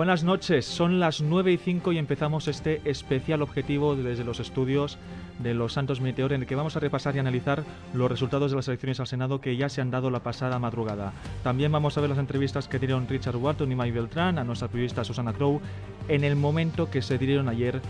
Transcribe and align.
Buenas 0.00 0.24
noches, 0.24 0.64
son 0.64 0.98
las 0.98 1.20
9 1.20 1.52
y 1.52 1.56
5 1.58 1.92
y 1.92 1.98
empezamos 1.98 2.48
este 2.48 2.80
especial 2.86 3.42
objetivo 3.42 3.96
desde 3.96 4.24
los 4.24 4.40
estudios 4.40 4.96
de 5.40 5.52
los 5.52 5.74
Santos 5.74 6.00
Meteor 6.00 6.32
en 6.32 6.40
el 6.40 6.46
que 6.46 6.54
vamos 6.54 6.74
a 6.74 6.80
repasar 6.80 7.14
y 7.14 7.18
analizar 7.18 7.64
los 7.92 8.10
resultados 8.10 8.50
de 8.50 8.56
las 8.56 8.66
elecciones 8.68 8.98
al 8.98 9.08
Senado 9.08 9.42
que 9.42 9.58
ya 9.58 9.68
se 9.68 9.82
han 9.82 9.90
dado 9.90 10.08
la 10.08 10.20
pasada 10.20 10.58
madrugada. 10.58 11.12
También 11.42 11.70
vamos 11.70 11.98
a 11.98 12.00
ver 12.00 12.08
las 12.08 12.18
entrevistas 12.18 12.66
que 12.66 12.78
dieron 12.78 13.08
Richard 13.08 13.36
Wharton 13.36 13.70
y 13.70 13.74
Mike 13.74 13.92
Beltrán 13.92 14.38
a 14.38 14.44
nuestra 14.44 14.68
periodista 14.68 15.04
Susana 15.04 15.34
Crow 15.34 15.60
en 16.08 16.24
el 16.24 16.34
momento 16.34 16.90
que 16.90 17.02
se 17.02 17.18
dieron 17.18 17.50
ayer, 17.50 17.82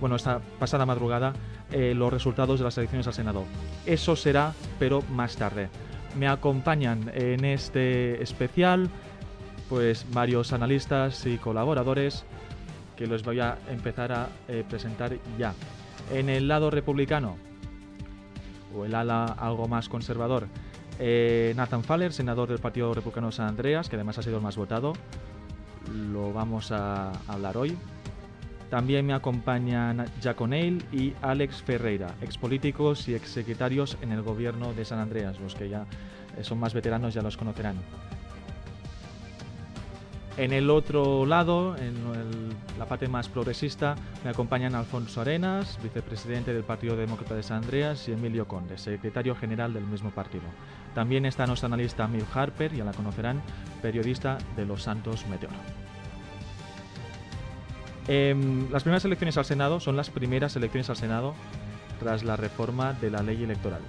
bueno, 0.00 0.16
esta 0.16 0.40
pasada 0.58 0.86
madrugada, 0.86 1.34
eh, 1.70 1.92
los 1.94 2.10
resultados 2.10 2.60
de 2.60 2.64
las 2.64 2.78
elecciones 2.78 3.06
al 3.08 3.12
Senado. 3.12 3.44
Eso 3.84 4.16
será, 4.16 4.54
pero 4.78 5.02
más 5.10 5.36
tarde. 5.36 5.68
Me 6.16 6.28
acompañan 6.28 7.10
en 7.12 7.44
este 7.44 8.22
especial 8.22 8.88
pues 9.68 10.06
varios 10.12 10.52
analistas 10.52 11.26
y 11.26 11.38
colaboradores 11.38 12.24
que 12.96 13.06
los 13.06 13.22
voy 13.22 13.40
a 13.40 13.58
empezar 13.70 14.12
a 14.12 14.28
eh, 14.48 14.64
presentar 14.68 15.16
ya. 15.38 15.54
En 16.12 16.28
el 16.28 16.48
lado 16.48 16.70
republicano, 16.70 17.36
o 18.74 18.84
el 18.84 18.94
ala 18.94 19.24
algo 19.24 19.68
más 19.68 19.88
conservador, 19.88 20.46
eh, 20.98 21.52
Nathan 21.56 21.84
Faller, 21.84 22.12
senador 22.12 22.48
del 22.48 22.58
Partido 22.58 22.92
Republicano 22.92 23.30
San 23.30 23.48
Andreas, 23.48 23.88
que 23.88 23.96
además 23.96 24.18
ha 24.18 24.22
sido 24.22 24.36
el 24.36 24.42
más 24.42 24.56
votado. 24.56 24.94
Lo 26.12 26.32
vamos 26.32 26.72
a 26.72 27.12
hablar 27.28 27.56
hoy. 27.56 27.76
También 28.68 29.06
me 29.06 29.14
acompañan 29.14 30.06
Jack 30.20 30.40
O'Neill 30.40 30.84
y 30.92 31.14
Alex 31.22 31.62
Ferreira, 31.62 32.14
expolíticos 32.20 33.08
y 33.08 33.14
exsecretarios 33.14 33.96
en 34.02 34.12
el 34.12 34.22
gobierno 34.22 34.74
de 34.74 34.84
San 34.84 34.98
Andreas. 34.98 35.40
Los 35.40 35.54
que 35.54 35.68
ya 35.68 35.86
eh, 36.36 36.44
son 36.44 36.58
más 36.58 36.74
veteranos 36.74 37.14
ya 37.14 37.22
los 37.22 37.36
conocerán. 37.36 37.76
En 40.38 40.52
el 40.52 40.70
otro 40.70 41.26
lado, 41.26 41.76
en 41.76 41.96
la 42.78 42.86
parte 42.86 43.08
más 43.08 43.28
progresista, 43.28 43.96
me 44.22 44.30
acompañan 44.30 44.76
Alfonso 44.76 45.20
Arenas, 45.20 45.80
vicepresidente 45.82 46.54
del 46.54 46.62
Partido 46.62 46.94
Demócrata 46.94 47.34
de 47.34 47.42
San 47.42 47.64
Andreas, 47.64 48.08
y 48.08 48.12
Emilio 48.12 48.46
Conde, 48.46 48.78
secretario 48.78 49.34
general 49.34 49.74
del 49.74 49.82
mismo 49.82 50.12
partido. 50.12 50.44
También 50.94 51.26
está 51.26 51.44
nuestro 51.44 51.66
analista 51.66 52.06
Mil 52.06 52.24
Harper, 52.32 52.72
ya 52.72 52.84
la 52.84 52.92
conocerán, 52.92 53.42
periodista 53.82 54.38
de 54.54 54.64
Los 54.64 54.84
Santos 54.84 55.26
Meteor. 55.26 55.50
Em, 58.06 58.70
las 58.70 58.84
primeras 58.84 59.04
elecciones 59.04 59.36
al 59.38 59.44
Senado 59.44 59.80
son 59.80 59.96
las 59.96 60.08
primeras 60.08 60.54
elecciones 60.54 60.88
al 60.88 60.96
Senado 60.96 61.34
tras 61.98 62.22
la 62.22 62.36
reforma 62.36 62.92
de 62.92 63.10
la 63.10 63.24
ley 63.24 63.42
electoral. 63.42 63.82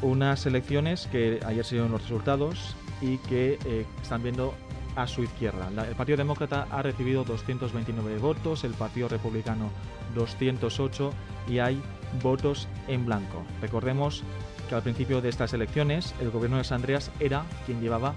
Unas 0.00 0.46
elecciones 0.46 1.06
que 1.06 1.40
ayer 1.44 1.66
se 1.66 1.74
dieron 1.74 1.92
los 1.92 2.00
resultados 2.00 2.74
y 3.02 3.18
que 3.18 3.58
eh, 3.66 3.84
están 4.02 4.22
viendo 4.22 4.54
a 4.96 5.06
su 5.06 5.22
izquierda. 5.22 5.68
el 5.86 5.94
Partido 5.94 6.16
Demócrata 6.16 6.66
ha 6.70 6.82
recibido 6.82 7.22
229 7.22 8.18
votos, 8.18 8.64
el 8.64 8.72
Partido 8.72 9.08
Republicano 9.08 9.70
208 10.14 11.12
y 11.48 11.58
hay 11.58 11.80
votos 12.22 12.66
en 12.88 13.04
blanco. 13.04 13.44
Recordemos 13.60 14.24
que 14.68 14.74
al 14.74 14.82
principio 14.82 15.20
de 15.20 15.28
estas 15.28 15.52
elecciones 15.52 16.14
el 16.20 16.30
gobierno 16.30 16.56
de 16.56 16.64
San 16.64 16.76
Andreas 16.76 17.10
era 17.20 17.44
quien 17.66 17.80
llevaba 17.80 18.14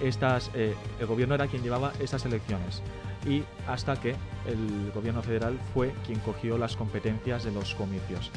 estas, 0.00 0.50
eh, 0.54 0.74
el 1.00 1.06
gobierno 1.06 1.34
era 1.34 1.48
quien 1.48 1.62
llevaba 1.62 1.92
estas 1.98 2.24
elecciones 2.24 2.82
y 3.26 3.42
hasta 3.66 3.96
que 3.96 4.14
el 4.46 4.92
gobierno 4.94 5.22
federal 5.22 5.58
fue 5.74 5.92
quien 6.06 6.20
cogió 6.20 6.56
las 6.56 6.76
competencias 6.76 7.44
de 7.44 7.52
los 7.52 7.74
comicios. 7.74 8.30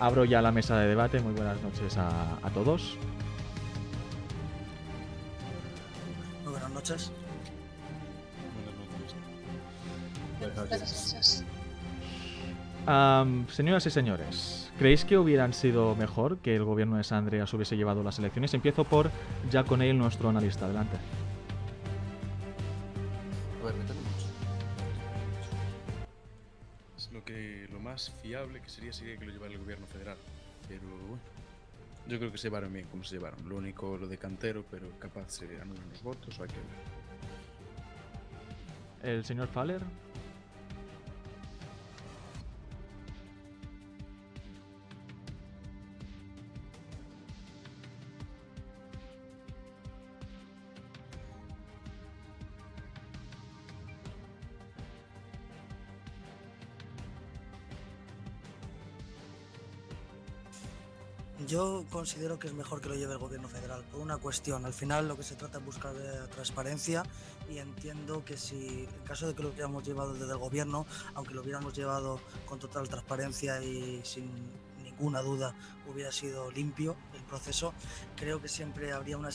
Abro 0.00 0.24
ya 0.24 0.40
la 0.40 0.52
mesa 0.52 0.78
de 0.78 0.88
debate. 0.88 1.20
Muy 1.20 1.34
buenas 1.34 1.60
noches 1.60 1.96
a 1.98 2.50
todos. 2.54 2.96
Noches. 6.78 7.10
señoras 13.48 13.86
y 13.86 13.90
señores, 13.90 14.70
¿creéis 14.78 15.04
que 15.04 15.18
hubieran 15.18 15.52
sido 15.52 15.96
mejor 15.96 16.38
que 16.38 16.54
el 16.54 16.64
gobierno 16.64 16.96
de 16.96 17.04
San 17.04 17.18
Andreas 17.18 17.52
hubiese 17.52 17.76
llevado 17.76 18.02
las 18.02 18.18
elecciones? 18.18 18.54
Empiezo 18.54 18.84
por 18.84 19.10
Jack 19.50 19.70
O'Neill, 19.70 19.98
nuestro 19.98 20.28
analista. 20.28 20.66
Adelante. 20.66 20.96
A 23.60 23.64
ver, 23.66 23.74
Es 26.96 27.10
lo, 27.12 27.24
que, 27.24 27.68
lo 27.72 27.80
más 27.80 28.14
fiable 28.22 28.60
que 28.60 28.68
sería 28.68 28.92
sería 28.92 29.18
que 29.18 29.26
lo 29.26 29.32
llevara 29.32 29.52
el 29.52 29.58
gobierno 29.58 29.86
federal. 29.86 30.16
Pero 30.68 30.82
bueno, 30.82 31.37
yo 32.08 32.18
creo 32.18 32.32
que 32.32 32.38
se 32.38 32.48
llevaron 32.48 32.72
bien 32.72 32.86
como 32.86 33.04
se 33.04 33.16
llevaron. 33.16 33.46
Lo 33.48 33.56
único, 33.56 33.96
lo 33.96 34.08
de 34.08 34.16
cantero, 34.18 34.64
pero 34.70 34.98
capaz 34.98 35.30
se 35.30 35.44
anulan 35.44 35.88
los 35.90 36.02
votos 36.02 36.38
o 36.38 36.42
hay 36.42 36.48
que 36.48 36.56
ver. 39.02 39.14
¿El 39.14 39.24
señor 39.24 39.48
Faller? 39.48 39.82
Yo 61.48 61.86
considero 61.90 62.38
que 62.38 62.46
es 62.46 62.52
mejor 62.52 62.82
que 62.82 62.90
lo 62.90 62.94
lleve 62.94 63.14
el 63.14 63.18
gobierno 63.18 63.48
federal 63.48 63.82
por 63.90 64.02
una 64.02 64.18
cuestión. 64.18 64.66
Al 64.66 64.74
final 64.74 65.08
lo 65.08 65.16
que 65.16 65.22
se 65.22 65.34
trata 65.34 65.56
es 65.56 65.64
buscar 65.64 65.94
transparencia 66.30 67.04
y 67.48 67.56
entiendo 67.56 68.22
que 68.22 68.36
si 68.36 68.84
en 68.84 69.04
caso 69.06 69.26
de 69.26 69.34
que 69.34 69.42
lo 69.42 69.48
hubiéramos 69.48 69.82
llevado 69.82 70.12
desde 70.12 70.30
el 70.30 70.36
gobierno, 70.36 70.84
aunque 71.14 71.32
lo 71.32 71.40
hubiéramos 71.40 71.72
llevado 71.72 72.20
con 72.44 72.58
total 72.58 72.86
transparencia 72.90 73.62
y 73.62 74.02
sin 74.04 74.30
ninguna 74.84 75.22
duda 75.22 75.54
hubiera 75.90 76.12
sido 76.12 76.50
limpio 76.50 76.96
el 77.14 77.22
proceso, 77.22 77.72
creo 78.14 78.42
que 78.42 78.48
siempre 78.48 78.92
habría 78.92 79.16
una, 79.16 79.30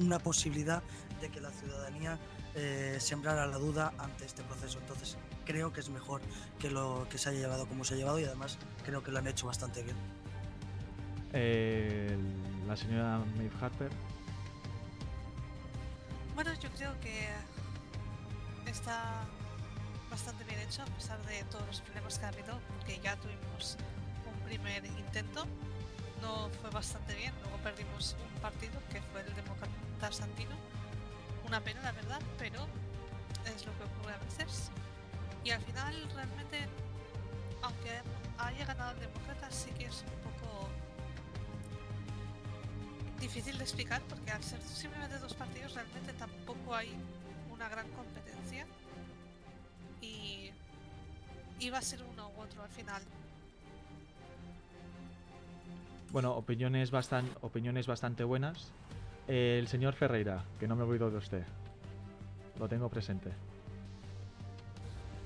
una 0.00 0.18
posibilidad 0.18 0.82
de 1.20 1.30
que 1.30 1.40
la 1.40 1.50
ciudadanía 1.52 2.18
eh, 2.56 2.96
sembrara 2.98 3.46
la 3.46 3.58
duda 3.58 3.92
ante 3.98 4.24
este 4.24 4.42
proceso. 4.42 4.80
Entonces 4.80 5.16
creo 5.44 5.72
que 5.72 5.78
es 5.78 5.90
mejor 5.90 6.22
que 6.58 6.70
lo 6.70 7.06
que 7.08 7.18
se 7.18 7.28
haya 7.28 7.38
llevado 7.38 7.68
como 7.68 7.84
se 7.84 7.94
ha 7.94 7.96
llevado 7.96 8.18
y 8.18 8.24
además 8.24 8.58
creo 8.84 9.04
que 9.04 9.12
lo 9.12 9.18
han 9.20 9.28
hecho 9.28 9.46
bastante 9.46 9.84
bien 9.84 10.15
la 12.66 12.76
señora 12.76 13.18
Maeve 13.36 13.54
Harper. 13.60 13.90
Bueno, 16.34 16.52
yo 16.54 16.68
creo 16.70 16.98
que 17.00 17.28
está 18.70 19.24
bastante 20.10 20.44
bien 20.44 20.60
hecho 20.60 20.82
a 20.82 20.86
pesar 20.86 21.20
de 21.26 21.42
todos 21.44 21.66
los 21.66 21.80
problemas 21.82 22.18
que 22.18 22.24
ha 22.24 22.28
habido, 22.28 22.58
porque 22.68 23.00
ya 23.00 23.16
tuvimos 23.16 23.76
un 24.26 24.46
primer 24.46 24.84
intento, 24.84 25.46
no 26.22 26.48
fue 26.60 26.70
bastante 26.70 27.14
bien, 27.14 27.32
luego 27.42 27.58
perdimos 27.58 28.16
un 28.34 28.40
partido 28.40 28.80
que 28.90 29.00
fue 29.02 29.20
el 29.20 29.34
Demócrata 29.34 30.12
Santino, 30.12 30.56
una 31.46 31.60
pena 31.60 31.82
la 31.82 31.92
verdad, 31.92 32.20
pero 32.38 32.66
es 33.54 33.66
lo 33.66 33.76
que 33.76 33.84
ocurre 33.84 34.14
a 34.14 34.18
veces. 34.18 34.70
Y 35.44 35.50
al 35.50 35.62
final 35.62 35.94
realmente, 36.14 36.66
aunque 37.62 38.00
haya 38.38 38.64
ganado 38.64 38.92
el 38.92 39.00
Demócrata, 39.00 39.50
sí 39.50 39.70
que 39.78 39.86
es 39.86 40.02
un 40.02 40.25
difícil 43.20 43.56
de 43.58 43.64
explicar 43.64 44.02
porque 44.08 44.30
al 44.30 44.42
ser 44.42 44.60
simplemente 44.60 45.18
dos 45.18 45.34
partidos 45.34 45.74
realmente 45.74 46.12
tampoco 46.18 46.74
hay 46.74 46.88
una 47.54 47.68
gran 47.68 47.86
competencia 47.90 48.66
y 50.00 50.50
iba 51.60 51.78
a 51.78 51.82
ser 51.82 52.00
uno 52.12 52.30
u 52.36 52.40
otro 52.40 52.62
al 52.62 52.70
final. 52.70 53.02
Bueno, 56.12 56.34
opiniones, 56.34 56.90
bastante 56.90 57.30
opiniones 57.40 57.86
bastante 57.86 58.24
buenas. 58.24 58.70
el 59.28 59.66
señor 59.66 59.94
Ferreira, 59.94 60.44
que 60.60 60.68
no 60.68 60.76
me 60.76 60.84
olvido 60.84 61.10
de 61.10 61.18
usted. 61.18 61.42
Lo 62.60 62.68
tengo 62.68 62.88
presente. 62.88 63.30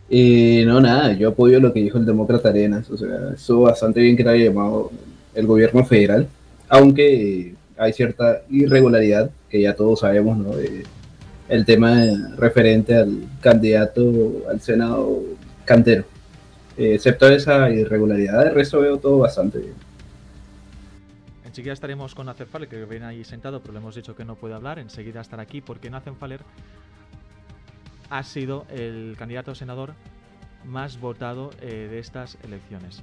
Y 0.09 0.65
no, 0.65 0.81
nada, 0.81 1.13
yo 1.13 1.29
apoyo 1.29 1.61
lo 1.61 1.73
que 1.73 1.81
dijo 1.81 1.99
el 1.99 2.07
demócrata 2.07 2.49
Arenas. 2.49 2.91
O 2.91 2.97
sea, 2.97 3.35
estuvo 3.35 3.63
bastante 3.63 4.01
bien 4.01 4.17
que 4.17 4.25
lo 4.25 4.31
haya 4.31 4.47
llamado 4.47 4.91
el 5.35 5.47
gobierno 5.47 5.85
federal. 5.85 6.27
Aunque 6.69 7.55
hay 7.81 7.93
cierta 7.95 8.43
irregularidad 8.51 9.31
que 9.49 9.63
ya 9.63 9.75
todos 9.75 10.01
sabemos, 10.01 10.37
¿no? 10.37 10.53
el 11.49 11.65
tema 11.65 11.97
referente 12.37 12.95
al 12.95 13.25
candidato 13.41 14.45
al 14.49 14.61
Senado 14.61 15.23
cantero. 15.65 16.05
Eh, 16.77 16.95
excepto 16.95 17.29
esa 17.29 17.69
irregularidad, 17.71 18.47
el 18.47 18.55
resto 18.55 18.81
veo 18.81 18.99
todo 18.99 19.19
bastante 19.19 19.59
bien. 19.59 19.75
Enseguida 21.45 21.73
estaremos 21.73 22.15
con 22.15 22.27
Nathan 22.27 22.47
Faller, 22.47 22.69
que 22.69 22.85
viene 22.85 23.07
ahí 23.07 23.25
sentado, 23.25 23.61
pero 23.61 23.73
le 23.73 23.81
hemos 23.81 23.95
dicho 23.97 24.15
que 24.15 24.25
no 24.25 24.37
puede 24.37 24.55
hablar. 24.55 24.79
Enseguida 24.79 25.21
estará 25.21 25.43
aquí 25.43 25.61
porque 25.61 25.91
Nathan 25.91 26.17
Faller 26.17 26.41
ha 28.11 28.23
sido 28.23 28.67
el 28.71 29.17
candidato 29.19 29.51
a 29.51 29.55
senador 29.55 29.95
más 30.65 31.01
votado 31.01 31.51
eh, 31.61 31.89
de 31.91 31.99
estas 31.99 32.39
elecciones. 32.45 33.03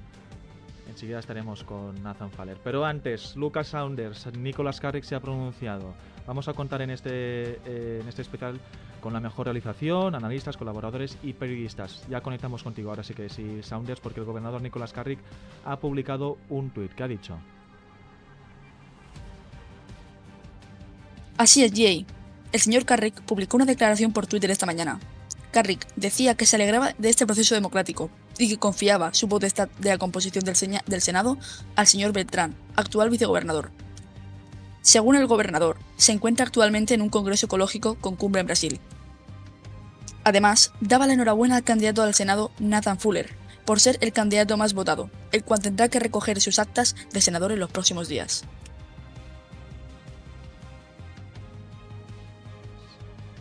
Enseguida 0.89 1.19
estaremos 1.19 1.63
con 1.63 2.01
Nathan 2.01 2.31
Faller. 2.31 2.57
Pero 2.63 2.85
antes, 2.85 3.35
Lucas 3.35 3.67
Saunders, 3.67 4.27
Nicolas 4.37 4.79
Carrick 4.79 5.03
se 5.03 5.15
ha 5.15 5.19
pronunciado. 5.19 5.93
Vamos 6.25 6.47
a 6.47 6.53
contar 6.53 6.81
en 6.81 6.89
este, 6.89 7.59
eh, 7.65 7.99
en 8.01 8.07
este 8.07 8.21
especial 8.21 8.59
con 9.01 9.13
la 9.13 9.19
mejor 9.19 9.45
realización, 9.45 10.15
analistas, 10.15 10.57
colaboradores 10.57 11.17
y 11.23 11.33
periodistas. 11.33 12.03
Ya 12.09 12.21
conectamos 12.21 12.63
contigo 12.63 12.89
ahora 12.89 13.03
sí 13.03 13.13
que 13.13 13.29
sí, 13.29 13.61
Saunders, 13.61 13.99
porque 14.01 14.19
el 14.19 14.25
gobernador 14.25 14.61
Nicolas 14.61 14.93
Carrick 14.93 15.19
ha 15.65 15.77
publicado 15.79 16.37
un 16.49 16.69
tuit. 16.71 16.93
¿Qué 16.93 17.03
ha 17.03 17.07
dicho? 17.07 17.37
Así 21.37 21.63
es, 21.63 21.71
Jay. 21.71 22.05
El 22.51 22.59
señor 22.59 22.85
Carrick 22.85 23.21
publicó 23.21 23.57
una 23.57 23.65
declaración 23.65 24.11
por 24.11 24.25
Twitter 24.25 24.49
esta 24.49 24.65
mañana. 24.65 24.99
Carrick 25.51 25.87
decía 25.95 26.35
que 26.35 26.45
se 26.45 26.55
alegraba 26.55 26.93
de 26.97 27.09
este 27.09 27.25
proceso 27.25 27.55
democrático 27.55 28.09
y 28.37 28.49
que 28.49 28.57
confiaba 28.57 29.13
su 29.13 29.27
potestad 29.27 29.69
de 29.79 29.89
la 29.89 29.97
composición 29.97 30.43
del, 30.43 30.55
del 30.85 31.01
Senado 31.01 31.37
al 31.75 31.87
señor 31.87 32.13
Beltrán, 32.13 32.55
actual 32.75 33.09
vicegobernador. 33.09 33.71
Según 34.81 35.15
el 35.15 35.27
gobernador, 35.27 35.77
se 35.97 36.11
encuentra 36.11 36.45
actualmente 36.45 36.93
en 36.93 37.01
un 37.01 37.09
congreso 37.09 37.47
ecológico 37.47 37.95
con 37.95 38.15
cumbre 38.15 38.41
en 38.41 38.47
Brasil. 38.47 38.79
Además, 40.23 40.73
daba 40.81 41.07
la 41.07 41.13
enhorabuena 41.13 41.55
al 41.55 41.63
candidato 41.63 42.03
al 42.03 42.13
Senado 42.13 42.51
Nathan 42.59 42.99
Fuller 42.99 43.35
por 43.65 43.81
ser 43.81 43.97
el 43.99 44.13
candidato 44.13 44.55
más 44.55 44.73
votado, 44.73 45.09
el 45.33 45.43
cual 45.43 45.61
tendrá 45.61 45.89
que 45.89 45.99
recoger 45.99 46.39
sus 46.39 46.57
actas 46.57 46.95
de 47.11 47.19
senador 47.19 47.51
en 47.51 47.59
los 47.59 47.69
próximos 47.69 48.07
días. 48.07 48.45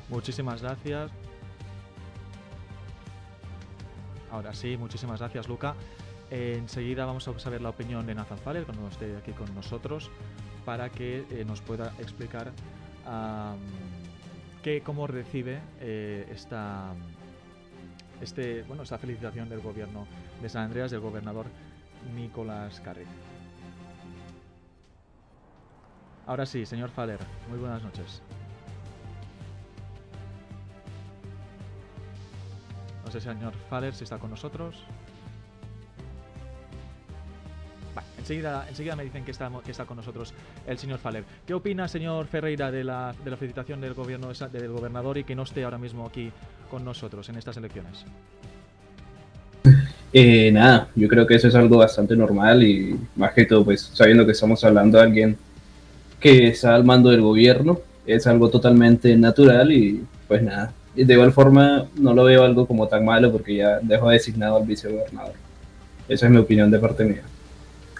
Muchísimas 0.09 0.63
gracias. 0.63 1.11
Ahora 4.31 4.55
sí, 4.55 4.77
muchísimas 4.77 5.21
gracias, 5.21 5.49
Luca. 5.49 5.75
enseguida 6.31 7.07
vamos 7.07 7.27
a 7.29 7.39
saber 7.39 7.61
la 7.61 7.71
opinión 7.71 8.07
de 8.07 8.15
Nathan 8.15 8.39
Faller, 8.39 8.65
cuando 8.65 8.89
esté 8.89 9.17
aquí 9.17 9.33
con 9.33 9.55
nosotros, 9.55 10.11
para 10.65 10.91
que 10.91 11.25
eh, 11.31 11.45
nos 11.47 11.61
pueda 11.61 11.93
explicar 11.99 12.53
cómo 14.85 15.07
recibe 15.07 15.61
eh, 15.81 16.29
esta, 16.35 16.93
este, 18.21 18.65
bueno, 18.65 18.83
esta 18.83 18.99
felicitación 18.99 19.49
del 19.49 19.61
gobierno 19.61 20.07
de 20.43 20.49
San 20.49 20.65
Andreas, 20.65 20.91
del 20.91 21.01
gobernador 21.01 21.47
Nicolás 22.17 22.81
Carrick. 22.81 23.07
Ahora 26.27 26.47
sí, 26.47 26.67
señor 26.67 26.91
Faller, 26.91 27.21
muy 27.49 27.59
buenas 27.59 27.83
noches. 27.83 28.21
No 33.07 33.13
sé, 33.13 33.21
señor 33.21 33.53
Faller, 33.71 33.95
si 33.95 34.03
está 34.03 34.19
con 34.19 34.31
nosotros. 34.31 34.75
enseguida, 38.19 38.67
enseguida 38.69 38.97
me 38.97 39.05
dicen 39.05 39.25
que 39.25 39.31
está, 39.31 39.49
que 39.65 39.71
está 39.71 39.85
con 39.85 39.97
nosotros 39.97 40.35
el 40.67 40.77
señor 40.77 40.99
Faller. 40.99 41.23
¿Qué 41.47 41.55
opina, 41.55 41.87
señor 41.87 42.27
Ferreira, 42.27 42.73
de 42.73 42.83
la, 42.83 43.15
de 43.25 43.31
la 43.31 43.37
felicitación 43.37 43.81
del, 43.81 43.95
gobierno, 43.95 44.33
del 44.33 44.73
gobernador 44.73 45.19
y 45.19 45.25
que 45.25 45.37
no 45.37 45.45
esté 45.45 45.63
ahora 45.63 45.79
mismo 45.79 46.05
aquí 46.05 46.33
con 46.69 46.85
nosotros 46.85 47.29
en 47.29 47.37
estas 47.37 47.57
elecciones? 47.57 48.05
Eh, 50.13 50.51
nada, 50.51 50.89
yo 50.97 51.07
creo 51.07 51.29
que 51.29 51.37
eso 51.37 51.47
es 51.47 51.55
algo 51.55 51.79
bastante 51.79 52.17
normal 52.17 52.65
y 52.65 52.99
más 53.15 53.33
que 53.35 53.45
todo, 53.45 53.65
pues 53.65 53.83
sabiendo 53.95 54.27
que 54.27 54.33
estamos 54.33 54.65
hablando 54.65 54.99
de 54.99 55.05
alguien 55.05 55.37
que 56.19 56.49
está 56.49 56.75
al 56.75 56.85
mando 56.85 57.11
del 57.11 57.21
gobierno, 57.21 57.79
es 58.05 58.27
algo 58.27 58.51
totalmente 58.51 59.17
natural 59.17 59.71
y 59.71 60.05
pues 60.27 60.43
nada, 60.43 60.73
de 61.05 61.13
igual 61.13 61.33
forma 61.33 61.87
no 61.97 62.15
lo 62.15 62.25
veo 62.25 62.45
algo 62.45 62.67
como 62.67 62.89
tan 62.89 63.05
malo 63.05 63.31
porque 63.31 63.57
ya 63.57 63.79
dejó 63.81 64.11
designado 64.11 64.57
al 64.57 64.67
vicegobernador. 64.67 65.35
Esa 66.09 66.27
es 66.27 66.33
mi 66.33 66.39
opinión 66.39 66.71
de 66.71 66.79
parte 66.79 67.05
mía. 67.05 67.23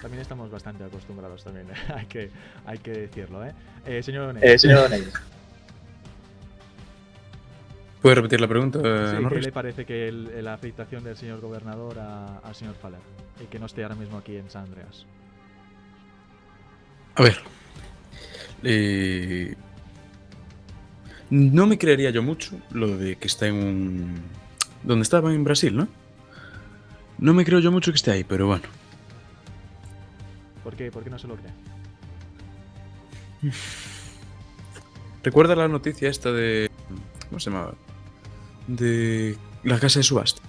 También 0.01 0.21
estamos 0.21 0.49
bastante 0.49 0.83
acostumbrados 0.83 1.43
también, 1.43 1.67
hay, 1.95 2.05
que, 2.05 2.29
hay 2.65 2.77
que 2.77 2.91
decirlo. 2.91 3.45
¿eh? 3.45 3.51
eh 3.85 4.01
señor 4.01 4.35
eh, 4.41 4.57
señor 4.57 4.89
¿Puede 8.01 8.15
repetir 8.15 8.39
la 8.39 8.47
pregunta? 8.47 8.79
¿Qué 8.81 9.41
le 9.41 9.51
parece 9.51 9.85
que 9.85 10.11
la 10.11 10.53
afectación 10.53 11.03
del 11.03 11.17
señor 11.17 11.41
gobernador 11.41 11.97
al 11.99 12.55
señor 12.55 12.75
Faller 12.75 12.99
y 13.43 13.45
que 13.45 13.59
no 13.59 13.65
esté 13.65 13.83
ahora 13.83 13.95
mismo 13.95 14.17
aquí 14.17 14.37
en 14.37 14.49
San 14.49 14.65
Andreas? 14.65 15.05
A 17.15 17.23
ver, 17.23 17.37
eh, 18.63 19.55
no 21.29 21.67
me 21.67 21.77
creería 21.77 22.09
yo 22.09 22.23
mucho 22.23 22.57
lo 22.71 22.97
de 22.97 23.17
que 23.17 23.27
está 23.27 23.47
en 23.47 23.55
un... 23.55 24.21
donde 24.83 25.03
estaba 25.03 25.33
en 25.33 25.43
Brasil, 25.43 25.75
¿no? 25.75 25.87
No 27.17 27.33
me 27.33 27.45
creo 27.45 27.59
yo 27.59 27.71
mucho 27.71 27.91
que 27.91 27.97
esté 27.97 28.11
ahí, 28.11 28.23
pero 28.23 28.47
bueno. 28.47 28.63
¿Por 30.63 30.75
qué? 30.75 30.91
¿Por 30.91 31.03
qué 31.03 31.09
no 31.09 31.17
se 31.17 31.27
lo 31.27 31.35
cree? 31.35 31.51
¿Recuerda 35.23 35.55
la 35.55 35.67
noticia 35.67 36.09
esta 36.09 36.31
de... 36.31 36.69
¿Cómo 37.27 37.39
se 37.39 37.49
llamaba? 37.49 37.73
De 38.67 39.37
la 39.63 39.79
casa 39.79 39.99
de 39.99 40.03
subasta. 40.03 40.41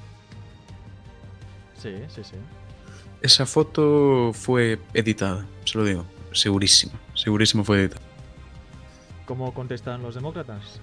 Sí, 1.83 1.91
sí, 2.09 2.23
sí. 2.25 2.37
Esa 3.23 3.47
foto 3.47 4.33
fue 4.33 4.79
editada, 4.95 5.47
se 5.65 5.79
lo 5.79 5.85
digo. 5.85 6.05
Segurísimo, 6.33 6.93
segurísimo 7.15 7.65
fue 7.65 7.81
editada. 7.81 8.08
¿Cómo 9.29 9.53
contestan 9.53 10.03
los 10.03 10.15
demócratas? 10.15 10.81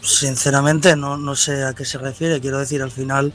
Sinceramente, 0.00 0.96
no, 0.96 1.16
no 1.16 1.36
sé 1.36 1.62
a 1.62 1.72
qué 1.72 1.84
se 1.84 1.98
refiere. 1.98 2.40
Quiero 2.40 2.58
decir, 2.58 2.82
al 2.82 2.90
final 2.90 3.32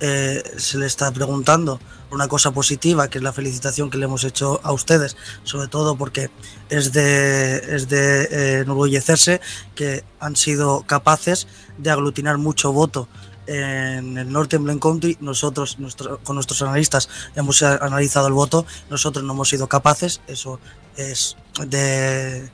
eh, 0.00 0.42
se 0.58 0.76
le 0.76 0.84
está 0.84 1.10
preguntando 1.10 1.80
una 2.10 2.28
cosa 2.28 2.50
positiva, 2.50 3.08
que 3.08 3.18
es 3.18 3.24
la 3.24 3.32
felicitación 3.32 3.88
que 3.88 3.96
le 3.96 4.04
hemos 4.04 4.22
hecho 4.24 4.60
a 4.62 4.72
ustedes, 4.72 5.16
sobre 5.44 5.68
todo 5.68 5.96
porque 5.96 6.30
es 6.68 6.92
de, 6.92 7.56
es 7.74 7.88
de 7.88 8.24
eh, 8.24 8.60
enorgullecerse 8.60 9.40
que 9.74 10.04
han 10.20 10.36
sido 10.36 10.82
capaces 10.82 11.48
de 11.78 11.90
aglutinar 11.90 12.36
mucho 12.36 12.70
voto 12.70 13.08
en 13.46 14.18
el 14.18 14.30
Norte 14.30 14.58
Blend 14.58 14.80
Country, 14.80 15.16
nosotros 15.20 15.78
con 16.22 16.36
nuestros 16.36 16.60
analistas 16.62 17.08
hemos 17.34 17.62
analizado 17.62 18.26
el 18.26 18.34
voto, 18.34 18.66
nosotros 18.90 19.24
no 19.24 19.32
hemos 19.32 19.48
sido 19.48 19.68
capaces, 19.68 20.20
eso 20.26 20.60
es 20.96 21.36
de 21.66 22.50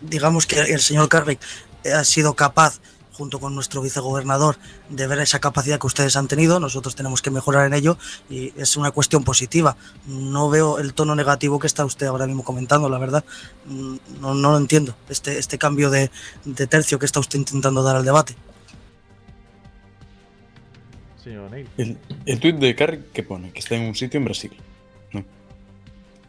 digamos 0.00 0.46
que 0.46 0.60
el 0.60 0.80
señor 0.80 1.08
Carrick 1.08 1.40
ha 1.84 2.04
sido 2.04 2.34
capaz 2.34 2.80
junto 3.16 3.40
con 3.40 3.54
nuestro 3.54 3.80
vicegobernador, 3.80 4.58
de 4.90 5.06
ver 5.06 5.20
esa 5.20 5.38
capacidad 5.38 5.80
que 5.80 5.86
ustedes 5.86 6.16
han 6.16 6.28
tenido. 6.28 6.60
Nosotros 6.60 6.94
tenemos 6.94 7.22
que 7.22 7.30
mejorar 7.30 7.66
en 7.66 7.72
ello 7.72 7.96
y 8.28 8.52
es 8.60 8.76
una 8.76 8.90
cuestión 8.90 9.24
positiva. 9.24 9.76
No 10.06 10.50
veo 10.50 10.78
el 10.78 10.92
tono 10.92 11.14
negativo 11.14 11.58
que 11.58 11.66
está 11.66 11.84
usted 11.84 12.06
ahora 12.06 12.26
mismo 12.26 12.44
comentando, 12.44 12.88
la 12.88 12.98
verdad. 12.98 13.24
No, 13.64 14.34
no 14.34 14.52
lo 14.52 14.58
entiendo, 14.58 14.94
este, 15.08 15.38
este 15.38 15.56
cambio 15.58 15.90
de, 15.90 16.10
tercio 16.68 16.98
que 16.98 17.06
está 17.06 17.20
usted 17.20 17.38
intentando 17.38 17.82
dar 17.82 17.96
al 17.96 18.04
debate. 18.04 18.36
Señor 21.24 21.50
el, 21.76 21.98
el 22.26 22.38
tuit 22.38 22.56
de 22.56 22.74
Carrick 22.76 23.12
que 23.12 23.22
pone 23.22 23.50
que 23.50 23.58
está 23.58 23.74
en 23.74 23.82
un 23.82 23.94
sitio 23.94 24.18
en 24.18 24.26
Brasil. 24.26 24.52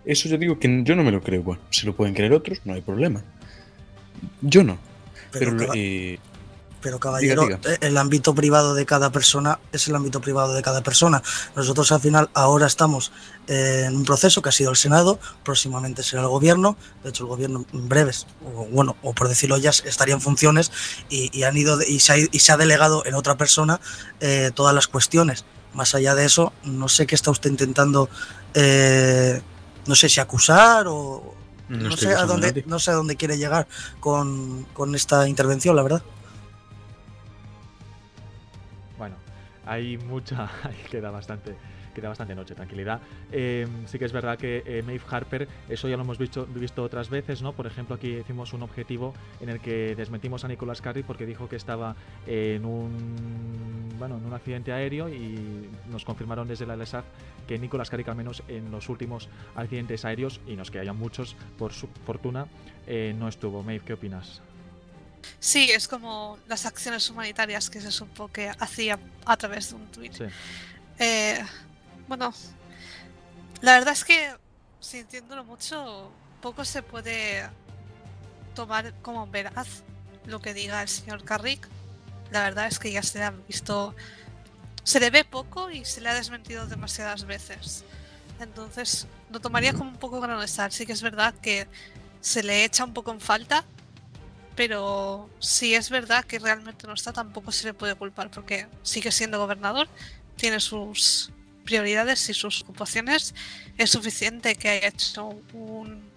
Eso 0.07 0.29
yo 0.29 0.37
digo 0.37 0.57
que 0.57 0.83
yo 0.85 0.95
no 0.95 1.03
me 1.03 1.11
lo 1.11 1.21
creo. 1.21 1.43
Bueno, 1.43 1.61
si 1.69 1.85
lo 1.85 1.93
pueden 1.93 2.13
creer 2.15 2.31
otros, 2.31 2.61
no 2.63 2.73
hay 2.73 2.81
problema. 2.81 3.21
Yo 4.41 4.63
no. 4.63 4.79
Pero, 5.33 5.53
eh, 5.75 6.17
pero, 6.81 6.97
caballero, 6.97 7.49
eh, 7.49 7.77
el 7.81 7.97
ámbito 7.97 8.33
privado 8.33 8.73
de 8.73 8.85
cada 8.85 9.11
persona 9.11 9.59
es 9.73 9.85
el 9.89 9.95
ámbito 9.97 10.21
privado 10.21 10.53
de 10.53 10.61
cada 10.61 10.81
persona. 10.81 11.21
Nosotros 11.57 11.91
al 11.91 11.99
final 11.99 12.29
ahora 12.33 12.67
estamos 12.67 13.11
eh, 13.47 13.83
en 13.85 13.97
un 13.97 14.05
proceso 14.05 14.41
que 14.41 14.47
ha 14.47 14.53
sido 14.53 14.69
el 14.69 14.77
Senado, 14.77 15.19
próximamente 15.43 16.03
será 16.03 16.21
el 16.21 16.29
gobierno. 16.29 16.77
De 17.03 17.09
hecho, 17.09 17.25
el 17.25 17.29
gobierno 17.29 17.65
en 17.73 17.89
breves, 17.89 18.27
o 18.45 18.65
bueno, 18.67 18.95
o 19.01 19.13
por 19.13 19.27
decirlo 19.27 19.57
ya, 19.57 19.71
estaría 19.71 20.15
en 20.15 20.21
funciones 20.21 20.71
y, 21.09 21.43
han 21.43 21.57
ido 21.57 21.81
y 21.81 21.99
se, 21.99 22.13
ha, 22.13 22.17
y 22.17 22.39
se, 22.39 22.53
ha, 22.53 22.55
delegado 22.55 23.05
en 23.05 23.13
otra 23.13 23.35
persona 23.35 23.81
todas 24.55 24.73
las 24.73 24.87
cuestiones. 24.87 25.43
Más 25.73 25.93
allá 25.95 26.15
de 26.15 26.23
eso, 26.23 26.53
no 26.63 26.87
sé 26.87 27.05
qué 27.05 27.15
está 27.15 27.29
usted 27.29 27.49
intentando 27.49 28.09
no 29.88 29.96
sé 29.96 30.10
si 30.10 30.20
acusar 30.20 30.86
o 30.88 31.36
no, 31.70 31.98
sé 31.98 32.13
a 32.13 32.25
dónde 32.25 32.63
no 32.65 32.79
sé 32.79 32.91
a 32.91 32.94
dónde 32.94 33.15
quiere 33.15 33.38
llegar 33.38 33.67
con, 34.00 34.65
con 34.74 34.96
esta 34.96 35.27
intervención, 35.27 35.75
la 35.75 35.84
verdad. 35.84 36.01
Bueno, 38.98 39.15
hay 39.65 39.98
mucha, 39.98 40.50
queda 40.91 41.12
bastante 41.12 41.56
queda 42.01 42.09
bastante 42.09 42.35
noche, 42.35 42.53
tranquilidad. 42.53 43.01
Em, 43.31 43.87
sí 43.87 43.97
que 43.97 44.05
es 44.05 44.11
verdad 44.11 44.37
que 44.37 44.63
eh, 44.65 44.83
Maeve 44.85 45.03
Harper, 45.09 45.47
eso 45.67 45.89
ya 45.89 45.97
lo 45.97 46.03
hemos 46.03 46.17
visto, 46.17 46.45
visto 46.45 46.83
otras 46.83 47.09
veces, 47.09 47.41
¿no? 47.41 47.53
Por 47.53 47.65
ejemplo, 47.65 47.95
aquí 47.95 48.09
hicimos 48.17 48.53
un 48.53 48.61
objetivo 48.61 49.13
en 49.41 49.49
el 49.49 49.59
que 49.59 49.95
desmentimos 49.95 50.45
a 50.45 50.47
Nicolas 50.47 50.81
Carey 50.81 51.03
porque 51.03 51.25
dijo 51.25 51.49
que 51.49 51.55
estaba 51.55 51.95
en 52.27 52.65
un 52.65 53.89
bueno, 53.97 54.17
en 54.17 54.25
un 54.25 54.33
accidente 54.33 54.71
aéreo 54.71 55.09
y 55.09 55.69
nos 55.89 56.05
confirmaron 56.05 56.47
desde 56.47 56.67
la 56.67 56.75
LSAF 56.75 57.05
que 57.47 57.57
Nicolas 57.57 57.89
Carey, 57.89 58.05
al 58.07 58.15
menos 58.15 58.43
en 58.47 58.69
los 58.69 58.89
últimos 58.89 59.27
accidentes 59.55 60.05
aéreos, 60.05 60.39
y 60.45 60.55
nos 60.55 60.69
que 60.69 60.79
hayan 60.79 60.97
muchos, 60.97 61.35
por 61.57 61.73
su 61.73 61.87
fortuna, 62.05 62.45
eh, 62.85 63.15
no 63.17 63.27
estuvo. 63.27 63.63
Maeve, 63.63 63.83
¿qué 63.83 63.93
opinas? 63.93 64.41
Sí, 65.39 65.69
es 65.71 65.87
como 65.87 66.37
las 66.47 66.65
acciones 66.65 67.09
humanitarias 67.09 67.69
que 67.69 67.81
se 67.81 67.91
supo 67.91 68.27
que 68.27 68.49
hacía 68.49 68.99
a 69.25 69.37
través 69.37 69.69
de 69.69 69.75
un 69.75 69.87
tweet. 69.87 70.11
Eh, 70.99 71.43
bueno, 72.07 72.33
la 73.61 73.73
verdad 73.73 73.93
es 73.93 74.03
que 74.03 74.35
sintiéndolo 74.79 75.43
mucho, 75.43 76.11
poco 76.41 76.63
se 76.63 76.81
puede 76.81 77.49
tomar 78.55 78.93
como 79.01 79.27
veraz 79.27 79.83
lo 80.25 80.39
que 80.39 80.53
diga 80.53 80.81
el 80.81 80.87
señor 80.87 81.23
Carrick. 81.23 81.67
La 82.31 82.43
verdad 82.43 82.67
es 82.67 82.79
que 82.79 82.91
ya 82.91 83.03
se 83.03 83.19
le 83.19 83.25
ha 83.25 83.31
visto, 83.31 83.95
se 84.83 84.99
le 84.99 85.09
ve 85.09 85.23
poco 85.23 85.71
y 85.71 85.85
se 85.85 86.01
le 86.01 86.09
ha 86.09 86.13
desmentido 86.13 86.67
demasiadas 86.67 87.25
veces. 87.25 87.83
Entonces, 88.39 89.07
lo 89.31 89.39
tomaría 89.39 89.73
como 89.73 89.89
un 89.89 89.97
poco 89.97 90.21
grano 90.21 90.41
de 90.41 90.47
sal. 90.47 90.71
Sí 90.71 90.85
que 90.85 90.93
es 90.93 91.01
verdad 91.01 91.33
que 91.41 91.67
se 92.21 92.43
le 92.43 92.63
echa 92.65 92.83
un 92.83 92.93
poco 92.93 93.11
en 93.11 93.21
falta, 93.21 93.63
pero 94.55 95.29
si 95.39 95.75
es 95.75 95.89
verdad 95.89 96.25
que 96.25 96.39
realmente 96.39 96.87
no 96.87 96.93
está, 96.93 97.13
tampoco 97.13 97.51
se 97.51 97.65
le 97.65 97.73
puede 97.73 97.95
culpar 97.95 98.29
porque 98.29 98.67
sigue 98.83 99.11
siendo 99.11 99.39
gobernador, 99.39 99.87
tiene 100.35 100.59
sus 100.59 101.31
prioridades 101.67 102.29
y 102.29 102.33
sus 102.33 102.62
ocupaciones. 102.62 103.36
Es 103.77 103.91
suficiente 103.91 104.55
que 104.55 104.69
haya 104.69 104.88
hecho 104.88 105.27
un, 105.53 106.09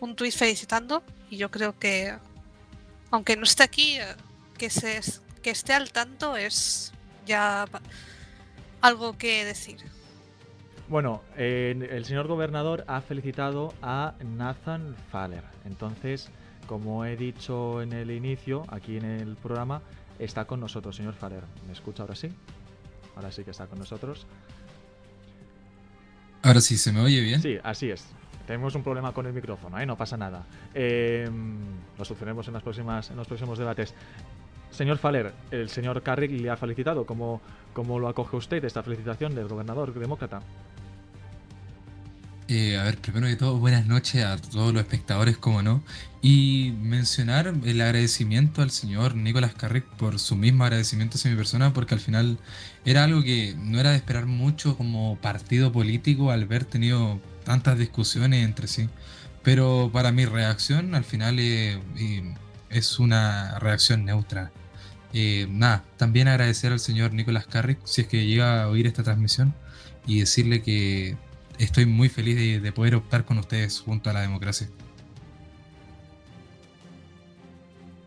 un 0.00 0.16
tuit 0.16 0.32
felicitando 0.32 1.02
y 1.30 1.36
yo 1.36 1.50
creo 1.50 1.78
que, 1.78 2.16
aunque 3.10 3.36
no 3.36 3.44
esté 3.44 3.62
aquí, 3.62 3.98
que, 4.56 4.70
se, 4.70 5.00
que 5.42 5.50
esté 5.50 5.74
al 5.74 5.92
tanto 5.92 6.36
es 6.36 6.92
ya 7.26 7.66
algo 8.80 9.16
que 9.18 9.44
decir. 9.44 9.78
Bueno, 10.88 11.22
eh, 11.36 11.88
el 11.90 12.06
señor 12.06 12.26
gobernador 12.26 12.84
ha 12.86 13.02
felicitado 13.02 13.74
a 13.82 14.14
Nathan 14.24 14.96
Faller. 15.12 15.44
Entonces, 15.66 16.30
como 16.66 17.04
he 17.04 17.16
dicho 17.16 17.82
en 17.82 17.92
el 17.92 18.10
inicio, 18.10 18.64
aquí 18.68 18.96
en 18.96 19.04
el 19.04 19.36
programa, 19.36 19.82
está 20.18 20.46
con 20.46 20.60
nosotros, 20.60 20.96
señor 20.96 21.14
Faller. 21.14 21.44
¿Me 21.66 21.74
escucha 21.74 22.04
ahora 22.04 22.14
sí? 22.14 22.30
Ahora 23.16 23.30
sí 23.30 23.44
que 23.44 23.50
está 23.50 23.66
con 23.66 23.78
nosotros. 23.78 24.26
Ahora 26.42 26.60
sí, 26.60 26.76
¿se 26.76 26.92
me 26.92 27.00
oye 27.00 27.20
bien? 27.20 27.42
Sí, 27.42 27.58
así 27.62 27.90
es. 27.90 28.06
Tenemos 28.46 28.74
un 28.74 28.82
problema 28.82 29.12
con 29.12 29.26
el 29.26 29.32
micrófono, 29.32 29.78
¿eh? 29.78 29.84
no 29.84 29.96
pasa 29.96 30.16
nada. 30.16 30.46
Eh, 30.72 31.28
lo 31.98 32.04
solucionemos 32.04 32.48
en, 32.48 32.54
en 32.56 33.16
los 33.16 33.26
próximos 33.26 33.58
debates. 33.58 33.94
Señor 34.70 34.98
Faller, 34.98 35.32
el 35.50 35.68
señor 35.68 36.02
Carrick 36.02 36.30
le 36.30 36.50
ha 36.50 36.56
felicitado. 36.56 37.04
¿Cómo, 37.04 37.40
¿Cómo 37.72 37.98
lo 37.98 38.08
acoge 38.08 38.36
usted 38.36 38.64
esta 38.64 38.82
felicitación 38.82 39.34
del 39.34 39.48
gobernador 39.48 39.92
demócrata? 39.92 40.40
Eh, 42.50 42.78
a 42.78 42.84
ver, 42.84 42.96
primero 42.96 43.26
de 43.26 43.36
todo, 43.36 43.58
buenas 43.58 43.86
noches 43.86 44.24
a 44.24 44.38
todos 44.38 44.72
los 44.72 44.80
espectadores, 44.80 45.36
como 45.36 45.60
no, 45.60 45.82
y 46.22 46.72
mencionar 46.80 47.52
el 47.66 47.80
agradecimiento 47.82 48.62
al 48.62 48.70
señor 48.70 49.14
Nicolás 49.16 49.52
Carrick 49.54 49.84
por 49.96 50.18
su 50.18 50.34
mismo 50.34 50.64
agradecimiento 50.64 51.18
hacia 51.18 51.30
mi 51.30 51.36
persona, 51.36 51.74
porque 51.74 51.94
al 51.94 52.00
final 52.00 52.38
era 52.86 53.04
algo 53.04 53.22
que 53.22 53.54
no 53.58 53.78
era 53.78 53.90
de 53.90 53.96
esperar 53.96 54.24
mucho 54.24 54.78
como 54.78 55.18
partido 55.20 55.72
político 55.72 56.30
al 56.30 56.44
haber 56.44 56.64
tenido 56.64 57.20
tantas 57.44 57.78
discusiones 57.78 58.42
entre 58.42 58.66
sí, 58.66 58.88
pero 59.42 59.90
para 59.92 60.10
mi 60.10 60.24
reacción 60.24 60.94
al 60.94 61.04
final 61.04 61.36
eh, 61.38 61.78
es 62.70 62.98
una 62.98 63.58
reacción 63.58 64.06
neutra. 64.06 64.52
Eh, 65.12 65.46
nada, 65.50 65.84
también 65.98 66.28
agradecer 66.28 66.72
al 66.72 66.80
señor 66.80 67.12
Nicolás 67.12 67.46
Carrick 67.46 67.80
si 67.84 68.02
es 68.02 68.06
que 68.08 68.26
llega 68.26 68.62
a 68.62 68.68
oír 68.68 68.86
esta 68.86 69.02
transmisión 69.02 69.54
y 70.06 70.20
decirle 70.20 70.62
que 70.62 71.16
estoy 71.58 71.86
muy 71.86 72.08
feliz 72.08 72.62
de, 72.62 72.72
poder 72.72 72.94
optar 72.94 73.24
con 73.24 73.38
ustedes 73.38 73.80
junto 73.80 74.10
a 74.10 74.12
la 74.12 74.20
democracia. 74.22 74.68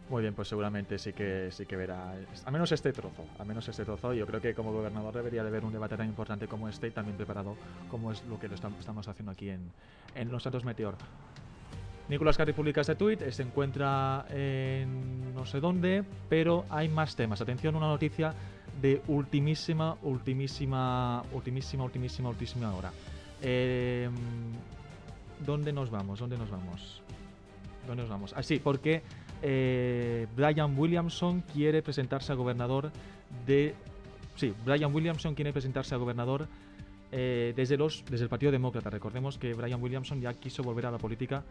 Muy 0.09 0.23
bien, 0.23 0.33
pues 0.33 0.49
seguramente 0.49 0.99
sí 0.99 1.13
que 1.13 1.49
sí 1.51 1.65
que 1.65 1.77
verá, 1.77 2.13
al 2.43 2.51
menos 2.51 2.69
este 2.73 2.91
trozo, 2.91 3.25
al 3.39 3.45
menos 3.45 3.65
este 3.69 3.85
trozo. 3.85 4.13
Yo 4.13 4.27
creo 4.27 4.41
que 4.41 4.53
como 4.53 4.73
gobernador 4.73 5.13
debería 5.13 5.41
de 5.41 5.47
haber 5.47 5.63
un 5.63 5.71
debate 5.71 5.95
tan 5.95 6.07
importante 6.07 6.47
como 6.47 6.67
este 6.67 6.87
y 6.87 6.91
también 6.91 7.15
preparado 7.15 7.55
como 7.89 8.11
es 8.11 8.21
lo 8.25 8.37
que 8.37 8.49
lo 8.49 8.55
estamos 8.55 9.07
haciendo 9.07 9.31
aquí 9.31 9.49
en, 9.49 9.71
en 10.15 10.29
Los 10.29 10.43
Santos 10.43 10.65
Meteor. 10.65 10.97
Nicolás 12.09 12.35
Carri 12.35 12.51
publica 12.51 12.81
este 12.81 12.95
tweet, 12.95 13.31
se 13.31 13.41
encuentra 13.41 14.25
en 14.29 15.33
no 15.33 15.45
sé 15.45 15.61
dónde, 15.61 16.03
pero 16.27 16.65
hay 16.69 16.89
más 16.89 17.15
temas. 17.15 17.39
Atención, 17.39 17.73
una 17.77 17.87
noticia 17.87 18.33
de 18.81 19.01
ultimísima, 19.07 19.95
ultimísima, 20.01 21.23
ultimísima, 21.31 21.85
ultimísima, 21.85 22.29
ultimísima 22.29 22.75
hora. 22.75 22.91
Eh, 23.41 24.09
¿Dónde 25.45 25.73
nos 25.73 25.89
vamos? 25.89 26.19
¿Dónde 26.19 26.37
nos 26.37 26.49
vamos? 26.49 27.01
¿Dónde 27.87 28.03
nos 28.03 28.09
vamos? 28.09 28.33
Ah, 28.35 28.43
sí, 28.43 28.59
porque 28.59 29.01
eh, 29.41 30.27
Brian 30.35 30.77
Williamson 30.77 31.41
quiere 31.53 31.81
presentarse 31.81 32.31
a 32.31 32.35
gobernador 32.35 32.91
de... 33.47 33.73
Sí, 34.35 34.53
Brian 34.63 34.93
Williamson 34.93 35.33
quiere 35.33 35.51
presentarse 35.51 35.95
a 35.95 35.97
gobernador 35.97 36.47
eh, 37.11 37.53
desde, 37.55 37.75
los, 37.77 38.05
desde 38.09 38.23
el 38.25 38.29
Partido 38.29 38.51
Demócrata. 38.51 38.89
Recordemos 38.89 39.37
que 39.37 39.53
Brian 39.53 39.81
Williamson 39.81 40.21
ya 40.21 40.33
quiso 40.33 40.61
volver 40.63 40.85
a 40.85 40.91
la 40.91 40.97
política 40.99 41.43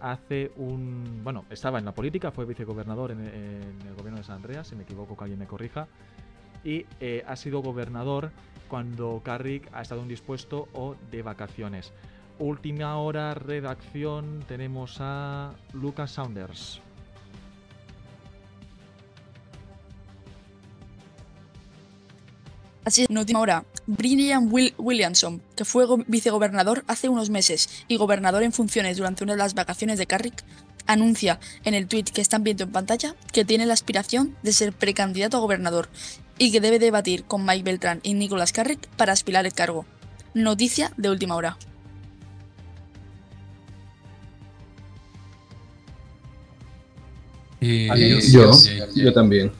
hace 0.00 0.50
un... 0.56 1.20
Bueno, 1.22 1.44
estaba 1.48 1.78
en 1.78 1.84
la 1.84 1.92
política, 1.92 2.30
fue 2.32 2.44
vicegobernador 2.44 3.12
en, 3.12 3.20
en 3.20 3.82
el 3.86 3.94
gobierno 3.94 4.18
de 4.18 4.24
San 4.24 4.36
Andreas, 4.36 4.66
si 4.66 4.76
me 4.76 4.82
equivoco 4.82 5.16
que 5.16 5.24
alguien 5.24 5.38
me 5.38 5.46
corrija, 5.46 5.86
y 6.64 6.84
eh, 7.00 7.22
ha 7.26 7.36
sido 7.36 7.62
gobernador 7.62 8.32
cuando 8.68 9.20
Carrick 9.24 9.68
ha 9.72 9.82
estado 9.82 10.02
indispuesto 10.02 10.68
o 10.72 10.96
de 11.10 11.22
vacaciones. 11.22 11.92
Última 12.38 12.98
hora, 12.98 13.34
redacción, 13.34 14.44
tenemos 14.46 14.98
a 15.00 15.52
Lucas 15.72 16.10
Saunders. 16.10 16.80
Así 22.84 23.02
es, 23.02 23.10
última 23.10 23.40
hora, 23.40 23.64
Brian 23.86 24.48
Williamson, 24.48 25.42
que 25.56 25.64
fue 25.64 25.86
vicegobernador 26.06 26.84
hace 26.86 27.08
unos 27.08 27.30
meses 27.30 27.84
y 27.88 27.96
gobernador 27.96 28.44
en 28.44 28.52
funciones 28.52 28.96
durante 28.96 29.24
una 29.24 29.32
de 29.32 29.38
las 29.38 29.54
vacaciones 29.54 29.98
de 29.98 30.06
Carrick, 30.06 30.44
anuncia 30.86 31.38
en 31.64 31.74
el 31.74 31.86
tweet 31.86 32.04
que 32.04 32.20
están 32.20 32.44
viendo 32.44 32.64
en 32.64 32.72
pantalla 32.72 33.14
que 33.32 33.44
tiene 33.44 33.66
la 33.66 33.74
aspiración 33.74 34.36
de 34.42 34.52
ser 34.52 34.72
precandidato 34.72 35.36
a 35.36 35.40
gobernador 35.40 35.88
y 36.38 36.52
que 36.52 36.60
debe 36.60 36.78
debatir 36.78 37.24
con 37.24 37.44
Mike 37.44 37.64
Beltrán 37.64 38.00
y 38.02 38.14
Nicolas 38.14 38.52
Carrick 38.52 38.86
para 38.96 39.12
aspirar 39.12 39.46
el 39.46 39.52
cargo. 39.52 39.86
Noticia 40.34 40.92
de 40.96 41.10
última 41.10 41.34
hora. 41.34 41.56
Eh, 47.60 48.20
yo, 48.30 48.52
yo, 48.94 49.12
también. 49.12 49.50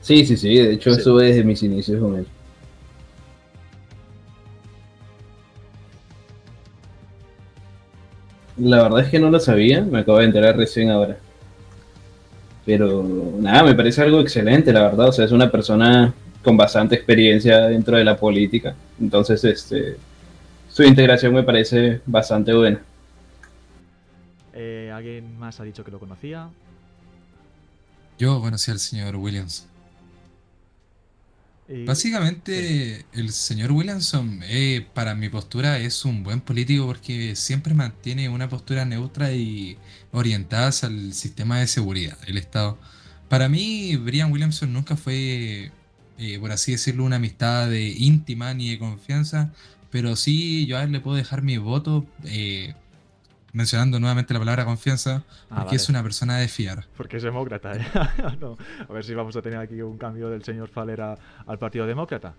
Sí, 0.00 0.24
sí, 0.24 0.36
sí, 0.36 0.54
de 0.54 0.74
hecho 0.74 0.90
eso 0.90 1.20
es 1.20 1.34
desde 1.34 1.44
mis 1.44 1.62
inicios 1.62 2.00
con 2.00 2.16
él. 2.16 2.26
La 8.58 8.82
verdad 8.82 9.00
es 9.00 9.10
que 9.10 9.18
no 9.18 9.30
lo 9.30 9.38
sabía, 9.38 9.82
me 9.82 10.00
acabo 10.00 10.18
de 10.18 10.24
enterar 10.24 10.56
recién 10.56 10.90
ahora. 10.90 11.18
Pero 12.64 13.04
nada, 13.38 13.62
me 13.62 13.74
parece 13.74 14.02
algo 14.02 14.20
excelente, 14.20 14.72
la 14.72 14.82
verdad. 14.82 15.08
O 15.08 15.12
sea, 15.12 15.24
es 15.24 15.32
una 15.32 15.50
persona 15.50 16.12
con 16.42 16.56
bastante 16.56 16.94
experiencia 16.94 17.66
dentro 17.66 17.96
de 17.96 18.04
la 18.04 18.16
política. 18.16 18.74
Entonces, 19.00 19.44
este, 19.44 19.96
su 20.68 20.82
integración 20.82 21.34
me 21.34 21.42
parece 21.42 22.00
bastante 22.06 22.54
buena. 22.54 22.80
Eh, 24.54 24.90
¿Alguien 24.94 25.38
más 25.38 25.60
ha 25.60 25.64
dicho 25.64 25.84
que 25.84 25.90
lo 25.90 25.98
conocía? 25.98 26.48
Yo 28.18 28.40
conocí 28.40 28.70
al 28.70 28.78
señor 28.78 29.16
Williams. 29.16 29.66
Básicamente, 31.68 33.06
el 33.12 33.32
señor 33.32 33.72
Williamson, 33.72 34.40
eh, 34.44 34.86
para 34.94 35.16
mi 35.16 35.28
postura, 35.28 35.78
es 35.78 36.04
un 36.04 36.22
buen 36.22 36.40
político 36.40 36.86
porque 36.86 37.34
siempre 37.34 37.74
mantiene 37.74 38.28
una 38.28 38.48
postura 38.48 38.84
neutra 38.84 39.32
y 39.32 39.76
orientada 40.12 40.70
al 40.82 41.12
sistema 41.12 41.58
de 41.58 41.66
seguridad 41.66 42.18
del 42.20 42.38
Estado. 42.38 42.78
Para 43.28 43.48
mí, 43.48 43.96
Brian 43.96 44.30
Williamson 44.30 44.72
nunca 44.72 44.96
fue, 44.96 45.72
eh, 46.18 46.38
por 46.38 46.52
así 46.52 46.72
decirlo, 46.72 47.04
una 47.04 47.16
amistad 47.16 47.68
de 47.68 47.88
íntima 47.88 48.54
ni 48.54 48.70
de 48.70 48.78
confianza, 48.78 49.52
pero 49.90 50.14
sí 50.14 50.66
yo 50.66 50.78
a 50.78 50.84
él 50.84 50.92
le 50.92 51.00
puedo 51.00 51.16
dejar 51.16 51.42
mi 51.42 51.58
voto 51.58 52.06
eh, 52.24 52.74
mencionando 53.52 53.98
nuevamente 53.98 54.34
la 54.34 54.40
palabra 54.40 54.64
confianza, 54.64 55.22
ah, 55.50 55.60
porque 55.60 55.76
es 55.76 55.88
una 55.88 56.02
persona 56.02 56.38
de 56.38 56.48
fiar. 56.48 56.84
Porque 56.96 57.16
es 57.16 57.22
demócrata, 57.22 57.72
¿eh? 57.74 57.86
A 58.88 58.92
ver 58.92 59.04
si 59.04 59.14
vamos 59.14 59.36
a 59.36 59.42
tener 59.42 59.58
aquí 59.58 59.80
un 59.80 59.98
cambio 59.98 60.28
del 60.28 60.44
señor 60.44 60.68
Falera 60.68 61.16
al 61.46 61.58
Partido 61.58 61.86
Demócrata. 61.86 62.34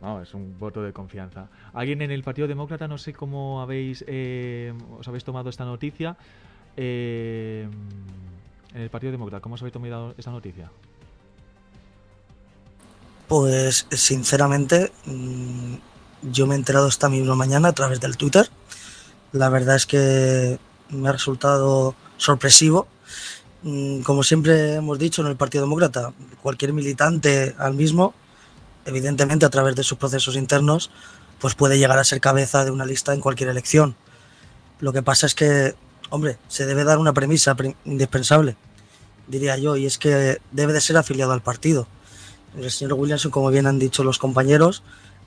No, 0.00 0.20
es 0.20 0.34
un 0.34 0.58
voto 0.58 0.82
de 0.82 0.92
confianza. 0.92 1.46
Alguien 1.72 2.02
en 2.02 2.10
el 2.10 2.24
Partido 2.24 2.48
Demócrata, 2.48 2.88
no 2.88 2.98
sé 2.98 3.12
cómo 3.12 3.62
habéis, 3.62 4.04
eh, 4.08 4.74
os 4.98 5.06
habéis 5.06 5.22
tomado 5.22 5.48
esta 5.48 5.64
noticia. 5.64 6.16
Eh, 6.76 7.68
en 8.74 8.80
el 8.80 8.90
Partido 8.90 9.12
Demócrata, 9.12 9.40
¿cómo 9.40 9.54
os 9.54 9.62
habéis 9.62 9.74
tomado 9.74 10.14
esta 10.18 10.32
noticia? 10.32 10.70
Pues 13.28 13.86
sinceramente, 13.92 14.90
mm, 15.06 15.74
yo 16.22 16.48
me 16.48 16.54
he 16.54 16.58
enterado 16.58 16.88
esta 16.88 17.08
misma 17.08 17.36
mañana 17.36 17.68
a 17.68 17.72
través 17.72 18.00
del 18.00 18.16
Twitter 18.16 18.48
la 19.32 19.48
verdad 19.48 19.76
es 19.76 19.86
que 19.86 20.58
me 20.90 21.08
ha 21.08 21.12
resultado 21.12 21.94
sorpresivo 22.16 22.86
mm, 23.62 24.00
como 24.02 24.22
siempre 24.22 24.74
hemos 24.74 24.98
dicho 24.98 25.22
en 25.22 25.28
el 25.28 25.36
Partido 25.36 25.64
Demócrata, 25.64 26.12
cualquier 26.42 26.72
militante 26.72 27.54
al 27.58 27.74
mismo, 27.74 28.14
evidentemente 28.84 29.46
a 29.46 29.50
través 29.50 29.74
de 29.74 29.82
sus 29.82 29.98
procesos 29.98 30.36
internos, 30.36 30.90
pues 31.40 31.54
puede 31.54 31.78
llegar 31.78 31.98
a 31.98 32.04
ser 32.04 32.20
cabeza 32.20 32.64
de 32.64 32.70
una 32.70 32.84
lista 32.84 33.14
en 33.14 33.20
cualquier 33.20 33.48
elección. 33.48 33.96
Lo 34.80 34.92
que 34.92 35.02
pasa 35.02 35.26
es 35.26 35.34
que, 35.34 35.74
hombre, 36.10 36.38
se 36.48 36.66
debe 36.66 36.84
dar 36.84 36.98
una 36.98 37.12
premisa 37.12 37.56
indispensable, 37.84 38.56
diría 39.28 39.56
yo, 39.56 39.76
y 39.76 39.86
es 39.86 39.98
que 39.98 40.40
debe 40.50 40.72
de 40.72 40.80
ser 40.80 40.96
afiliado 40.96 41.32
al 41.32 41.42
partido. 41.42 41.86
El 42.56 42.70
señor 42.70 42.94
Williamson, 42.94 43.30
como 43.30 43.50
bien 43.50 43.66
han 43.66 43.78
dicho 43.78 44.04
los 44.04 44.18
compañeros, 44.18 44.82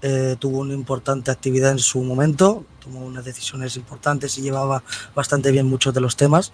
eh, 0.07 0.35
tuvo 0.37 0.59
una 0.59 0.75
importante 0.75 1.31
actividad 1.31 1.71
en 1.71 1.79
su 1.79 2.03
momento, 2.03 2.63
tomó 2.79 3.03
unas 3.03 3.25
decisiones 3.25 3.75
importantes 3.75 4.37
y 4.37 4.43
llevaba 4.43 4.83
bastante 5.15 5.49
bien 5.49 5.65
muchos 5.65 5.95
de 5.95 5.99
los 5.99 6.15
temas. 6.15 6.53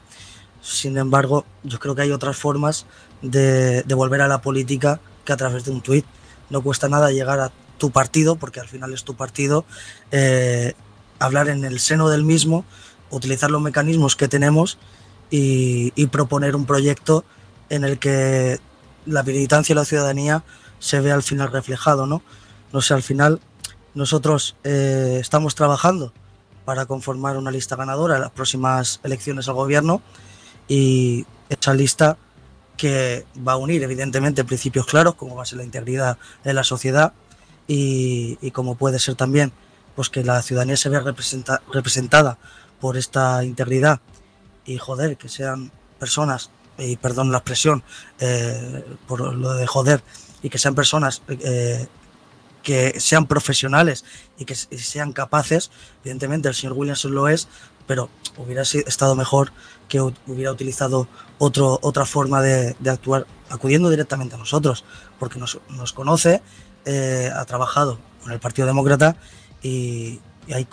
Sin 0.62 0.98
embargo, 0.98 1.43
yo 1.63 1.77
creo 1.77 1.93
que 1.93 2.03
hay 2.03 2.12
otras 2.13 2.38
formas 2.38 2.86
de, 3.22 3.84
volver 3.93 4.22
a 4.22 4.29
la 4.29 4.41
política 4.41 5.01
que 5.25 5.34
a 5.34 5.36
través 5.36 5.65
de 5.65 5.72
un 5.72 5.81
tuit. 5.81 6.05
No 6.50 6.62
cuesta 6.62 6.88
nada 6.88 7.12
llegar 7.12 7.41
a 7.41 7.51
tu 7.77 7.91
partido, 7.91 8.38
porque 8.38 8.62
al 8.62 8.70
final 8.70 8.93
es 8.93 9.03
tu 9.03 9.15
partido, 9.15 9.65
eh, 10.12 10.74
hablar 11.20 11.50
en 11.50 11.65
el 11.65 11.81
seno 11.81 12.08
del 12.08 12.24
mismo, 12.24 12.63
utilizar 13.10 13.51
los 13.51 13.62
mecanismos 13.62 14.15
que 14.15 14.29
tenemos 14.29 14.77
y, 15.29 15.91
y 15.98 16.08
proponer 16.08 16.55
un 16.55 16.65
proyecto 16.65 17.25
en 17.67 17.84
el 17.84 18.00
que 18.00 18.62
la 19.05 19.24
militancia 19.24 19.74
y 19.74 19.75
la 19.75 19.84
ciudadanía 19.84 20.41
se 20.79 21.01
vea 21.01 21.15
al 21.15 21.24
final 21.24 21.51
reflejado, 21.51 22.08
¿no? 22.08 22.22
No 22.73 22.81
sé, 22.81 22.93
al 22.93 23.03
final 23.03 23.39
nosotros 23.93 24.55
eh, 24.63 25.17
estamos 25.19 25.55
trabajando 25.55 26.13
para 26.65 26.85
conformar 26.85 27.37
una 27.37 27.51
lista 27.51 27.75
ganadora 27.75 28.15
en 28.15 28.21
las 28.21 28.31
próximas 28.31 28.99
elecciones 29.03 29.47
al 29.49 29.55
gobierno 29.55 30.01
y 30.67 31.25
esa 31.49 31.73
lista 31.73 32.17
que 32.77 33.25
va 33.45 33.53
a 33.53 33.57
unir 33.57 33.83
evidentemente 33.83 34.45
principios 34.45 34.85
claros 34.85 35.15
como 35.15 35.35
va 35.35 35.43
a 35.43 35.45
ser 35.45 35.57
la 35.57 35.65
integridad 35.65 36.17
de 36.43 36.53
la 36.53 36.63
sociedad 36.63 37.13
y, 37.67 38.51
como 38.51 38.75
puede 38.75 38.99
ser 38.99 39.15
también 39.15 39.51
pues 39.95 40.09
que 40.09 40.23
la 40.23 40.41
ciudadanía 40.41 40.77
se 40.77 40.89
vea 40.89 41.01
representada 41.01 42.37
por 42.79 42.97
esta 42.97 43.43
integridad 43.43 43.99
y 44.65 44.77
joder 44.77 45.17
que 45.17 45.29
sean 45.29 45.71
personas 45.99 46.51
y 46.77 46.95
perdón 46.97 47.31
la 47.31 47.39
expresión 47.39 47.83
eh, 48.19 48.85
por 49.07 49.33
lo 49.33 49.53
de 49.53 49.67
joder 49.67 50.03
y 50.41 50.49
que 50.49 50.57
sean 50.57 50.75
personas 50.75 51.21
eh, 51.27 51.87
que 52.63 52.99
sean 52.99 53.25
profesionales 53.25 54.05
y 54.37 54.45
que 54.45 54.55
sean 54.55 55.13
capaces. 55.13 55.71
Evidentemente, 56.01 56.47
el 56.47 56.55
señor 56.55 56.73
Williamson 56.73 57.13
lo 57.13 57.27
es, 57.27 57.47
pero 57.87 58.09
hubiera 58.37 58.61
estado 58.61 59.15
mejor 59.15 59.51
que 59.87 59.99
hubiera 59.99 60.51
utilizado 60.51 61.07
otro, 61.37 61.79
otra 61.81 62.05
forma 62.05 62.41
de, 62.41 62.75
actuar 62.89 63.27
acudiendo 63.49 63.89
directamente 63.89 64.35
a 64.35 64.37
nosotros, 64.37 64.85
porque 65.19 65.39
nos, 65.39 65.59
conoce, 65.93 66.41
eh, 66.85 67.29
ha 67.35 67.43
trabajado 67.45 67.99
con 68.23 68.31
el 68.31 68.39
Partido 68.39 68.67
Demócrata 68.67 69.17
y, 69.61 70.19
ahí 70.53 70.67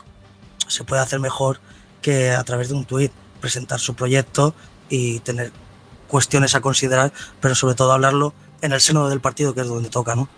se 0.67 0.85
puede 0.85 1.03
hacer 1.03 1.19
mejor 1.19 1.61
que 2.03 2.31
a 2.31 2.45
través 2.45 2.69
de 2.69 2.75
un 2.75 2.85
tuit 2.85 3.11
presentar 3.41 3.81
su 3.81 3.95
proyecto 3.95 4.55
y 4.89 5.21
tener 5.21 5.53
cuestiones 6.09 6.55
a 6.55 6.61
considerar, 6.61 7.13
pero 7.41 7.55
sobre 7.55 7.75
todo 7.75 7.93
hablarlo 7.93 8.35
en 8.61 8.73
el 8.73 8.81
seno 8.81 9.09
del 9.09 9.21
partido, 9.21 9.55
que 9.55 9.63
es 9.63 9.69
donde 9.69 9.89
toca, 9.89 10.15
¿no? 10.15 10.29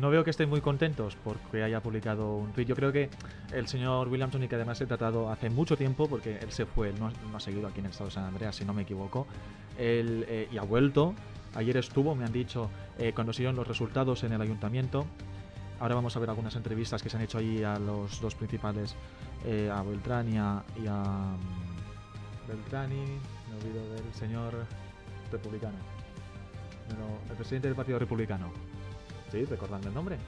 No 0.00 0.10
veo 0.10 0.24
que 0.24 0.30
estén 0.30 0.48
muy 0.48 0.60
contentos 0.60 1.16
porque 1.22 1.62
haya 1.62 1.80
publicado 1.80 2.34
un 2.34 2.52
tweet. 2.52 2.66
Yo 2.66 2.74
creo 2.74 2.90
que 2.90 3.10
el 3.52 3.68
señor 3.68 4.08
Williamson, 4.08 4.42
y 4.42 4.48
que 4.48 4.56
además 4.56 4.80
he 4.80 4.86
tratado 4.86 5.30
hace 5.30 5.50
mucho 5.50 5.76
tiempo, 5.76 6.08
porque 6.08 6.38
él 6.38 6.50
se 6.50 6.66
fue, 6.66 6.92
no, 6.92 7.12
ha 7.34 7.40
seguido 7.40 7.68
aquí 7.68 7.78
en 7.78 7.86
el 7.86 7.92
estado 7.92 8.08
de 8.08 8.14
San 8.14 8.24
Andreas, 8.24 8.56
si 8.56 8.64
no 8.64 8.74
me 8.74 8.82
equivoco, 8.82 9.26
él, 9.78 10.24
eh, 10.28 10.48
y 10.50 10.58
ha 10.58 10.62
vuelto. 10.62 11.14
Ayer 11.54 11.76
estuvo, 11.76 12.16
me 12.16 12.24
han 12.24 12.32
dicho, 12.32 12.70
eh, 12.98 13.12
cuando 13.14 13.32
se 13.32 13.44
los 13.44 13.68
resultados 13.68 14.24
en 14.24 14.32
el 14.32 14.40
ayuntamiento. 14.40 15.06
Ahora 15.78 15.94
vamos 15.94 16.16
a 16.16 16.20
ver 16.20 16.30
algunas 16.30 16.56
entrevistas 16.56 17.02
que 17.02 17.08
se 17.10 17.16
han 17.16 17.22
hecho 17.22 17.38
ahí 17.38 17.62
a 17.62 17.78
los 17.78 18.20
dos 18.20 18.34
principales, 18.34 18.96
eh, 19.44 19.70
a 19.72 19.82
Beltrán 19.82 20.32
y 20.32 20.38
a, 20.38 20.62
mm, 20.86 22.48
Beltrani, 22.48 22.96
me 22.96 23.56
olvido 23.56 23.94
del 23.94 24.14
señor 24.14 24.54
republicano. 25.30 25.76
el 27.30 27.36
presidente 27.36 27.68
del 27.68 27.76
Partido 27.76 27.98
Republicano. 27.98 28.52
Recordando 29.42 29.88
el 29.88 29.94
nombre. 29.94 30.18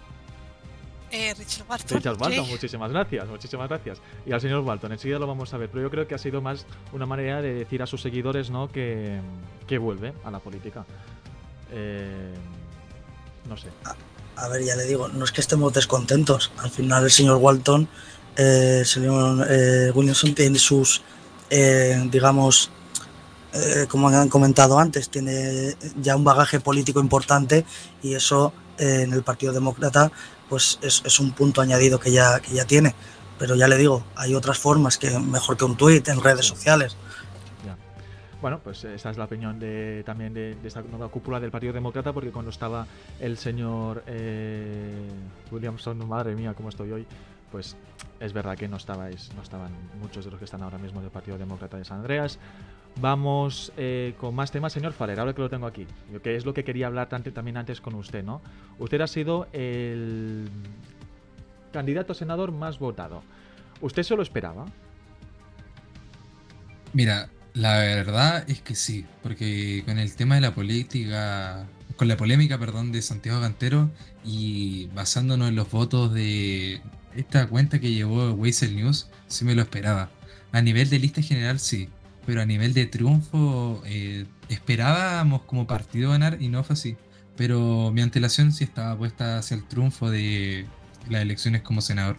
Eh, 1.10 1.34
Richard 1.34 1.66
Walton. 1.68 1.96
Richard 1.96 2.20
Walton, 2.20 2.48
muchísimas 2.48 2.90
gracias, 2.90 3.28
muchísimas 3.28 3.68
gracias. 3.68 3.98
Y 4.26 4.32
al 4.32 4.40
señor 4.40 4.60
Walton, 4.60 4.92
enseguida 4.92 5.18
lo 5.18 5.26
vamos 5.26 5.54
a 5.54 5.56
ver, 5.56 5.70
pero 5.70 5.82
yo 5.82 5.90
creo 5.90 6.06
que 6.08 6.14
ha 6.14 6.18
sido 6.18 6.40
más 6.42 6.66
una 6.92 7.06
manera 7.06 7.40
de 7.40 7.54
decir 7.54 7.82
a 7.82 7.86
sus 7.86 8.02
seguidores 8.02 8.50
¿no? 8.50 8.70
que, 8.70 9.20
que 9.66 9.78
vuelve 9.78 10.12
a 10.24 10.30
la 10.30 10.40
política. 10.40 10.84
Eh, 11.72 12.34
no 13.48 13.56
sé. 13.56 13.68
A, 14.36 14.48
ver, 14.48 14.64
ya 14.64 14.74
le 14.74 14.84
digo, 14.84 15.08
no 15.08 15.24
es 15.24 15.30
que 15.30 15.40
estemos 15.40 15.72
descontentos. 15.72 16.50
Al 16.58 16.70
final 16.70 17.04
el 17.04 17.10
señor 17.10 17.36
Walton, 17.36 17.88
eh, 18.36 18.78
el 18.80 18.86
señor 18.86 19.46
eh, 19.48 19.92
Williamson 19.94 20.34
tiene 20.34 20.58
sus, 20.58 21.02
digamos, 21.48 22.70
como 23.88 24.08
han 24.08 24.28
comentado 24.28 24.78
antes, 24.78 25.08
tiene 25.08 25.76
ya 25.98 26.16
un 26.16 26.24
bagaje 26.24 26.60
político 26.60 27.00
importante 27.00 27.64
y 28.02 28.12
eso 28.12 28.52
en 28.78 29.12
el 29.12 29.22
Partido 29.22 29.52
Demócrata, 29.52 30.10
pues 30.48 30.78
es, 30.82 31.20
un 31.20 31.32
punto 31.32 31.60
añadido 31.60 31.98
que 31.98 32.12
ya, 32.12 32.40
que 32.40 32.54
ya 32.54 32.64
tiene. 32.64 32.94
Pero 33.38 33.54
ya 33.54 33.68
le 33.68 33.76
digo, 33.76 34.04
hay 34.14 34.34
otras 34.34 34.58
formas 34.58 34.96
que 34.96 35.18
mejor 35.18 35.56
que 35.56 35.64
un 35.64 35.76
tuit 35.76 36.08
en 36.08 36.22
redes 36.22 36.46
sociales. 36.46 36.96
Bueno, 38.40 38.60
pues 38.62 38.84
esa 38.84 39.10
es 39.10 39.16
la 39.16 39.24
opinión 39.24 39.58
de, 39.58 40.02
también 40.04 40.34
de, 40.34 40.56
esta 40.62 40.82
nueva 40.82 41.08
cúpula 41.08 41.40
del 41.40 41.50
Partido 41.50 41.72
Demócrata, 41.72 42.12
porque 42.12 42.30
cuando 42.30 42.50
estaba 42.50 42.86
el 43.18 43.38
señor 43.38 44.04
eh, 44.06 45.08
Williamson, 45.50 46.06
madre 46.06 46.34
mía, 46.34 46.52
cómo 46.54 46.68
estoy 46.68 46.92
hoy, 46.92 47.06
pues 47.50 47.76
es 48.20 48.32
verdad 48.32 48.56
que 48.56 48.68
no 48.68 48.76
estabais, 48.76 49.32
no 49.34 49.42
estaban 49.42 49.72
muchos 50.00 50.24
de 50.26 50.30
los 50.30 50.38
que 50.38 50.44
están 50.44 50.62
ahora 50.62 50.78
mismo 50.78 51.00
del 51.00 51.10
Partido 51.10 51.38
Demócrata 51.38 51.78
de 51.78 51.84
San 51.84 51.98
Andreas. 51.98 52.38
Vamos 52.98 53.72
eh, 53.76 54.14
con 54.18 54.34
más 54.34 54.50
temas, 54.50 54.72
señor 54.72 54.94
Farer, 54.94 55.20
ahora 55.20 55.34
que 55.34 55.42
lo 55.42 55.50
tengo 55.50 55.66
aquí, 55.66 55.86
que 56.22 56.34
es 56.34 56.46
lo 56.46 56.54
que 56.54 56.64
quería 56.64 56.86
hablar 56.86 57.08
también 57.08 57.58
antes 57.58 57.80
con 57.82 57.94
usted, 57.94 58.24
¿no? 58.24 58.40
Usted 58.78 59.00
ha 59.02 59.06
sido 59.06 59.48
el 59.52 60.48
candidato 61.72 62.12
a 62.12 62.14
senador 62.14 62.52
más 62.52 62.78
votado. 62.78 63.22
¿Usted 63.82 64.02
se 64.02 64.16
lo 64.16 64.22
esperaba? 64.22 64.64
Mira, 66.94 67.28
la 67.52 67.78
verdad 67.78 68.48
es 68.48 68.62
que 68.62 68.74
sí, 68.74 69.04
porque 69.22 69.82
con 69.84 69.98
el 69.98 70.16
tema 70.16 70.36
de 70.36 70.40
la 70.40 70.54
política, 70.54 71.66
con 71.96 72.08
la 72.08 72.16
polémica, 72.16 72.58
perdón, 72.58 72.92
de 72.92 73.02
Santiago 73.02 73.42
Cantero 73.42 73.90
y 74.24 74.86
basándonos 74.94 75.50
en 75.50 75.56
los 75.56 75.70
votos 75.70 76.14
de 76.14 76.80
esta 77.14 77.46
cuenta 77.46 77.78
que 77.78 77.92
llevó 77.92 78.32
Weisel 78.32 78.74
News, 78.74 79.10
sí 79.26 79.44
me 79.44 79.54
lo 79.54 79.60
esperaba. 79.60 80.08
A 80.52 80.62
nivel 80.62 80.88
de 80.88 80.98
lista 80.98 81.20
general, 81.20 81.58
sí 81.58 81.90
pero 82.26 82.42
a 82.42 82.44
nivel 82.44 82.74
de 82.74 82.86
triunfo 82.86 83.80
eh, 83.86 84.26
esperábamos 84.48 85.42
como 85.42 85.66
partido 85.66 86.10
ganar 86.10 86.42
y 86.42 86.48
no 86.48 86.64
fue 86.64 86.74
así. 86.74 86.96
Pero 87.36 87.92
mi 87.92 88.02
antelación 88.02 88.52
sí 88.52 88.64
estaba 88.64 88.96
puesta 88.96 89.38
hacia 89.38 89.56
el 89.56 89.64
triunfo 89.64 90.10
de 90.10 90.66
las 91.08 91.22
elecciones 91.22 91.62
como 91.62 91.80
senador. 91.80 92.16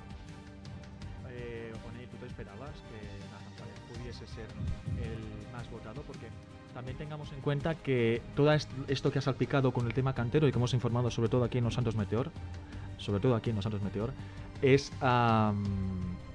Eh, 1.29 1.73
¿tú 2.19 2.25
esperabas 2.25 2.71
que 2.71 3.99
pudiese 3.99 4.25
ser 4.27 4.47
el 5.03 5.51
más 5.51 5.69
votado? 5.69 6.01
Porque 6.03 6.27
también 6.73 6.97
tengamos 6.97 7.31
en 7.33 7.41
cuenta 7.41 7.75
que 7.75 8.21
todo 8.35 8.53
esto 8.87 9.11
que 9.11 9.19
ha 9.19 9.21
salpicado 9.21 9.73
con 9.73 9.87
el 9.87 9.93
tema 9.93 10.13
cantero 10.13 10.47
y 10.47 10.51
que 10.51 10.57
hemos 10.57 10.73
informado 10.73 11.11
sobre 11.11 11.29
todo 11.29 11.43
aquí 11.43 11.57
en 11.57 11.65
Los 11.65 11.73
Santos 11.73 11.95
Meteor, 11.95 12.31
sobre 12.97 13.19
todo 13.19 13.35
aquí 13.35 13.49
en 13.49 13.57
Los 13.57 13.63
Santos 13.63 13.81
Meteor, 13.81 14.13
es 14.61 14.91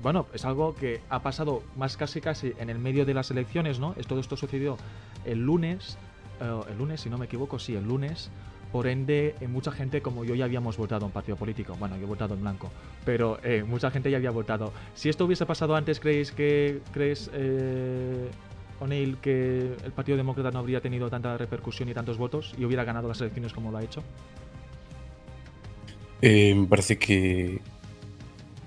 bueno, 0.03 0.27
es 0.35 0.45
algo 0.45 0.75
que 0.75 1.01
ha 1.09 1.23
pasado 1.23 1.63
más 1.77 1.97
casi 1.97 2.21
casi 2.21 2.53
en 2.59 2.71
el 2.71 2.79
medio 2.79 3.05
de 3.05 3.15
las 3.15 3.31
elecciones, 3.31 3.79
¿no? 3.79 3.95
Todo 4.09 4.19
esto 4.19 4.37
sucedió 4.37 4.77
el 5.25 5.39
lunes, 5.39 5.97
eh, 6.41 6.61
el 6.71 6.79
lunes, 6.79 7.01
si 7.01 7.11
no 7.11 7.19
me 7.19 7.27
equivoco, 7.27 7.59
sí, 7.59 7.77
el 7.77 7.87
lunes. 7.87 8.31
Por 8.73 8.87
ende, 8.87 9.35
eh, 9.41 9.49
mucha 9.49 9.71
gente 9.71 10.01
como 10.01 10.25
yo 10.25 10.35
ya 10.35 10.47
habíamos 10.47 10.79
votado 10.79 11.05
un 11.05 11.13
partido 11.13 11.37
político. 11.37 11.77
Bueno, 11.79 11.97
yo 11.97 12.05
he 12.05 12.07
votado 12.07 12.35
en 12.35 12.41
blanco, 12.41 12.71
pero 13.05 13.39
eh, 13.45 13.65
mucha 13.65 13.91
gente 13.91 14.11
ya 14.11 14.17
había 14.17 14.31
votado. 14.31 14.73
Si 14.95 15.09
esto 15.09 15.27
hubiese 15.27 15.47
pasado 15.47 15.77
antes, 15.77 16.01
¿creéis 16.01 16.33
que 16.33 16.81
crees 16.93 17.31
O'Neill 18.81 19.19
que 19.19 19.77
el 19.85 19.93
Partido 19.93 20.17
Demócrata 20.17 20.51
no 20.51 20.59
habría 20.59 20.81
tenido 20.81 21.11
tanta 21.11 21.37
repercusión 21.37 21.91
y 21.91 21.95
tantos 21.95 22.17
votos 22.17 22.55
y 22.59 22.65
hubiera 22.65 22.83
ganado 22.83 23.09
las 23.09 23.21
elecciones 23.21 23.53
como 23.53 23.71
lo 23.71 23.79
ha 23.79 23.85
hecho? 23.85 24.03
me 26.23 26.67
parece 26.69 26.99
que, 26.99 27.61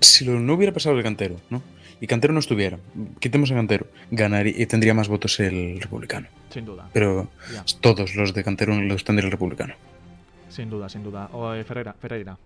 si 0.00 0.24
lo, 0.24 0.38
no 0.38 0.54
hubiera 0.54 0.72
pasado 0.72 0.96
el 0.96 1.02
cantero, 1.02 1.36
¿no? 1.50 1.62
Y 2.00 2.06
Cantero 2.06 2.34
no 2.34 2.40
estuviera, 2.40 2.78
quitemos 3.20 3.50
a 3.50 3.54
Cantero, 3.54 3.86
ganaría 4.10 4.52
y 4.54 4.66
tendría 4.66 4.92
más 4.92 5.08
votos 5.08 5.40
el 5.40 5.80
republicano. 5.80 6.28
Sin 6.50 6.66
duda. 6.66 6.90
Pero 6.92 7.28
todos 7.80 8.14
los 8.14 8.34
de 8.34 8.44
Cantero 8.44 8.78
los 8.78 9.02
tendría 9.02 9.26
el 9.26 9.32
republicano. 9.32 9.74
Sin 10.50 10.68
duda, 10.68 10.90
sin 10.90 11.02
duda. 11.02 11.30
O 11.32 11.54
eh, 11.54 11.64
Ferreira. 11.64 11.94
Ferreira. 11.98 12.36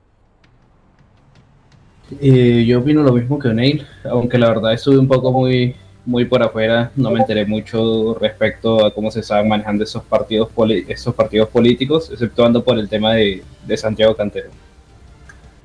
Eh, 2.21 2.65
yo 2.67 2.79
opino 2.79 3.03
lo 3.03 3.13
mismo 3.13 3.39
que 3.39 3.49
O'Neill, 3.49 3.85
aunque 4.05 4.39
la 4.39 4.49
verdad 4.49 4.73
estuve 4.73 4.99
un 4.99 5.09
poco 5.09 5.33
muy 5.33 5.75
muy 6.07 6.25
por 6.25 6.43
afuera, 6.43 6.91
no 6.97 7.11
me 7.11 7.21
enteré 7.21 7.45
mucho 7.45 8.17
respecto 8.19 8.85
a 8.85 8.93
cómo 8.93 9.11
se 9.11 9.21
estaban 9.21 9.49
manejando 9.49 9.85
esos 9.85 10.03
partidos, 10.03 10.49
esos 10.89 11.15
partidos 11.15 11.49
políticos, 11.51 12.11
exceptuando 12.11 12.65
por 12.65 12.79
el 12.79 12.89
tema 12.89 13.15
de, 13.15 13.45
de 13.67 13.77
Santiago 13.77 14.17
Cantero. 14.17 14.51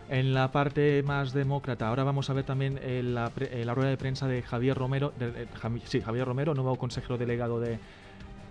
En 0.08 0.36
la 0.36 0.52
parte 0.52 1.02
más 1.02 1.34
demócrata, 1.34 1.88
ahora 1.88 2.04
vamos 2.04 2.30
a 2.30 2.34
ver 2.34 2.46
también 2.46 2.80
eh, 2.84 3.02
la, 3.04 3.32
eh, 3.40 3.64
la, 3.66 3.74
rueda 3.74 3.90
de 3.90 3.98
prensa 3.98 4.28
de 4.28 4.44
Javier 4.44 4.78
Romero, 4.78 5.14
sí, 5.86 6.00
Javier 6.00 6.28
Romero, 6.28 6.54
nuevo 6.54 6.76
consejero 6.76 7.18
delegado 7.18 7.60
de, 7.60 7.80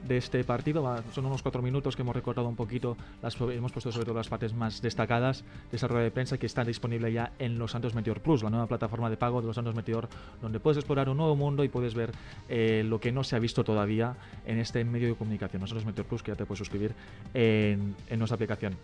este 0.08 0.42
partido. 0.42 1.00
son 1.12 1.26
unos 1.26 1.42
cuatro 1.42 1.62
minutos 1.62 1.94
que 1.94 2.02
hemos 2.02 2.14
recordado 2.14 2.48
un 2.48 2.56
poquito, 2.56 2.96
las, 3.22 3.40
hemos 3.40 3.70
puesto 3.70 3.92
sobre 3.92 4.04
todo 4.04 4.16
las 4.16 4.28
partes 4.28 4.52
más 4.52 4.82
destacadas 4.82 5.44
de 5.70 5.76
esa 5.76 5.86
rueda 5.86 6.02
de 6.02 6.10
prensa 6.10 6.36
que 6.38 6.44
está 6.44 6.64
disponible 6.64 7.10
ya 7.12 7.32
en 7.38 7.56
Los 7.56 7.70
Santos 7.70 7.94
Meteor 7.94 8.20
Plus, 8.20 8.42
la 8.42 8.50
nueva 8.50 8.66
plataforma 8.66 9.08
de 9.08 9.16
pago 9.16 9.40
de 9.40 9.46
Los 9.46 9.54
Santos 9.54 9.76
Meteor, 9.76 10.08
donde 10.42 10.58
puedes 10.58 10.76
explorar 10.76 11.08
un 11.08 11.16
nuevo 11.16 11.36
mundo 11.36 11.62
y 11.62 11.68
puedes 11.68 11.94
ver 11.94 12.10
eh, 12.48 12.82
lo 12.84 13.00
que 13.00 13.12
no 13.12 13.22
se 13.22 13.36
ha 13.36 13.38
visto 13.38 13.62
todavía 13.62 14.16
en 14.44 14.58
este 14.58 14.84
medio 14.84 15.08
de 15.08 15.14
comunicación. 15.14 15.60
Los 15.60 15.70
Santos 15.70 15.86
Meteor 15.86 16.06
Plus, 16.06 16.22
que 16.22 16.32
ya 16.32 16.36
te 16.36 16.44
puedes 16.46 16.58
suscribir 16.58 16.94
en 17.32 17.94
nuestra 18.18 18.34
aplicación. 18.34 18.76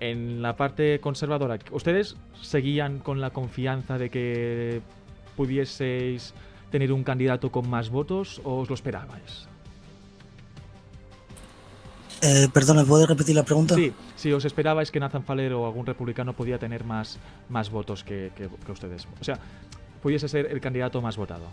En 0.00 0.40
la 0.40 0.56
parte 0.56 0.98
conservadora, 1.00 1.58
¿ustedes 1.72 2.16
seguían 2.40 3.00
con 3.00 3.20
la 3.20 3.30
confianza 3.30 3.98
de 3.98 4.08
que 4.08 4.80
pudieseis 5.36 6.32
tener 6.70 6.92
un 6.92 7.04
candidato 7.04 7.52
con 7.52 7.68
más 7.68 7.90
votos 7.90 8.40
o 8.44 8.60
os 8.60 8.68
lo 8.68 8.74
esperabais? 8.74 9.46
Eh, 12.22 12.48
perdona, 12.52 12.84
¿puedes 12.84 13.08
repetir 13.08 13.34
la 13.34 13.44
pregunta? 13.44 13.74
Sí, 13.74 13.92
si 14.16 14.32
os 14.32 14.44
esperabais 14.44 14.90
que 14.90 15.00
Nathan 15.00 15.22
Faller 15.22 15.52
o 15.54 15.64
algún 15.66 15.86
republicano 15.86 16.34
podía 16.34 16.58
tener 16.58 16.84
más, 16.84 17.18
más 17.48 17.70
votos 17.70 18.04
que, 18.04 18.30
que, 18.36 18.72
ustedes. 18.72 19.08
O 19.20 19.24
sea, 19.24 19.38
pudiese 20.02 20.28
ser 20.28 20.46
el 20.46 20.60
candidato 20.60 21.00
más 21.00 21.16
votado. 21.16 21.44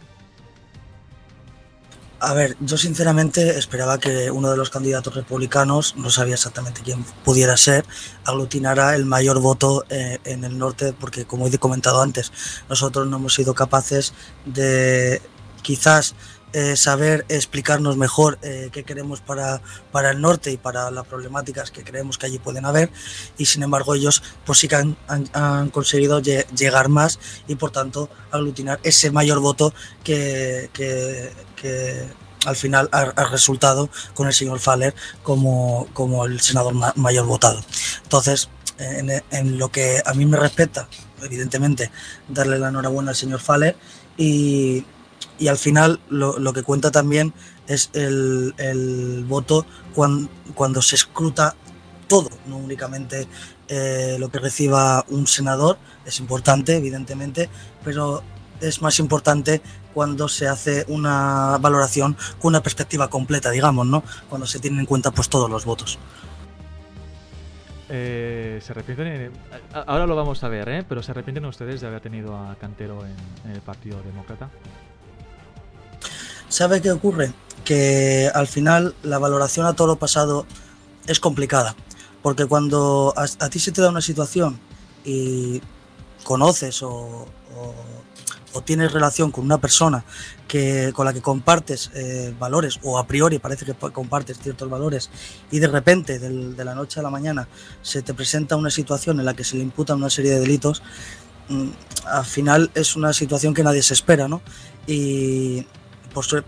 A 2.20 2.34
ver, 2.34 2.58
yo 2.60 2.78
sinceramente 2.78 3.60
esperaba 3.60 4.00
que 4.00 4.32
uno 4.32 4.50
de 4.50 4.58
los 4.58 4.72
candidatos 4.72 5.14
republicanos, 5.14 5.96
no 5.98 6.10
sabía 6.10 6.34
exactamente 6.34 6.82
quién 6.84 7.04
pudiera 7.24 7.56
ser, 7.58 7.86
aglutinara 8.26 8.96
el 8.96 9.06
mayor 9.06 9.40
voto 9.40 9.86
eh, 9.90 10.18
en 10.24 10.44
el 10.44 10.58
norte, 10.58 10.94
porque 10.94 11.26
como 11.26 11.48
he 11.48 11.58
comentado 11.60 12.02
antes, 12.02 12.32
nosotros 12.70 13.06
no 13.08 13.18
hemos 13.18 13.36
sido 13.36 13.54
capaces 13.54 14.14
de 14.46 15.22
quizás 15.62 16.16
eh, 16.54 16.76
saber 16.76 17.26
explicarnos 17.30 17.98
mejor 17.98 18.40
eh, 18.42 18.70
qué 18.72 18.84
queremos 18.84 19.20
para, 19.20 19.62
para 19.92 20.12
el 20.12 20.22
norte 20.22 20.50
y 20.52 20.58
para 20.58 20.90
las 20.92 21.06
problemáticas 21.06 21.72
que 21.72 21.84
creemos 21.84 22.18
que 22.18 22.26
allí 22.26 22.40
pueden 22.40 22.66
haber. 22.66 22.90
Y 23.38 23.46
sin 23.46 23.62
embargo 23.62 23.94
ellos 23.94 24.24
pues 24.44 24.58
sí 24.60 24.68
que 24.68 24.78
han, 24.78 24.98
han, 25.08 25.70
conseguido 25.70 26.20
llegar 26.20 26.88
más 26.90 27.20
y 27.48 27.56
por 27.56 27.72
tanto 27.72 28.10
aglutinar 28.32 28.80
ese 28.84 29.12
mayor 29.12 29.40
voto 29.40 29.74
que, 30.04 30.70
que, 30.74 31.32
que 31.62 32.08
al 32.46 32.56
final 32.56 32.88
ha, 32.94 33.26
resultado 33.26 33.90
con 34.14 34.28
el 34.28 34.34
señor 34.34 34.60
Faller 34.60 34.96
como, 35.24 35.88
como 35.94 36.26
el 36.26 36.40
senador 36.40 36.74
ma 36.74 36.94
mayor 36.96 37.26
votado. 37.26 37.60
Entonces, 38.04 38.50
en, 38.78 39.10
en, 39.32 39.58
lo 39.58 39.70
que 39.70 40.02
a 40.06 40.14
mí 40.14 40.26
me 40.26 40.38
respecta, 40.38 40.88
evidentemente, 41.22 41.92
darle 42.30 42.60
la 42.60 42.70
enhorabuena 42.70 43.12
al 43.12 43.16
señor 43.18 43.42
Faller 43.42 43.76
y, 44.16 44.86
y 45.40 45.48
al 45.48 45.58
final 45.58 46.00
lo, 46.10 46.40
lo, 46.40 46.54
que 46.54 46.64
cuenta 46.64 46.92
también 46.92 47.34
es 47.68 47.90
el, 47.94 48.54
el 48.58 49.26
voto 49.28 49.66
cuando, 49.94 50.30
cuando, 50.56 50.82
se 50.82 50.96
escruta 50.96 51.56
todo, 52.08 52.30
no 52.46 52.58
únicamente 52.58 53.28
eh, 53.68 54.16
lo 54.20 54.30
que 54.30 54.40
reciba 54.40 55.04
un 55.10 55.28
senador, 55.28 55.78
es 56.06 56.20
importante, 56.20 56.78
evidentemente, 56.78 57.50
pero 57.84 58.24
es 58.62 58.82
más 58.82 59.00
importante 59.00 59.62
cuando 59.98 60.28
se 60.28 60.48
hace 60.48 60.86
una 60.90 61.58
valoración 61.60 62.16
con 62.40 62.50
una 62.50 62.62
perspectiva 62.62 63.08
completa, 63.08 63.50
digamos, 63.50 63.88
¿no? 63.88 64.04
Cuando 64.30 64.46
se 64.46 64.60
tienen 64.60 64.82
en 64.82 64.86
cuenta 64.86 65.10
pues 65.10 65.28
todos 65.28 65.50
los 65.50 65.66
votos. 65.66 65.98
Eh, 67.90 68.62
se 68.64 68.74
arrepienten, 68.74 69.32
ahora 69.74 70.06
lo 70.06 70.16
vamos 70.16 70.44
a 70.44 70.50
ver, 70.50 70.70
¿eh? 70.70 70.86
pero 70.88 71.02
se 71.02 71.10
arrepienten 71.10 71.46
ustedes 71.46 71.82
de 71.82 71.88
haber 71.88 72.00
tenido 72.02 72.38
a 72.38 72.56
Cantero 72.58 73.04
en, 73.08 73.16
en 73.50 73.56
el 73.56 73.62
Partido 73.62 74.00
Demócrata. 74.04 74.52
¿Sabe 76.48 76.80
qué 76.80 76.92
ocurre? 76.92 77.34
Que 77.66 78.30
al 78.32 78.46
final 78.46 78.94
la 79.02 79.18
valoración 79.18 79.66
a 79.66 79.74
todo 79.74 79.88
lo 79.88 79.96
pasado 79.96 80.46
es 81.08 81.20
complicada, 81.20 81.76
porque 82.22 82.46
cuando 82.46 83.16
a, 83.18 83.24
a 83.24 83.50
ti 83.50 83.58
se 83.58 83.72
te 83.72 83.82
da 83.82 83.90
una 83.90 84.02
situación 84.02 84.60
y 85.04 85.60
conoces 86.24 86.84
o, 86.84 87.26
o, 87.56 87.74
o, 88.58 88.62
tienes 88.62 88.92
relación 88.92 89.32
con 89.32 89.46
una 89.46 89.58
persona 89.58 90.04
que, 90.48 90.92
con 90.94 91.06
la 91.06 91.14
que 91.14 91.22
compartes 91.22 91.92
eh, 91.94 92.34
valores, 92.40 92.80
o 92.84 92.98
a 92.98 93.08
priori 93.08 93.40
parece 93.40 93.66
que 93.66 93.74
compartes 93.74 94.40
ciertos 94.40 94.70
valores, 94.70 95.10
y 95.52 95.60
de 95.60 95.68
repente, 95.68 96.20
de 96.20 96.66
la 96.66 96.76
noche 96.76 97.00
a 97.00 97.04
la 97.04 97.10
mañana, 97.10 97.48
se 97.82 98.02
te 98.02 98.14
presenta 98.14 98.56
una 98.56 98.70
situación 98.70 99.20
en 99.20 99.26
la 99.26 99.34
que 99.34 99.44
se 99.44 99.58
le 99.58 99.64
imputan 99.64 99.98
una 99.98 100.10
serie 100.10 100.32
de 100.32 100.40
delitos, 100.40 100.82
mmm, 101.50 101.70
al 102.06 102.26
final 102.26 102.72
es 102.76 102.96
una 102.96 103.14
situación 103.14 103.54
que 103.54 103.64
nadie 103.64 103.84
se 103.84 103.94
espera, 103.94 104.28
¿no? 104.28 104.42
Y, 104.88 105.66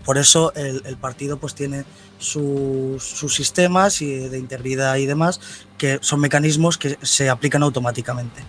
por, 0.04 0.18
eso 0.18 0.52
el, 0.54 0.96
partido 0.96 1.38
pues 1.38 1.54
tiene 1.54 1.84
sus, 2.18 3.02
sus 3.02 3.34
sistemas 3.34 4.02
y 4.02 4.28
de 4.28 4.38
integridad 4.38 4.96
y 4.96 5.06
demás, 5.06 5.40
que 5.78 5.98
son 6.02 6.20
mecanismos 6.20 6.76
que 6.76 6.98
se 7.02 7.28
aplican 7.30 7.62
automáticamente. 7.62 8.42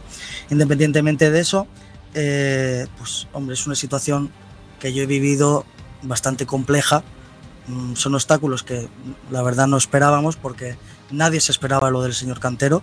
Independientemente 0.49 1.29
de 1.29 1.39
eso, 1.39 1.67
eh, 2.13 2.87
pues 2.97 3.27
hombre, 3.33 3.53
es 3.53 3.65
una 3.65 3.75
situación 3.75 4.31
que 4.79 4.93
yo 4.93 5.03
he 5.03 5.05
vivido 5.05 5.65
bastante 6.01 6.45
compleja. 6.45 7.03
Mm, 7.67 7.93
son 7.95 8.15
obstáculos 8.15 8.63
que 8.63 8.87
la 9.29 9.41
verdad 9.43 9.67
no 9.67 9.77
esperábamos 9.77 10.35
porque 10.35 10.75
nadie 11.11 11.39
se 11.39 11.51
esperaba 11.51 11.89
lo 11.89 12.01
del 12.01 12.13
señor 12.13 12.39
Cantero, 12.39 12.81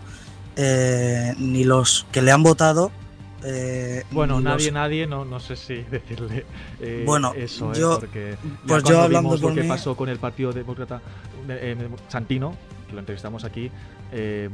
eh, 0.57 1.35
ni 1.39 1.65
los 1.65 2.07
que 2.13 2.23
le 2.23 2.31
han 2.31 2.43
votado, 2.43 2.91
eh, 3.45 4.03
bueno, 4.11 4.41
nadie, 4.41 4.67
los... 4.67 4.75
nadie, 4.75 5.07
no, 5.07 5.25
no 5.25 5.39
sé 5.39 5.55
si 5.55 5.75
decirle 5.91 6.45
bueno, 7.05 7.33
eso, 7.37 7.73
yo, 7.73 8.01
porque 8.01 8.37
pues 8.67 8.83
yo 8.83 9.01
hablando 9.01 9.37
lo 9.37 9.55
que 9.55 9.63
pasó 9.63 9.97
con 9.97 10.09
el 10.09 10.19
Partido 10.19 10.53
Demócrata 10.53 11.01
Santino, 12.09 12.57
que 12.89 12.95
lo 12.95 13.01
entrevistamos 13.01 13.45
aquí, 13.45 13.71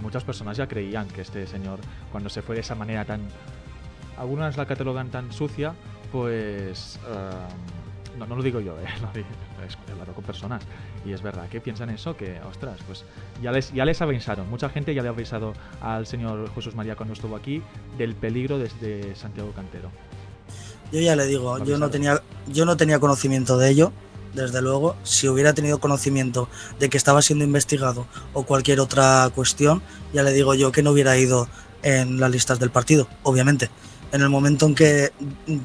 muchas 0.00 0.24
personas 0.24 0.56
ya 0.56 0.66
creían 0.66 1.08
que 1.08 1.22
este 1.22 1.46
señor, 1.46 1.78
cuando 2.12 2.28
se 2.28 2.42
fue 2.42 2.56
de 2.56 2.60
esa 2.60 2.74
manera 2.74 3.04
tan, 3.04 3.22
algunas 4.18 4.56
la 4.56 4.66
catalogan 4.66 5.10
tan 5.10 5.32
sucia, 5.32 5.74
pues 6.12 6.98
uh, 7.08 8.18
no, 8.18 8.26
no, 8.26 8.36
lo 8.36 8.42
digo 8.42 8.60
yo, 8.60 8.78
eh, 8.80 8.86
lo 9.02 9.10
digo, 9.12 9.26
he 9.88 9.92
hablado 9.92 10.12
con 10.12 10.24
personas 10.24 10.62
y 11.04 11.12
es 11.12 11.22
verdad 11.22 11.48
que 11.48 11.60
piensan 11.60 11.90
eso, 11.90 12.16
que 12.16 12.40
ostras, 12.48 12.78
pues 12.86 13.04
ya 13.42 13.52
les, 13.52 13.72
ya 13.72 13.84
les 13.84 14.00
avisaron, 14.00 14.48
mucha 14.48 14.68
gente 14.68 14.94
ya 14.94 15.02
le 15.02 15.08
ha 15.08 15.12
avisado 15.12 15.52
al 15.80 16.06
señor 16.06 16.50
Jesús 16.54 16.74
María 16.74 16.96
cuando 16.96 17.14
estuvo 17.14 17.36
aquí 17.36 17.62
del 17.98 18.14
peligro 18.14 18.58
desde 18.58 19.14
Santiago 19.14 19.52
Cantero. 19.52 19.90
Yo 20.92 21.00
ya 21.00 21.16
le 21.16 21.26
digo, 21.26 21.62
yo 21.64 21.78
no, 21.78 21.90
tenía, 21.90 22.22
yo 22.46 22.64
no 22.64 22.76
tenía 22.76 23.00
conocimiento 23.00 23.58
de 23.58 23.70
ello, 23.70 23.92
desde 24.34 24.60
luego. 24.60 24.96
Si 25.02 25.28
hubiera 25.28 25.52
tenido 25.54 25.78
conocimiento 25.78 26.48
de 26.78 26.88
que 26.88 26.96
estaba 26.96 27.22
siendo 27.22 27.44
investigado 27.44 28.06
o 28.32 28.44
cualquier 28.44 28.80
otra 28.80 29.30
cuestión, 29.34 29.82
ya 30.12 30.22
le 30.22 30.32
digo 30.32 30.54
yo 30.54 30.72
que 30.72 30.82
no 30.82 30.90
hubiera 30.90 31.16
ido 31.16 31.48
en 31.82 32.20
las 32.20 32.30
listas 32.30 32.58
del 32.58 32.70
partido, 32.70 33.08
obviamente. 33.22 33.70
En 34.14 34.22
el 34.22 34.30
momento 34.30 34.66
en 34.66 34.76
que 34.76 35.10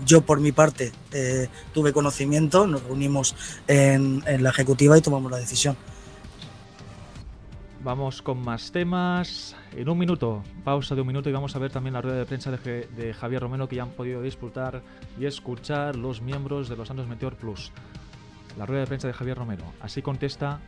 yo, 0.04 0.22
por 0.22 0.40
mi 0.40 0.52
parte, 0.52 0.92
eh, 1.14 1.48
tuve 1.72 1.94
conocimiento, 1.94 2.66
nos 2.66 2.82
reunimos 2.82 3.36
en, 3.68 4.24
la 4.42 4.50
ejecutiva 4.50 4.98
y 4.98 5.02
tomamos 5.02 5.30
la 5.30 5.38
decisión. 5.38 5.78
Vamos 7.84 8.24
con 8.24 8.42
más 8.42 8.72
temas. 8.72 9.56
En 9.74 9.88
un 9.88 10.00
minuto, 10.00 10.42
pausa 10.64 10.96
de 10.96 11.02
un 11.02 11.08
minuto 11.08 11.30
y 11.30 11.32
vamos 11.32 11.56
a 11.56 11.60
ver 11.60 11.70
también 11.70 11.94
la 11.94 12.02
rueda 12.02 12.18
de 12.18 12.26
prensa 12.26 12.50
de, 12.50 12.88
de, 12.88 13.14
Javier 13.14 13.44
Romero 13.44 13.70
que 13.70 13.76
ya 13.76 13.84
han 13.84 13.92
podido 13.92 14.20
disfrutar 14.24 14.82
y 15.20 15.28
escuchar 15.28 15.96
los 15.96 16.20
miembros 16.20 16.70
de 16.70 16.76
los 16.76 16.88
Santos 16.88 17.08
Meteor 17.08 17.36
Plus. 17.36 17.72
La 18.58 18.66
rueda 18.66 18.82
de 18.82 18.88
prensa 18.88 19.08
de 19.08 19.14
Javier 19.14 19.38
Romero. 19.38 19.66
Así 19.80 20.02
contesta 20.02 20.60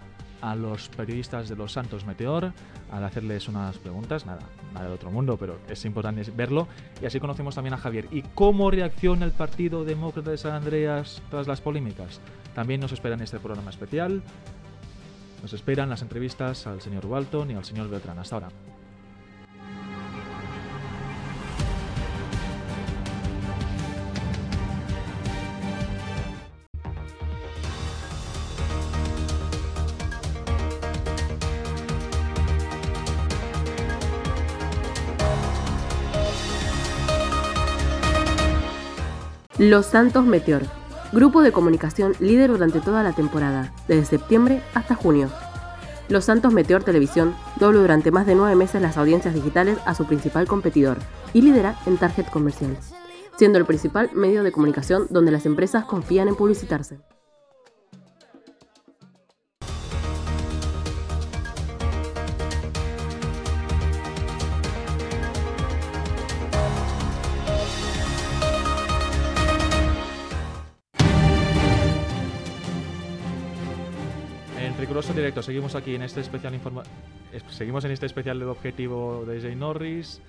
a 0.41 0.55
los 0.55 0.89
periodistas 0.89 1.49
de 1.49 1.55
los 1.55 1.71
Santos 1.71 2.05
Meteor 2.05 2.51
al 2.91 3.03
hacerles 3.03 3.47
unas 3.47 3.77
preguntas. 3.77 4.25
Nada, 4.25 4.41
nada 4.73 4.87
de 4.87 4.93
otro 4.93 5.11
mundo, 5.11 5.37
pero 5.37 5.59
es 5.69 5.85
importante 5.85 6.23
verlo. 6.35 6.67
Y 7.01 7.05
así 7.05 7.19
conocemos 7.19 7.55
también 7.55 7.73
a 7.73 7.77
Javier. 7.77 8.07
¿Y 8.11 8.23
cómo 8.23 8.71
reacciona 8.71 9.25
el 9.25 9.31
Partido 9.31 9.83
Demócrata 9.83 10.31
de 10.31 10.37
San 10.37 10.53
Andreas 10.53 11.21
tras 11.29 11.47
las 11.47 11.61
polémicas? 11.61 12.19
También 12.53 12.81
nos 12.81 12.91
espera 12.91 13.15
en 13.15 13.21
este 13.21 13.39
programa 13.39 13.69
especial. 13.69 14.21
Nos 15.41 15.53
esperan 15.53 15.89
las 15.89 16.01
entrevistas 16.01 16.67
al 16.67 16.81
señor 16.81 17.05
Walton 17.05 17.51
y 17.51 17.53
al 17.55 17.65
señor 17.65 17.89
Beltrán. 17.89 18.19
Hasta 18.19 18.35
ahora. 18.35 18.49
Los 39.61 39.85
Santos 39.85 40.25
Meteor, 40.25 40.63
Grupo 41.11 41.43
de 41.43 41.51
comunicación 41.51 42.13
líder 42.19 42.49
durante 42.49 42.79
toda 42.79 43.03
la 43.03 43.13
temporada, 43.13 43.71
desde 43.87 44.05
septiembre 44.05 44.63
hasta 44.73 44.95
junio. 44.95 45.29
Los 46.09 46.25
Santos 46.25 46.51
Meteor 46.51 46.83
Televisión 46.83 47.35
doble 47.59 47.77
durante 47.77 48.09
más 48.09 48.25
de 48.25 48.33
nueve 48.33 48.55
meses 48.55 48.81
las 48.81 48.97
audiencias 48.97 49.35
digitales 49.35 49.77
a 49.85 49.93
su 49.93 50.07
principal 50.07 50.47
competidor 50.47 50.97
y 51.31 51.43
lidera 51.43 51.75
en 51.85 51.97
target 51.97 52.25
comercial, 52.31 52.75
siendo 53.37 53.59
el 53.59 53.65
principal 53.65 54.09
medio 54.15 54.41
de 54.41 54.51
comunicación 54.51 55.05
donde 55.11 55.31
las 55.31 55.45
empresas 55.45 55.85
confían 55.85 56.27
en 56.27 56.35
publicitarse. 56.35 56.97
Riguroso 74.91 75.13
directo, 75.13 75.41
seguimos 75.41 75.73
aquí 75.75 75.95
en 75.95 76.01
este 76.01 76.19
especial 76.19 76.53
informa 76.53 76.83
seguimos 77.49 77.85
en 77.85 77.91
este 77.91 78.07
especial 78.07 78.37
del 78.39 78.49
objetivo 78.49 79.23
de 79.25 79.39
Jay 79.39 79.55
Norris. 79.55 80.19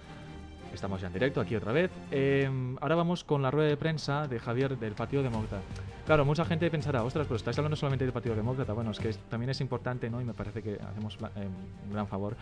Estamos 0.72 1.00
ya 1.00 1.08
en 1.08 1.12
directo 1.14 1.40
aquí 1.40 1.56
otra 1.56 1.72
vez. 1.72 1.90
Eh, 2.12 2.48
ahora 2.80 2.94
vamos 2.94 3.24
con 3.24 3.42
la 3.42 3.50
rueda 3.50 3.68
de 3.70 3.76
prensa 3.76 4.28
de 4.28 4.38
Javier 4.38 4.78
del 4.78 4.92
Partido 4.92 5.24
Demócrata. 5.24 5.60
Claro, 6.06 6.24
mucha 6.24 6.44
gente 6.44 6.70
pensará, 6.70 7.02
ostras, 7.02 7.26
pero 7.26 7.38
estáis 7.38 7.58
hablando 7.58 7.74
solamente 7.74 8.04
del 8.04 8.12
Partido 8.12 8.36
Demócrata. 8.36 8.72
Bueno, 8.72 8.92
es 8.92 9.00
que 9.00 9.08
es- 9.08 9.18
también 9.28 9.50
es 9.50 9.60
importante, 9.60 10.08
¿no? 10.08 10.20
Y 10.20 10.24
me 10.24 10.32
parece 10.32 10.62
que 10.62 10.74
hacemos 10.80 11.18
eh, 11.34 11.48
un 11.88 11.92
gran 11.92 12.06
favor. 12.06 12.36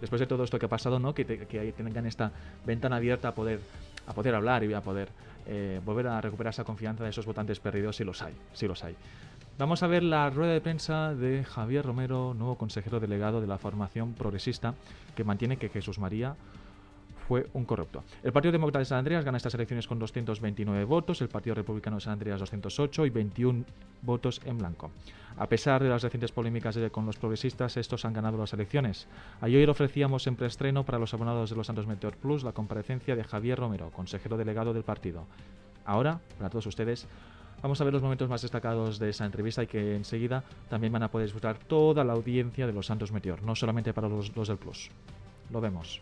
Después 0.00 0.20
de 0.20 0.26
todo 0.26 0.44
esto 0.44 0.58
que 0.58 0.64
ha 0.64 0.70
pasado, 0.70 0.98
¿no? 0.98 1.12
Que, 1.14 1.26
te- 1.26 1.46
que 1.46 1.72
tengan 1.72 2.06
esta 2.06 2.32
ventana 2.64 2.96
abierta 2.96 3.28
a 3.28 3.34
poder, 3.34 3.60
a 4.06 4.14
poder 4.14 4.34
hablar 4.34 4.64
y 4.64 4.72
a 4.72 4.80
poder 4.80 5.10
eh, 5.46 5.82
volver 5.84 6.06
a 6.06 6.18
recuperar 6.22 6.54
esa 6.54 6.64
confianza 6.64 7.04
de 7.04 7.10
esos 7.10 7.26
votantes 7.26 7.60
perdidos, 7.60 7.96
si 7.96 8.04
los 8.04 8.22
hay, 8.22 8.32
si 8.54 8.66
los 8.66 8.82
hay. 8.84 8.96
Vamos 9.58 9.82
a 9.82 9.88
ver 9.88 10.04
la 10.04 10.30
rueda 10.30 10.52
de 10.52 10.60
prensa 10.60 11.16
de 11.16 11.42
Javier 11.42 11.84
Romero, 11.84 12.32
nuevo 12.32 12.56
consejero 12.56 13.00
delegado 13.00 13.40
de 13.40 13.48
la 13.48 13.58
formación 13.58 14.14
progresista, 14.14 14.74
que 15.16 15.24
mantiene 15.24 15.56
que 15.56 15.68
Jesús 15.68 15.98
María 15.98 16.36
fue 17.26 17.48
un 17.54 17.64
corrupto. 17.64 18.04
El 18.22 18.32
Partido 18.32 18.52
Demócrata 18.52 18.78
de 18.78 18.84
San 18.84 18.98
Andreas 18.98 19.24
gana 19.24 19.36
estas 19.36 19.54
elecciones 19.54 19.88
con 19.88 19.98
229 19.98 20.84
votos, 20.84 21.20
el 21.22 21.28
Partido 21.28 21.56
Republicano 21.56 21.96
de 21.96 22.02
San 22.02 22.12
Andreas 22.12 22.38
208 22.38 23.06
y 23.06 23.10
21 23.10 23.64
votos 24.02 24.40
en 24.44 24.58
blanco. 24.58 24.92
A 25.36 25.48
pesar 25.48 25.82
de 25.82 25.88
las 25.88 26.04
recientes 26.04 26.30
polémicas 26.30 26.78
con 26.92 27.04
los 27.04 27.16
progresistas, 27.16 27.76
estos 27.76 28.04
han 28.04 28.12
ganado 28.12 28.38
las 28.38 28.52
elecciones. 28.52 29.08
Ayer 29.40 29.68
ofrecíamos 29.68 30.28
en 30.28 30.36
preestreno 30.36 30.84
para 30.84 31.00
los 31.00 31.14
abonados 31.14 31.50
de 31.50 31.56
los 31.56 31.66
Santos 31.66 31.88
Meteor 31.88 32.16
Plus 32.16 32.44
la 32.44 32.52
comparecencia 32.52 33.16
de 33.16 33.24
Javier 33.24 33.58
Romero, 33.58 33.90
consejero 33.90 34.36
delegado 34.36 34.72
del 34.72 34.84
partido. 34.84 35.26
Ahora, 35.84 36.20
para 36.38 36.48
todos 36.48 36.66
ustedes, 36.66 37.08
Vamos 37.62 37.80
a 37.80 37.84
ver 37.84 37.92
los 37.92 38.02
momentos 38.02 38.28
más 38.28 38.42
destacados 38.42 38.98
de 38.98 39.10
esa 39.10 39.24
entrevista 39.24 39.62
y 39.62 39.66
que 39.66 39.96
enseguida 39.96 40.44
también 40.68 40.92
van 40.92 41.02
a 41.02 41.10
poder 41.10 41.26
disfrutar 41.26 41.58
toda 41.58 42.04
la 42.04 42.12
audiencia 42.12 42.66
de 42.66 42.72
los 42.72 42.86
Santos 42.86 43.10
Meteor, 43.10 43.42
no 43.42 43.56
solamente 43.56 43.92
para 43.92 44.08
los, 44.08 44.34
los 44.36 44.48
del 44.48 44.58
Plus. 44.58 44.90
Lo 45.50 45.60
vemos. 45.60 46.00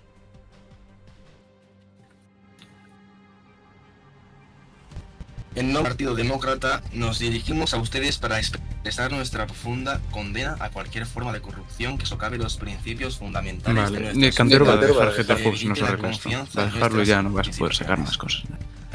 En 5.54 5.72
nombre 5.72 5.88
del 5.88 5.92
Partido 5.92 6.14
Demócrata 6.14 6.82
nos 6.92 7.18
dirigimos 7.18 7.72
a 7.72 7.78
ustedes 7.78 8.18
para 8.18 8.38
expresar 8.38 9.10
nuestra 9.10 9.46
profunda 9.46 10.02
condena 10.10 10.56
a 10.60 10.68
cualquier 10.68 11.06
forma 11.06 11.32
de 11.32 11.40
corrupción 11.40 11.96
que 11.96 12.04
socave 12.04 12.36
los 12.36 12.58
principios 12.58 13.16
fundamentales 13.16 13.90
de 13.90 13.98
Vale, 13.98 14.00
nuestra 14.12 14.26
el 14.26 14.34
cantero 14.34 14.66
va 14.66 14.74
a 14.74 14.76
dejar 14.76 15.12
GTA 15.12 15.36
Fox, 15.36 15.62
Evite 15.62 15.68
no 15.68 15.74
se 15.74 16.28
Va 16.28 16.62
a 16.62 16.66
dejarlo 16.66 17.02
ya 17.04 17.22
no 17.22 17.32
vas 17.32 17.48
a 17.48 17.52
poder 17.52 17.74
sacar 17.74 17.98
más 17.98 18.18
cosas. 18.18 18.44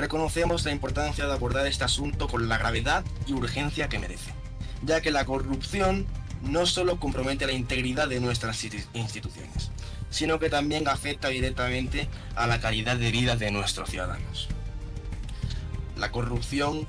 Reconocemos 0.01 0.65
la 0.65 0.71
importancia 0.71 1.27
de 1.27 1.31
abordar 1.33 1.67
este 1.67 1.83
asunto 1.83 2.27
con 2.27 2.49
la 2.49 2.57
gravedad 2.57 3.05
y 3.27 3.33
urgencia 3.33 3.87
que 3.87 3.99
merece, 3.99 4.31
ya 4.81 4.99
que 4.99 5.11
la 5.11 5.25
corrupción 5.25 6.07
no 6.41 6.65
solo 6.65 6.99
compromete 6.99 7.45
la 7.45 7.51
integridad 7.51 8.07
de 8.07 8.19
nuestras 8.19 8.63
insti- 8.63 8.83
instituciones, 8.95 9.69
sino 10.09 10.39
que 10.39 10.49
también 10.49 10.87
afecta 10.87 11.27
directamente 11.27 12.09
a 12.35 12.47
la 12.47 12.59
calidad 12.59 12.97
de 12.97 13.11
vida 13.11 13.35
de 13.35 13.51
nuestros 13.51 13.91
ciudadanos. 13.91 14.47
La 15.95 16.11
corrupción 16.11 16.87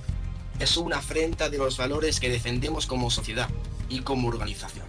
es 0.59 0.79
una 0.79 0.96
afrenta 0.96 1.51
de 1.51 1.59
los 1.59 1.77
valores 1.77 2.18
que 2.18 2.31
defendemos 2.31 2.87
como 2.87 3.11
sociedad 3.11 3.51
y 3.90 4.01
como 4.01 4.29
organización. 4.29 4.87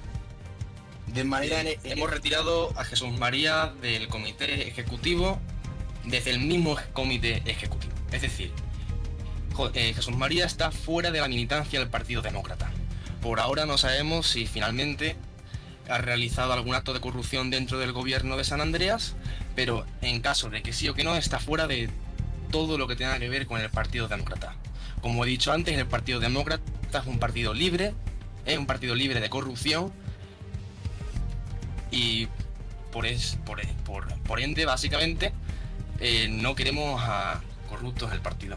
De 1.08 1.26
manera 1.26 1.62
ne- 1.62 1.78
hemos 1.84 2.10
retirado 2.10 2.72
a 2.80 2.86
Jesús 2.86 3.12
María 3.20 3.74
del 3.82 4.08
comité 4.08 4.66
ejecutivo 4.66 5.42
desde 6.06 6.30
el 6.30 6.40
mismo 6.40 6.78
comité 6.94 7.42
ejecutivo. 7.46 7.92
Es 8.14 8.22
decir, 8.22 8.52
eh, 9.74 9.94
Jesús 9.94 10.16
María 10.16 10.46
está 10.46 10.72
fuera 10.72 11.12
de 11.12 11.20
la 11.20 11.28
militancia 11.28 11.80
del 11.80 11.90
Partido 11.90 12.22
Demócrata. 12.22 12.72
Por 13.22 13.40
ahora 13.40 13.66
no 13.66 13.78
sabemos 13.78 14.28
si 14.28 14.46
finalmente 14.46 15.16
ha 15.90 15.98
realizado 15.98 16.54
algún 16.54 16.76
acto 16.76 16.94
de 16.94 17.02
corrupción 17.02 17.50
dentro 17.50 17.80
del 17.80 17.92
gobierno 17.92 18.38
de 18.38 18.44
San 18.44 18.62
Andreas, 18.62 19.16
pero 19.56 19.86
en 20.02 20.22
caso 20.22 20.50
de 20.50 20.62
que 20.62 20.74
sí 20.74 20.88
o 20.88 20.94
que 20.94 21.04
no, 21.04 21.16
está 21.16 21.40
fuera 21.40 21.68
de 21.68 21.90
todo 22.52 22.78
lo 22.78 22.88
que 22.88 22.96
tenga 22.96 23.18
que 23.20 23.30
ver 23.30 23.48
con 23.48 23.60
el 23.60 23.70
Partido 23.70 24.08
Demócrata. 24.08 24.56
Como 25.02 25.26
he 25.26 25.28
dicho 25.28 25.52
antes, 25.52 25.78
el 25.78 25.88
Partido 25.88 26.20
Demócrata 26.20 26.64
es 26.94 27.08
un 27.08 27.20
partido 27.20 27.54
libre, 27.54 27.94
es 28.46 28.58
un 28.58 28.68
partido 28.68 28.96
libre 28.96 29.20
de 29.20 29.30
corrupción 29.30 29.92
y 31.92 32.28
por 32.92 33.08
ende, 34.40 34.66
básicamente, 34.66 35.34
eh, 36.00 36.28
no 36.30 36.54
queremos 36.54 37.02
a 37.04 37.42
corruptos 37.74 38.10
en 38.10 38.14
el 38.16 38.22
partido. 38.22 38.56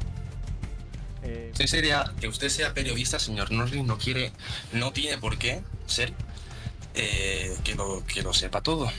Eh, 1.22 1.48
Usted 1.52 1.66
sería, 1.66 2.12
que 2.20 2.28
usted 2.28 2.48
sea 2.50 2.74
periodista, 2.74 3.18
señor 3.18 3.50
Norris, 3.50 3.82
no 3.82 3.96
quiere, 3.98 4.32
no 4.72 4.92
tiene 4.92 5.16
por 5.18 5.38
qué 5.38 5.62
ser 5.86 6.12
eh, 6.94 7.56
que, 7.64 7.74
lo, 7.74 8.04
que 8.06 8.22
lo 8.22 8.32
sepa 8.34 8.60
todo. 8.60 8.90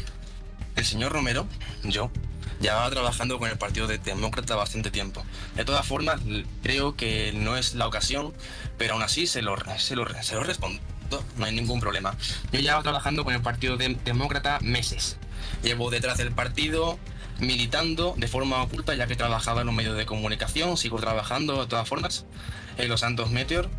El 0.75 0.85
señor 0.85 1.11
Romero, 1.11 1.47
yo, 1.83 2.11
llevaba 2.59 2.89
trabajando 2.89 3.37
con 3.39 3.49
el 3.49 3.57
Partido 3.57 3.87
de 3.87 3.97
Demócrata 3.99 4.55
bastante 4.55 4.89
tiempo. 4.91 5.23
De 5.55 5.65
todas 5.65 5.85
formas, 5.85 6.19
creo 6.63 6.95
que 6.95 7.31
no 7.35 7.55
es 7.57 7.75
la 7.75 7.87
ocasión, 7.87 8.33
pero 8.77 8.93
aún 8.95 9.03
así 9.03 9.27
se 9.27 9.41
lo, 9.41 9.55
se 9.77 9.95
lo, 9.95 10.05
se 10.23 10.35
lo 10.35 10.43
respondo. 10.43 10.81
No 11.37 11.45
hay 11.45 11.55
ningún 11.55 11.79
problema. 11.79 12.15
Yo 12.51 12.59
llevo 12.59 12.81
trabajando 12.83 13.23
con 13.23 13.33
el 13.33 13.41
Partido 13.41 13.77
de- 13.77 13.97
Demócrata 14.03 14.59
meses. 14.61 15.17
Llevo 15.63 15.89
detrás 15.89 16.17
del 16.17 16.31
partido 16.33 16.99
militando 17.39 18.13
de 18.17 18.27
forma 18.27 18.61
oculta, 18.63 18.95
ya 18.95 19.07
que 19.07 19.15
trabajaba 19.15 19.61
en 19.61 19.69
un 19.69 19.75
medio 19.75 19.93
de 19.93 20.05
comunicación, 20.05 20.77
sigo 20.77 20.99
trabajando 20.99 21.61
de 21.61 21.67
todas 21.67 21.87
formas 21.87 22.25
en 22.77 22.89
los 22.89 22.99
Santos 23.01 23.29
Meteor. 23.31 23.69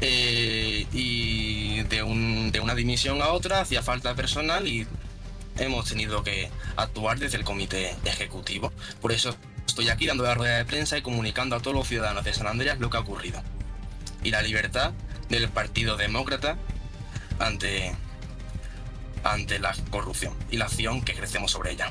Eh, 0.00 0.86
y 0.92 1.82
de, 1.84 2.02
un- 2.02 2.52
de 2.52 2.60
una 2.60 2.74
dimisión 2.74 3.22
a 3.22 3.28
otra 3.28 3.60
hacía 3.62 3.82
falta 3.82 4.14
personal 4.14 4.66
y 4.68 4.86
hemos 5.58 5.88
tenido 5.88 6.22
que 6.22 6.50
actuar 6.76 7.18
desde 7.18 7.38
el 7.38 7.44
comité 7.44 7.96
ejecutivo. 8.04 8.72
Por 9.00 9.12
eso 9.12 9.34
estoy 9.66 9.88
aquí 9.88 10.06
dando 10.06 10.24
la 10.24 10.34
rueda 10.34 10.58
de 10.58 10.64
prensa 10.66 10.98
y 10.98 11.02
comunicando 11.02 11.56
a 11.56 11.60
todos 11.60 11.74
los 11.74 11.88
ciudadanos 11.88 12.24
de 12.24 12.34
San 12.34 12.46
Andreas 12.46 12.78
lo 12.78 12.90
que 12.90 12.98
ha 12.98 13.00
ocurrido. 13.00 13.42
Y 14.22 14.30
la 14.30 14.42
libertad 14.42 14.92
del 15.30 15.48
Partido 15.48 15.96
Demócrata 15.96 16.58
ante, 17.38 17.92
ante 19.24 19.58
la 19.58 19.74
corrupción 19.90 20.34
y 20.50 20.58
la 20.58 20.66
acción 20.66 21.00
que 21.02 21.14
crecemos 21.14 21.52
sobre 21.52 21.72
ella. 21.72 21.90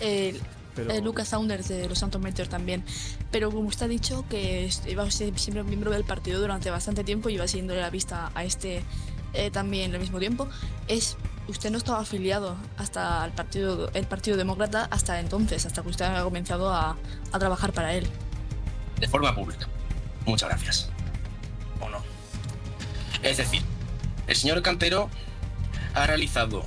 El, 0.00 0.40
pero- 0.74 0.90
eh, 0.90 1.00
Lucas 1.00 1.28
Saunders 1.28 1.68
de 1.68 1.88
los 1.88 1.98
Santos 1.98 2.20
Meteor 2.20 2.48
también. 2.48 2.84
Pero 3.30 3.50
como 3.50 3.68
usted 3.68 3.86
ha 3.86 3.88
dicho, 3.88 4.24
que 4.28 4.70
iba 4.88 5.02
a 5.02 5.10
ser 5.10 5.38
siempre 5.38 5.62
miembro 5.64 5.90
del 5.90 6.04
partido 6.04 6.40
durante 6.40 6.70
bastante 6.70 7.04
tiempo 7.04 7.28
y 7.28 7.34
iba 7.34 7.46
siguiendo 7.48 7.74
la 7.74 7.90
vista 7.90 8.30
a 8.34 8.44
este 8.44 8.82
eh, 9.32 9.50
también 9.50 9.92
al 9.94 10.00
mismo 10.00 10.18
tiempo, 10.18 10.48
es 10.88 11.16
usted 11.48 11.70
no 11.70 11.78
estaba 11.78 12.00
afiliado 12.00 12.56
hasta 12.76 13.24
el 13.24 13.32
partido, 13.32 13.90
el 13.94 14.06
partido 14.06 14.36
Demócrata 14.36 14.86
hasta 14.90 15.18
entonces, 15.20 15.66
hasta 15.66 15.82
que 15.82 15.88
usted 15.88 16.04
ha 16.04 16.22
comenzado 16.22 16.72
a, 16.72 16.96
a 17.32 17.38
trabajar 17.38 17.72
para 17.72 17.94
él. 17.94 18.06
de 19.00 19.08
forma 19.08 19.34
pública. 19.34 19.68
Muchas 20.26 20.48
gracias. 20.48 20.90
¿O 21.80 21.88
no? 21.88 21.98
Es 23.22 23.36
decir, 23.38 23.62
el 24.26 24.36
señor 24.36 24.62
Cantero 24.62 25.08
ha 25.94 26.06
realizado 26.06 26.62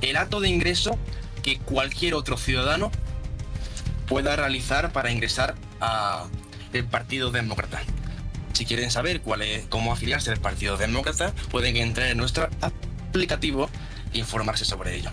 el 0.00 0.16
acto 0.16 0.40
de 0.40 0.48
ingreso 0.48 0.98
que 1.44 1.58
cualquier 1.58 2.14
otro 2.14 2.36
ciudadano 2.38 2.90
pueda 4.08 4.34
realizar 4.34 4.92
para 4.92 5.12
ingresar 5.12 5.54
a 5.80 6.24
el 6.72 6.84
Partido 6.84 7.30
Demócrata. 7.30 7.80
Si 8.54 8.64
quieren 8.64 8.90
saber 8.90 9.20
cuál 9.20 9.42
es, 9.42 9.66
cómo 9.66 9.92
afiliarse 9.92 10.30
al 10.30 10.38
Partido 10.38 10.76
Demócrata, 10.76 11.32
pueden 11.50 11.76
entrar 11.76 12.08
en 12.08 12.16
nuestro 12.16 12.48
aplicativo 12.62 13.68
e 14.12 14.18
informarse 14.18 14.64
sobre 14.64 14.96
ello. 14.96 15.10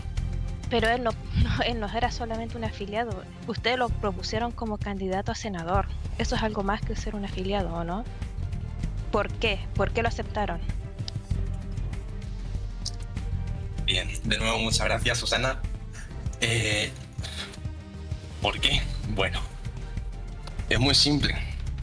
Pero 0.70 0.88
él 0.90 1.04
no, 1.04 1.12
no- 1.44 1.64
él 1.66 1.80
no 1.82 1.88
era 1.90 2.12
solamente 2.12 2.56
un 2.56 2.64
afiliado. 2.64 3.24
Ustedes 3.48 3.78
lo 3.78 3.90
propusieron 3.90 4.52
como 4.54 4.78
candidato 4.78 5.32
a 5.34 5.36
senador. 5.36 5.88
Eso 6.18 6.36
es 6.36 6.44
algo 6.44 6.64
más 6.64 6.82
que 6.82 6.96
ser 6.96 7.14
un 7.16 7.26
afiliado, 7.26 7.74
¿o 7.74 7.84
no? 7.84 8.06
¿Por 9.12 9.28
qué? 9.34 9.60
¿Por 9.76 9.92
qué 9.92 10.02
lo 10.02 10.08
aceptaron? 10.08 10.62
Bien, 13.86 14.10
de 14.24 14.38
nuevo 14.38 14.60
muchas 14.60 14.86
gracias 14.86 15.18
Susana. 15.18 15.60
Eh, 16.42 16.92
¿Por 18.42 18.60
qué? 18.60 18.82
Bueno, 19.10 19.40
es 20.70 20.80
muy 20.80 20.96
simple. 20.96 21.36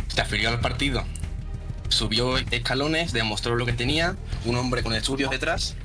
se 0.08 0.20
afilió 0.20 0.48
al 0.48 0.60
partido, 0.60 1.04
subió 1.88 2.36
escalones, 2.50 3.12
demostró 3.12 3.54
lo 3.56 3.64
que 3.66 3.72
tenía, 3.72 4.16
un 4.44 4.56
hombre 4.56 4.82
con 4.82 4.94
estudios 4.94 5.30
detrás. 5.30 5.76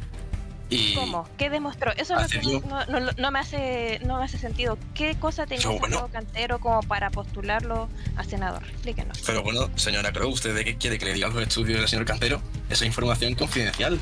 Y 0.70 0.96
¿Cómo? 0.96 1.30
¿Qué 1.38 1.52
demostró? 1.52 1.92
Eso 1.98 2.16
Accedió. 2.16 2.64
no, 2.90 3.12
no- 3.16 3.32
me 3.32 3.38
hace, 3.40 4.00
no 4.08 4.18
me 4.18 4.26
hace 4.26 4.40
sentido. 4.40 4.80
¿Qué 4.96 5.14
cosa 5.20 5.46
tenía 5.46 5.68
Pero 5.68 5.78
bueno. 5.80 6.10
Cantero 6.12 6.60
como 6.60 6.82
para 6.82 7.12
postularlo 7.12 7.90
a 8.16 8.24
senador? 8.24 8.64
Explíquenos. 8.68 9.20
Pero 9.24 9.44
bueno, 9.44 9.70
señora 9.76 10.12
Crow, 10.12 10.32
¿usted 10.32 10.56
de 10.56 10.66
qué 10.66 10.78
quiere 10.78 10.98
que 10.98 11.06
le 11.06 11.14
diga 11.14 11.28
los 11.28 11.44
estudios 11.44 11.78
del 11.80 11.88
señor 11.88 12.06
Cantero? 12.06 12.42
Esa 12.72 12.86
es 12.86 12.88
información 12.88 13.36
confidencial. 13.36 14.00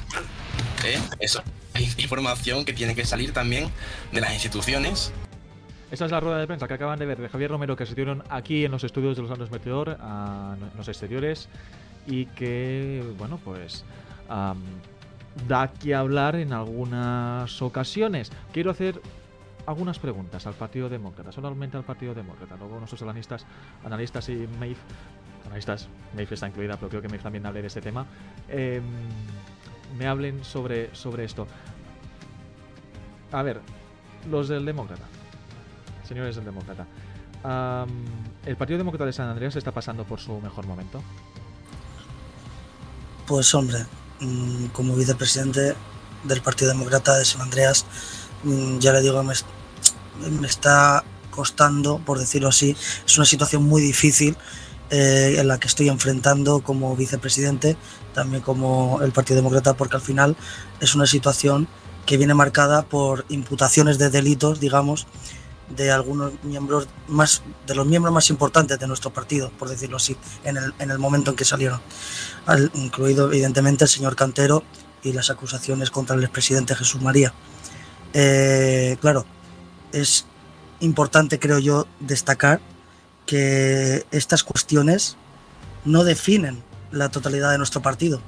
¿Eh? 0.85 0.99
Es 1.19 1.41
información 1.97 2.65
que 2.65 2.73
tiene 2.73 2.95
que 2.95 3.05
salir 3.05 3.33
también 3.33 3.69
de 4.11 4.21
las 4.21 4.33
instituciones. 4.33 5.11
Esta 5.91 6.05
es 6.05 6.11
la 6.11 6.19
rueda 6.21 6.37
de 6.39 6.47
prensa 6.47 6.67
que 6.67 6.73
acaban 6.73 6.97
de 6.99 7.05
ver 7.05 7.19
de 7.19 7.27
Javier 7.29 7.51
Romero 7.51 7.75
que 7.75 7.85
se 7.85 7.95
dieron 7.95 8.23
aquí 8.29 8.63
en 8.65 8.71
los 8.71 8.83
estudios 8.83 9.15
de 9.17 9.23
los 9.23 9.29
Santos 9.29 9.51
Meteor, 9.51 9.97
a- 9.99 10.55
en 10.71 10.77
los 10.77 10.87
exteriores, 10.87 11.49
y 12.07 12.25
que, 12.27 13.03
bueno, 13.17 13.39
pues 13.43 13.83
da 15.47 15.71
que 15.71 15.93
hablar 15.95 16.35
en 16.37 16.53
algunas 16.53 17.61
ocasiones. 17.61 18.31
Quiero 18.53 18.71
hacer 18.71 19.01
algunas 19.65 19.99
preguntas 19.99 20.47
al 20.47 20.53
Partido 20.53 20.89
Demócrata, 20.89 21.31
solamente 21.31 21.77
al 21.77 21.83
Partido 21.83 22.13
Demócrata. 22.13 22.55
Luego 22.57 22.77
nuestros 22.79 23.01
analistas, 23.01 23.45
analistas 23.85 24.27
y 24.29 24.47
Maeve, 24.59 24.77
analistas, 25.45 25.87
Maeve 26.15 26.33
está 26.33 26.47
incluida, 26.47 26.75
pero 26.77 26.89
creo 26.89 27.01
que 27.01 27.07
Maeve 27.09 27.23
también 27.23 27.45
hable 27.45 27.61
de 27.61 27.67
este 27.67 27.81
tema, 27.81 28.05
em, 28.49 28.81
me 29.97 30.07
hablen 30.07 30.43
sobre, 30.43 30.93
sobre 30.95 31.25
esto. 31.25 31.47
A 33.31 33.41
ver, 33.43 33.61
los 34.29 34.47
del 34.49 34.65
Demócrata 34.65 35.07
señores 36.11 36.35
del 36.35 36.43
Demócrata. 36.43 36.85
Am, 37.43 37.89
¿El 38.45 38.57
Partido 38.57 38.77
Demócrata 38.77 39.05
de 39.05 39.13
San 39.13 39.29
Andreas 39.29 39.55
está 39.55 39.71
pasando 39.71 40.03
por 40.03 40.19
su 40.19 40.39
mejor 40.41 40.67
momento? 40.67 41.01
Pues 43.25 43.53
hombre, 43.55 43.85
mm, 44.19 44.65
como 44.67 44.95
vicepresidente 44.95 45.73
del 46.23 46.41
Partido 46.41 46.71
Demócrata 46.71 47.17
de 47.17 47.23
San 47.23 47.41
Andreas, 47.41 47.85
mm, 48.43 48.79
ya 48.79 48.91
le 48.91 49.01
digo, 49.01 49.23
me, 49.23 49.33
me 50.29 50.47
está 50.47 51.03
costando, 51.29 51.99
por 51.99 52.19
decirlo 52.19 52.49
así, 52.49 52.75
es 53.05 53.17
una 53.17 53.25
situación 53.25 53.63
muy 53.63 53.81
difícil 53.81 54.35
eh, 54.91 55.37
en 55.39 55.47
la 55.47 55.59
que 55.59 55.67
estoy 55.67 55.89
enfrentando 55.89 56.59
como 56.61 56.95
vicepresidente, 56.95 57.77
también 58.13 58.43
como 58.43 58.99
el 59.01 59.11
Partido 59.11 59.37
Demócrata, 59.37 59.73
porque 59.73 59.95
al 59.95 60.01
final 60.01 60.35
es 60.79 60.93
una 60.93 61.07
situación 61.07 61.67
que 62.05 62.17
viene 62.17 62.33
marcada 62.33 62.83
por 62.83 63.25
imputaciones 63.29 63.97
de 63.97 64.09
delitos, 64.09 64.59
digamos, 64.59 65.07
de 65.69 65.89
algunos 65.89 66.33
miembros 66.43 66.87
más, 67.07 67.41
de 67.65 67.75
los 67.75 67.85
miembros 67.87 68.13
más 68.13 68.29
importantes 68.29 68.77
de 68.77 68.87
nuestro 68.87 69.13
partido, 69.13 69.51
por 69.57 69.69
decirlo 69.69 69.97
así, 69.97 70.17
en 70.43 70.57
el, 70.57 70.73
en 70.79 70.91
el 70.91 70.99
momento 70.99 71.31
en 71.31 71.37
que 71.37 71.45
salieron 71.45 71.79
al- 72.45 72.71
incluido 72.73 73.27
evidentemente 73.27 73.85
el 73.85 73.89
señor 73.89 74.15
Cantero 74.17 74.63
y 75.01 75.13
las 75.13 75.29
acusaciones 75.29 75.89
contra 75.89 76.15
el 76.17 76.23
expresidente 76.23 76.75
Jesús 76.75 77.01
María. 77.01 77.33
Eh, 78.13 78.97
claro, 78.99 79.25
es 79.93 80.25
importante, 80.81 81.39
creo 81.39 81.59
yo, 81.59 81.87
destacar 82.01 82.59
que 83.25 84.05
estas 84.11 84.43
cuestiones 84.43 85.17
no 85.85 86.03
definen 86.03 86.63
la 86.91 87.09
totalidad 87.09 87.51
de 87.51 87.57
nuestro 87.57 87.81
partido. 87.81 88.21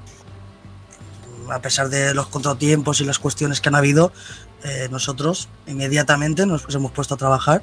A 1.52 1.60
pesar 1.60 1.90
de 1.90 2.14
los 2.14 2.28
contratiempos 2.28 3.02
y 3.02 3.06
las 3.06 3.20
cuestiones 3.20 3.60
que 3.60 3.70
han 3.70 3.76
habido, 3.76 4.14
eh, 4.64 4.88
nosotros 4.90 5.50
inmediatamente 5.68 6.46
nos 6.46 6.64
hemos 6.74 6.92
puesto 6.92 7.16
a 7.16 7.18
trabajar 7.18 7.62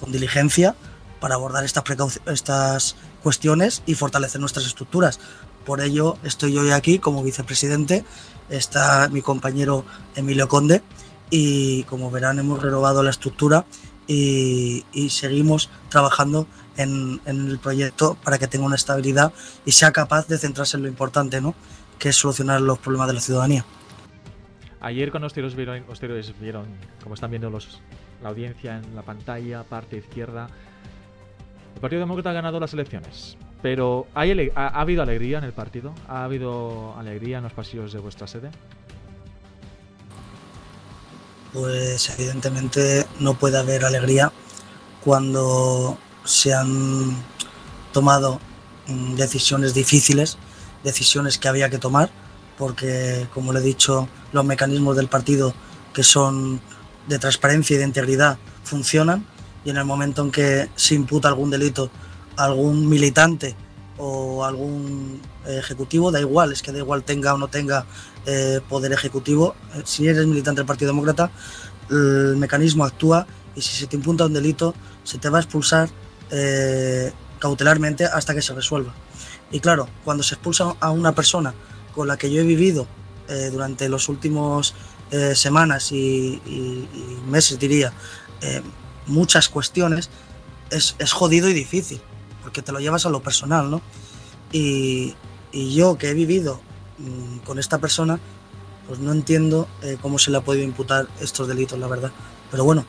con 0.00 0.10
diligencia 0.10 0.74
para 1.20 1.36
abordar 1.36 1.64
estas, 1.64 1.84
estas 2.26 2.96
cuestiones 3.22 3.82
y 3.86 3.94
fortalecer 3.94 4.40
nuestras 4.40 4.66
estructuras. 4.66 5.20
Por 5.64 5.80
ello 5.80 6.18
estoy 6.24 6.58
hoy 6.58 6.72
aquí 6.72 6.98
como 6.98 7.22
vicepresidente, 7.22 8.04
está 8.50 9.08
mi 9.08 9.22
compañero 9.22 9.84
Emilio 10.16 10.48
Conde 10.48 10.82
y 11.30 11.84
como 11.84 12.10
verán 12.10 12.40
hemos 12.40 12.60
renovado 12.60 13.04
la 13.04 13.10
estructura 13.10 13.64
y 14.08 14.84
seguimos 15.08 15.70
trabajando 15.88 16.46
en, 16.76 17.20
en 17.26 17.48
el 17.48 17.58
proyecto 17.58 18.16
para 18.22 18.38
que 18.38 18.46
tenga 18.46 18.66
una 18.66 18.76
estabilidad 18.76 19.32
y 19.64 19.72
sea 19.72 19.92
capaz 19.92 20.26
de 20.28 20.38
centrarse 20.38 20.76
en 20.76 20.84
lo 20.84 20.88
importante, 20.88 21.40
¿no? 21.40 21.54
que 21.98 22.08
es 22.08 22.16
solucionar 22.16 22.60
los 22.60 22.78
problemas 22.78 23.08
de 23.08 23.14
la 23.14 23.20
ciudadanía. 23.20 23.64
Ayer 24.80 25.10
cuando 25.10 25.28
ustedes 25.28 25.54
vieron, 25.54 25.84
ustedes 25.88 26.34
vieron 26.40 26.66
como 27.02 27.14
están 27.14 27.30
viendo 27.30 27.48
los, 27.50 27.80
la 28.22 28.30
audiencia 28.30 28.78
en 28.78 28.96
la 28.96 29.02
pantalla, 29.02 29.62
parte 29.62 29.96
izquierda, 29.96 30.48
el 31.74 31.80
Partido 31.80 32.00
Demócrata 32.00 32.30
ha 32.30 32.34
ganado 32.34 32.58
las 32.58 32.72
elecciones. 32.72 33.36
Pero 33.62 34.08
¿hay 34.14 34.50
ha, 34.56 34.66
ha 34.66 34.80
habido 34.80 35.02
alegría 35.02 35.38
en 35.38 35.44
el 35.44 35.52
partido? 35.52 35.94
¿Ha 36.08 36.24
habido 36.24 36.96
alegría 36.98 37.38
en 37.38 37.44
los 37.44 37.52
pasillos 37.52 37.92
de 37.92 38.00
vuestra 38.00 38.26
sede? 38.26 38.50
pues 41.52 42.08
evidentemente 42.18 43.06
no 43.20 43.34
puede 43.34 43.58
haber 43.58 43.84
alegría 43.84 44.32
cuando 45.04 45.98
se 46.24 46.54
han 46.54 47.16
tomado 47.92 48.40
mm, 48.86 49.14
decisiones 49.14 49.74
difíciles, 49.74 50.38
decisiones 50.84 51.38
que 51.38 51.48
había 51.48 51.70
que 51.70 51.78
tomar, 51.78 52.10
porque 52.58 53.26
como 53.32 53.52
le 53.52 53.60
he 53.60 53.62
dicho, 53.62 54.08
los 54.32 54.44
mecanismos 54.44 54.96
del 54.96 55.08
partido 55.08 55.54
que 55.92 56.02
son 56.02 56.60
de 57.08 57.18
transparencia 57.18 57.74
y 57.74 57.78
de 57.78 57.84
integridad 57.84 58.38
funcionan 58.64 59.26
y 59.64 59.70
en 59.70 59.76
el 59.76 59.84
momento 59.84 60.22
en 60.22 60.30
que 60.30 60.68
se 60.74 60.94
imputa 60.94 61.28
algún 61.28 61.50
delito 61.50 61.90
a 62.36 62.44
algún 62.44 62.88
militante 62.88 63.54
o 63.98 64.44
algún 64.44 65.20
ejecutivo, 65.46 66.10
da 66.10 66.20
igual, 66.20 66.52
es 66.52 66.62
que 66.62 66.72
da 66.72 66.78
igual 66.78 67.04
tenga 67.04 67.34
o 67.34 67.38
no 67.38 67.48
tenga 67.48 67.84
eh, 68.26 68.60
poder 68.68 68.92
ejecutivo, 68.92 69.54
eh, 69.74 69.82
si 69.84 70.08
eres 70.08 70.26
militante 70.26 70.60
del 70.60 70.66
Partido 70.66 70.92
Demócrata, 70.92 71.30
el 71.90 72.36
mecanismo 72.36 72.84
actúa 72.84 73.26
y 73.54 73.60
si 73.60 73.76
se 73.76 73.86
te 73.86 73.96
imputa 73.96 74.26
un 74.26 74.32
delito, 74.32 74.74
se 75.04 75.18
te 75.18 75.28
va 75.28 75.38
a 75.38 75.40
expulsar 75.42 75.90
eh, 76.34 77.12
cautelarmente 77.38 78.06
hasta 78.06 78.34
que 78.34 78.40
se 78.40 78.54
resuelva. 78.54 78.94
Y 79.50 79.60
claro, 79.60 79.86
cuando 80.02 80.22
se 80.22 80.34
expulsa 80.34 80.74
a 80.80 80.90
una 80.90 81.14
persona 81.14 81.52
con 81.94 82.08
la 82.08 82.16
que 82.16 82.32
yo 82.32 82.40
he 82.40 82.44
vivido 82.44 82.86
eh, 83.28 83.50
durante 83.52 83.86
los 83.90 84.08
últimos 84.08 84.74
eh, 85.10 85.34
semanas 85.34 85.92
y, 85.92 86.40
meses, 87.28 87.58
diría, 87.58 87.92
muchas 89.06 89.50
cuestiones, 89.50 90.08
es, 90.70 90.96
es 90.98 91.12
jodido 91.12 91.50
y 91.50 91.52
difícil, 91.52 92.00
porque 92.42 92.62
te 92.62 92.72
lo 92.72 92.80
llevas 92.80 93.04
a 93.04 93.10
lo 93.10 93.22
personal, 93.22 93.70
¿no? 93.70 93.82
Y, 94.52 95.14
y 95.52 95.74
yo 95.74 95.98
que 95.98 96.08
he 96.08 96.14
vivido 96.14 96.62
mm, 96.96 97.38
con 97.40 97.58
esta 97.58 97.78
persona, 97.78 98.18
pues 98.88 99.00
no 99.00 99.12
entiendo 99.12 99.68
cómo 100.00 100.18
se 100.18 100.30
le 100.30 100.38
ha 100.38 100.40
podido 100.40 100.64
imputar 100.64 101.08
estos 101.20 101.46
delitos, 101.46 101.78
la 101.78 101.88
verdad. 101.88 102.10
Pero 102.50 102.64
bueno, 102.64 102.86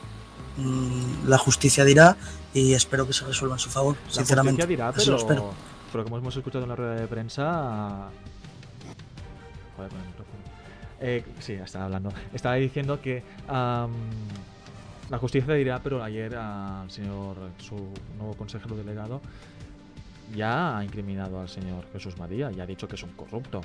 mm, 0.57 1.27
la 1.27 1.37
justicia 1.37 1.83
dirá 1.83 2.17
y 2.53 2.73
espero 2.73 3.05
que 3.07 3.13
se 3.13 3.25
resuelva 3.25 3.55
en 3.55 3.59
su 3.59 3.69
favor, 3.69 3.95
La 4.07 4.11
sinceramente. 4.11 4.61
justicia 4.63 4.67
dirá, 4.67 4.89
Así 4.89 5.09
lo 5.09 5.17
espero. 5.17 5.41
pero, 5.41 5.53
pero 5.91 6.03
como 6.05 6.17
hemos 6.17 6.35
escuchado 6.35 6.63
en 6.63 6.69
la 6.69 6.75
rueda 6.75 6.95
de 6.95 7.07
prensa... 7.07 8.09
Joder, 9.75 9.89
con 9.91 9.99
el 10.01 10.05
micrófono. 10.07 10.39
Eh, 10.99 11.25
sí, 11.39 11.53
estaba 11.53 11.85
hablando. 11.85 12.13
Estaba 12.33 12.55
diciendo 12.55 13.01
que 13.01 13.23
la 13.47 15.17
justicia 15.19 15.53
dirá, 15.55 15.79
pero 15.83 16.03
ayer 16.03 16.35
al 16.35 16.89
señor, 16.89 17.35
su 17.57 17.75
nuevo 18.17 18.35
consejero 18.37 18.75
delegado, 18.75 19.19
ya 20.35 20.77
ha 20.77 20.83
incriminado 20.85 21.39
al 21.41 21.49
señor 21.49 21.85
Jesús 21.91 22.17
María 22.17 22.51
y 22.51 22.59
ha 22.61 22.65
dicho 22.65 22.87
que 22.87 22.95
es 22.95 23.03
un 23.03 23.11
corrupto. 23.11 23.61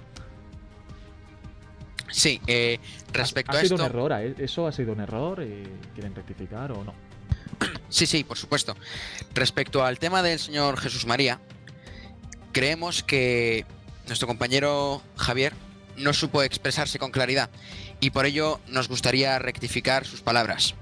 Sí, 2.11 2.41
eh, 2.47 2.81
respecto 3.13 3.53
¿Ha 3.53 3.61
a 3.61 3.63
sido 3.63 3.75
esto. 3.77 3.85
un 3.85 3.91
error? 3.91 4.13
¿Eso 4.39 4.67
ha 4.67 4.73
sido 4.73 4.93
un 4.95 5.01
error 5.01 5.43
y 5.43 5.63
quieren 5.95 6.15
rectificar 6.15 6.73
o 6.73 6.83
no? 6.85 6.95
Sí, 7.89 8.07
sí, 8.07 8.25
por 8.25 8.37
supuesto. 8.37 8.77
Respecto 9.35 9.85
al 9.85 9.99
tema 9.99 10.23
del 10.23 10.39
señor 10.39 10.79
Jesús 10.79 11.07
María, 11.07 11.41
creemos 12.53 13.03
que 13.03 13.65
nuestro 14.07 14.29
compañero 14.29 15.03
Javier 15.17 15.55
no 15.97 16.13
supo 16.13 16.43
expresarse 16.43 16.99
con 16.99 17.11
claridad 17.11 17.51
y 18.01 18.11
por 18.11 18.27
ello 18.27 18.61
nos 18.69 18.89
gustaría 18.89 19.39
rectificar 19.39 20.07
sus 20.07 20.21
palabras. 20.21 20.75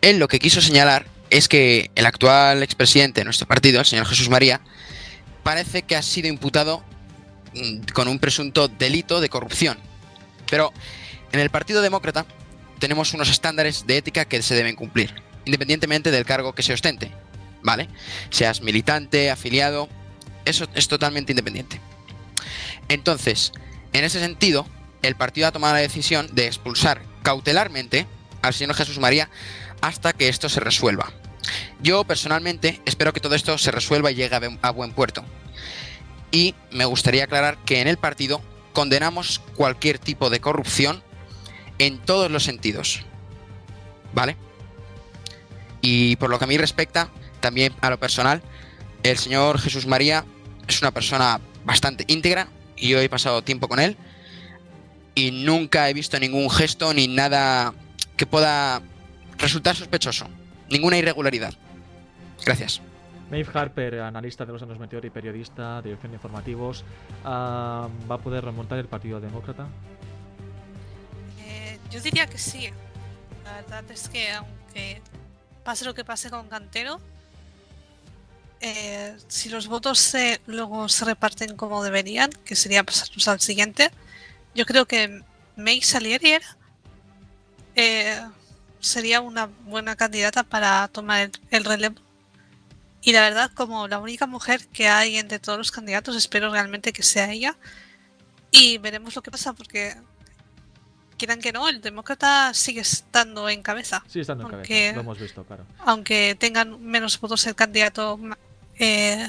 Él 0.00 0.18
lo 0.18 0.28
que 0.28 0.38
quiso 0.38 0.60
señalar 0.60 1.06
es 1.30 1.48
que 1.48 1.90
el 1.94 2.06
actual 2.06 2.62
expresidente 2.62 3.20
de 3.20 3.24
nuestro 3.24 3.46
partido, 3.46 3.80
el 3.80 3.86
señor 3.86 4.06
Jesús 4.06 4.28
María, 4.28 4.60
parece 5.42 5.82
que 5.82 5.96
ha 5.96 6.02
sido 6.02 6.28
imputado 6.28 6.82
mm, 7.54 7.92
con 7.92 8.08
un 8.08 8.18
presunto 8.18 8.68
delito 8.68 9.20
de 9.20 9.28
corrupción. 9.28 9.78
Pero 10.50 10.72
en 11.32 11.40
el 11.40 11.50
Partido 11.50 11.82
Demócrata 11.82 12.24
tenemos 12.78 13.12
unos 13.12 13.28
estándares 13.28 13.86
de 13.86 13.98
ética 13.98 14.24
que 14.24 14.42
se 14.42 14.54
deben 14.54 14.76
cumplir, 14.76 15.14
independientemente 15.48 16.10
del 16.10 16.24
cargo 16.26 16.54
que 16.54 16.62
se 16.62 16.74
ostente, 16.74 17.10
¿vale? 17.62 17.88
Seas 18.30 18.60
militante, 18.60 19.30
afiliado, 19.30 19.88
eso 20.44 20.66
es 20.74 20.88
totalmente 20.88 21.32
independiente. 21.32 21.80
Entonces, 22.88 23.52
en 23.92 24.04
ese 24.04 24.20
sentido, 24.20 24.66
el 25.02 25.16
partido 25.16 25.46
ha 25.48 25.52
tomado 25.52 25.74
la 25.74 25.80
decisión 25.80 26.28
de 26.34 26.46
expulsar 26.46 27.02
cautelarmente 27.22 28.06
al 28.42 28.52
señor 28.54 28.76
Jesús 28.76 28.98
María 28.98 29.30
hasta 29.80 30.12
que 30.12 30.28
esto 30.28 30.48
se 30.48 30.60
resuelva. 30.60 31.12
Yo 31.80 32.04
personalmente 32.04 32.80
espero 32.84 33.12
que 33.12 33.20
todo 33.20 33.34
esto 33.34 33.56
se 33.58 33.70
resuelva 33.70 34.10
y 34.10 34.16
llegue 34.16 34.34
a 34.36 34.40
bu- 34.40 34.58
a 34.60 34.70
buen 34.70 34.92
puerto. 34.92 35.24
Y 36.30 36.54
me 36.70 36.84
gustaría 36.84 37.24
aclarar 37.24 37.56
que 37.64 37.80
en 37.80 37.88
el 37.88 37.96
partido 37.96 38.42
condenamos 38.74 39.40
cualquier 39.56 39.98
tipo 39.98 40.28
de 40.28 40.40
corrupción 40.40 41.02
en 41.78 41.98
todos 41.98 42.30
los 42.30 42.44
sentidos. 42.44 43.04
¿Vale? 44.12 44.36
Y 45.80 46.16
por 46.16 46.30
lo 46.30 46.38
que 46.38 46.44
a 46.44 46.48
mí 46.48 46.58
respecta, 46.58 47.08
también 47.40 47.72
a 47.80 47.90
lo 47.90 47.98
personal, 47.98 48.42
el 49.02 49.16
señor 49.16 49.58
Jesús 49.58 49.86
María 49.86 50.24
es 50.66 50.82
una 50.82 50.90
persona 50.90 51.40
bastante 51.64 52.04
íntegra 52.08 52.48
y 52.76 52.88
yo 52.88 53.00
he 53.00 53.08
pasado 53.08 53.42
tiempo 53.42 53.68
con 53.68 53.80
él 53.80 53.96
y 55.14 55.30
nunca 55.30 55.88
he 55.88 55.94
visto 55.94 56.18
ningún 56.18 56.48
gesto 56.50 56.94
ni 56.94 57.08
nada 57.08 57.74
que 58.16 58.26
pueda 58.26 58.82
resultar 59.38 59.74
sospechoso. 59.74 60.26
Ninguna 60.70 60.98
irregularidad. 60.98 61.54
Gracias. 62.44 62.80
Maeve 63.30 63.50
Harper, 63.52 64.00
analista 64.00 64.46
de 64.46 64.52
los 64.52 64.60
Santos 64.60 64.78
Meteor 64.78 65.04
y 65.04 65.10
periodista 65.10 65.76
de 65.76 65.88
dirección 65.88 66.12
de 66.12 66.16
informativos, 66.16 66.84
ah, 67.24 67.88
¿va 68.10 68.14
a 68.14 68.18
poder 68.18 68.44
remontar 68.44 68.78
el 68.78 68.86
Partido 68.86 69.20
Demócrata? 69.20 69.66
Eh, 71.40 71.78
yo 71.90 72.00
diría 72.00 72.26
que 72.26 72.38
sí. 72.38 72.70
La 73.44 73.54
verdad 73.54 73.84
es 73.90 74.08
que 74.08 74.32
aunque 74.32 75.02
pase 75.68 75.84
lo 75.84 75.94
que 75.94 76.02
pase 76.02 76.30
con 76.30 76.48
Cantero, 76.48 76.98
eh, 78.62 79.14
si 79.28 79.50
los 79.50 79.66
votos 79.66 80.16
luego 80.46 80.88
se 80.88 81.04
reparten 81.04 81.58
como 81.58 81.84
deberían, 81.84 82.30
que 82.46 82.56
sería 82.56 82.84
pasarnos 82.84 83.28
al 83.28 83.40
siguiente, 83.40 83.90
yo 84.54 84.64
creo 84.64 84.86
que 84.86 85.22
May 85.56 85.82
Salieri 85.82 86.38
eh, 87.74 88.18
sería 88.80 89.20
una 89.20 89.50
buena 89.66 89.94
candidata 89.94 90.42
para 90.42 90.88
tomar 90.88 91.30
el 91.50 91.64
relevo. 91.64 92.00
Y 93.02 93.12
la 93.12 93.20
verdad, 93.20 93.50
como 93.52 93.88
la 93.88 93.98
única 93.98 94.26
mujer 94.26 94.66
que 94.68 94.88
hay 94.88 95.18
entre 95.18 95.38
todos 95.38 95.58
los 95.58 95.70
candidatos, 95.70 96.16
espero 96.16 96.50
realmente 96.50 96.94
que 96.94 97.02
sea 97.02 97.30
ella. 97.30 97.58
Y 98.50 98.78
veremos 98.78 99.14
lo 99.14 99.20
que 99.22 99.30
pasa, 99.30 99.52
porque 99.52 99.94
quieran 101.18 101.40
que 101.40 101.52
no, 101.52 101.68
el 101.68 101.80
demócrata 101.82 102.54
sigue 102.54 102.80
estando 102.80 103.48
en 103.50 103.62
cabeza. 103.62 104.02
Sí, 104.08 104.20
estando 104.20 104.44
en 104.48 104.54
Aunque- 104.54 104.68
cabeza, 104.68 104.94
lo 104.94 105.00
hemos 105.02 105.18
visto, 105.18 105.44
claro. 105.44 105.66
Aunque 105.80 106.36
tengan 106.38 106.80
menos 106.82 107.20
votos 107.20 107.46
el 107.46 107.54
candidato 107.54 108.18
eh, 108.78 109.28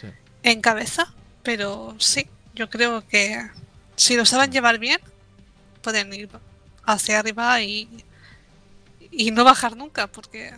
Sí. 0.00 0.08
en 0.42 0.60
cabeza. 0.60 1.12
Pero 1.42 1.94
sí, 1.98 2.26
yo 2.54 2.68
creo 2.68 3.06
que 3.06 3.48
si 3.94 4.16
lo 4.16 4.24
saben 4.24 4.50
llevar 4.50 4.78
bien, 4.80 4.98
pueden 5.82 6.12
ir 6.12 6.28
hacia 6.84 7.20
arriba 7.20 7.62
y, 7.62 7.88
y 9.12 9.30
no 9.30 9.44
bajar 9.44 9.76
nunca, 9.76 10.06
porque 10.08 10.54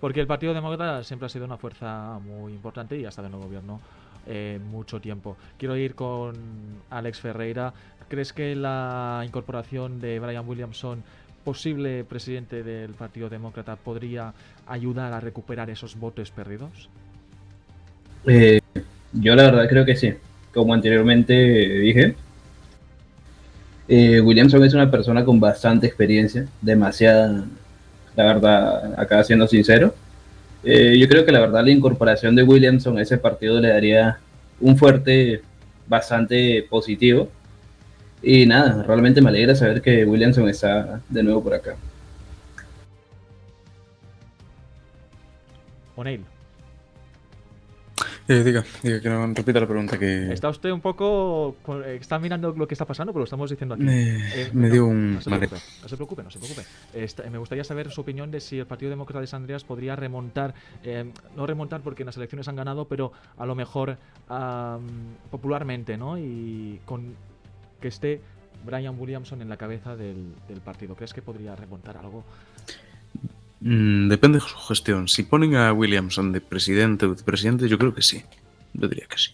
Porque 0.00 0.20
el 0.20 0.26
Partido 0.26 0.52
Demócrata 0.54 1.02
siempre 1.04 1.26
ha 1.26 1.28
sido 1.28 1.44
una 1.44 1.56
fuerza 1.58 2.18
muy 2.20 2.52
importante 2.52 2.98
y 2.98 3.04
ha 3.04 3.08
estado 3.10 3.28
en 3.28 3.34
el 3.34 3.40
gobierno 3.40 3.80
eh, 4.26 4.58
mucho 4.62 5.00
tiempo. 5.00 5.36
Quiero 5.58 5.76
ir 5.76 5.94
con 5.94 6.82
Alex 6.90 7.20
Ferreira. 7.20 7.72
¿Crees 8.10 8.32
que 8.32 8.56
la 8.56 9.22
incorporación 9.24 10.00
de 10.00 10.18
Brian 10.18 10.46
Williamson, 10.46 11.00
posible 11.44 12.02
presidente 12.02 12.64
del 12.64 12.90
Partido 12.90 13.28
Demócrata, 13.28 13.76
podría 13.76 14.34
ayudar 14.66 15.12
a 15.12 15.20
recuperar 15.20 15.70
esos 15.70 15.94
votos 15.94 16.32
perdidos? 16.32 16.88
Eh, 18.26 18.60
yo 19.12 19.36
la 19.36 19.44
verdad 19.44 19.68
creo 19.68 19.84
que 19.84 19.94
sí. 19.94 20.12
Como 20.52 20.74
anteriormente 20.74 21.34
dije, 21.34 22.16
eh, 23.86 24.20
Williamson 24.20 24.64
es 24.64 24.74
una 24.74 24.90
persona 24.90 25.24
con 25.24 25.38
bastante 25.38 25.86
experiencia, 25.86 26.48
demasiada, 26.60 27.44
la 28.16 28.24
verdad, 28.24 29.00
acá 29.00 29.22
siendo 29.22 29.46
sincero. 29.46 29.94
Eh, 30.64 30.98
yo 30.98 31.08
creo 31.08 31.24
que 31.24 31.30
la 31.30 31.38
verdad 31.38 31.62
la 31.62 31.70
incorporación 31.70 32.34
de 32.34 32.42
Williamson 32.42 32.98
a 32.98 33.02
ese 33.02 33.18
partido 33.18 33.60
le 33.60 33.68
daría 33.68 34.18
un 34.60 34.76
fuerte 34.76 35.42
bastante 35.86 36.66
positivo. 36.68 37.30
Y 38.22 38.46
nada, 38.46 38.82
realmente 38.82 39.20
me 39.22 39.30
alegra 39.30 39.54
saber 39.54 39.80
que 39.80 40.04
Williamson 40.04 40.48
está 40.48 41.00
de 41.08 41.22
nuevo 41.22 41.42
por 41.42 41.54
acá. 41.54 41.76
O'Neill, 45.96 46.24
Eh, 48.28 48.44
diga, 48.44 48.64
diga, 48.82 49.00
que 49.00 49.08
no 49.08 49.26
repita 49.34 49.58
la 49.58 49.66
pregunta 49.66 49.98
que 49.98 50.32
está 50.32 50.48
usted 50.48 50.70
un 50.70 50.80
poco. 50.80 51.56
eh, 51.84 51.98
Está 52.00 52.18
mirando 52.20 52.52
lo 52.52 52.68
que 52.68 52.74
está 52.74 52.84
pasando, 52.86 53.12
pero 53.12 53.20
lo 53.20 53.24
estamos 53.24 53.50
diciendo 53.50 53.74
aquí. 53.74 53.82
me, 53.82 54.18
Eh, 54.42 54.50
me 54.52 54.68
no, 54.68 54.72
dio 54.72 54.86
un 54.86 55.14
No 55.14 55.20
se 55.20 55.28
preocupe, 55.30 55.56
no 55.82 55.88
se 55.88 55.96
preocupe, 55.96 56.22
no 56.22 56.30
se 56.30 56.38
preocupe. 56.38 57.30
Me 57.30 57.38
gustaría 57.38 57.64
saber 57.64 57.90
su 57.90 58.00
opinión 58.02 58.30
de 58.30 58.40
si 58.40 58.58
el 58.60 58.66
Partido 58.66 58.90
Demócrata 58.90 59.20
de 59.20 59.26
San 59.26 59.42
Andreas 59.42 59.64
podría 59.64 59.96
remontar, 59.96 60.54
eh, 60.84 61.10
no 61.36 61.44
remontar 61.46 61.80
porque 61.80 62.02
en 62.04 62.06
las 62.06 62.16
elecciones 62.18 62.46
han 62.46 62.56
ganado, 62.56 62.84
pero 62.86 63.12
a 63.36 63.44
lo 63.46 63.54
mejor 63.56 63.96
am, 64.28 64.86
popularmente, 65.30 65.96
¿no? 65.96 66.16
Y 66.16 66.80
con 66.84 67.14
que 67.80 67.88
esté 67.88 68.20
Brian 68.64 68.98
Williamson 68.98 69.42
en 69.42 69.48
la 69.48 69.56
cabeza 69.56 69.96
del, 69.96 70.34
del 70.48 70.60
partido. 70.60 70.94
¿Crees 70.94 71.14
que 71.14 71.22
podría 71.22 71.56
remontar 71.56 71.96
algo? 71.96 72.24
Mm, 73.60 74.08
depende 74.08 74.38
de 74.38 74.44
su 74.46 74.56
gestión. 74.56 75.08
Si 75.08 75.22
ponen 75.22 75.54
a 75.54 75.72
Williamson 75.72 76.32
de 76.32 76.40
presidente 76.40 77.06
o 77.06 77.10
vicepresidente, 77.10 77.68
yo 77.68 77.78
creo 77.78 77.94
que 77.94 78.02
sí. 78.02 78.22
Yo 78.72 78.88
diría 78.88 79.06
que 79.06 79.18
sí. 79.18 79.30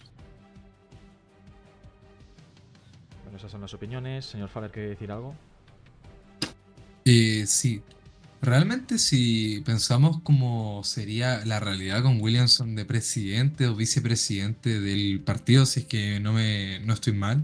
Bueno, 3.23 3.37
esas 3.37 3.51
son 3.51 3.61
las 3.61 3.73
opiniones. 3.73 4.25
Señor 4.25 4.49
Faller, 4.49 4.71
¿quiere 4.71 4.89
decir 4.89 5.11
algo? 5.11 5.35
Eh, 7.05 7.45
sí. 7.47 7.81
Realmente 8.41 8.99
si 8.99 9.61
pensamos 9.65 10.19
cómo 10.21 10.83
sería 10.83 11.43
la 11.45 11.59
realidad 11.59 12.03
con 12.03 12.21
Williamson 12.21 12.75
de 12.75 12.85
presidente 12.85 13.67
o 13.67 13.75
vicepresidente 13.75 14.79
del 14.79 15.21
partido, 15.21 15.65
si 15.65 15.81
es 15.81 15.85
que 15.87 16.19
no 16.19 16.33
me 16.33 16.79
no 16.81 16.93
estoy 16.93 17.13
mal, 17.13 17.43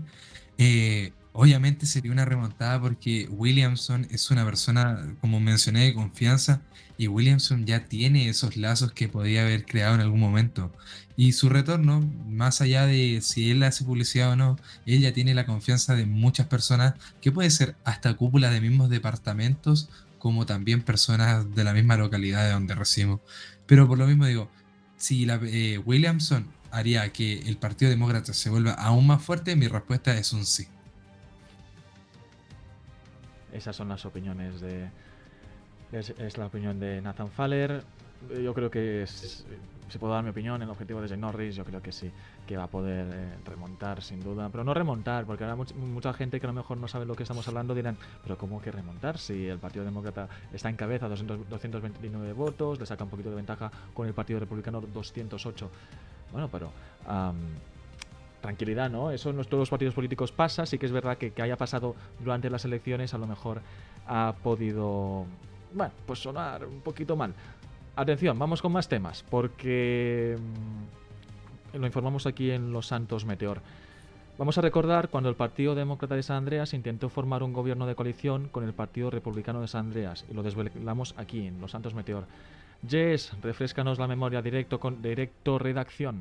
eh, 0.57 1.13
obviamente 1.33 1.85
sería 1.85 2.11
una 2.11 2.25
remontada 2.25 2.79
porque 2.79 3.27
Williamson 3.31 4.07
es 4.11 4.31
una 4.31 4.45
persona, 4.45 5.15
como 5.21 5.39
mencioné, 5.39 5.85
de 5.85 5.93
confianza 5.93 6.61
y 6.97 7.07
Williamson 7.07 7.65
ya 7.65 7.85
tiene 7.85 8.29
esos 8.29 8.55
lazos 8.55 8.91
que 8.91 9.09
podía 9.09 9.41
haber 9.41 9.65
creado 9.65 9.95
en 9.95 10.01
algún 10.01 10.19
momento. 10.19 10.71
Y 11.15 11.33
su 11.33 11.49
retorno, 11.49 12.01
más 12.27 12.61
allá 12.61 12.85
de 12.85 13.19
si 13.21 13.51
él 13.51 13.63
hace 13.63 13.83
publicidad 13.83 14.31
o 14.31 14.35
no, 14.35 14.57
él 14.85 15.01
ya 15.01 15.13
tiene 15.13 15.33
la 15.33 15.45
confianza 15.45 15.95
de 15.95 16.05
muchas 16.05 16.47
personas, 16.47 16.93
que 17.21 17.31
puede 17.31 17.49
ser 17.49 17.75
hasta 17.83 18.13
cúpulas 18.15 18.51
de 18.53 18.61
mismos 18.61 18.89
departamentos, 18.89 19.89
como 20.19 20.45
también 20.45 20.81
personas 20.81 21.53
de 21.53 21.63
la 21.63 21.73
misma 21.73 21.97
localidad 21.97 22.45
de 22.45 22.51
donde 22.51 22.75
recibimos. 22.75 23.19
Pero 23.65 23.87
por 23.87 23.97
lo 23.97 24.07
mismo 24.07 24.25
digo, 24.25 24.49
si 24.97 25.25
la, 25.25 25.39
eh, 25.43 25.79
Williamson 25.79 26.47
haría 26.73 27.07
que 27.13 27.39
el 27.39 27.55
Partido 27.57 27.89
Demócrata 27.91 28.33
se 28.33 28.49
vuelva 28.49 28.71
aún 28.73 29.07
más 29.07 29.21
fuerte, 29.23 29.55
mi 29.55 29.67
respuesta 29.67 30.17
es 30.17 30.33
un 30.33 30.45
sí. 30.45 30.67
Esas 33.51 33.75
son 33.75 33.89
las 33.89 34.05
opiniones 34.05 34.59
de. 34.61 34.89
Es, 35.91 36.37
la 36.37 36.47
opinión 36.47 36.79
de 36.79 37.01
Nathan 37.01 37.29
Faller. 37.29 37.83
Yo 38.43 38.53
creo 38.53 38.71
que 38.71 39.03
es- 39.03 39.45
si 39.89 39.99
puedo 39.99 40.13
dar 40.13 40.23
mi 40.23 40.31
opinión, 40.31 40.59
el 40.63 40.69
objetivo 40.69 41.01
de 41.01 41.07
Jay 41.07 41.17
Norris, 41.17 41.55
yo 41.55 41.63
creo 41.65 41.81
que 41.83 41.91
sí, 41.91 42.09
que 42.47 42.57
va 42.57 42.63
a 42.63 42.67
poder 42.67 43.05
eh, 43.13 43.35
remontar 43.45 44.01
sin 44.01 44.21
duda. 44.23 44.49
Pero 44.49 44.63
no 44.63 44.73
remontar, 44.73 45.25
porque 45.25 45.43
ahora 45.43 45.55
much- 45.55 45.75
mucha 45.75 46.13
gente 46.13 46.39
que 46.39 46.47
a 46.47 46.49
lo 46.49 46.53
mejor 46.53 46.77
no 46.77 46.87
sabe 46.87 47.05
lo 47.05 47.13
que 47.15 47.21
estamos 47.23 47.47
hablando 47.47 47.75
dirán, 47.75 47.95
pero 48.23 48.37
¿cómo 48.37 48.59
que 48.59 48.71
remontar? 48.71 49.19
Si 49.19 49.45
el 49.45 49.59
Partido 49.59 49.85
Demócrata 49.85 50.29
está 50.51 50.69
en 50.69 50.77
cabeza, 50.77 51.07
200 51.09 51.47
229 51.47 52.33
votos, 52.33 52.79
le 52.79 52.87
saca 52.87 53.03
un 53.03 53.11
poquito 53.11 53.29
de 53.29 53.35
ventaja 53.35 53.71
con 53.93 54.07
el 54.07 54.13
Partido 54.15 54.39
Republicano 54.39 54.81
208. 54.81 55.69
Bueno, 56.33 56.49
pero 56.51 56.71
tranquilidad, 58.41 58.89
¿no? 58.89 59.11
Eso 59.11 59.29
en 59.29 59.37
todos 59.37 59.59
los 59.59 59.69
partidos 59.69 59.93
políticos 59.93 60.33
pasa. 60.33 60.65
Sí 60.65 60.77
que 60.77 60.85
es 60.85 60.91
verdad 60.91 61.17
que, 61.17 61.31
que 61.31 61.41
haya 61.41 61.55
pasado 61.55 61.95
durante 62.19 62.49
las 62.49 62.65
elecciones, 62.65 63.13
a 63.13 63.17
lo 63.17 63.27
mejor 63.27 63.61
ha 64.05 64.33
podido, 64.43 65.25
bueno, 65.73 65.93
pues 66.05 66.19
sonar 66.19 66.65
un 66.65 66.81
poquito 66.81 67.15
mal. 67.15 67.33
Atención, 67.95 68.37
vamos 68.37 68.61
con 68.61 68.71
más 68.71 68.89
temas, 68.89 69.23
porque 69.29 70.35
mm, 71.73 71.77
lo 71.77 71.85
informamos 71.85 72.25
aquí 72.25 72.51
en 72.51 72.73
Los 72.73 72.87
Santos 72.87 73.23
Meteor. 73.23 73.61
Vamos 74.37 74.57
a 74.57 74.61
recordar 74.61 75.09
cuando 75.09 75.29
el 75.29 75.35
Partido 75.35 75.75
Demócrata 75.75 76.15
de 76.15 76.23
San 76.23 76.37
Andreas 76.37 76.73
intentó 76.73 77.09
formar 77.09 77.43
un 77.43 77.53
gobierno 77.53 77.85
de 77.85 77.93
coalición 77.93 78.49
con 78.49 78.63
el 78.63 78.73
Partido 78.73 79.11
Republicano 79.11 79.61
de 79.61 79.67
San 79.67 79.85
Andreas 79.85 80.25
y 80.29 80.33
lo 80.33 80.41
desvelamos 80.41 81.13
aquí 81.17 81.45
en 81.45 81.61
Los 81.61 81.71
Santos 81.71 81.93
Meteor. 81.93 82.25
Jess, 82.87 83.31
refrescanos 83.41 83.97
la 83.97 84.07
memoria 84.07 84.41
directo 84.41 84.79
con 84.79 85.01
directo 85.01 85.57
redacción. 85.57 86.19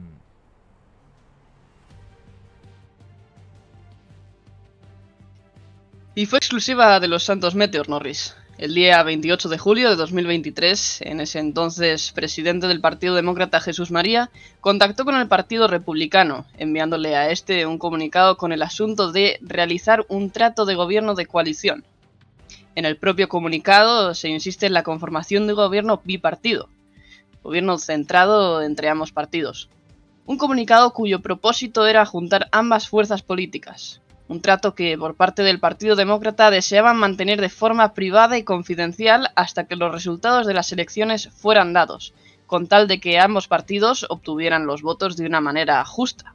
Y 6.14 6.26
fue 6.26 6.38
exclusiva 6.38 7.00
de 7.00 7.08
los 7.08 7.22
Santos 7.22 7.54
Meteor 7.54 7.88
Norris. 7.88 8.36
El 8.58 8.74
día 8.74 9.02
28 9.02 9.48
de 9.48 9.58
julio 9.58 9.88
de 9.88 9.96
2023, 9.96 11.00
en 11.02 11.20
ese 11.20 11.38
entonces 11.38 12.12
presidente 12.12 12.68
del 12.68 12.82
Partido 12.82 13.14
Demócrata 13.14 13.60
Jesús 13.60 13.90
María, 13.90 14.30
contactó 14.60 15.06
con 15.06 15.16
el 15.16 15.26
Partido 15.26 15.68
Republicano, 15.68 16.44
enviándole 16.58 17.16
a 17.16 17.30
este 17.30 17.66
un 17.66 17.78
comunicado 17.78 18.36
con 18.36 18.52
el 18.52 18.62
asunto 18.62 19.10
de 19.10 19.38
realizar 19.40 20.04
un 20.08 20.30
trato 20.30 20.66
de 20.66 20.74
gobierno 20.74 21.14
de 21.14 21.26
coalición. 21.26 21.84
En 22.74 22.86
el 22.86 22.96
propio 22.96 23.28
comunicado 23.28 24.14
se 24.14 24.28
insiste 24.28 24.66
en 24.66 24.72
la 24.72 24.82
conformación 24.82 25.46
de 25.46 25.52
gobierno 25.52 26.00
bipartido, 26.04 26.68
gobierno 27.42 27.76
centrado 27.76 28.62
entre 28.62 28.88
ambos 28.88 29.12
partidos. 29.12 29.68
Un 30.24 30.38
comunicado 30.38 30.92
cuyo 30.92 31.20
propósito 31.20 31.86
era 31.86 32.06
juntar 32.06 32.48
ambas 32.50 32.88
fuerzas 32.88 33.22
políticas, 33.22 34.00
un 34.28 34.40
trato 34.40 34.74
que 34.74 34.96
por 34.96 35.16
parte 35.16 35.42
del 35.42 35.60
Partido 35.60 35.96
Demócrata 35.96 36.50
deseaban 36.50 36.96
mantener 36.96 37.40
de 37.42 37.50
forma 37.50 37.92
privada 37.92 38.38
y 38.38 38.44
confidencial 38.44 39.30
hasta 39.34 39.64
que 39.64 39.76
los 39.76 39.92
resultados 39.92 40.46
de 40.46 40.54
las 40.54 40.72
elecciones 40.72 41.28
fueran 41.28 41.74
dados, 41.74 42.14
con 42.46 42.68
tal 42.68 42.88
de 42.88 43.00
que 43.00 43.18
ambos 43.18 43.48
partidos 43.48 44.06
obtuvieran 44.08 44.64
los 44.64 44.80
votos 44.80 45.16
de 45.16 45.26
una 45.26 45.42
manera 45.42 45.84
justa, 45.84 46.34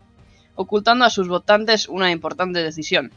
ocultando 0.56 1.06
a 1.06 1.10
sus 1.10 1.28
votantes 1.28 1.88
una 1.88 2.12
importante 2.12 2.62
decisión. 2.62 3.12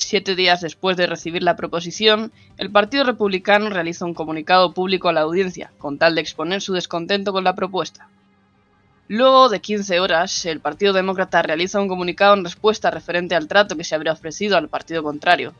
Siete 0.00 0.36
días 0.36 0.60
después 0.60 0.96
de 0.96 1.08
recibir 1.08 1.42
la 1.42 1.56
proposición, 1.56 2.30
el 2.56 2.70
Partido 2.70 3.02
Republicano 3.02 3.68
realiza 3.68 4.04
un 4.04 4.14
comunicado 4.14 4.72
público 4.72 5.08
a 5.08 5.12
la 5.12 5.22
audiencia, 5.22 5.72
con 5.76 5.98
tal 5.98 6.14
de 6.14 6.20
exponer 6.20 6.62
su 6.62 6.72
descontento 6.72 7.32
con 7.32 7.42
la 7.42 7.56
propuesta. 7.56 8.08
Luego 9.08 9.48
de 9.48 9.60
15 9.60 9.98
horas, 9.98 10.46
el 10.46 10.60
Partido 10.60 10.92
Demócrata 10.92 11.42
realiza 11.42 11.80
un 11.80 11.88
comunicado 11.88 12.34
en 12.34 12.44
respuesta 12.44 12.92
referente 12.92 13.34
al 13.34 13.48
trato 13.48 13.76
que 13.76 13.82
se 13.82 13.96
habría 13.96 14.12
ofrecido 14.12 14.56
al 14.56 14.68
partido 14.68 15.02
contrario. 15.02 15.52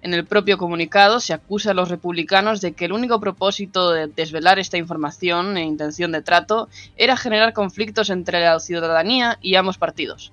En 0.00 0.14
el 0.14 0.24
propio 0.24 0.56
comunicado 0.56 1.20
se 1.20 1.34
acusa 1.34 1.72
a 1.72 1.74
los 1.74 1.90
republicanos 1.90 2.62
de 2.62 2.72
que 2.72 2.86
el 2.86 2.92
único 2.92 3.20
propósito 3.20 3.90
de 3.90 4.06
desvelar 4.06 4.58
esta 4.58 4.78
información 4.78 5.58
e 5.58 5.62
intención 5.62 6.10
de 6.10 6.22
trato 6.22 6.70
era 6.96 7.18
generar 7.18 7.52
conflictos 7.52 8.08
entre 8.08 8.40
la 8.40 8.58
ciudadanía 8.60 9.38
y 9.42 9.56
ambos 9.56 9.76
partidos. 9.76 10.32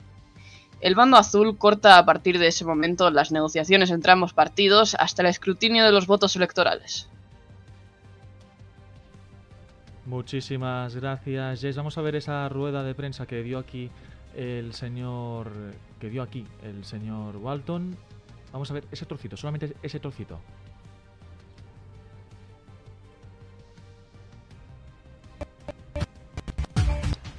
El 0.82 0.96
bando 0.96 1.18
azul 1.18 1.58
corta 1.58 2.00
a 2.00 2.06
partir 2.06 2.40
de 2.40 2.48
ese 2.48 2.66
momento 2.66 3.10
las 3.12 3.32
negociaciones 3.32 3.92
entre 3.92 4.12
ambos 4.12 4.34
partidos 4.34 4.96
hasta 4.96 5.22
el 5.22 5.28
escrutinio 5.28 5.86
de 5.86 5.92
los 5.92 6.08
votos 6.08 6.36
electorales. 6.36 7.08
Muchísimas 10.08 10.96
gracias, 10.96 11.62
Jess. 11.62 11.78
Vamos 11.78 11.98
a 12.00 12.02
ver 12.02 12.16
esa 12.16 12.50
rueda 12.50 12.84
de 12.84 12.96
prensa 12.96 13.28
que 13.28 13.44
dio 13.44 13.60
aquí 13.60 13.92
el 14.36 14.74
señor 14.74 15.52
que 16.00 16.10
dio 16.10 16.24
aquí 16.24 16.48
el 16.64 16.84
señor 16.84 17.38
Walton. 17.38 17.96
Vamos 18.52 18.72
a 18.72 18.74
ver 18.74 18.86
ese 18.92 19.06
trocito, 19.06 19.38
solamente 19.38 19.76
ese 19.84 20.00
trocito. 20.00 20.40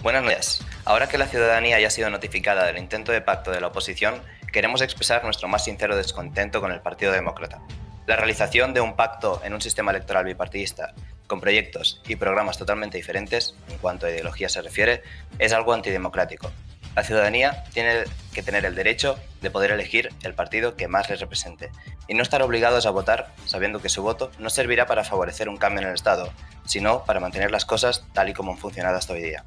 Buenas 0.02 0.24
noches. 0.24 0.60
Ahora 0.84 1.08
que 1.08 1.16
la 1.16 1.28
ciudadanía 1.28 1.78
ya 1.78 1.86
ha 1.86 1.90
sido 1.90 2.10
notificada 2.10 2.66
del 2.66 2.78
intento 2.78 3.12
de 3.12 3.20
pacto 3.20 3.52
de 3.52 3.60
la 3.60 3.68
oposición, 3.68 4.20
queremos 4.52 4.82
expresar 4.82 5.22
nuestro 5.22 5.46
más 5.46 5.62
sincero 5.62 5.96
descontento 5.96 6.60
con 6.60 6.72
el 6.72 6.80
Partido 6.80 7.12
Demócrata. 7.12 7.62
La 8.06 8.16
realización 8.16 8.74
de 8.74 8.80
un 8.80 8.96
pacto 8.96 9.40
en 9.44 9.54
un 9.54 9.60
sistema 9.60 9.92
electoral 9.92 10.24
bipartidista 10.24 10.92
con 11.28 11.40
proyectos 11.40 12.02
y 12.08 12.16
programas 12.16 12.58
totalmente 12.58 12.96
diferentes, 12.96 13.54
en 13.68 13.78
cuanto 13.78 14.06
a 14.06 14.10
ideología 14.10 14.48
se 14.48 14.60
refiere, 14.60 15.04
es 15.38 15.52
algo 15.52 15.72
antidemocrático. 15.72 16.50
La 16.96 17.04
ciudadanía 17.04 17.62
tiene 17.72 18.02
que 18.34 18.42
tener 18.42 18.64
el 18.64 18.74
derecho 18.74 19.20
de 19.40 19.52
poder 19.52 19.70
elegir 19.70 20.08
el 20.24 20.34
partido 20.34 20.74
que 20.74 20.88
más 20.88 21.10
les 21.10 21.20
represente 21.20 21.70
y 22.08 22.14
no 22.14 22.24
estar 22.24 22.42
obligados 22.42 22.86
a 22.86 22.90
votar 22.90 23.32
sabiendo 23.46 23.80
que 23.80 23.88
su 23.88 24.02
voto 24.02 24.32
no 24.40 24.50
servirá 24.50 24.86
para 24.86 25.04
favorecer 25.04 25.48
un 25.48 25.58
cambio 25.58 25.82
en 25.82 25.88
el 25.90 25.94
Estado, 25.94 26.32
sino 26.66 27.04
para 27.04 27.20
mantener 27.20 27.52
las 27.52 27.64
cosas 27.64 28.04
tal 28.12 28.30
y 28.30 28.34
como 28.34 28.50
han 28.50 28.58
funcionado 28.58 28.96
hasta 28.96 29.12
hoy 29.12 29.22
día. 29.22 29.44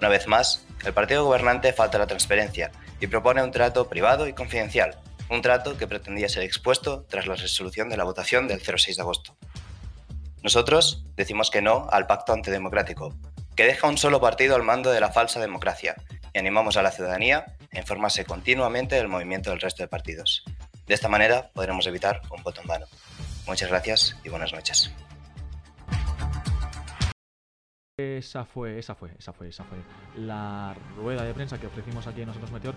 Una 0.00 0.08
vez 0.08 0.26
más, 0.26 0.64
el 0.86 0.94
partido 0.94 1.26
gobernante 1.26 1.74
falta 1.74 1.98
la 1.98 2.06
transparencia 2.06 2.72
y 3.00 3.06
propone 3.06 3.42
un 3.42 3.50
trato 3.50 3.86
privado 3.90 4.26
y 4.26 4.32
confidencial, 4.32 4.96
un 5.28 5.42
trato 5.42 5.76
que 5.76 5.86
pretendía 5.86 6.30
ser 6.30 6.42
expuesto 6.42 7.04
tras 7.06 7.26
la 7.26 7.34
resolución 7.34 7.90
de 7.90 7.98
la 7.98 8.04
votación 8.04 8.48
del 8.48 8.62
06 8.62 8.96
de 8.96 9.02
agosto. 9.02 9.36
Nosotros 10.42 11.04
decimos 11.16 11.50
que 11.50 11.60
no 11.60 11.86
al 11.90 12.06
pacto 12.06 12.32
antidemocrático, 12.32 13.14
que 13.54 13.66
deja 13.66 13.88
un 13.88 13.98
solo 13.98 14.22
partido 14.22 14.56
al 14.56 14.62
mando 14.62 14.90
de 14.90 15.00
la 15.00 15.12
falsa 15.12 15.38
democracia, 15.38 15.96
y 16.32 16.38
animamos 16.38 16.78
a 16.78 16.82
la 16.82 16.92
ciudadanía 16.92 17.56
a 17.70 17.78
informarse 17.78 18.24
continuamente 18.24 18.96
del 18.96 19.08
movimiento 19.08 19.50
del 19.50 19.60
resto 19.60 19.82
de 19.82 19.88
partidos. 19.88 20.44
De 20.86 20.94
esta 20.94 21.08
manera 21.08 21.50
podremos 21.52 21.86
evitar 21.86 22.22
un 22.34 22.42
voto 22.42 22.62
en 22.62 22.68
vano. 22.68 22.86
Muchas 23.46 23.68
gracias 23.68 24.16
y 24.24 24.30
buenas 24.30 24.54
noches. 24.54 24.90
Esa 28.18 28.44
fue, 28.44 28.78
esa 28.78 28.94
fue, 28.94 29.10
esa 29.18 29.32
fue, 29.32 29.48
esa 29.48 29.64
fue 29.64 29.78
la 30.16 30.74
rueda 30.96 31.22
de 31.22 31.34
prensa 31.34 31.58
que 31.58 31.66
ofrecimos 31.66 32.06
aquí 32.06 32.22
en 32.22 32.28
Nosotros 32.28 32.52
Meteor. 32.52 32.74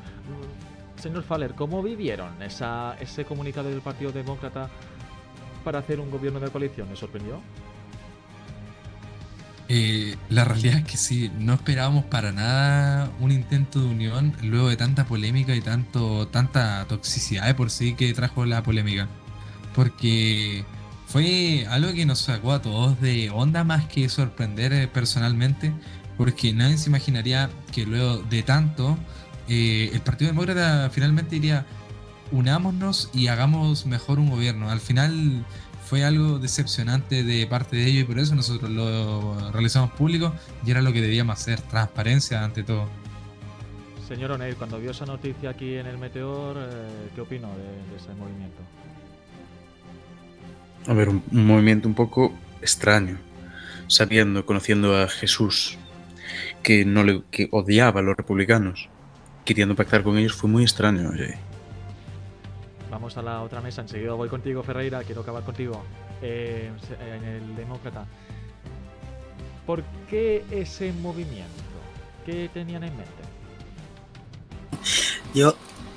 Señor 0.96 1.24
Faller, 1.24 1.54
¿cómo 1.56 1.82
vivieron 1.82 2.42
esa, 2.42 2.96
ese 3.00 3.26
comunicado 3.26 3.70
del 3.70 3.82
Partido 3.82 4.12
Demócrata 4.12 4.70
para 5.64 5.80
hacer 5.80 6.00
un 6.00 6.12
gobierno 6.12 6.40
de 6.40 6.50
coalición? 6.50 6.90
¿Le 6.90 6.96
sorprendió? 6.96 7.42
Eh, 9.70 10.18
la 10.30 10.44
realidad 10.44 10.78
es 10.78 10.86
que 10.86 10.98
sí, 10.98 11.32
no 11.40 11.54
esperábamos 11.54 12.04
para 12.06 12.32
nada 12.32 13.10
un 13.20 13.32
intento 13.32 13.80
de 13.80 13.88
unión 13.88 14.36
luego 14.44 14.70
de 14.70 14.76
tanta 14.76 15.06
polémica 15.06 15.56
y 15.56 15.62
tanto 15.62 16.28
tanta 16.28 16.86
toxicidad 16.86 17.48
de 17.48 17.56
por 17.56 17.72
sí 17.72 17.96
que 17.96 18.14
trajo 18.14 18.46
la 18.46 18.62
polémica. 18.62 19.08
Porque 19.74 20.66
fue 21.14 21.68
algo 21.70 21.93
que 21.93 22.07
nos 22.07 22.22
sacó 22.22 22.53
a 22.53 22.61
todos 22.64 22.99
de 22.99 23.30
onda 23.30 23.64
más 23.64 23.86
que 23.86 24.09
sorprender 24.09 24.74
eh, 24.74 24.88
personalmente, 24.88 25.72
porque 26.18 26.53
nadie 26.53 26.76
se 26.80 26.89
imaginaría 26.89 27.51
que 27.72 27.86
luego 27.86 28.24
de 28.24 28.41
tanto 28.41 28.97
eh, 29.47 29.91
el 29.93 30.01
Partido 30.01 30.32
Demócrata 30.32 30.89
finalmente 30.89 31.36
diría 31.36 31.68
unámonos 32.32 33.11
y 33.14 33.28
hagamos 33.28 33.86
mejor 33.86 34.18
un 34.18 34.32
gobierno. 34.32 34.72
Al 34.72 34.80
final 34.80 35.45
fue 35.86 36.03
algo 36.03 36.39
decepcionante 36.39 37.24
de 37.24 37.45
parte 37.45 37.76
de 37.76 37.86
ellos 37.86 38.05
y 38.05 38.05
por 38.05 38.18
eso 38.18 38.34
nosotros 38.34 38.72
lo 38.72 39.51
realizamos 39.51 39.91
público 39.91 40.34
y 40.66 40.72
era 40.72 40.82
lo 40.82 40.91
que 40.93 41.01
debíamos 41.01 41.39
hacer, 41.39 41.61
transparencia 41.61 42.43
ante 42.43 42.64
todo. 42.64 42.89
Señor 44.07 44.32
O'Neill, 44.32 44.55
cuando 44.55 44.80
vio 44.80 44.89
esa 44.89 45.05
noticia 45.05 45.51
aquí 45.51 45.76
en 45.76 45.86
el 45.86 45.99
Meteor, 45.99 46.57
eh, 46.57 47.09
¿qué 47.14 47.22
opinó 47.22 47.49
de, 47.49 47.97
ese 47.97 48.16
movimiento? 48.16 48.64
A 50.88 50.94
ver, 50.94 51.10
un, 51.10 51.24
un, 51.32 51.48
movimiento 51.48 51.88
un 51.88 51.94
poco 51.94 52.34
extraño, 52.62 53.18
sabiendo, 53.88 54.46
conociendo 54.46 54.98
a 54.98 55.08
Jesús, 55.08 55.78
que 56.62 56.86
no 56.86 57.04
le 57.04 57.24
que 57.32 57.48
odiaba 57.52 58.02
a 58.02 58.04
los 58.04 58.18
republicanos, 58.18 58.90
queriendo 59.46 59.76
pactar 59.76 60.04
con 60.04 60.18
ellos, 60.18 60.34
fue 60.34 60.50
muy 60.50 60.64
extraño. 60.64 61.10
Oye. 61.10 61.38
Vamos 62.90 63.18
a 63.18 63.22
la 63.22 63.42
otra 63.42 63.62
mesa, 63.62 63.82
enseguida 63.82 64.14
voy 64.14 64.30
contigo, 64.30 64.62
Ferreira, 64.64 65.04
quiero 65.04 65.22
acabar 65.22 65.44
contigo 65.44 65.84
eh, 66.22 66.72
en 67.00 67.24
el 67.24 67.56
Demócrata. 67.56 68.06
¿Por 69.66 69.84
qué 70.10 70.46
ese 70.52 70.94
movimiento? 70.94 71.64
¿Qué 72.26 72.50
tenían 72.54 72.84
en 72.84 72.96
mente? 72.96 73.12
Yo, 75.34 75.56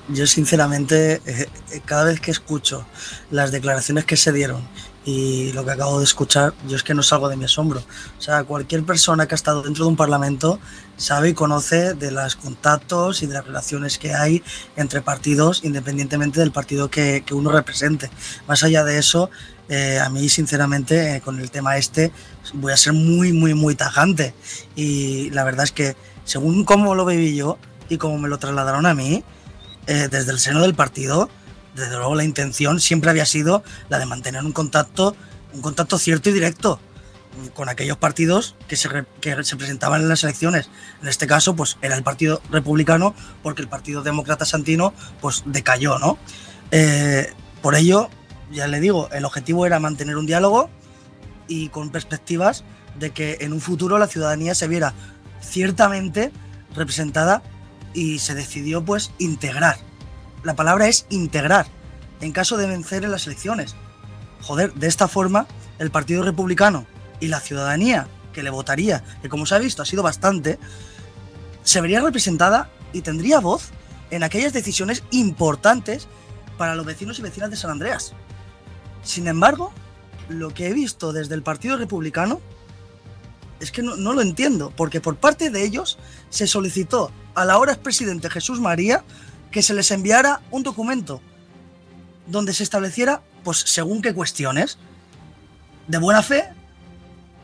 yo 0.08 0.26
sinceramente, 0.26 1.20
eh, 1.26 1.48
cada 1.84 2.04
vez 2.04 2.20
que 2.20 2.30
escucho 2.30 2.86
las 3.30 3.50
declaraciones 3.52 4.04
que 4.04 4.16
se 4.16 4.32
dieron 4.32 4.62
y 5.04 5.52
lo 5.52 5.64
que 5.64 5.70
acabo 5.70 5.98
de 5.98 6.04
escuchar, 6.04 6.52
yo 6.66 6.76
es 6.76 6.82
que 6.82 6.92
no 6.92 7.02
salgo 7.02 7.28
de 7.28 7.36
mi 7.36 7.44
asombro. 7.44 7.80
O 8.18 8.20
sea, 8.20 8.42
cualquier 8.44 8.82
persona 8.82 9.26
que 9.26 9.34
ha 9.34 9.36
estado 9.36 9.62
dentro 9.62 9.84
de 9.84 9.90
un 9.90 9.96
parlamento 9.96 10.58
sabe 10.96 11.28
y 11.28 11.34
conoce 11.34 11.94
de 11.94 12.10
los 12.10 12.34
contactos 12.34 13.22
y 13.22 13.26
de 13.26 13.34
las 13.34 13.46
relaciones 13.46 13.98
que 13.98 14.14
hay 14.14 14.42
entre 14.76 15.02
partidos, 15.02 15.62
independientemente 15.62 16.40
del 16.40 16.50
partido 16.50 16.90
que, 16.90 17.22
que 17.24 17.34
uno 17.34 17.52
represente. 17.52 18.10
Más 18.48 18.64
allá 18.64 18.82
de 18.82 18.98
eso, 18.98 19.30
eh, 19.68 20.00
a 20.00 20.08
mí 20.08 20.28
sinceramente 20.28 21.16
eh, 21.16 21.20
con 21.20 21.40
el 21.40 21.50
tema 21.50 21.76
este 21.76 22.12
voy 22.54 22.72
a 22.72 22.76
ser 22.76 22.92
muy, 22.92 23.32
muy, 23.32 23.54
muy 23.54 23.74
tajante. 23.74 24.34
Y 24.74 25.30
la 25.30 25.44
verdad 25.44 25.64
es 25.64 25.72
que 25.72 25.96
según 26.24 26.64
cómo 26.64 26.96
lo 26.96 27.04
viví 27.04 27.36
yo 27.36 27.58
y 27.88 27.96
cómo 27.96 28.18
me 28.18 28.28
lo 28.28 28.38
trasladaron 28.38 28.86
a 28.86 28.94
mí, 28.94 29.22
eh, 29.86 30.08
desde 30.10 30.32
el 30.32 30.38
seno 30.38 30.62
del 30.62 30.74
partido, 30.74 31.28
desde 31.74 31.96
luego 31.96 32.14
la 32.14 32.24
intención 32.24 32.80
siempre 32.80 33.10
había 33.10 33.26
sido 33.26 33.62
la 33.88 33.98
de 33.98 34.06
mantener 34.06 34.44
un 34.44 34.52
contacto, 34.52 35.16
un 35.52 35.60
contacto 35.60 35.98
cierto 35.98 36.30
y 36.30 36.32
directo 36.32 36.80
con 37.54 37.68
aquellos 37.68 37.98
partidos 37.98 38.54
que 38.66 38.76
se, 38.76 38.88
que 39.20 39.44
se 39.44 39.56
presentaban 39.56 40.02
en 40.02 40.08
las 40.08 40.24
elecciones. 40.24 40.70
En 41.02 41.08
este 41.08 41.26
caso, 41.26 41.54
pues 41.54 41.76
era 41.82 41.94
el 41.94 42.02
Partido 42.02 42.40
Republicano, 42.50 43.14
porque 43.42 43.62
el 43.62 43.68
Partido 43.68 44.02
Demócrata 44.02 44.44
Santino, 44.44 44.94
pues 45.20 45.42
decayó, 45.44 45.98
¿no? 45.98 46.18
Eh, 46.70 47.32
por 47.62 47.74
ello, 47.74 48.08
ya 48.50 48.66
le 48.68 48.80
digo, 48.80 49.08
el 49.12 49.24
objetivo 49.24 49.66
era 49.66 49.78
mantener 49.78 50.16
un 50.16 50.26
diálogo 50.26 50.70
y 51.48 51.68
con 51.68 51.90
perspectivas 51.90 52.64
de 52.98 53.10
que 53.10 53.38
en 53.40 53.52
un 53.52 53.60
futuro 53.60 53.98
la 53.98 54.06
ciudadanía 54.06 54.54
se 54.54 54.68
viera 54.68 54.94
ciertamente 55.40 56.32
representada 56.74 57.42
y 57.96 58.20
se 58.20 58.34
decidió 58.34 58.84
pues 58.84 59.10
integrar 59.18 59.78
la 60.46 60.54
palabra 60.54 60.86
es 60.86 61.06
integrar 61.10 61.66
en 62.20 62.30
caso 62.30 62.56
de 62.56 62.68
vencer 62.68 63.04
en 63.04 63.10
las 63.10 63.26
elecciones. 63.26 63.74
Joder, 64.42 64.72
de 64.74 64.86
esta 64.86 65.08
forma, 65.08 65.48
el 65.80 65.90
Partido 65.90 66.22
Republicano 66.22 66.86
y 67.18 67.26
la 67.26 67.40
ciudadanía 67.40 68.06
que 68.32 68.44
le 68.44 68.50
votaría, 68.50 69.02
que 69.22 69.28
como 69.28 69.44
se 69.44 69.56
ha 69.56 69.58
visto 69.58 69.82
ha 69.82 69.86
sido 69.86 70.04
bastante, 70.04 70.60
se 71.64 71.80
vería 71.80 72.00
representada 72.00 72.70
y 72.92 73.00
tendría 73.00 73.40
voz 73.40 73.70
en 74.12 74.22
aquellas 74.22 74.52
decisiones 74.52 75.02
importantes 75.10 76.06
para 76.56 76.76
los 76.76 76.86
vecinos 76.86 77.18
y 77.18 77.22
vecinas 77.22 77.50
de 77.50 77.56
San 77.56 77.72
Andreas. 77.72 78.12
Sin 79.02 79.26
embargo, 79.26 79.72
lo 80.28 80.54
que 80.54 80.68
he 80.68 80.72
visto 80.72 81.12
desde 81.12 81.34
el 81.34 81.42
Partido 81.42 81.76
Republicano 81.76 82.40
es 83.58 83.72
que 83.72 83.82
no, 83.82 83.96
no 83.96 84.12
lo 84.12 84.22
entiendo, 84.22 84.72
porque 84.76 85.00
por 85.00 85.16
parte 85.16 85.50
de 85.50 85.64
ellos 85.64 85.98
se 86.30 86.46
solicitó 86.46 87.10
a 87.36 87.44
la 87.44 87.58
hora 87.58 87.72
expresidente 87.72 88.28
Jesús 88.30 88.58
María 88.60 89.04
que 89.52 89.62
se 89.62 89.74
les 89.74 89.90
enviara 89.92 90.40
un 90.50 90.62
documento 90.62 91.20
donde 92.26 92.52
se 92.52 92.64
estableciera, 92.64 93.22
pues 93.44 93.58
según 93.58 94.02
qué 94.02 94.12
cuestiones, 94.12 94.78
de 95.86 95.98
buena 95.98 96.22
fe, 96.22 96.48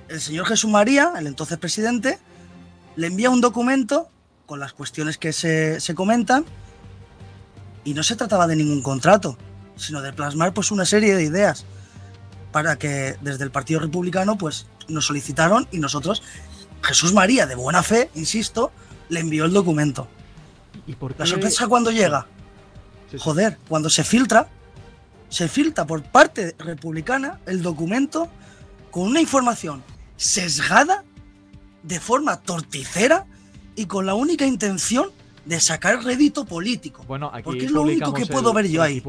el 0.08 0.20
señor 0.20 0.46
Jesús 0.46 0.70
María, 0.70 1.12
el 1.16 1.28
entonces 1.28 1.58
presidente, 1.58 2.18
le 2.96 3.06
envía 3.06 3.30
un 3.30 3.40
documento 3.40 4.08
con 4.46 4.58
las 4.58 4.72
cuestiones 4.72 5.18
que 5.18 5.32
se, 5.32 5.78
se 5.78 5.94
comentan 5.94 6.44
y 7.84 7.94
no 7.94 8.02
se 8.02 8.16
trataba 8.16 8.46
de 8.46 8.56
ningún 8.56 8.82
contrato, 8.82 9.38
sino 9.76 10.02
de 10.02 10.12
plasmar 10.12 10.52
pues 10.52 10.70
una 10.70 10.84
serie 10.84 11.14
de 11.14 11.22
ideas 11.22 11.64
para 12.50 12.76
que 12.76 13.16
desde 13.20 13.44
el 13.44 13.50
Partido 13.50 13.80
Republicano 13.80 14.36
pues 14.36 14.66
nos 14.88 15.06
solicitaron 15.06 15.68
y 15.70 15.78
nosotros, 15.78 16.22
Jesús 16.82 17.12
María, 17.12 17.46
de 17.46 17.54
buena 17.54 17.82
fe, 17.82 18.10
insisto, 18.14 18.72
le 19.12 19.20
envió 19.20 19.44
el 19.44 19.52
documento. 19.52 20.08
¿Y 20.86 20.94
por 20.94 21.10
La 21.12 21.18
qué- 21.24 21.30
sorpresa 21.30 21.66
cuando 21.68 21.90
llega, 21.90 22.26
Sí, 23.10 23.18
sí. 23.18 23.22
joder, 23.22 23.58
cuando 23.68 23.90
se 23.90 24.04
filtra, 24.04 24.48
se 25.28 25.48
filtra 25.48 25.86
por 25.86 26.02
parte 26.02 26.54
republicana 26.58 27.38
el 27.46 27.62
documento 27.62 28.28
con 28.90 29.04
una 29.04 29.20
información 29.20 29.82
sesgada, 30.16 31.04
de 31.82 32.00
forma 32.00 32.40
torticera 32.40 33.26
y 33.76 33.86
con 33.86 34.06
la 34.06 34.14
única 34.14 34.46
intención 34.46 35.10
de 35.44 35.60
sacar 35.60 36.02
rédito 36.04 36.44
político. 36.44 37.02
Bueno, 37.06 37.30
aquí 37.34 37.42
Porque 37.42 37.64
es 37.66 37.70
lo 37.70 37.82
único 37.82 38.14
que 38.14 38.24
puedo 38.26 38.50
el- 38.50 38.56
ver 38.56 38.68
yo 38.68 38.82
ahí. 38.82 39.02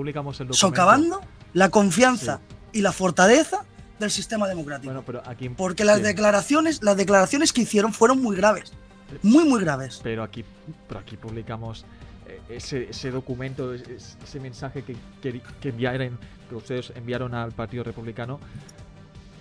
Socavando 0.51 1.21
la 1.53 1.69
confianza 1.69 2.39
y 2.73 2.81
la 2.81 2.91
fortaleza 2.91 3.63
del 3.99 4.09
sistema 4.11 4.47
democrático. 4.47 4.87
Bueno, 4.91 5.03
pero 5.05 5.21
aquí 5.25 5.47
Porque 5.49 5.85
las 5.85 5.97
sí. 5.97 6.03
declaraciones, 6.03 6.81
las 6.81 6.97
declaraciones 6.97 7.53
que 7.53 7.61
hicieron 7.61 7.93
fueron 7.93 8.21
muy 8.21 8.35
graves. 8.35 8.73
Muy, 9.21 9.45
muy 9.45 9.61
graves. 9.61 9.99
Pero 10.03 10.23
aquí, 10.23 10.43
pero 10.87 10.99
aquí 10.99 11.17
publicamos 11.17 11.85
eh, 12.27 12.39
ese, 12.49 12.89
ese 12.89 13.11
documento, 13.11 13.73
es- 13.73 13.87
es- 13.87 14.17
ese 14.23 14.39
mensaje 14.39 14.83
que, 14.83 14.95
que, 15.21 15.41
que 15.61 15.69
enviaron, 15.69 16.17
que 16.49 16.55
ustedes 16.55 16.91
enviaron 16.95 17.33
al 17.35 17.51
Partido 17.51 17.83
Republicano. 17.83 18.39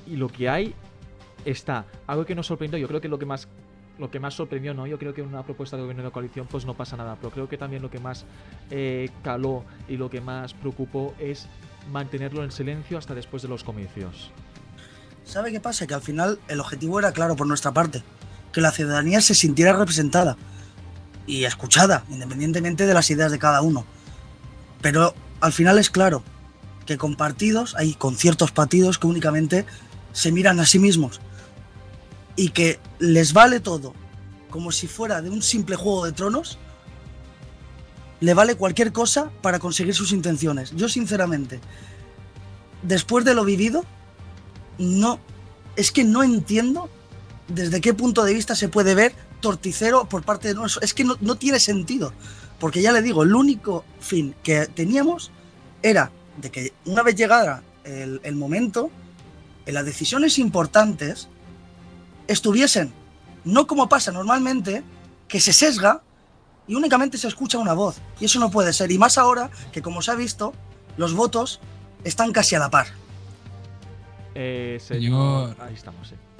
Y 0.06 0.16
lo 0.16 0.28
que 0.28 0.48
hay 0.48 0.74
está. 1.44 1.84
Algo 2.06 2.24
que 2.26 2.34
nos 2.34 2.46
sorprendió, 2.46 2.78
yo 2.78 2.88
creo 2.88 3.00
que 3.00 3.08
lo 3.08 3.18
que 3.18 3.26
más 3.26 3.48
lo 3.98 4.10
que 4.10 4.18
más 4.18 4.34
sorprendió, 4.34 4.72
¿no? 4.72 4.86
Yo 4.86 4.98
creo 4.98 5.12
que 5.12 5.20
en 5.20 5.28
una 5.28 5.44
propuesta 5.44 5.76
de 5.76 5.82
gobierno 5.82 6.02
de 6.02 6.10
coalición 6.10 6.46
pues 6.50 6.64
no 6.64 6.72
pasa 6.74 6.96
nada, 6.96 7.16
pero 7.20 7.30
creo 7.30 7.48
que 7.48 7.58
también 7.58 7.82
lo 7.82 7.90
que 7.90 7.98
más 8.00 8.24
eh, 8.70 9.10
caló 9.22 9.64
y 9.86 9.98
lo 9.98 10.08
que 10.08 10.20
más 10.20 10.54
preocupó 10.54 11.14
es 11.18 11.46
mantenerlo 11.92 12.42
en 12.42 12.50
silencio 12.50 12.96
hasta 12.96 13.14
después 13.14 13.42
de 13.42 13.48
los 13.48 13.62
comicios. 13.62 14.30
¿Sabe 15.24 15.52
qué 15.52 15.60
pasa? 15.60 15.86
Que 15.86 15.92
al 15.94 16.00
final 16.00 16.38
el 16.48 16.58
objetivo 16.60 16.98
era 16.98 17.12
claro 17.12 17.36
por 17.36 17.46
nuestra 17.46 17.70
parte, 17.72 18.02
que 18.52 18.60
la 18.60 18.72
ciudadanía 18.72 19.20
se 19.20 19.34
sintiera 19.34 19.72
representada 19.72 20.36
y 21.26 21.44
escuchada, 21.44 22.04
independientemente 22.10 22.86
de 22.86 22.94
las 22.94 23.10
ideas 23.10 23.32
de 23.32 23.38
cada 23.38 23.62
uno. 23.62 23.86
Pero 24.80 25.14
al 25.40 25.52
final 25.52 25.78
es 25.78 25.90
claro 25.90 26.22
que 26.86 26.98
con 26.98 27.16
partidos, 27.16 27.74
hay 27.76 27.94
con 27.94 28.16
ciertos 28.16 28.50
partidos 28.50 28.98
que 28.98 29.06
únicamente 29.06 29.66
se 30.12 30.32
miran 30.32 30.60
a 30.60 30.66
sí 30.66 30.78
mismos 30.78 31.20
y 32.36 32.50
que 32.50 32.80
les 32.98 33.32
vale 33.32 33.60
todo, 33.60 33.94
como 34.50 34.72
si 34.72 34.86
fuera 34.86 35.22
de 35.22 35.30
un 35.30 35.42
simple 35.42 35.76
juego 35.76 36.04
de 36.04 36.12
tronos, 36.12 36.58
le 38.20 38.34
vale 38.34 38.54
cualquier 38.54 38.92
cosa 38.92 39.30
para 39.40 39.58
conseguir 39.58 39.94
sus 39.94 40.12
intenciones. 40.12 40.72
Yo 40.76 40.88
sinceramente, 40.88 41.60
después 42.82 43.24
de 43.24 43.34
lo 43.34 43.44
vivido, 43.44 43.84
no, 44.78 45.18
es 45.76 45.90
que 45.90 46.04
no 46.04 46.22
entiendo 46.22 46.88
desde 47.48 47.80
qué 47.80 47.94
punto 47.94 48.24
de 48.24 48.34
vista 48.34 48.54
se 48.54 48.68
puede 48.68 48.94
ver 48.94 49.14
torticero 49.40 50.08
por 50.08 50.22
parte 50.22 50.48
de 50.48 50.54
nosotros. 50.54 50.82
Es 50.82 50.94
que 50.94 51.04
no, 51.04 51.16
no 51.20 51.36
tiene 51.36 51.58
sentido. 51.58 52.12
Porque 52.58 52.80
ya 52.80 52.92
le 52.92 53.02
digo, 53.02 53.24
el 53.24 53.34
único 53.34 53.84
fin 54.00 54.34
que 54.42 54.66
teníamos 54.66 55.30
era 55.82 56.12
de 56.36 56.50
que 56.50 56.72
una 56.84 57.02
vez 57.02 57.16
llegara 57.16 57.62
el, 57.84 58.20
el 58.22 58.36
momento, 58.36 58.90
en 59.66 59.74
las 59.74 59.84
decisiones 59.84 60.38
importantes 60.38 61.28
estuviesen, 62.28 62.92
no 63.44 63.66
como 63.66 63.88
pasa 63.88 64.12
normalmente, 64.12 64.84
que 65.28 65.40
se 65.40 65.52
sesga 65.52 66.02
y 66.68 66.74
únicamente 66.74 67.18
se 67.18 67.28
escucha 67.28 67.58
una 67.58 67.72
voz. 67.72 67.96
Y 68.20 68.26
eso 68.26 68.38
no 68.38 68.50
puede 68.50 68.72
ser. 68.72 68.90
Y 68.92 68.98
más 68.98 69.18
ahora 69.18 69.50
que, 69.72 69.82
como 69.82 70.02
se 70.02 70.10
ha 70.12 70.14
visto, 70.14 70.52
los 70.96 71.14
votos 71.14 71.60
están 72.04 72.32
casi 72.32 72.54
a 72.54 72.58
la 72.58 72.70
par. 72.70 72.86
Eh, 74.34 74.78
señor, 74.80 75.56
ahí 75.60 75.74
estamos, 75.74 76.08
sí. 76.08 76.14
Eh, 76.14 76.31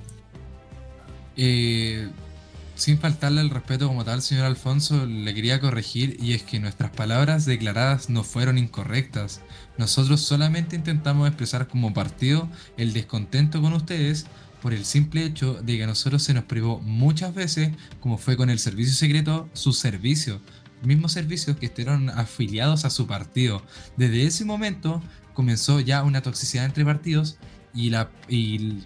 sin 1.36 2.98
faltarle 2.98 3.40
el 3.40 3.50
respeto 3.50 3.86
como 3.88 4.04
tal, 4.04 4.22
señor 4.22 4.46
Alfonso, 4.46 5.06
le 5.06 5.34
quería 5.34 5.60
corregir 5.60 6.16
y 6.20 6.32
es 6.32 6.42
que 6.42 6.58
nuestras 6.58 6.90
palabras 6.90 7.44
declaradas 7.44 8.10
no 8.10 8.24
fueron 8.24 8.58
incorrectas. 8.58 9.40
Nosotros 9.78 10.20
solamente 10.20 10.76
intentamos 10.76 11.28
expresar 11.28 11.68
como 11.68 11.94
partido 11.94 12.48
el 12.76 12.92
descontento 12.92 13.60
con 13.62 13.72
ustedes 13.72 14.26
por 14.62 14.72
el 14.72 14.84
simple 14.84 15.24
hecho 15.24 15.54
de 15.54 15.76
que 15.76 15.84
a 15.84 15.88
nosotros 15.88 16.22
se 16.22 16.34
nos 16.34 16.44
privó 16.44 16.80
muchas 16.80 17.34
veces, 17.34 17.70
como 18.00 18.16
fue 18.16 18.36
con 18.36 18.48
el 18.48 18.60
servicio 18.60 18.94
secreto, 18.94 19.48
su 19.54 19.72
servicio. 19.72 20.40
Mismos 20.82 21.12
servicios 21.12 21.56
que 21.56 21.66
estuvieron 21.66 22.10
afiliados 22.10 22.84
a 22.84 22.90
su 22.90 23.06
partido. 23.06 23.62
Desde 23.96 24.24
ese 24.24 24.44
momento 24.44 25.02
comenzó 25.34 25.80
ya 25.80 26.04
una 26.04 26.22
toxicidad 26.22 26.64
entre 26.64 26.84
partidos 26.84 27.38
y, 27.74 27.90
la, 27.90 28.10
y 28.28 28.82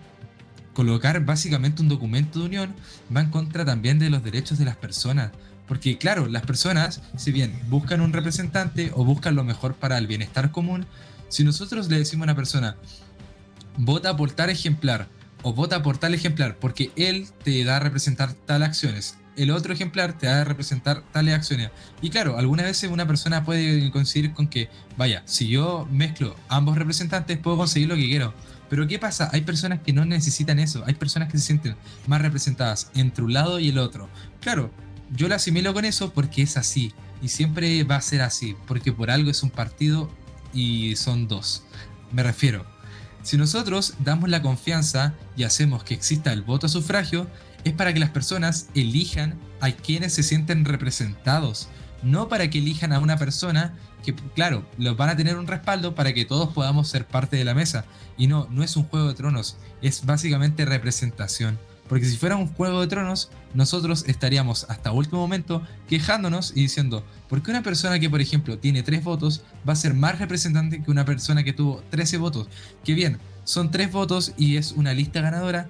colocar 0.76 1.24
básicamente 1.24 1.80
un 1.80 1.88
documento 1.88 2.38
de 2.38 2.44
unión 2.44 2.74
va 3.14 3.22
en 3.22 3.30
contra 3.30 3.64
también 3.64 3.98
de 3.98 4.10
los 4.10 4.22
derechos 4.22 4.58
de 4.58 4.66
las 4.66 4.76
personas. 4.76 5.32
Porque 5.66 5.96
claro, 5.96 6.28
las 6.28 6.42
personas, 6.42 7.00
si 7.16 7.32
bien 7.32 7.58
buscan 7.70 8.02
un 8.02 8.12
representante 8.12 8.90
o 8.94 9.02
buscan 9.02 9.34
lo 9.34 9.42
mejor 9.42 9.74
para 9.74 9.96
el 9.96 10.06
bienestar 10.06 10.50
común, 10.52 10.84
si 11.30 11.44
nosotros 11.44 11.88
le 11.88 11.96
decimos 11.96 12.24
a 12.24 12.26
una 12.26 12.36
persona, 12.36 12.76
vota 13.78 14.14
por 14.18 14.32
tal 14.32 14.50
ejemplar 14.50 15.08
o 15.42 15.54
vota 15.54 15.82
por 15.82 15.96
tal 15.96 16.12
ejemplar 16.12 16.58
porque 16.58 16.90
él 16.94 17.26
te 17.42 17.64
da 17.64 17.76
a 17.76 17.80
representar 17.80 18.34
tal 18.34 18.62
acciones, 18.62 19.16
el 19.36 19.50
otro 19.50 19.72
ejemplar 19.72 20.16
te 20.18 20.26
da 20.26 20.42
a 20.42 20.44
representar 20.44 21.02
tales 21.12 21.34
acciones. 21.34 21.70
Y 22.02 22.10
claro, 22.10 22.38
algunas 22.38 22.66
veces 22.66 22.90
una 22.90 23.06
persona 23.06 23.44
puede 23.44 23.90
coincidir 23.90 24.32
con 24.32 24.48
que, 24.48 24.68
vaya, 24.96 25.22
si 25.24 25.48
yo 25.48 25.86
mezclo 25.90 26.36
ambos 26.48 26.76
representantes 26.76 27.38
puedo 27.38 27.56
conseguir 27.56 27.88
lo 27.88 27.96
que 27.96 28.06
quiero. 28.06 28.34
Pero 28.68 28.86
¿qué 28.86 28.98
pasa? 28.98 29.30
Hay 29.32 29.42
personas 29.42 29.80
que 29.80 29.92
no 29.92 30.04
necesitan 30.04 30.58
eso. 30.58 30.82
Hay 30.86 30.94
personas 30.94 31.30
que 31.30 31.38
se 31.38 31.44
sienten 31.44 31.76
más 32.06 32.20
representadas 32.20 32.90
entre 32.94 33.24
un 33.24 33.32
lado 33.32 33.60
y 33.60 33.68
el 33.68 33.78
otro. 33.78 34.08
Claro, 34.40 34.70
yo 35.14 35.28
lo 35.28 35.34
asimilo 35.34 35.72
con 35.72 35.84
eso 35.84 36.12
porque 36.12 36.42
es 36.42 36.56
así. 36.56 36.92
Y 37.22 37.28
siempre 37.28 37.84
va 37.84 37.96
a 37.96 38.00
ser 38.00 38.22
así. 38.22 38.56
Porque 38.66 38.92
por 38.92 39.10
algo 39.10 39.30
es 39.30 39.42
un 39.42 39.50
partido 39.50 40.10
y 40.52 40.96
son 40.96 41.28
dos. 41.28 41.64
Me 42.12 42.22
refiero. 42.22 42.66
Si 43.22 43.36
nosotros 43.36 43.94
damos 43.98 44.28
la 44.28 44.42
confianza 44.42 45.14
y 45.36 45.42
hacemos 45.42 45.82
que 45.82 45.94
exista 45.94 46.32
el 46.32 46.42
voto 46.42 46.66
a 46.66 46.68
sufragio, 46.68 47.28
es 47.64 47.72
para 47.72 47.92
que 47.92 47.98
las 47.98 48.10
personas 48.10 48.68
elijan 48.74 49.34
a 49.60 49.72
quienes 49.72 50.12
se 50.12 50.22
sienten 50.22 50.64
representados. 50.64 51.68
No 52.02 52.28
para 52.28 52.48
que 52.50 52.58
elijan 52.58 52.92
a 52.92 53.00
una 53.00 53.16
persona 53.16 53.74
que, 54.06 54.14
claro, 54.14 54.64
los 54.78 54.96
van 54.96 55.08
a 55.08 55.16
tener 55.16 55.36
un 55.36 55.48
respaldo 55.48 55.96
para 55.96 56.14
que 56.14 56.24
todos 56.24 56.52
podamos 56.54 56.88
ser 56.88 57.06
parte 57.06 57.36
de 57.36 57.44
la 57.44 57.54
mesa. 57.54 57.84
Y 58.16 58.28
no, 58.28 58.46
no 58.50 58.62
es 58.62 58.76
un 58.76 58.84
juego 58.84 59.08
de 59.08 59.14
tronos, 59.14 59.56
es 59.82 60.06
básicamente 60.06 60.64
representación. 60.64 61.58
Porque 61.88 62.06
si 62.06 62.16
fuera 62.16 62.36
un 62.36 62.48
juego 62.48 62.80
de 62.80 62.86
tronos, 62.86 63.30
nosotros 63.54 64.04
estaríamos 64.06 64.66
hasta 64.68 64.92
último 64.92 65.20
momento 65.20 65.62
quejándonos 65.88 66.52
y 66.54 66.62
diciendo, 66.62 67.04
¿por 67.28 67.42
qué 67.42 67.50
una 67.50 67.62
persona 67.62 67.98
que, 67.98 68.10
por 68.10 68.20
ejemplo, 68.20 68.58
tiene 68.58 68.82
3 68.82 69.02
votos 69.04 69.42
va 69.68 69.72
a 69.72 69.76
ser 69.76 69.94
más 69.94 70.18
representante 70.18 70.82
que 70.82 70.90
una 70.90 71.04
persona 71.04 71.42
que 71.42 71.52
tuvo 71.52 71.82
13 71.90 72.18
votos? 72.18 72.48
Que 72.84 72.94
bien, 72.94 73.18
son 73.44 73.70
3 73.70 73.90
votos 73.92 74.32
y 74.36 74.56
es 74.56 74.72
una 74.72 74.94
lista 74.94 75.20
ganadora. 75.20 75.68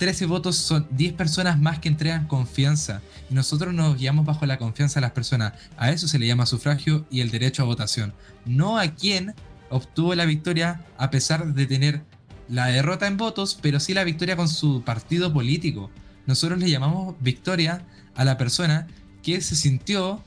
13 0.00 0.24
votos 0.24 0.56
son 0.56 0.88
10 0.92 1.12
personas 1.12 1.58
más 1.58 1.78
que 1.78 1.90
entregan 1.90 2.26
confianza. 2.26 3.02
Y 3.28 3.34
nosotros 3.34 3.74
nos 3.74 3.98
guiamos 3.98 4.24
bajo 4.24 4.46
la 4.46 4.56
confianza 4.56 4.98
de 4.98 5.02
las 5.02 5.10
personas. 5.10 5.52
A 5.76 5.90
eso 5.90 6.08
se 6.08 6.18
le 6.18 6.26
llama 6.26 6.46
sufragio 6.46 7.04
y 7.10 7.20
el 7.20 7.30
derecho 7.30 7.62
a 7.62 7.66
votación. 7.66 8.14
No 8.46 8.78
a 8.78 8.94
quien 8.94 9.34
obtuvo 9.68 10.14
la 10.14 10.24
victoria 10.24 10.86
a 10.96 11.10
pesar 11.10 11.52
de 11.52 11.66
tener 11.66 12.02
la 12.48 12.68
derrota 12.68 13.08
en 13.08 13.18
votos, 13.18 13.58
pero 13.60 13.78
sí 13.78 13.92
la 13.92 14.04
victoria 14.04 14.36
con 14.36 14.48
su 14.48 14.82
partido 14.84 15.34
político. 15.34 15.90
Nosotros 16.24 16.58
le 16.58 16.70
llamamos 16.70 17.14
victoria 17.20 17.84
a 18.14 18.24
la 18.24 18.38
persona 18.38 18.86
que 19.22 19.42
se 19.42 19.54
sintió, 19.54 20.24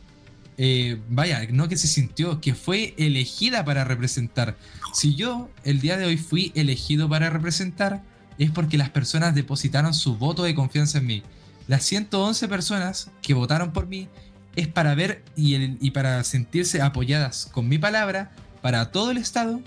eh, 0.59 1.01
vaya, 1.09 1.47
no 1.49 1.67
que 1.67 1.77
se 1.77 1.87
sintió, 1.87 2.41
que 2.41 2.53
fue 2.53 2.93
elegida 2.99 3.65
para 3.65 3.85
representar. 3.85 4.55
Si 4.93 5.15
yo 5.15 5.49
el 5.63 5.81
día 5.81 5.97
de 5.97 6.05
hoy 6.05 6.17
fui 6.17 6.51
elegido 6.53 7.09
para 7.09 7.31
representar, 7.31 8.03
es 8.37 8.51
porque 8.51 8.77
las 8.77 8.89
personas 8.89 9.35
depositaron 9.35 9.93
su 9.93 10.17
voto 10.17 10.43
de 10.43 10.55
confianza 10.55 10.97
en 10.99 11.05
mí. 11.07 11.23
Las 11.67 11.83
111 11.83 12.47
personas 12.47 13.11
que 13.21 13.33
votaron 13.33 13.71
por 13.71 13.87
mí 13.87 14.07
es 14.55 14.67
para 14.67 14.95
ver 14.95 15.23
y, 15.35 15.55
el- 15.55 15.77
y 15.81 15.91
para 15.91 16.23
sentirse 16.23 16.81
apoyadas 16.81 17.47
con 17.51 17.67
mi 17.67 17.77
palabra 17.77 18.31
para 18.61 18.91
todo 18.91 19.11
el 19.11 19.17
Estado 19.17 19.61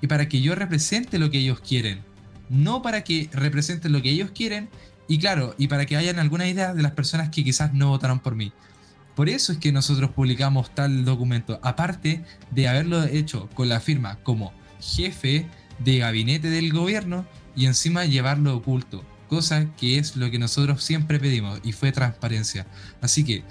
y 0.00 0.06
para 0.06 0.28
que 0.28 0.40
yo 0.40 0.54
represente 0.54 1.18
lo 1.18 1.30
que 1.30 1.38
ellos 1.38 1.60
quieren. 1.60 2.00
No 2.48 2.82
para 2.82 3.04
que 3.04 3.28
representen 3.32 3.92
lo 3.92 4.02
que 4.02 4.10
ellos 4.10 4.30
quieren 4.34 4.68
Y 5.08 5.18
claro, 5.18 5.56
y 5.58 5.66
para 5.66 5.86
que 5.86 5.96
hayan 5.96 6.20
alguna 6.20 6.46
idea 6.48 6.72
de 6.72 6.82
las 6.84 6.92
personas 6.92 7.30
que 7.30 7.42
quizás 7.42 7.74
no 7.74 7.88
votaron 7.88 8.20
por 8.20 8.36
mí. 8.36 8.52
Por 9.16 9.28
eso 9.28 9.50
es 9.52 9.58
que 9.58 9.72
nosotros 9.72 10.12
publicamos 10.12 10.72
tal 10.72 11.04
documento, 11.04 11.58
aparte 11.64 12.24
de 12.52 12.68
haberlo 12.68 13.02
hecho 13.02 13.48
con 13.54 13.68
la 13.68 13.80
firma 13.80 14.20
como 14.22 14.52
jefe 14.80 15.48
de 15.80 15.98
gabinete 15.98 16.48
del 16.48 16.72
gobierno 16.72 17.26
y 17.56 17.66
encima 17.66 18.04
llevarlo 18.04 18.56
oculto, 18.56 19.04
cosa 19.28 19.66
que 19.76 19.98
es 19.98 20.16
lo 20.16 20.30
que 20.30 20.38
nosotros 20.38 20.82
siempre 20.82 21.18
pedimos 21.18 21.60
y 21.62 21.72
fue 21.72 21.92
transparencia. 21.92 22.66
Así 23.00 23.24
que, 23.24 23.44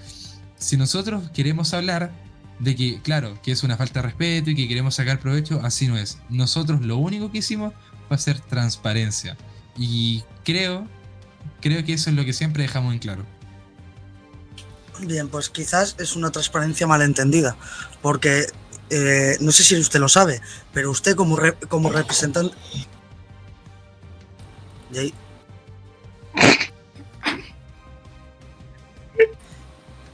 si 0.57 0.77
nosotros 0.77 1.29
queremos 1.31 1.73
hablar 1.73 2.11
de 2.59 2.75
que, 2.75 3.01
claro, 3.01 3.39
que 3.41 3.51
es 3.51 3.63
una 3.63 3.77
falta 3.77 4.01
de 4.01 4.07
respeto 4.07 4.49
y 4.49 4.55
que 4.55 4.67
queremos 4.67 4.95
sacar 4.95 5.19
provecho, 5.19 5.61
así 5.63 5.87
no 5.87 5.97
es. 5.97 6.17
Nosotros 6.29 6.81
lo 6.81 6.97
único 6.97 7.31
que 7.31 7.39
hicimos 7.39 7.73
fue 8.07 8.15
hacer 8.15 8.39
transparencia. 8.41 9.37
Y 9.77 10.23
creo, 10.43 10.85
creo 11.61 11.83
que 11.85 11.93
eso 11.93 12.09
es 12.09 12.15
lo 12.15 12.25
que 12.25 12.33
siempre 12.33 12.63
dejamos 12.63 12.93
en 12.93 12.99
claro. 12.99 13.25
Bien, 14.99 15.29
pues 15.29 15.49
quizás 15.49 15.95
es 15.97 16.17
una 16.17 16.29
transparencia 16.29 16.85
malentendida, 16.85 17.55
porque 18.01 18.47
eh, 18.89 19.37
no 19.39 19.51
sé 19.53 19.63
si 19.63 19.75
usted 19.77 19.99
lo 19.99 20.09
sabe, 20.09 20.41
pero 20.73 20.91
usted 20.91 21.15
como, 21.15 21.37
como 21.69 21.89
representante... 21.89 22.55
Y 24.91 24.97
ahí- 24.97 25.13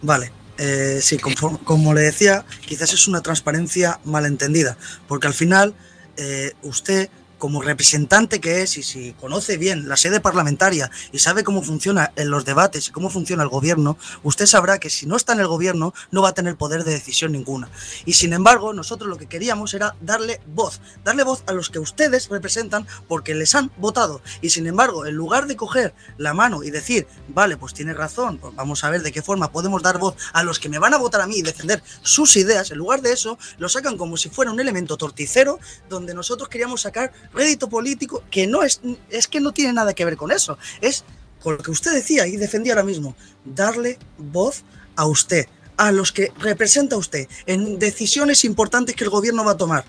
Vale, 0.02 0.32
eh, 0.58 1.00
sí, 1.02 1.18
conform- 1.18 1.64
como 1.64 1.94
le 1.94 2.02
decía, 2.02 2.46
quizás 2.68 2.94
es 2.94 3.08
una 3.08 3.22
transparencia 3.22 4.00
malentendida, 4.04 4.78
porque 5.08 5.28
al 5.28 5.34
final 5.34 5.74
eh, 6.18 6.54
usted 6.62 7.10
como 7.38 7.62
representante 7.62 8.40
que 8.40 8.62
es 8.62 8.78
y 8.78 8.84
si 8.84 9.14
conoce 9.14 9.58
bien 9.58 9.88
la 9.88 9.98
sede 9.98 10.20
parlamentaria 10.20 10.90
y 11.12 11.20
sabe 11.20 11.44
cómo 11.44 11.62
funciona 11.62 12.12
en 12.16 12.30
los 12.30 12.46
debates 12.46 12.88
y 12.88 12.92
cómo 12.92 13.10
funciona 13.10 13.44
el 13.44 13.50
gobierno, 13.50 13.98
usted 14.24 14.46
sabrá 14.46 14.80
que 14.80 14.90
si 14.90 15.06
no 15.06 15.16
está 15.16 15.34
en 15.34 15.40
el 15.40 15.48
gobierno 15.48 15.94
no 16.12 16.22
va 16.22 16.30
a 16.30 16.34
tener 16.34 16.56
poder 16.56 16.84
de 16.84 16.92
decisión 16.92 17.32
ninguna. 17.32 17.70
Y 18.06 18.14
sin 18.14 18.34
embargo, 18.34 18.74
nosotros 18.74 19.10
lo 19.10 19.18
que 19.18 19.28
queríamos 19.28 19.74
era 19.74 19.96
darle 20.02 20.42
voz, 20.48 20.82
darle 21.04 21.24
voz 21.24 21.44
a 21.48 21.54
los 21.54 21.70
que 21.70 21.80
ustedes 21.80 22.30
representan 22.30 22.88
porque 23.08 23.36
les 23.36 23.56
han 23.56 23.72
votado. 23.78 24.22
Y 24.42 24.50
sin 24.50 24.68
embargo, 24.68 25.06
en 25.06 25.16
lugar 25.16 25.48
de 25.48 25.56
coger 25.56 25.94
la 26.18 26.34
mano 26.34 26.64
y 26.64 26.72
decir, 26.72 27.08
vale, 27.28 27.58
pues 27.58 27.74
tiene 27.74 27.94
razón, 27.94 28.38
pues 28.38 28.56
vamos 28.56 28.84
a 28.84 28.90
ver 28.90 29.02
de 29.02 29.12
qué 29.12 29.22
forma 29.22 29.52
podemos 29.52 29.82
dar 29.82 29.98
voz 29.98 30.16
a 30.34 30.44
los 30.44 30.60
que 30.60 30.70
me 30.70 30.80
van 30.80 30.94
a 30.94 30.98
votar 30.98 31.22
a 31.22 31.28
mí 31.28 31.38
y 31.38 31.42
defender 31.42 31.84
sus 32.02 32.36
ideas, 32.38 32.72
en 32.72 32.78
lugar 32.78 33.02
de 33.02 33.12
eso, 33.12 33.38
lo 33.58 33.70
sacan 33.70 33.98
como 33.98 34.18
si 34.18 34.30
fuera 34.30 34.52
un 34.52 34.60
elemento 34.60 34.98
torticero 34.98 35.60
donde 35.90 36.14
nosotros 36.14 36.50
queríamos 36.50 36.82
sacar 36.82 37.12
rédito 37.34 37.70
político 37.70 38.24
que 38.30 38.48
no 38.48 38.64
es, 38.64 38.82
es 39.10 39.28
que 39.28 39.40
no 39.40 39.52
tiene 39.52 39.74
nada 39.74 39.94
que 39.94 40.06
ver 40.06 40.18
con 40.18 40.32
eso. 40.32 40.58
Es 40.82 41.04
con 41.42 41.58
lo 41.58 41.64
que 41.64 41.72
usted 41.72 41.94
decía 41.94 42.26
y 42.28 42.38
defendía 42.38 42.74
ahora 42.74 42.84
mismo, 42.84 43.16
darle 43.44 44.00
voz 44.18 44.64
a 44.96 45.06
usted, 45.06 45.48
a 45.78 45.92
los 45.92 46.12
que 46.12 46.32
representa 46.40 46.98
usted 46.98 47.28
en 47.46 47.78
decisiones 47.78 48.46
importantes 48.46 48.96
que 48.96 49.04
el 49.04 49.10
gobierno 49.10 49.44
va 49.44 49.52
a 49.52 49.58
tomar. 49.58 49.86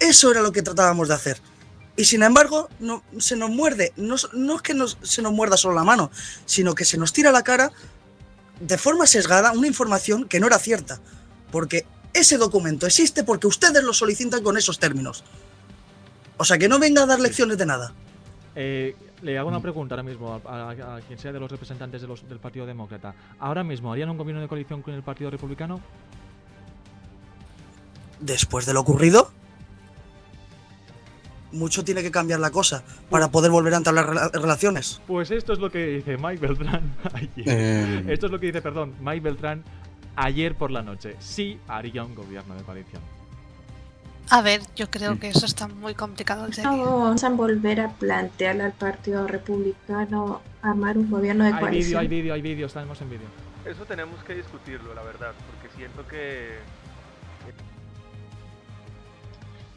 Eso 0.00 0.30
era 0.30 0.40
lo 0.42 0.52
que 0.52 0.62
tratábamos 0.62 1.08
de 1.08 1.14
hacer. 1.14 1.40
Y 1.96 2.04
sin 2.06 2.22
embargo, 2.22 2.68
no, 2.80 3.02
se 3.18 3.36
nos 3.36 3.50
muerde. 3.50 3.92
No, 3.96 4.16
no 4.32 4.56
es 4.56 4.62
que 4.62 4.74
nos- 4.74 4.98
se 5.02 5.22
nos 5.22 5.32
muerda 5.32 5.56
solo 5.56 5.74
la 5.74 5.84
mano, 5.84 6.10
sino 6.46 6.74
que 6.74 6.84
se 6.84 6.98
nos 6.98 7.12
tira 7.12 7.30
la 7.30 7.42
cara 7.44 7.70
de 8.60 8.78
forma 8.78 9.06
sesgada 9.06 9.52
una 9.52 9.66
información 9.66 10.26
que 10.28 10.40
no 10.40 10.46
era 10.46 10.58
cierta. 10.58 11.00
Porque 11.52 11.86
ese 12.12 12.36
documento 12.36 12.86
existe 12.86 13.22
porque 13.22 13.46
ustedes 13.46 13.82
lo 13.84 13.92
solicitan 13.92 14.42
con 14.42 14.56
esos 14.56 14.78
términos. 14.78 15.24
O 16.36 16.44
sea, 16.44 16.58
que 16.58 16.68
no 16.68 16.78
venga 16.78 17.02
a 17.02 17.06
dar 17.06 17.20
lecciones 17.20 17.56
de 17.58 17.66
nada. 17.66 17.92
Eh, 18.56 18.94
le 19.22 19.38
hago 19.38 19.48
una 19.48 19.60
pregunta 19.60 19.94
ahora 19.94 20.02
mismo 20.02 20.40
a, 20.44 20.68
a- 20.70 20.96
a 20.96 21.00
quien 21.00 21.18
sea 21.18 21.32
de 21.32 21.40
los 21.40 21.50
representantes 21.50 22.00
de 22.02 22.06
los- 22.08 22.28
del 22.28 22.38
Partido 22.38 22.66
Demócrata. 22.66 23.14
¿Ahora 23.38 23.64
mismo 23.64 23.92
harían 23.92 24.10
un 24.10 24.18
gobierno 24.18 24.40
de 24.42 24.48
coalición 24.48 24.82
con 24.82 24.94
el 24.94 25.02
Partido 25.02 25.30
Republicano? 25.30 25.80
Después 28.20 28.64
de 28.66 28.74
lo 28.74 28.80
ocurrido, 28.80 29.30
mucho 31.52 31.84
tiene 31.84 32.02
que 32.02 32.10
cambiar 32.10 32.40
la 32.40 32.50
cosa 32.50 32.82
para 33.10 33.28
poder 33.30 33.50
volver 33.50 33.74
a 33.74 33.78
entablar 33.78 34.06
rela- 34.06 34.30
relaciones. 34.32 35.00
Pues 35.06 35.30
esto 35.30 35.52
es 35.52 35.58
lo 35.58 35.70
que 35.70 35.86
dice 35.86 36.16
Mike 36.16 36.38
Beltrán 36.46 36.94
ayer. 37.12 37.30
Eh. 37.46 38.04
Esto 38.08 38.26
es 38.26 38.32
lo 38.32 38.40
que 38.40 38.46
dice, 38.46 38.62
perdón, 38.62 38.94
Mike 39.00 39.20
Beltrán 39.20 39.62
ayer 40.16 40.54
por 40.54 40.70
la 40.70 40.82
noche. 40.82 41.16
Sí 41.20 41.58
haría 41.68 42.04
un 42.04 42.14
gobierno 42.14 42.54
de 42.54 42.62
coalición. 42.62 43.02
A 44.30 44.42
ver, 44.42 44.62
yo 44.74 44.90
creo 44.90 45.18
que 45.18 45.28
eso 45.28 45.46
está 45.46 45.68
muy 45.68 45.94
complicado 45.94 46.48
vamos 46.62 47.22
a 47.24 47.28
volver 47.30 47.80
a 47.80 47.90
plantearle 47.90 48.64
al 48.64 48.72
Partido 48.72 49.26
Republicano 49.26 50.40
armar 50.62 50.96
un 50.96 51.10
gobierno 51.10 51.44
de 51.44 51.50
Hay 51.50 51.54
vídeo, 51.54 51.66
hay 51.66 51.70
coalición. 51.70 52.08
vídeo, 52.08 52.34
hay 52.34 52.42
vídeo, 52.42 52.66
estamos 52.66 53.00
en 53.00 53.10
vídeo. 53.10 53.26
Eso 53.64 53.84
tenemos 53.84 54.22
que 54.24 54.34
discutirlo, 54.34 54.94
la 54.94 55.02
verdad, 55.02 55.32
porque 55.46 55.76
siento 55.76 56.06
que 56.06 56.58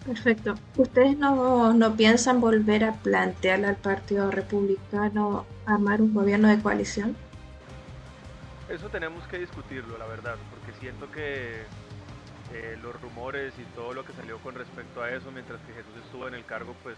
Perfecto. 0.06 0.56
¿Ustedes 0.78 1.18
no, 1.18 1.74
no 1.74 1.96
piensan 1.96 2.40
volver 2.40 2.86
a 2.86 2.94
plantearle 2.94 3.68
al 3.68 3.76
Partido 3.76 4.32
Republicano 4.32 5.46
armar 5.66 6.02
un 6.02 6.14
gobierno 6.14 6.48
de 6.48 6.60
coalición? 6.62 7.16
eso 8.70 8.90
tenemos 8.90 9.26
que 9.28 9.40
discutirlo, 9.40 9.98
la 9.98 10.06
verdad, 10.08 10.36
porque 10.50 10.78
siento 10.80 11.10
que 11.12 11.64
eh, 12.54 12.78
los 12.82 13.00
rumores 13.02 13.54
y 13.60 13.64
todo 13.76 13.94
lo 13.94 14.06
que 14.06 14.14
salió 14.14 14.38
con 14.40 14.56
respecto 14.56 15.02
a 15.02 15.12
eso 15.12 15.32
mientras 15.32 15.60
que 15.62 15.74
Jesús 15.74 15.94
estuvo 16.04 16.28
en 16.28 16.34
el 16.34 16.46
cargo, 16.46 16.76
pues 16.84 16.98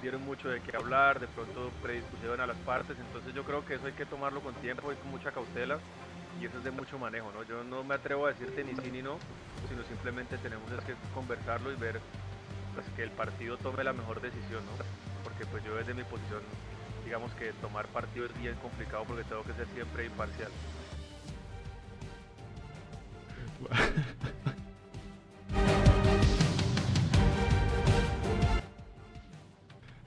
dieron 0.00 0.24
mucho 0.24 0.48
de 0.48 0.60
qué 0.60 0.76
hablar, 0.76 1.20
de 1.20 1.26
pronto 1.28 1.70
predispusieron 1.82 2.40
a 2.40 2.46
las 2.46 2.56
partes, 2.58 2.96
entonces 2.98 3.34
yo 3.34 3.44
creo 3.44 3.64
que 3.64 3.74
eso 3.74 3.86
hay 3.86 3.92
que 3.92 4.06
tomarlo 4.06 4.40
con 4.40 4.54
tiempo 4.54 4.92
y 4.92 4.96
con 4.96 5.10
mucha 5.10 5.32
cautela 5.32 5.78
y 6.40 6.46
eso 6.46 6.58
es 6.58 6.64
de 6.64 6.70
mucho 6.70 6.98
manejo, 6.98 7.32
¿no? 7.32 7.42
Yo 7.44 7.64
no 7.64 7.82
me 7.84 7.94
atrevo 7.94 8.26
a 8.26 8.32
decirte 8.32 8.64
ni 8.64 8.74
sí 8.74 8.90
ni 8.90 9.02
no, 9.02 9.18
sino 9.68 9.82
simplemente 9.84 10.38
tenemos 10.38 10.68
que 10.84 10.94
conversarlo 11.14 11.72
y 11.72 11.76
ver 11.76 12.00
pues 12.74 12.86
que 12.94 13.02
el 13.02 13.10
partido 13.10 13.56
tome 13.56 13.84
la 13.84 13.92
mejor 13.92 14.20
decisión, 14.20 14.64
¿no? 14.66 14.72
Porque 15.24 15.46
pues 15.46 15.64
yo 15.64 15.74
desde 15.76 15.94
mi 15.94 16.04
posición, 16.04 16.42
digamos 17.04 17.32
que 17.34 17.52
tomar 17.54 17.86
partido 17.88 18.26
es 18.26 18.38
bien 18.38 18.54
complicado 18.56 19.04
porque 19.04 19.24
tengo 19.24 19.42
que 19.44 19.54
ser 19.54 19.66
siempre 19.74 20.06
imparcial. 20.06 20.50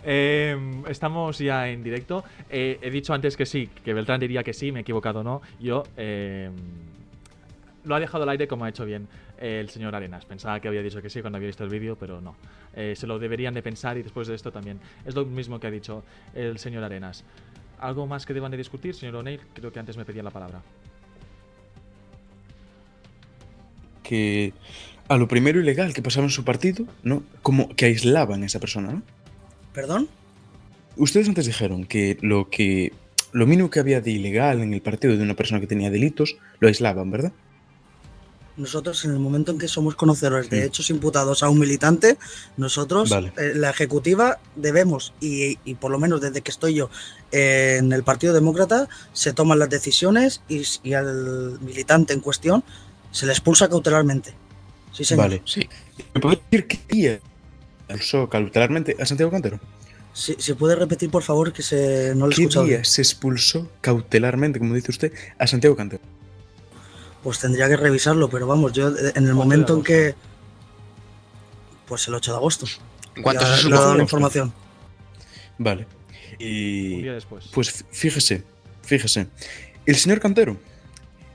Eh, 0.04 0.58
estamos 0.88 1.38
ya 1.40 1.70
en 1.70 1.84
directo. 1.84 2.24
Eh, 2.50 2.80
he 2.82 2.90
dicho 2.90 3.14
antes 3.14 3.36
que 3.36 3.46
sí, 3.46 3.70
que 3.84 3.94
Beltrán 3.94 4.20
diría 4.20 4.44
que 4.44 4.54
sí, 4.54 4.72
me 4.72 4.80
he 4.80 4.82
equivocado 4.82 5.24
no. 5.24 5.42
Yo 5.60 5.84
eh, 5.98 6.50
lo 7.84 7.96
ha 7.96 8.00
dejado 8.00 8.24
al 8.24 8.30
aire 8.30 8.48
como 8.48 8.66
ha 8.66 8.70
hecho 8.70 8.86
bien 8.86 9.08
el 9.40 9.70
señor 9.70 9.96
Arenas. 9.96 10.26
Pensaba 10.26 10.60
que 10.60 10.68
había 10.68 10.82
dicho 10.82 11.02
que 11.02 11.10
sí 11.10 11.22
cuando 11.22 11.38
había 11.38 11.48
visto 11.48 11.64
el 11.64 11.70
vídeo, 11.70 11.96
pero 11.98 12.22
no. 12.22 12.36
Eh, 12.76 12.94
se 12.96 13.08
lo 13.08 13.20
deberían 13.20 13.54
de 13.54 13.62
pensar 13.62 13.98
y 13.98 14.04
después 14.04 14.28
de 14.28 14.36
esto 14.36 14.52
también. 14.52 14.80
Es 15.06 15.16
lo 15.16 15.26
mismo 15.26 15.60
que 15.60 15.68
ha 15.68 15.72
dicho 15.72 16.04
el 16.34 16.60
señor 16.60 16.84
Arenas. 16.84 17.24
¿Algo 17.80 18.06
más 18.08 18.26
que 18.26 18.34
deban 18.34 18.52
de 18.52 18.58
discutir, 18.58 18.96
señor 18.96 19.16
O'Neill? 19.16 19.42
Creo 19.54 19.72
que 19.72 19.80
antes 19.80 19.96
me 19.98 20.06
pedían 20.06 20.26
la 20.26 20.32
palabra. 20.32 20.62
Que 24.04 24.54
a 25.08 25.18
lo 25.18 25.28
primero 25.28 25.60
ilegal 25.60 25.94
que 25.94 26.02
pasaba 26.02 26.26
en 26.26 26.32
su 26.32 26.44
partido, 26.44 26.86
¿no? 27.04 27.24
Como 27.42 27.70
que 27.70 27.86
aislaban 27.86 28.44
a 28.44 28.46
esa 28.46 28.60
persona, 28.60 28.92
¿no? 28.92 29.02
¿Perdón? 29.74 30.10
Ustedes 30.98 31.28
antes 31.28 31.46
dijeron 31.46 31.86
que 31.86 32.18
lo 32.22 32.50
que 32.50 32.94
lo 33.32 33.46
mínimo 33.46 33.70
que 33.70 33.80
había 33.80 34.02
de 34.02 34.12
ilegal 34.12 34.62
en 34.62 34.74
el 34.74 34.82
partido 34.82 35.16
de 35.16 35.24
una 35.24 35.36
persona 35.36 35.60
que 35.60 35.68
tenía 35.68 35.92
delitos 35.92 36.38
lo 36.60 36.68
aislaban, 36.68 37.12
¿verdad? 37.12 37.32
Nosotros, 38.58 39.06
en 39.06 39.12
el 39.12 39.20
momento 39.20 39.54
en 39.54 39.58
que 39.58 39.70
somos 39.70 39.96
conocedores 39.96 40.50
de 40.50 40.66
hechos 40.66 40.90
imputados 40.90 41.44
a 41.44 41.50
un 41.50 41.60
militante, 41.60 42.18
nosotros, 42.58 43.10
Vale. 43.10 43.32
eh, 43.38 43.54
la 43.56 43.70
ejecutiva, 43.70 44.40
debemos, 44.58 45.14
y, 45.22 45.58
y 45.64 45.76
por 45.76 45.92
lo 45.92 45.98
menos 45.98 46.20
desde 46.20 46.42
que 46.42 46.52
estoy 46.52 46.74
yo 46.74 46.90
eh, 47.32 47.78
en 47.80 47.94
el 47.94 48.04
Partido 48.04 48.34
Demócrata, 48.34 48.90
se 49.14 49.32
toman 49.32 49.60
las 49.60 49.70
decisiones 49.70 50.42
y, 50.50 50.94
al 50.94 51.58
militante 51.62 52.12
en 52.12 52.20
cuestión 52.20 52.66
se 53.12 53.26
le 53.26 53.32
expulsa 53.32 53.70
cautelarmente. 53.70 54.34
Sí, 54.92 55.06
señor. 55.06 55.26
Vale. 55.26 55.42
Sí. 55.46 55.70
¿Me 56.14 56.20
puede 56.20 56.42
decir 56.52 56.68
qué 56.68 56.80
día 56.90 57.20
expulsó 57.90 58.30
cautelarmente 58.30 58.96
a 59.00 59.06
Santiago 59.06 59.32
Cantero? 59.32 59.60
Si, 60.14 60.36
si 60.40 60.54
puede 60.54 60.76
repetir, 60.76 61.10
por 61.12 61.24
favor, 61.24 61.54
que 61.54 61.62
se, 61.62 62.14
no 62.16 62.26
lo 62.28 62.32
he 62.32 62.36
¿Qué 62.36 62.42
escuchado. 62.44 62.66
día 62.66 62.84
se 62.84 63.02
expulsó 63.02 63.70
cautelarmente, 63.82 64.60
como 64.60 64.74
dice 64.76 64.92
usted, 64.92 65.14
a 65.38 65.48
Santiago 65.48 65.76
Cantero? 65.76 66.02
Pues 67.24 67.40
tendría 67.40 67.68
que 67.68 67.78
revisarlo, 67.78 68.30
pero 68.30 68.48
vamos, 68.48 68.74
yo 68.74 68.90
eh, 68.90 69.12
en 69.16 69.28
el 69.28 69.34
momento 69.34 69.76
en 69.76 69.84
que. 69.84 70.16
Pues 71.88 72.08
el 72.08 72.14
8 72.16 72.32
de 72.32 72.38
agosto. 72.38 72.66
¿En 73.16 73.24
cuánto 73.24 73.44
Ya 73.44 73.58
se 73.58 73.70
la 73.70 73.98
información. 74.00 74.54
Vale. 75.58 75.88
Y. 76.38 76.96
Un 76.96 77.02
día 77.04 77.14
después. 77.14 77.46
Pues 77.54 77.86
fíjese, 77.92 78.44
fíjese. 78.84 79.28
El 79.86 79.96
señor 79.96 80.20
Cantero, 80.20 80.58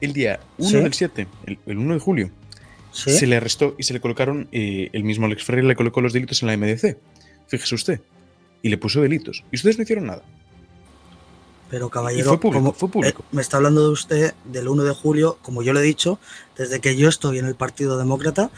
el 0.00 0.12
día 0.12 0.40
1 0.58 0.68
Sí. 0.70 0.76
del 0.76 0.94
7, 0.94 1.26
el, 1.46 1.58
el 1.66 1.78
1 1.78 1.94
de 1.94 2.00
julio, 2.00 2.30
Sí. 2.94 3.10
se 3.10 3.26
le 3.26 3.36
arrestó 3.36 3.74
y 3.76 3.82
se 3.82 3.92
le 3.92 4.00
colocaron, 4.00 4.48
eh, 4.52 4.88
el 4.92 5.02
mismo 5.02 5.26
Alex 5.26 5.42
Ferrer 5.42 5.64
le 5.64 5.74
colocó 5.74 6.00
los 6.00 6.12
delitos 6.12 6.42
en 6.42 6.46
la 6.48 6.56
MDC. 6.56 6.96
Fíjese 7.48 7.74
usted. 7.74 8.00
Y 8.62 8.68
le 8.68 8.78
puso 8.78 9.00
delitos. 9.00 9.42
Y 9.50 9.56
ustedes 9.56 9.76
no 9.76 9.82
hicieron 9.82 10.06
nada. 10.06 10.22
Pero 11.70 11.90
caballero, 11.90 12.28
fue 12.28 12.40
público, 12.40 12.60
como, 12.60 12.72
fue 12.72 12.88
público. 12.88 13.22
eh, 13.22 13.26
me 13.32 13.42
está 13.42 13.56
hablando 13.56 13.82
de 13.82 13.88
usted 13.88 14.34
del 14.44 14.68
1 14.68 14.84
de 14.84 14.94
julio, 14.94 15.38
como 15.42 15.62
yo 15.64 15.72
le 15.72 15.80
he 15.80 15.82
dicho, 15.82 16.20
desde 16.56 16.80
que 16.80 16.96
yo 16.96 17.08
estoy 17.08 17.38
en 17.40 17.46
el 17.46 17.56
Partido 17.56 17.98
Demócrata, 17.98 18.50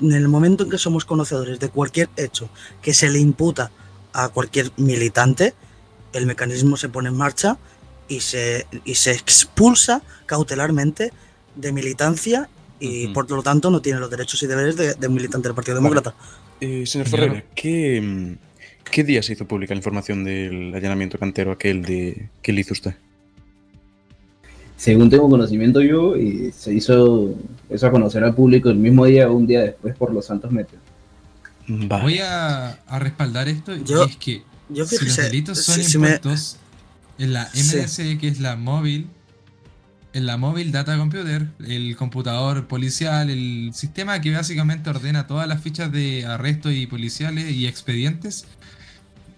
en 0.00 0.12
el 0.12 0.28
momento 0.28 0.64
en 0.64 0.70
que 0.70 0.78
somos 0.78 1.04
conocedores 1.04 1.60
de 1.60 1.68
cualquier 1.68 2.08
hecho 2.16 2.50
que 2.82 2.92
se 2.94 3.08
le 3.08 3.20
imputa 3.20 3.70
a 4.12 4.28
cualquier 4.28 4.72
militante, 4.76 5.54
el 6.12 6.26
mecanismo 6.26 6.76
se 6.76 6.88
pone 6.88 7.10
en 7.10 7.16
marcha 7.16 7.58
y 8.08 8.20
se, 8.20 8.66
y 8.84 8.94
se 8.96 9.12
expulsa 9.12 10.02
cautelarmente 10.26 11.12
de 11.54 11.72
militancia 11.72 12.48
y 12.80 13.08
por 13.08 13.30
lo 13.30 13.42
tanto 13.42 13.70
no 13.70 13.80
tiene 13.80 13.98
los 14.00 14.10
derechos 14.10 14.42
y 14.42 14.46
deberes 14.46 14.76
de, 14.76 14.94
de 14.94 15.08
un 15.08 15.14
militante 15.14 15.48
del 15.48 15.54
Partido 15.54 15.76
Vale. 15.80 15.88
Demócrata. 15.88 16.14
Eh, 16.60 16.84
señor. 16.86 17.08
Ferreira, 17.08 17.44
¿qué, 17.54 18.00
mm, 18.00 18.32
¿qué 18.90 19.04
día 19.04 19.22
se 19.22 19.32
hizo 19.34 19.46
pública 19.46 19.74
la 19.74 19.78
información 19.78 20.24
del 20.24 20.74
allanamiento 20.74 21.18
cantero 21.18 21.52
aquel 21.52 21.82
de 21.82 22.28
que 22.42 22.52
le 22.52 22.60
hizo 22.62 22.72
usted? 22.74 22.94
Según 24.76 25.08
tengo 25.08 25.28
conocimiento 25.30 25.80
yo, 25.80 26.16
y 26.16 26.52
se 26.52 26.74
hizo 26.74 27.34
eso 27.70 27.86
a 27.86 27.90
conocer 27.90 28.22
al 28.24 28.34
público 28.34 28.68
el 28.68 28.76
mismo 28.76 29.06
día 29.06 29.28
o 29.30 29.34
un 29.34 29.46
día 29.46 29.62
después 29.62 29.96
por 29.96 30.12
los 30.12 30.26
Santos 30.26 30.50
Meteos. 30.52 30.82
Voy 31.66 32.18
a, 32.18 32.72
a 32.86 32.98
respaldar 32.98 33.48
esto 33.48 33.74
y 33.74 33.82
Yo- 33.84 34.04
es 34.04 34.16
que 34.18 34.42
yo 34.68 34.84
si 34.86 35.02
los 35.04 35.16
delitos 35.16 35.62
son 35.64 35.76
si- 35.76 35.84
si 35.84 35.98
me- 35.98 36.08
impuestos 36.14 36.58
en 37.18 37.32
la 37.32 37.46
Sí. 37.52 37.60
MDC, 37.76 38.18
que 38.18 38.28
es 38.28 38.38
la 38.40 38.56
móvil, 38.56 39.08
en 40.16 40.24
la 40.24 40.38
móvil 40.38 40.72
data 40.72 40.96
computer, 40.96 41.50
el 41.66 41.94
computador 41.94 42.66
policial, 42.68 43.28
el 43.28 43.72
sistema 43.74 44.18
que 44.22 44.30
básicamente 44.30 44.88
ordena 44.88 45.26
todas 45.26 45.46
las 45.46 45.62
fichas 45.62 45.92
de 45.92 46.24
arresto 46.24 46.70
y 46.70 46.86
policiales 46.86 47.50
y 47.50 47.66
expedientes, 47.66 48.46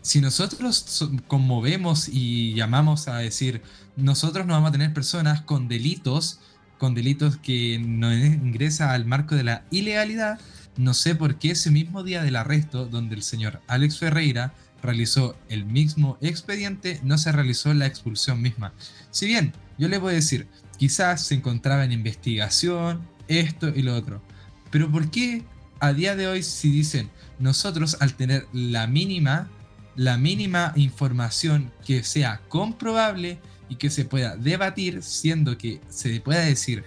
si 0.02 0.20
nosotros 0.20 0.76
so- 0.76 1.10
conmovemos 1.26 2.08
y 2.08 2.54
llamamos 2.54 3.08
a 3.08 3.16
decir, 3.18 3.60
nosotros 3.96 4.46
no 4.46 4.52
vamos 4.54 4.68
a 4.68 4.72
tener 4.72 4.94
personas 4.94 5.42
con 5.42 5.66
delitos, 5.66 6.38
con 6.78 6.94
delitos 6.94 7.36
que 7.38 7.80
no 7.84 8.14
ingresa 8.14 8.92
al 8.92 9.04
marco 9.04 9.34
de 9.34 9.42
la 9.42 9.64
ilegalidad, 9.72 10.38
no 10.76 10.94
sé 10.94 11.16
por 11.16 11.40
qué 11.40 11.50
ese 11.50 11.72
mismo 11.72 12.04
día 12.04 12.22
del 12.22 12.36
arresto, 12.36 12.86
donde 12.86 13.16
el 13.16 13.24
señor 13.24 13.60
Alex 13.66 13.98
Ferreira 13.98 14.54
realizó 14.80 15.36
el 15.48 15.64
mismo 15.64 16.18
expediente, 16.20 17.00
no 17.02 17.18
se 17.18 17.32
realizó 17.32 17.74
la 17.74 17.86
expulsión 17.86 18.40
misma. 18.40 18.72
Si 19.10 19.26
bien, 19.26 19.52
yo 19.76 19.88
le 19.88 19.98
voy 19.98 20.12
a 20.12 20.14
decir, 20.16 20.46
quizás 20.78 21.26
se 21.26 21.34
encontraba 21.34 21.84
en 21.84 21.92
investigación, 21.92 23.06
esto 23.26 23.68
y 23.68 23.82
lo 23.82 23.94
otro, 23.94 24.22
pero 24.70 24.90
¿por 24.90 25.10
qué 25.10 25.44
a 25.80 25.92
día 25.92 26.16
de 26.16 26.26
hoy 26.26 26.42
si 26.42 26.70
dicen 26.70 27.10
nosotros 27.38 27.96
al 28.00 28.14
tener 28.14 28.46
la 28.52 28.86
mínima, 28.86 29.48
la 29.96 30.16
mínima 30.16 30.72
información 30.76 31.70
que 31.84 32.02
sea 32.02 32.40
comprobable 32.48 33.38
y 33.68 33.76
que 33.76 33.90
se 33.90 34.04
pueda 34.04 34.36
debatir, 34.36 35.02
siendo 35.02 35.58
que 35.58 35.80
se 35.88 36.20
pueda 36.20 36.40
decir 36.40 36.84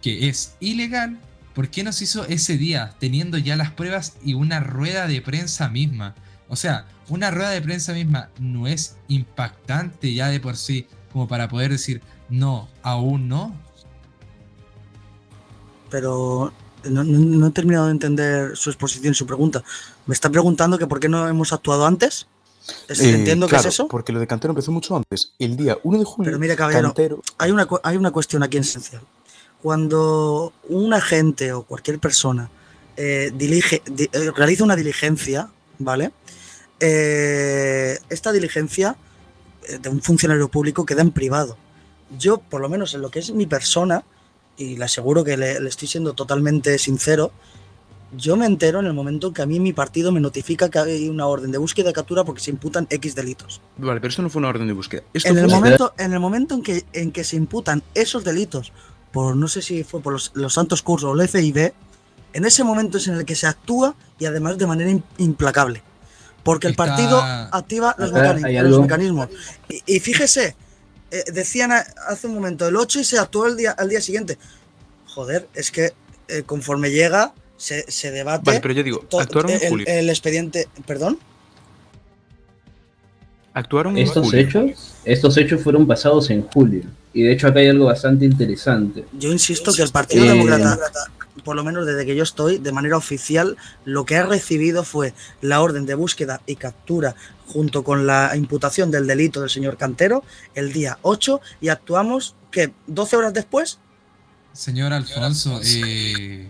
que 0.00 0.28
es 0.28 0.56
ilegal, 0.60 1.18
¿por 1.54 1.68
qué 1.68 1.84
no 1.84 1.92
se 1.92 2.04
hizo 2.04 2.24
ese 2.26 2.56
día 2.56 2.94
teniendo 2.98 3.38
ya 3.38 3.56
las 3.56 3.72
pruebas 3.72 4.16
y 4.24 4.34
una 4.34 4.60
rueda 4.60 5.06
de 5.06 5.20
prensa 5.20 5.68
misma? 5.68 6.14
O 6.48 6.56
sea, 6.56 6.86
una 7.08 7.30
rueda 7.30 7.50
de 7.50 7.62
prensa 7.62 7.92
misma 7.92 8.30
no 8.38 8.66
es 8.66 8.96
impactante 9.08 10.14
ya 10.14 10.28
de 10.28 10.40
por 10.40 10.56
sí 10.56 10.86
como 11.12 11.28
para 11.28 11.48
poder 11.48 11.70
decir, 11.70 12.02
no, 12.28 12.68
aún 12.82 13.28
no. 13.28 13.54
pero 15.90 16.52
no, 16.84 17.04
no- 17.04 17.18
no 17.18 17.46
he 17.46 17.50
terminado 17.52 17.86
de 17.86 17.92
entender 17.92 18.56
su 18.56 18.70
exposición 18.70 19.12
y 19.12 19.14
su 19.14 19.24
pregunta. 19.26 19.62
Me 20.06 20.14
está 20.14 20.28
preguntando 20.30 20.78
que 20.78 20.86
por 20.86 20.98
qué 21.00 21.08
no 21.08 21.26
hemos 21.28 21.52
actuado 21.52 21.86
antes. 21.86 22.26
Es- 22.88 23.00
Eh, 23.00 23.14
Entiendo 23.14 23.46
que 23.46 23.50
claro, 23.50 23.68
es 23.68 23.74
eso. 23.74 23.86
Porque 23.88 24.12
lo 24.12 24.18
de 24.20 24.26
Cantero 24.26 24.50
empezó 24.50 24.72
mucho 24.72 24.96
antes. 24.96 25.32
El 25.38 25.56
día 25.56 25.78
1 25.84 25.98
de 25.98 26.04
julio, 26.04 26.28
Pero 26.30 26.38
mire, 26.40 26.56
caballero, 26.56 26.88
Cantero. 26.88 27.22
hay 27.38 27.50
una, 27.52 27.68
hay 27.84 27.96
una 27.96 28.10
cuestión 28.10 28.42
aquí 28.42 28.56
esencial. 28.58 29.02
Cuando 29.62 30.52
un 30.68 30.92
agente 30.92 31.52
o 31.52 31.62
cualquier 31.62 31.98
persona 32.00 32.50
eh, 32.96 33.30
dilige- 33.34 33.82
di- 33.84 34.08
eh, 34.12 34.32
realiza 34.34 34.64
una 34.64 34.74
diligencia, 34.74 35.48
¿vale? 35.78 36.12
Eh, 36.80 37.98
esta 38.08 38.32
diligencia 38.32 38.96
de 39.80 39.88
un 39.88 40.00
funcionario 40.02 40.48
público 40.48 40.84
queda 40.84 41.02
en 41.02 41.10
privado. 41.12 41.56
Yo, 42.18 42.38
por 42.38 42.60
lo 42.60 42.68
menos 42.68 42.94
en 42.94 43.02
lo 43.02 43.10
que 43.10 43.18
es 43.18 43.30
mi 43.32 43.46
persona, 43.46 44.04
y 44.56 44.76
le 44.76 44.84
aseguro 44.84 45.24
que 45.24 45.36
le, 45.36 45.60
le 45.60 45.68
estoy 45.68 45.88
siendo 45.88 46.12
totalmente 46.14 46.78
sincero, 46.78 47.32
yo 48.16 48.36
me 48.36 48.46
entero 48.46 48.78
en 48.80 48.86
el 48.86 48.92
momento 48.94 49.26
en 49.28 49.34
que 49.34 49.42
a 49.42 49.46
mí 49.46 49.58
mi 49.58 49.72
partido 49.72 50.12
me 50.12 50.20
notifica 50.20 50.70
que 50.70 50.78
hay 50.78 51.08
una 51.08 51.26
orden 51.26 51.50
de 51.50 51.58
búsqueda 51.58 51.90
y 51.90 51.92
captura 51.92 52.22
porque 52.24 52.40
se 52.40 52.50
imputan 52.52 52.86
X 52.88 53.14
delitos. 53.16 53.60
Vale, 53.76 54.00
pero 54.00 54.10
esto 54.10 54.22
no 54.22 54.30
fue 54.30 54.38
una 54.38 54.48
orden 54.48 54.66
de 54.68 54.72
búsqueda. 54.72 55.02
Esto 55.12 55.28
En 55.30 55.38
el, 55.38 55.48
momento, 55.48 55.92
en 55.98 56.12
el 56.12 56.20
momento 56.20 56.54
en 56.54 56.62
que, 56.62 56.84
en 56.92 57.10
que 57.10 57.24
se 57.24 57.36
imputan 57.36 57.82
esos 57.94 58.22
delitos, 58.24 58.72
por 59.12 59.34
no 59.36 59.48
sé 59.48 59.60
si 59.60 59.82
fue 59.82 60.00
por 60.00 60.12
los, 60.12 60.30
los 60.34 60.54
Santos 60.54 60.82
Cursos 60.82 61.10
o 61.10 61.20
el 61.20 61.28
FIB, 61.28 61.72
en 62.32 62.44
ese 62.44 62.62
momento 62.64 62.98
es 62.98 63.08
en 63.08 63.14
el 63.14 63.24
que 63.24 63.34
se 63.34 63.46
actúa 63.48 63.94
y 64.18 64.26
además 64.26 64.56
de 64.56 64.66
manera 64.66 64.90
im- 64.90 65.02
implacable. 65.18 65.82
Porque 66.44 66.68
el 66.68 66.72
Está- 66.74 66.86
partido 66.86 67.20
activa 67.20 67.96
los, 67.98 68.12
mecanismos. 68.80 69.28
Y, 69.68 69.96
y 69.96 70.00
fíjese, 70.00 70.54
eh, 71.10 71.24
decían 71.32 71.72
a- 71.72 71.86
hace 72.08 72.26
un 72.26 72.34
momento 72.34 72.66
el 72.68 72.76
8 72.76 73.00
y 73.00 73.04
se 73.04 73.18
actuó 73.18 73.46
el 73.46 73.56
día, 73.56 73.72
al 73.72 73.88
día 73.88 74.00
siguiente. 74.00 74.38
Joder, 75.06 75.48
es 75.54 75.70
que 75.70 75.92
eh, 76.28 76.42
conforme 76.44 76.90
llega, 76.90 77.32
se, 77.56 77.90
se 77.90 78.10
debate. 78.10 78.42
Vale, 78.44 78.60
pero 78.60 78.74
yo 78.74 78.82
digo, 78.82 79.04
actuaron 79.18 79.50
en 79.52 79.62
el, 79.62 79.68
julio. 79.68 79.86
el 79.88 80.08
expediente. 80.10 80.68
¿Perdón? 80.86 81.18
Actuaron 83.54 83.96
en 83.96 84.04
Estos 84.04 84.26
julio. 84.26 84.40
hechos, 84.40 84.92
estos 85.04 85.36
hechos 85.38 85.62
fueron 85.62 85.86
pasados 85.86 86.28
en 86.30 86.42
julio. 86.42 86.82
Y 87.14 87.22
de 87.22 87.32
hecho 87.32 87.46
acá 87.48 87.60
hay 87.60 87.68
algo 87.68 87.86
bastante 87.86 88.26
interesante. 88.26 89.06
Yo 89.18 89.32
insisto 89.32 89.72
que 89.72 89.80
el 89.82 89.90
Partido 89.90 90.24
Eh, 90.24 90.28
Demócrata, 90.28 90.78
por 91.44 91.56
lo 91.56 91.64
menos 91.64 91.86
desde 91.86 92.04
que 92.06 92.16
yo 92.16 92.22
estoy, 92.22 92.58
de 92.58 92.72
manera 92.72 92.96
oficial, 92.96 93.56
lo 93.84 94.04
que 94.04 94.16
ha 94.16 94.24
recibido 94.26 94.84
fue 94.84 95.14
la 95.40 95.60
orden 95.60 95.86
de 95.86 95.94
búsqueda 95.94 96.40
y 96.46 96.56
captura 96.56 97.14
junto 97.46 97.84
con 97.84 98.06
la 98.06 98.32
imputación 98.36 98.90
del 98.90 99.06
delito 99.06 99.40
del 99.40 99.50
señor 99.50 99.76
Cantero 99.76 100.24
el 100.54 100.72
día 100.72 100.98
8 101.02 101.40
y 101.60 101.68
actuamos, 101.68 102.34
que 102.50 102.72
12 102.86 103.16
horas 103.16 103.34
después, 103.34 103.78
Señor 104.52 104.92
Alfonso, 104.92 105.60
eh, 105.62 106.48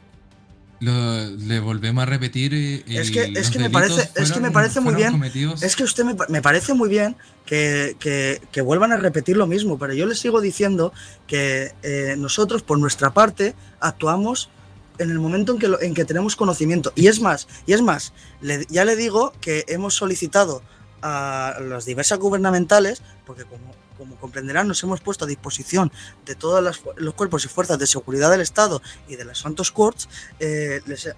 lo- 0.81 1.31
le 1.31 1.59
volvemos 1.61 2.03
a 2.03 2.07
repetir. 2.07 2.55
eh, 2.55 2.85
es 2.87 3.11
que, 3.11 3.25
es 3.41 3.51
que 3.51 3.59
me 3.59 3.65
parece, 3.71 4.03
es 4.23 4.31
que 4.33 4.41
me 4.41 4.51
parece 4.53 4.81
muy 4.81 4.93
bien, 4.95 5.11
cometidos- 5.13 5.63
es 5.63 5.75
que 5.75 5.83
usted 5.85 6.05
me, 6.05 6.15
me 6.29 6.43
parece 6.43 6.75
muy 6.75 6.89
bien 6.89 7.17
que, 7.47 7.97
que- 7.99 8.41
que 8.53 8.61
vuelvan 8.61 8.93
a 8.93 8.97
repetir 8.97 9.37
lo 9.37 9.47
mismo, 9.47 9.79
pero 9.79 9.95
yo 9.95 10.07
le 10.07 10.15
sigo 10.15 10.41
diciendo 10.41 10.93
que 11.27 11.73
eh, 11.83 12.15
nosotros 12.19 12.63
por 12.63 12.79
nuestra 12.79 13.13
parte 13.15 13.55
actuamos 13.81 14.51
en 14.99 15.11
el 15.11 15.19
momento 15.19 15.53
en 15.53 15.59
que, 15.59 15.69
lo- 15.69 15.81
en 15.81 15.95
que 15.95 16.05
tenemos 16.05 16.37
conocimiento. 16.37 16.93
Y 16.95 17.09
es 17.09 17.21
más, 17.21 17.47
y 17.67 17.73
es 17.73 17.83
más, 17.83 18.13
le- 18.41 18.67
ya 18.69 18.85
le 18.85 18.97
digo 18.97 19.33
que 19.41 19.65
hemos 19.69 19.95
solicitado 19.95 20.63
a 21.03 21.59
las 21.61 21.85
diversas 21.85 22.19
gubernamentales, 22.19 23.03
porque 23.27 23.45
como, 23.45 23.75
como 23.99 24.17
comprenderán, 24.17 24.67
nos 24.69 24.83
hemos 24.83 25.01
puesto 25.01 25.25
a 25.25 25.29
disposición 25.29 25.93
de 26.25 26.35
todos 26.35 26.63
los 26.97 27.15
cuerpos 27.15 27.45
y 27.45 27.49
fuerzas 27.49 27.79
de 27.79 27.87
seguridad 27.87 28.31
del 28.31 28.41
Estado 28.41 28.83
y 29.09 29.17
de 29.17 29.25
las 29.25 29.39
Santos 29.39 29.71
Courts, 29.71 30.09
eh, 30.41 30.81
les, 30.87 31.09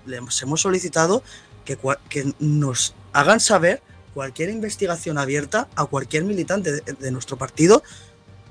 hemos 0.43 0.61
solicitado 0.61 1.23
que, 1.65 1.79
que 2.09 2.33
nos 2.39 2.95
hagan 3.13 3.41
saber 3.41 3.83
cualquier 4.15 4.51
investigación 4.51 5.17
abierta 5.19 5.69
a 5.77 5.85
cualquier 5.87 6.25
militante 6.25 6.81
de 6.81 7.11
nuestro 7.11 7.37
partido, 7.39 7.83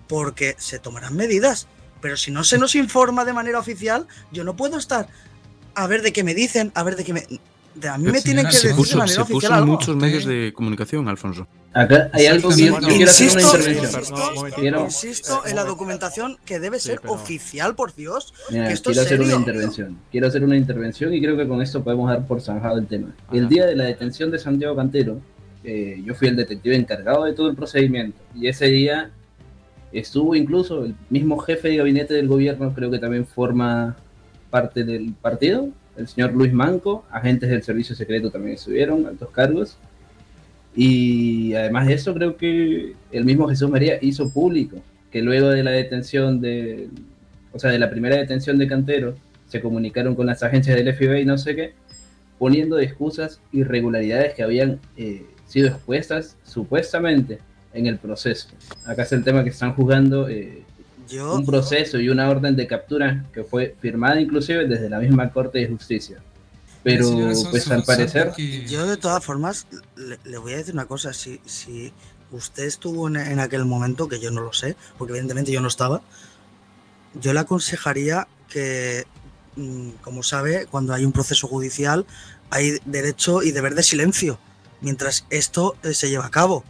porque 0.08 0.56
se 0.58 0.80
tomarán 0.80 1.16
medidas. 1.16 1.68
Pero 2.02 2.18
si 2.18 2.32
no 2.32 2.44
se 2.44 2.58
nos 2.58 2.76
informa 2.76 3.26
de 3.26 3.34
manera 3.34 3.60
oficial, 3.60 4.08
yo 4.32 4.44
no 4.44 4.56
puedo 4.56 4.78
estar 4.78 5.08
a 5.76 5.88
ver 5.88 6.02
de 6.02 6.12
qué 6.14 6.24
me 6.24 6.34
dicen, 6.34 6.72
a 6.76 6.84
ver 6.84 6.96
de 6.96 7.04
qué 7.04 7.14
me. 7.14 7.22
de- 7.76 7.90
a 7.90 7.98
mí 8.00 8.12
me 8.12 8.22
tienen 8.22 8.46
que 8.48 8.54
se 8.54 8.70
decir 8.70 8.76
puso, 8.76 8.92
de 8.92 8.98
manera 8.98 9.14
se 9.16 9.22
puso 9.22 9.34
oficial 9.38 9.52
en 9.52 9.58
algo. 9.60 9.72
muchos 9.74 9.96
medios 9.96 10.26
de 10.26 10.52
comunicación, 10.56 11.08
Alfonso. 11.08 11.48
Acá 11.74 12.10
hay 12.12 12.26
algo 12.26 12.50
que 12.50 12.66
yo, 12.66 12.78
quiero 12.80 13.12
hacer 13.12 13.30
una 13.34 13.42
Insisto, 13.42 13.58
intervención. 13.58 14.86
insisto, 14.86 15.44
en 15.46 15.56
la 15.56 15.64
documentación 15.64 16.38
que 16.44 16.60
debe 16.60 16.80
ser 16.80 17.02
oficial, 17.06 17.76
por 17.76 17.94
Dios. 17.94 18.34
Mira, 18.50 18.68
que 18.68 18.74
esto 18.74 18.90
quiero 18.90 19.02
es 19.02 19.06
hacer 19.08 19.22
una 19.22 19.34
intervención. 19.36 20.00
Quiero 20.12 20.28
hacer 20.28 20.44
una 20.44 20.58
intervención 20.58 21.14
y 21.14 21.22
creo 21.22 21.38
que 21.38 21.48
con 21.48 21.62
esto 21.62 21.84
podemos 21.84 22.10
dar 22.10 22.26
por 22.26 22.42
zanjado 22.42 22.80
el 22.80 22.88
tema. 22.88 23.16
El 23.32 23.48
día 23.48 23.68
de 23.68 23.76
la 23.76 23.84
detención 23.84 24.32
de 24.32 24.40
Santiago 24.40 24.76
Cantero, 24.76 25.22
eh, 25.64 26.02
yo 26.04 26.16
fui 26.16 26.30
el 26.30 26.36
detective 26.36 26.76
encargado 26.76 27.26
de 27.26 27.34
todo 27.34 27.48
el 27.50 27.56
procedimiento. 27.56 28.20
Y 28.34 28.48
ese 28.48 28.66
día 28.66 29.12
estuvo 30.00 30.36
incluso 30.36 30.86
el 30.86 30.96
mismo 31.10 31.38
jefe 31.40 31.70
de 31.70 31.78
gabinete 31.78 32.14
del 32.14 32.28
gobierno, 32.28 32.74
creo 32.74 32.92
que 32.92 33.00
también 33.00 33.26
forma 33.26 33.98
parte 34.50 34.84
del 34.84 35.14
partido, 35.14 35.70
el 35.98 36.08
señor 36.08 36.34
Luis 36.34 36.54
Manco, 36.54 37.06
agentes 37.10 37.50
del 37.50 37.64
servicio 37.64 37.96
secreto 37.96 38.30
también 38.30 38.56
estuvieron, 38.56 39.06
altos 39.08 39.30
cargos. 39.32 39.78
Y 40.76 41.56
además 41.56 41.88
de 41.88 41.94
eso, 41.96 42.14
creo 42.14 42.38
que 42.38 42.94
el 43.12 43.26
mismo 43.26 43.50
Jesús 43.50 43.70
María 43.70 43.98
hizo 44.02 44.32
público 44.32 44.78
que 45.12 45.22
luego 45.22 45.50
de 45.50 45.64
la 45.64 45.72
detención 45.72 46.40
de, 46.40 46.90
o 47.52 47.58
sea, 47.58 47.72
de 47.72 47.80
la 47.80 47.90
primera 47.90 48.16
detención 48.16 48.58
de 48.58 48.68
Cantero, 48.68 49.16
se 49.48 49.62
comunicaron 49.62 50.14
con 50.14 50.28
las 50.28 50.44
agencias 50.44 50.76
del 50.76 50.94
FBI 50.94 51.22
y 51.22 51.26
no 51.26 51.38
sé 51.38 51.56
qué, 51.56 51.74
poniendo 52.38 52.78
excusas 52.78 53.42
irregularidades 53.52 54.36
que 54.36 54.44
habían 54.44 54.80
eh, 54.98 55.26
sido 55.48 55.70
expuestas 55.70 56.38
supuestamente 56.44 57.40
en 57.78 57.88
el 57.88 57.98
proceso. 57.98 58.50
Acá 58.86 59.04
es 59.04 59.12
el 59.12 59.24
tema 59.24 59.44
que 59.44 59.52
están 59.52 59.74
juzgando 59.74 60.28
eh, 60.28 60.64
un 61.12 61.46
proceso 61.46 62.00
y 62.00 62.10
una 62.10 62.30
orden 62.30 62.56
de 62.56 62.68
captura 62.68 63.26
que 63.34 63.44
fue 63.44 63.76
firmada 63.80 64.20
inclusive 64.20 64.68
desde 64.68 64.90
la 64.90 65.00
misma 65.00 65.32
Corte 65.32 65.60
de 65.60 65.68
Justicia. 65.68 66.18
Pero 66.84 67.10
pues 67.50 67.70
al 67.70 67.84
parecer... 67.84 68.34
Yo 68.68 68.86
de 68.86 68.98
todas 68.98 69.24
formas 69.24 69.68
le, 69.96 70.38
voy 70.38 70.54
a 70.54 70.58
decir 70.58 70.74
una 70.74 70.86
cosa, 70.86 71.14
si, 71.14 71.42
si 71.46 71.92
usted 72.32 72.64
estuvo 72.64 73.08
en, 73.08 73.40
aquel 73.40 73.66
momento, 73.66 74.08
que 74.08 74.20
yo 74.20 74.32
no 74.32 74.42
lo 74.42 74.54
sé, 74.54 74.76
porque 74.98 75.12
evidentemente 75.12 75.52
yo 75.52 75.62
no 75.62 75.68
estaba, 75.68 76.02
yo 77.20 77.34
le 77.34 77.40
aconsejaría 77.40 78.28
que, 78.50 79.06
mm, 79.56 79.90
como 80.02 80.24
sabe, 80.24 80.66
cuando 80.68 80.94
hay 80.94 81.04
un 81.04 81.12
proceso 81.12 81.48
judicial 81.48 82.06
hay 82.50 82.78
derecho 82.86 83.44
y 83.44 83.52
deber 83.52 83.76
de 83.76 83.84
silencio 83.84 84.40
mientras 84.82 85.26
esto 85.30 85.76
eh, 85.84 85.94
se 85.94 86.10
lleva 86.10 86.26
a 86.26 86.32
cabo. 86.32 86.64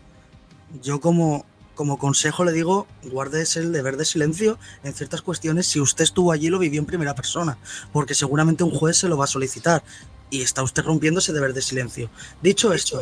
Yo 0.81 0.99
como, 0.99 1.45
como 1.75 1.97
consejo 1.97 2.43
le 2.43 2.51
digo, 2.51 2.87
guarde 3.03 3.45
el 3.55 3.71
deber 3.71 3.97
de 3.97 4.05
silencio 4.05 4.59
en 4.83 4.93
ciertas 4.93 5.21
cuestiones 5.21 5.67
si 5.67 5.79
usted 5.79 6.03
estuvo 6.03 6.31
allí 6.31 6.49
lo 6.49 6.59
vivió 6.59 6.79
en 6.79 6.85
primera 6.85 7.15
persona, 7.15 7.57
porque 7.93 8.13
seguramente 8.13 8.63
un 8.63 8.71
juez 8.71 8.97
se 8.97 9.07
lo 9.07 9.17
va 9.17 9.25
a 9.25 9.27
solicitar 9.27 9.83
y 10.29 10.41
está 10.41 10.63
usted 10.63 10.83
rompiendo 10.83 11.19
ese 11.19 11.33
deber 11.33 11.53
de 11.53 11.61
silencio. 11.61 12.09
Dicho 12.41 12.73
esto, 12.73 13.01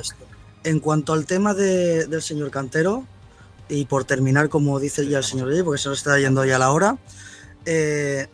en 0.64 0.80
cuanto 0.80 1.14
al 1.14 1.26
tema 1.26 1.54
del 1.54 2.22
señor 2.22 2.52
Cantero, 2.52 3.06
y 3.68 3.86
por 3.86 4.04
terminar, 4.06 4.50
como 4.50 4.80
dice 4.80 5.08
ya 5.08 5.20
el 5.20 5.24
señor 5.24 5.48
Rey, 5.48 5.64
porque 5.64 5.82
se 5.82 5.90
nos 5.90 5.98
está 6.00 6.20
yendo 6.20 6.46
ya 6.46 6.60
la 6.60 6.72
hora, 6.72 6.98
eh, 7.66 8.28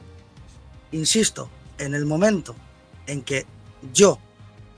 insisto, 0.91 1.49
en 1.77 1.93
el 1.93 2.05
momento 2.05 2.55
en 3.07 3.21
que 3.21 3.45
yo, 3.93 4.19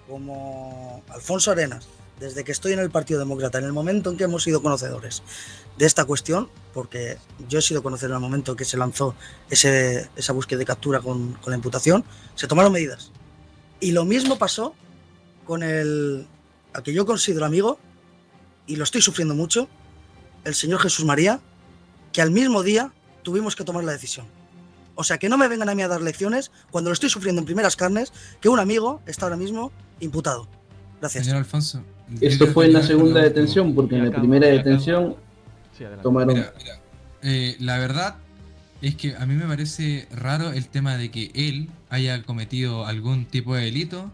como 0.08 1.04
Alfonso 1.10 1.52
Arenas, 1.52 1.88
desde 2.20 2.44
que 2.44 2.52
estoy 2.52 2.74
en 2.74 2.80
el 2.80 2.90
Partido 2.90 3.20
Demócrata, 3.20 3.58
en 3.58 3.66
el 3.66 3.74
momento 3.74 4.10
en 4.10 4.18
que 4.18 4.24
hemos 4.24 4.44
sido 4.44 4.62
conocedores 4.62 5.24
de 5.78 5.86
esta 5.86 6.06
cuestión, 6.06 6.50
porque 6.74 7.18
yo 7.50 7.60
he 7.60 7.62
sido 7.62 7.84
conocedor 7.84 8.12
en 8.12 8.18
el 8.18 8.22
momento 8.22 8.56
que 8.56 8.66
se 8.66 8.78
lanzó 8.78 9.16
ese, 9.50 10.10
esa 10.16 10.34
búsqueda 10.34 10.60
de 10.60 10.66
captura 10.66 11.00
con, 11.02 11.34
con 11.34 11.52
la 11.52 11.58
imputación, 11.58 12.06
se 12.36 12.48
tomaron 12.48 12.72
medidas. 12.72 13.12
Y 13.80 13.92
lo 13.92 14.06
mismo 14.06 14.38
pasó 14.38 14.76
con 15.46 15.64
el, 15.64 16.28
al 16.74 16.84
que 16.84 16.94
yo 16.94 17.06
considero 17.06 17.46
amigo, 17.46 17.80
y 18.66 18.76
lo 18.78 18.84
estoy 18.84 19.02
sufriendo 19.02 19.36
mucho, 19.36 19.68
el 20.44 20.56
señor 20.56 20.80
Jesús 20.80 21.06
María, 21.06 21.40
que 22.12 22.22
al 22.22 22.32
mismo 22.32 22.64
día 22.64 22.94
tuvimos 23.24 23.56
que 23.56 23.64
tomar 23.64 23.84
la 23.84 23.92
decisión. 23.92 24.28
O 24.96 25.04
sea, 25.04 25.18
que 25.18 25.28
no 25.28 25.38
me 25.38 25.48
vengan 25.48 25.70
a 25.70 25.76
mí 25.76 25.82
a 25.82 25.88
dar 25.88 26.02
lecciones 26.02 26.52
cuando 26.70 26.90
lo 26.90 26.94
estoy 26.94 27.10
sufriendo 27.10 27.40
en 27.42 27.46
primeras 27.46 27.76
carnes, 27.76 28.14
que 28.40 28.50
un 28.50 28.60
amigo 28.60 29.02
está 29.08 29.26
ahora 29.26 29.38
mismo 29.38 29.72
imputado. 30.00 30.48
Gracias. 31.02 31.26
Señor 31.26 31.40
Alfonso. 31.40 31.84
Esto 32.22 32.48
fue 32.48 32.66
en 32.66 32.74
la 32.74 32.84
segunda 32.84 33.22
detención, 33.22 33.74
porque 33.74 33.96
en 33.96 34.12
la 34.12 34.18
primera 34.18 34.48
detención 34.48 35.16
tomaron... 36.02 36.46
Eh, 37.26 37.56
la 37.60 37.78
verdad 37.78 38.16
es 38.82 38.96
que 38.96 39.16
a 39.16 39.26
mí 39.26 39.36
me 39.36 39.46
parece 39.46 40.10
raro 40.12 40.52
el 40.52 40.68
tema 40.68 40.98
de 40.98 41.10
que 41.10 41.32
él 41.34 41.70
haya 41.90 42.22
cometido 42.24 42.86
algún 42.86 43.26
tipo 43.26 43.56
de 43.56 43.64
delito 43.64 44.12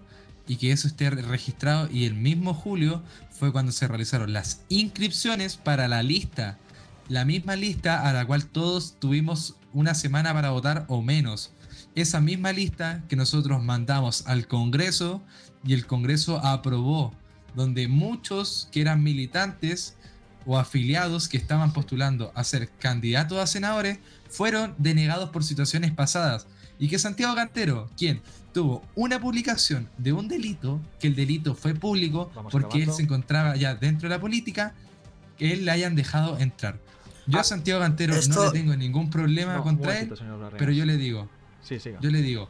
y 0.47 0.57
que 0.57 0.71
eso 0.71 0.87
esté 0.87 1.09
registrado 1.09 1.89
y 1.91 2.05
el 2.05 2.13
mismo 2.13 2.53
julio 2.53 3.01
fue 3.31 3.51
cuando 3.51 3.71
se 3.71 3.87
realizaron 3.87 4.31
las 4.33 4.61
inscripciones 4.69 5.57
para 5.57 5.87
la 5.87 6.03
lista, 6.03 6.57
la 7.07 7.25
misma 7.25 7.55
lista 7.55 8.07
a 8.07 8.13
la 8.13 8.25
cual 8.25 8.45
todos 8.45 8.95
tuvimos 8.99 9.55
una 9.73 9.95
semana 9.95 10.33
para 10.33 10.51
votar 10.51 10.85
o 10.87 11.01
menos. 11.01 11.51
Esa 11.95 12.19
misma 12.21 12.51
lista 12.51 13.03
que 13.07 13.15
nosotros 13.15 13.63
mandamos 13.63 14.27
al 14.27 14.47
Congreso 14.47 15.21
y 15.63 15.73
el 15.73 15.85
Congreso 15.85 16.37
aprobó, 16.45 17.13
donde 17.55 17.87
muchos 17.87 18.67
que 18.71 18.81
eran 18.81 19.03
militantes 19.03 19.95
o 20.45 20.57
afiliados 20.57 21.27
que 21.27 21.37
estaban 21.37 21.73
postulando 21.73 22.31
a 22.35 22.43
ser 22.43 22.69
candidatos 22.79 23.37
a 23.37 23.47
senadores 23.47 23.99
fueron 24.29 24.73
denegados 24.77 25.29
por 25.29 25.43
situaciones 25.43 25.91
pasadas. 25.91 26.47
Y 26.79 26.87
que 26.87 26.97
Santiago 26.97 27.35
Cantero, 27.35 27.89
quien 27.97 28.21
tuvo 28.53 28.81
una 28.95 29.19
publicación 29.19 29.89
de 29.97 30.13
un 30.13 30.27
delito, 30.27 30.81
que 30.99 31.07
el 31.07 31.15
delito 31.15 31.55
fue 31.55 31.75
público 31.75 32.31
porque 32.51 32.83
él 32.83 32.91
se 32.91 33.03
encontraba 33.03 33.55
ya 33.57 33.75
dentro 33.75 34.07
de 34.07 34.15
la 34.15 34.21
política, 34.21 34.73
que 35.37 35.53
él 35.53 35.65
le 35.65 35.71
hayan 35.71 35.95
dejado 35.95 36.39
entrar. 36.39 36.79
Yo 37.27 37.37
a 37.37 37.41
ah, 37.41 37.43
Santiago 37.43 37.81
Cantero 37.81 38.15
no 38.29 38.45
le 38.45 38.51
tengo 38.51 38.75
ningún 38.75 39.09
problema 39.09 39.61
contra 39.61 39.99
él, 39.99 40.13
pero 40.57 40.71
yo 40.71 40.85
le 40.85 40.97
digo, 40.97 41.29
yo 42.01 42.09
le 42.09 42.21
digo, 42.21 42.49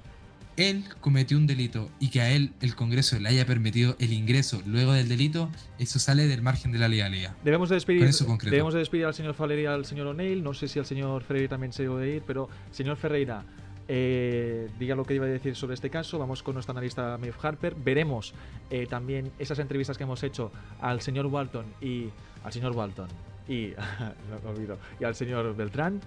él 0.60 0.86
cometió 1.01 1.38
un 1.38 1.47
delito 1.47 1.89
y 1.99 2.10
que 2.10 2.22
a 2.22 2.32
él 2.32 2.53
el 2.62 2.76
Congreso 2.76 3.20
le 3.20 3.30
haya 3.30 3.45
permitido 3.45 3.95
el 3.99 4.14
ingreso 4.14 4.62
luego 4.66 4.93
del 4.93 5.07
delito, 5.07 5.49
eso 5.78 5.99
sale 5.99 6.28
del 6.28 6.41
margen 6.41 6.72
de 6.72 6.80
la 6.80 6.88
legalidad. 6.88 7.36
Debemos 7.43 7.70
de 7.70 7.76
despedir, 7.76 8.10
debemos 8.43 8.74
de 8.74 8.80
despedir 8.80 9.05
al 9.05 9.14
señor 9.14 9.34
Faller 9.34 9.60
y 9.60 9.66
al 9.66 9.86
señor 9.86 10.07
O'Neill. 10.07 10.43
No 10.43 10.53
sé 10.53 10.68
si 10.68 10.80
al 10.80 10.86
señor 10.86 11.24
Ferreira 11.24 11.49
también 11.49 11.72
se 11.72 11.84
debe 11.84 12.16
ir, 12.16 12.24
pero 12.26 12.49
señor 12.72 12.97
Ferreira, 12.97 13.45
eh, 13.88 14.70
diga 14.78 14.95
lo 14.95 15.03
que 15.03 15.16
iba 15.16 15.26
a 15.26 15.30
decir 15.30 15.55
sobre 15.55 15.74
este 15.74 15.89
caso. 15.89 16.20
Vamos 16.20 16.43
con 16.43 16.53
nuestro 16.53 16.72
analista 16.72 17.18
Maeve 17.18 17.36
Harper. 17.41 17.76
Veremos 17.76 18.34
eh, 18.70 18.86
también 18.88 19.32
esas 19.39 19.60
entrevistas 19.60 19.97
que 19.97 20.03
hemos 20.03 20.22
hecho 20.24 20.51
al 20.82 21.01
señor 21.01 21.26
Walton 21.26 21.66
y 21.82 22.10
al 22.43 22.53
señor 22.53 22.76
Walton 22.76 23.07
y, 23.47 23.74
y 24.99 25.03
al 25.03 25.16
señor 25.16 25.55
Beltrán 25.55 26.01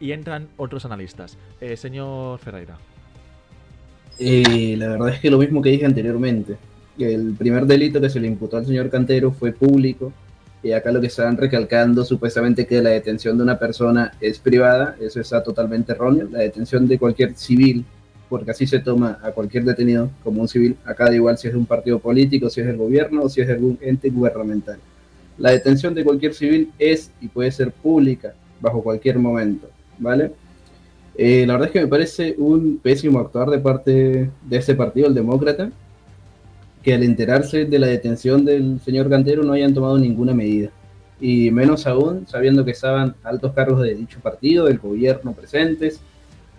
y 0.00 0.12
entran 0.12 0.48
otros 0.56 0.84
analistas. 0.84 1.36
Eh, 1.60 1.76
señor 1.76 2.38
Ferreira. 2.38 2.78
Eh, 4.18 4.76
la 4.78 4.88
verdad 4.88 5.10
es 5.10 5.20
que 5.20 5.30
lo 5.30 5.38
mismo 5.38 5.62
que 5.62 5.70
dije 5.70 5.86
anteriormente. 5.86 6.56
El 6.98 7.34
primer 7.34 7.66
delito 7.66 8.00
que 8.00 8.08
se 8.08 8.20
le 8.20 8.26
imputó 8.26 8.56
al 8.56 8.66
señor 8.66 8.88
Cantero 8.90 9.30
fue 9.32 9.52
público. 9.52 10.12
Y 10.62 10.72
acá 10.72 10.90
lo 10.90 11.00
que 11.00 11.06
están 11.08 11.36
recalcando 11.36 12.04
supuestamente 12.04 12.66
que 12.66 12.82
la 12.82 12.90
detención 12.90 13.36
de 13.36 13.44
una 13.44 13.58
persona 13.58 14.12
es 14.20 14.38
privada, 14.38 14.96
eso 15.00 15.20
está 15.20 15.42
totalmente 15.42 15.92
erróneo. 15.92 16.28
La 16.30 16.40
detención 16.40 16.88
de 16.88 16.98
cualquier 16.98 17.36
civil, 17.36 17.84
porque 18.28 18.50
así 18.50 18.66
se 18.66 18.80
toma 18.80 19.18
a 19.22 19.30
cualquier 19.30 19.64
detenido 19.64 20.10
como 20.24 20.40
un 20.40 20.48
civil, 20.48 20.76
acá 20.84 21.04
da 21.04 21.14
igual 21.14 21.38
si 21.38 21.46
es 21.46 21.52
de 21.52 21.58
un 21.58 21.66
partido 21.66 22.00
político, 22.00 22.50
si 22.50 22.62
es 22.62 22.66
del 22.66 22.78
gobierno 22.78 23.22
o 23.22 23.28
si 23.28 23.42
es 23.42 23.46
de 23.46 23.52
algún 23.52 23.78
ente 23.80 24.10
gubernamental. 24.10 24.78
La 25.38 25.50
detención 25.50 25.94
de 25.94 26.02
cualquier 26.02 26.34
civil 26.34 26.72
es 26.78 27.12
y 27.20 27.28
puede 27.28 27.52
ser 27.52 27.70
pública 27.70 28.34
bajo 28.60 28.82
cualquier 28.82 29.18
momento, 29.18 29.68
¿vale? 29.98 30.32
Eh, 31.18 31.44
la 31.46 31.54
verdad 31.54 31.68
es 31.68 31.72
que 31.72 31.80
me 31.80 31.86
parece 31.86 32.34
un 32.38 32.78
pésimo 32.78 33.18
actuar 33.18 33.48
de 33.48 33.58
parte 33.58 34.30
de 34.42 34.56
ese 34.56 34.74
partido, 34.74 35.08
el 35.08 35.14
demócrata, 35.14 35.70
que 36.82 36.94
al 36.94 37.02
enterarse 37.02 37.64
de 37.64 37.78
la 37.78 37.86
detención 37.86 38.44
del 38.44 38.80
señor 38.84 39.08
Cantero 39.08 39.42
no 39.42 39.52
hayan 39.52 39.74
tomado 39.74 39.98
ninguna 39.98 40.34
medida. 40.34 40.70
Y 41.20 41.50
menos 41.50 41.86
aún 41.86 42.26
sabiendo 42.28 42.64
que 42.64 42.72
estaban 42.72 43.14
altos 43.24 43.52
cargos 43.54 43.80
de 43.82 43.94
dicho 43.94 44.20
partido, 44.20 44.66
del 44.66 44.78
gobierno 44.78 45.32
presentes, 45.32 46.00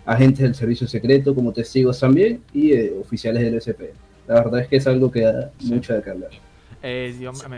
agentes 0.04 0.40
del 0.40 0.54
servicio 0.54 0.88
secreto 0.88 1.34
como 1.34 1.52
testigos 1.52 2.00
también 2.00 2.42
y 2.52 2.72
eh, 2.72 2.92
oficiales 3.00 3.42
del 3.42 3.54
SP. 3.62 3.94
La 4.26 4.34
verdad 4.34 4.60
es 4.60 4.68
que 4.68 4.76
es 4.76 4.86
algo 4.86 5.10
que 5.10 5.20
da 5.20 5.52
mucho 5.62 5.94
de 5.94 6.02
qué 6.02 6.10
hablar. 6.10 6.30
Eh, 6.82 7.14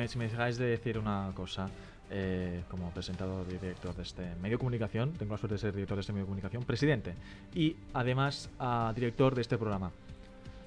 si 0.08 0.18
me 0.18 0.28
dejáis 0.28 0.58
de 0.58 0.66
decir 0.66 0.98
una 0.98 1.30
cosa, 1.34 1.68
eh, 2.10 2.64
como 2.68 2.90
presentador 2.90 3.46
y 3.48 3.52
director 3.58 3.94
de 3.94 4.02
este 4.02 4.22
medio 4.36 4.56
de 4.56 4.58
comunicación, 4.58 5.12
tengo 5.12 5.34
la 5.34 5.38
suerte 5.38 5.54
de 5.54 5.58
ser 5.58 5.74
director 5.74 5.96
de 5.96 6.00
este 6.00 6.12
medio 6.12 6.24
de 6.24 6.28
comunicación, 6.28 6.64
presidente 6.64 7.14
y 7.54 7.76
además 7.94 8.50
director 8.94 9.34
de 9.34 9.42
este 9.42 9.56
programa. 9.56 9.92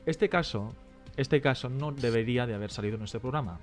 Este 0.05 0.29
caso, 0.29 0.73
este 1.15 1.41
caso 1.41 1.69
no 1.69 1.91
debería 1.91 2.45
de 2.45 2.53
haber 2.53 2.71
salido 2.71 2.97
en 2.97 3.03
este 3.03 3.19
programa. 3.19 3.59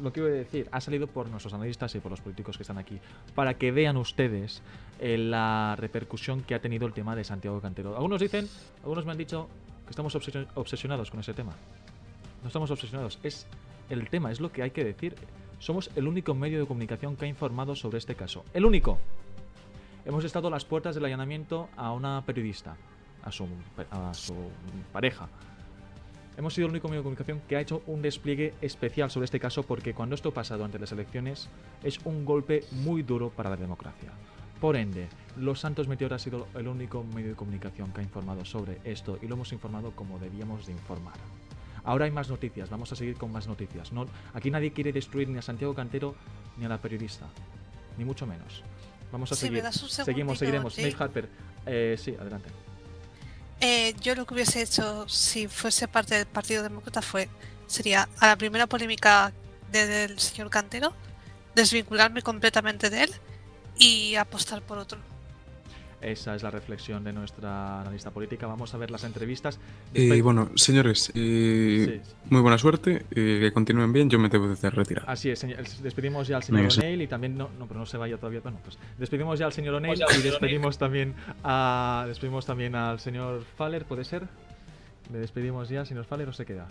Lo 0.00 0.08
a 0.08 0.28
decir, 0.28 0.68
ha 0.72 0.80
salido 0.80 1.06
por 1.06 1.28
nuestros 1.28 1.54
analistas 1.54 1.94
y 1.94 2.00
por 2.00 2.10
los 2.10 2.20
políticos 2.20 2.56
que 2.56 2.62
están 2.62 2.76
aquí, 2.76 2.98
para 3.34 3.54
que 3.54 3.72
vean 3.72 3.96
ustedes 3.96 4.62
eh, 5.00 5.16
la 5.16 5.74
repercusión 5.78 6.42
que 6.42 6.54
ha 6.54 6.60
tenido 6.60 6.86
el 6.86 6.92
tema 6.92 7.16
de 7.16 7.24
Santiago 7.24 7.60
Cantero. 7.60 7.96
Algunos 7.96 8.20
dicen, 8.20 8.46
algunos 8.82 9.06
me 9.06 9.12
han 9.12 9.18
dicho 9.18 9.48
que 9.84 9.90
estamos 9.90 10.14
obsesionados 10.54 11.10
con 11.10 11.20
ese 11.20 11.32
tema. 11.32 11.54
No 12.42 12.48
estamos 12.48 12.70
obsesionados, 12.70 13.18
es 13.22 13.46
el 13.88 14.08
tema, 14.10 14.30
es 14.30 14.40
lo 14.40 14.52
que 14.52 14.62
hay 14.62 14.70
que 14.70 14.84
decir. 14.84 15.14
Somos 15.58 15.90
el 15.96 16.06
único 16.06 16.34
medio 16.34 16.60
de 16.60 16.66
comunicación 16.66 17.16
que 17.16 17.24
ha 17.24 17.28
informado 17.28 17.74
sobre 17.74 17.98
este 17.98 18.14
caso. 18.14 18.44
El 18.52 18.64
único. 18.64 18.98
Hemos 20.04 20.24
estado 20.24 20.48
a 20.48 20.50
las 20.50 20.64
puertas 20.64 20.94
del 20.94 21.04
allanamiento 21.04 21.68
a 21.76 21.92
una 21.92 22.22
periodista, 22.24 22.76
a 23.22 23.32
su, 23.32 23.46
a 23.90 24.14
su 24.14 24.34
pareja. 24.92 25.28
Hemos 26.36 26.52
sido 26.52 26.66
el 26.66 26.72
único 26.72 26.88
medio 26.88 27.00
de 27.00 27.04
comunicación 27.04 27.40
que 27.48 27.56
ha 27.56 27.60
hecho 27.60 27.82
un 27.86 28.02
despliegue 28.02 28.52
especial 28.60 29.10
sobre 29.10 29.24
este 29.24 29.40
caso 29.40 29.62
porque 29.62 29.94
cuando 29.94 30.14
esto 30.14 30.32
pasa 30.32 30.56
durante 30.56 30.78
las 30.78 30.92
elecciones 30.92 31.48
es 31.82 31.98
un 32.04 32.26
golpe 32.26 32.62
muy 32.72 33.02
duro 33.02 33.30
para 33.30 33.48
la 33.48 33.56
democracia. 33.56 34.12
Por 34.60 34.76
ende, 34.76 35.08
Los 35.38 35.60
Santos 35.60 35.88
Meteor 35.88 36.14
ha 36.14 36.18
sido 36.18 36.46
el 36.54 36.68
único 36.68 37.04
medio 37.04 37.30
de 37.30 37.34
comunicación 37.36 37.92
que 37.92 38.00
ha 38.00 38.04
informado 38.04 38.44
sobre 38.44 38.80
esto 38.84 39.18
y 39.22 39.26
lo 39.26 39.34
hemos 39.34 39.52
informado 39.52 39.92
como 39.92 40.18
debíamos 40.18 40.66
de 40.66 40.72
informar. 40.72 41.14
Ahora 41.86 42.04
hay 42.04 42.10
más 42.10 42.28
noticias, 42.28 42.68
vamos 42.68 42.90
a 42.90 42.96
seguir 42.96 43.16
con 43.16 43.30
más 43.30 43.46
noticias. 43.46 43.92
No, 43.92 44.06
aquí 44.34 44.50
nadie 44.50 44.72
quiere 44.72 44.92
destruir 44.92 45.28
ni 45.28 45.38
a 45.38 45.42
Santiago 45.42 45.72
Cantero 45.72 46.16
ni 46.56 46.64
a 46.64 46.68
la 46.68 46.78
periodista, 46.78 47.26
ni 47.96 48.04
mucho 48.04 48.26
menos. 48.26 48.64
Vamos 49.12 49.30
a 49.30 49.36
seguir. 49.36 49.62
Seguimos, 49.70 50.38
seguiremos. 50.38 50.76
Maeve 50.76 50.96
Harper, 50.98 51.28
eh, 51.64 51.96
sí, 51.96 52.14
adelante. 52.18 52.50
Eh, 53.60 53.94
yo 54.00 54.16
lo 54.16 54.26
que 54.26 54.34
hubiese 54.34 54.62
hecho 54.62 55.08
si 55.08 55.46
fuese 55.46 55.86
parte 55.86 56.16
del 56.16 56.26
Partido 56.26 56.64
Demócrata 56.64 57.00
fue 57.00 57.28
sería 57.68 58.08
a 58.18 58.26
la 58.26 58.36
primera 58.36 58.66
polémica 58.66 59.32
del 59.70 60.18
señor 60.18 60.50
Cantero 60.50 60.92
desvincularme 61.54 62.20
completamente 62.20 62.90
de 62.90 63.04
él 63.04 63.14
y 63.78 64.16
apostar 64.16 64.60
por 64.60 64.78
otro. 64.78 64.98
Esa 66.06 66.36
es 66.36 66.42
la 66.44 66.52
reflexión 66.52 67.02
de 67.02 67.12
nuestra 67.12 67.80
analista 67.80 68.12
política. 68.12 68.46
Vamos 68.46 68.72
a 68.72 68.78
ver 68.78 68.92
las 68.92 69.02
entrevistas. 69.02 69.58
Y 69.92 70.08
Despe- 70.08 70.22
bueno, 70.22 70.50
señores, 70.54 71.10
eh, 71.16 72.00
muy 72.30 72.40
buena 72.42 72.58
suerte, 72.58 73.04
eh, 73.10 73.38
que 73.40 73.52
continúen 73.52 73.92
bien, 73.92 74.08
yo 74.08 74.16
me 74.20 74.28
debo 74.28 74.46
de 74.46 74.70
retirar. 74.70 75.04
Así 75.08 75.30
es, 75.30 75.40
señor- 75.42 75.64
despedimos 75.82 76.28
ya 76.28 76.36
al 76.36 76.44
señor. 76.44 76.68
O'Neill 76.78 77.02
y 77.02 77.06
también 77.08 77.36
no, 77.36 77.50
no, 77.58 77.66
pero 77.66 77.80
no 77.80 77.86
se 77.86 77.96
vaya 77.96 78.16
todavía. 78.18 78.38
Bueno, 78.40 78.60
pues 78.62 78.78
despedimos 78.98 79.38
ya 79.40 79.46
al 79.46 79.52
señor 79.52 79.74
O'Neill 79.74 80.00
al 80.00 80.16
y 80.16 80.22
despedimos 80.22 80.78
también 80.78 81.14
a 81.42 82.04
despedimos 82.06 82.46
también 82.46 82.76
al 82.76 83.00
señor 83.00 83.42
Faller, 83.56 83.84
¿puede 83.84 84.04
ser? 84.04 84.22
¿Le 85.12 85.18
despedimos 85.18 85.68
ya, 85.68 85.84
señor 85.84 86.04
Faller, 86.04 86.28
o 86.28 86.32
se 86.32 86.46
queda? 86.46 86.68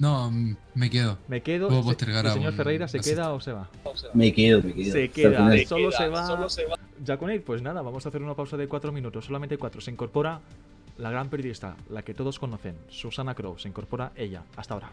No, 0.00 0.32
me 0.74 0.88
quedo. 0.88 1.18
Me 1.28 1.42
quedo. 1.42 1.68
Puedo 1.68 1.82
Se- 1.82 1.88
postergar 1.88 2.24
¿El 2.24 2.30
a 2.30 2.34
señor 2.34 2.54
Ferreira 2.54 2.88
se 2.88 3.00
queda 3.00 3.32
o 3.34 3.40
se 3.40 3.52
va? 3.52 3.68
Me 4.14 4.32
quedo, 4.32 4.62
me 4.62 4.72
quedo. 4.72 4.92
Se 4.92 5.10
queda, 5.10 5.38
solo 5.66 5.90
queda, 5.90 5.98
se 5.98 6.08
va. 6.08 6.26
solo 6.26 6.48
se 6.48 6.64
va. 6.64 6.76
Ya 7.04 7.18
con 7.18 7.28
él, 7.30 7.42
pues 7.42 7.60
nada, 7.60 7.82
vamos 7.82 8.06
a 8.06 8.08
hacer 8.08 8.22
una 8.22 8.34
pausa 8.34 8.56
de 8.56 8.66
cuatro 8.66 8.92
minutos, 8.92 9.26
solamente 9.26 9.58
cuatro. 9.58 9.82
Se 9.82 9.90
incorpora 9.90 10.40
la 10.96 11.10
gran 11.10 11.28
periodista, 11.28 11.76
la 11.90 12.02
que 12.02 12.14
todos 12.14 12.38
conocen, 12.38 12.76
Susana 12.88 13.34
Crow. 13.34 13.58
Se 13.58 13.68
incorpora 13.68 14.12
ella. 14.16 14.42
Hasta 14.56 14.72
ahora. 14.74 14.90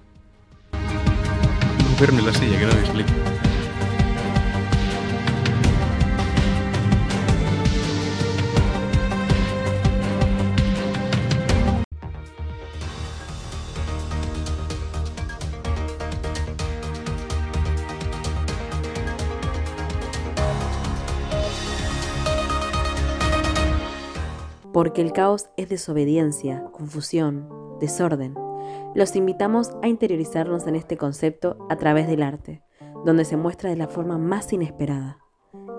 La 0.74 2.34
silla, 2.34 2.60
que 2.60 2.66
no 2.66 3.67
Porque 24.78 25.02
el 25.02 25.12
caos 25.12 25.50
es 25.58 25.70
desobediencia, 25.70 26.66
confusión, 26.72 27.50
desorden. 27.80 28.36
Los 28.94 29.16
invitamos 29.16 29.72
a 29.82 29.88
interiorizarnos 29.88 30.68
en 30.68 30.76
este 30.76 30.98
concepto 30.98 31.66
a 31.68 31.78
través 31.78 32.06
del 32.06 32.22
arte, 32.22 32.62
donde 33.04 33.26
se 33.26 33.38
muestra 33.38 33.72
de 33.72 33.76
la 33.76 33.88
forma 33.88 34.20
más 34.20 34.54
inesperada, 34.54 35.18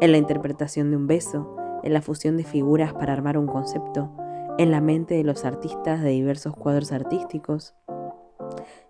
en 0.00 0.10
la 0.10 0.18
interpretación 0.18 0.90
de 0.90 0.96
un 0.96 1.06
beso, 1.06 1.54
en 1.84 1.92
la 1.92 2.02
fusión 2.02 2.36
de 2.36 2.42
figuras 2.42 2.92
para 2.92 3.12
armar 3.12 3.38
un 3.38 3.46
concepto, 3.46 4.10
en 4.58 4.72
la 4.72 4.80
mente 4.80 5.14
de 5.14 5.22
los 5.22 5.44
artistas 5.44 6.02
de 6.02 6.10
diversos 6.10 6.56
cuadros 6.56 6.90
artísticos. 6.90 7.76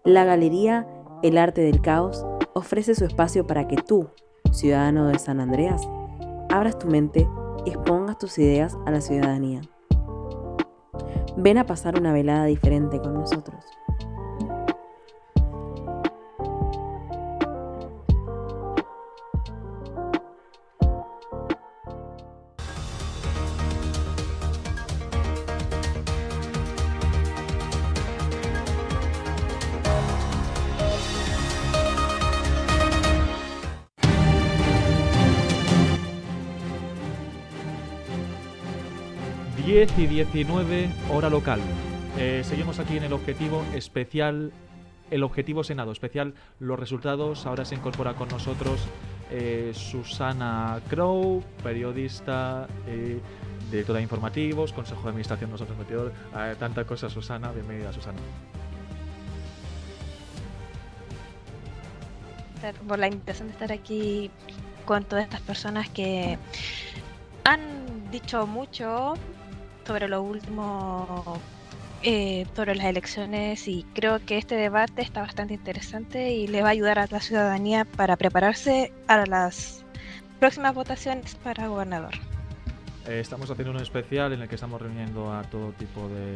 La 0.05 0.25
galería 0.25 0.89
El 1.23 1.37
Arte 1.37 1.61
del 1.61 1.83
Caos 1.83 2.25
ofrece 2.55 2.95
su 2.95 3.05
espacio 3.05 3.47
para 3.47 3.69
que 3.69 3.77
tú, 3.77 4.09
ciudadano 4.53 5.09
de 5.09 5.19
San 5.19 5.39
Andreas, 5.39 5.87
abras 6.49 6.79
tu 6.79 6.87
mente 6.87 7.29
y 7.67 7.73
expongas 7.73 8.17
tus 8.17 8.39
ideas 8.39 8.79
a 8.87 8.91
la 8.91 9.03
ciudadanía. 9.03 9.61
Ven 11.41 11.57
a 11.57 11.65
pasar 11.65 11.97
una 11.97 12.13
velada 12.13 12.47
diferente 12.47 12.99
con 12.99 13.15
nosotros. 13.15 13.65
10 39.99 40.13
y 40.13 40.15
19 40.15 40.91
hora 41.11 41.29
local. 41.29 41.59
Eh, 42.17 42.43
seguimos 42.45 42.79
aquí 42.79 42.97
en 42.99 43.03
el 43.03 43.13
objetivo 43.13 43.65
especial, 43.75 44.53
el 45.11 45.25
objetivo 45.25 45.65
Senado 45.65 45.91
especial, 45.91 46.35
los 46.61 46.79
resultados. 46.79 47.47
Ahora 47.47 47.65
se 47.65 47.75
incorpora 47.75 48.15
con 48.15 48.29
nosotros 48.29 48.87
eh, 49.33 49.73
Susana 49.75 50.81
Crow, 50.89 51.43
periodista, 51.65 52.69
eh, 52.87 53.19
directora 53.73 53.97
de 53.97 54.05
informativos, 54.05 54.73
Consejo 54.73 55.03
de 55.03 55.09
Administración, 55.09 55.51
nosotros 55.51 55.77
metedor, 55.77 56.13
eh, 56.33 56.55
tanta 56.61 56.85
cosa 56.85 57.11
Susana, 57.11 57.51
bienvenida 57.51 57.93
Susana. 57.93 58.19
por 62.87 63.01
la 63.01 63.09
invitación 63.09 63.49
de 63.49 63.53
estar 63.53 63.73
aquí 63.73 64.31
con 64.85 65.05
todas 65.05 65.25
estas 65.25 65.41
personas 65.41 65.89
que 65.91 66.39
han 67.45 68.11
dicho 68.13 68.47
mucho 68.47 69.15
sobre 69.89 70.07
lo 70.07 70.23
último 70.23 71.41
eh, 72.03 72.47
sobre 72.55 72.77
las 72.77 72.87
elecciones 72.87 73.67
y 73.67 73.87
creo 73.95 74.25
que 74.25 74.37
este 74.37 74.55
debate 74.55 75.01
está 75.01 75.23
bastante 75.23 75.55
interesante 75.55 76.31
y 76.31 76.47
le 76.47 76.61
va 76.61 76.69
a 76.69 76.73
ayudar 76.73 76.99
a 76.99 77.07
la 77.11 77.21
ciudadanía 77.21 77.87
para 77.87 78.17
prepararse 78.17 78.93
a 79.09 79.25
las 79.25 79.85
próximas 80.39 80.75
votaciones 80.75 81.35
para 81.37 81.69
gobernador. 81.69 82.15
Eh, 83.07 83.21
estamos 83.21 83.51
haciendo 83.51 83.73
un 83.73 83.81
especial 83.81 84.35
en 84.35 84.43
el 84.43 84.49
que 84.49 84.57
estamos 84.57 84.81
reuniendo 84.83 85.33
a 85.33 85.43
todo 85.45 85.73
tipo 85.73 86.07
de 86.09 86.35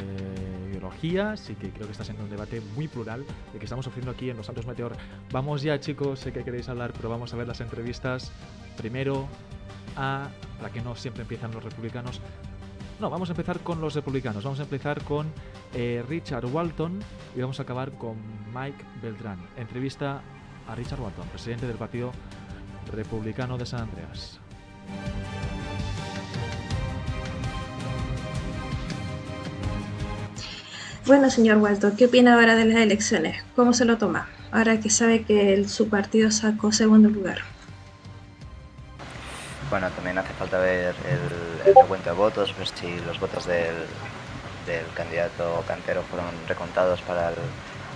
ideologías 0.71 1.47
y 1.51 1.53
que 1.53 1.69
creo 1.69 1.85
que 1.85 1.91
está 1.91 2.03
siendo 2.03 2.23
un 2.23 2.31
debate 2.31 2.59
muy 2.75 2.87
plural 2.87 3.23
el 3.53 3.59
que 3.59 3.65
estamos 3.65 3.85
ofreciendo 3.85 4.11
aquí 4.11 4.31
en 4.31 4.37
Los 4.37 4.47
Santos 4.47 4.65
Meteor. 4.65 4.97
Vamos 5.31 5.61
ya 5.61 5.79
chicos, 5.79 6.19
sé 6.19 6.33
que 6.33 6.43
queréis 6.43 6.69
hablar, 6.69 6.91
pero 6.93 7.07
vamos 7.07 7.31
a 7.33 7.37
ver 7.37 7.47
las 7.47 7.61
entrevistas. 7.61 8.31
Primero 8.75 9.27
a, 9.95 10.29
para 10.57 10.73
que 10.73 10.81
no 10.81 10.95
siempre 10.95 11.21
empiezan 11.21 11.51
los 11.51 11.63
republicanos, 11.63 12.19
no, 12.99 13.09
vamos 13.09 13.29
a 13.29 13.33
empezar 13.33 13.59
con 13.59 13.81
los 13.81 13.95
republicanos. 13.95 14.43
Vamos 14.43 14.59
a 14.59 14.63
empezar 14.63 15.03
con 15.03 15.31
eh, 15.73 16.03
Richard 16.07 16.45
Walton 16.45 16.99
y 17.35 17.41
vamos 17.41 17.59
a 17.59 17.63
acabar 17.63 17.91
con 17.93 18.15
Mike 18.53 18.83
Beltrán. 19.01 19.39
Entrevista 19.57 20.21
a 20.67 20.75
Richard 20.75 21.01
Walton, 21.01 21.27
presidente 21.27 21.67
del 21.67 21.77
Partido 21.77 22.11
Republicano 22.91 23.57
de 23.57 23.65
San 23.65 23.81
Andreas. 23.81 24.39
Bueno, 31.05 31.29
señor 31.29 31.57
Walton, 31.57 31.97
¿qué 31.97 32.05
opina 32.05 32.35
ahora 32.35 32.55
de 32.55 32.63
las 32.63 32.77
elecciones? 32.77 33.43
¿Cómo 33.57 33.73
se 33.73 33.83
lo 33.83 33.97
toma? 33.97 34.29
Ahora 34.51 34.79
que 34.79 34.89
sabe 34.89 35.23
que 35.23 35.67
su 35.67 35.89
partido 35.89 36.31
sacó 36.31 36.71
segundo 36.71 37.09
lugar. 37.09 37.52
Bueno, 39.73 39.89
también 39.89 40.19
hace 40.19 40.31
falta 40.33 40.59
ver 40.59 40.93
el, 41.09 41.73
recuento 41.73 42.11
de 42.11 42.15
votos, 42.15 42.55
ver 42.55 42.67
si 42.67 42.95
los 43.07 43.19
votos 43.19 43.47
del, 43.47 43.73
del 44.67 44.85
candidato 44.93 45.63
Cantero 45.67 46.03
fueron 46.11 46.29
recontados 46.47 47.01
para 47.01 47.29
el 47.29 47.35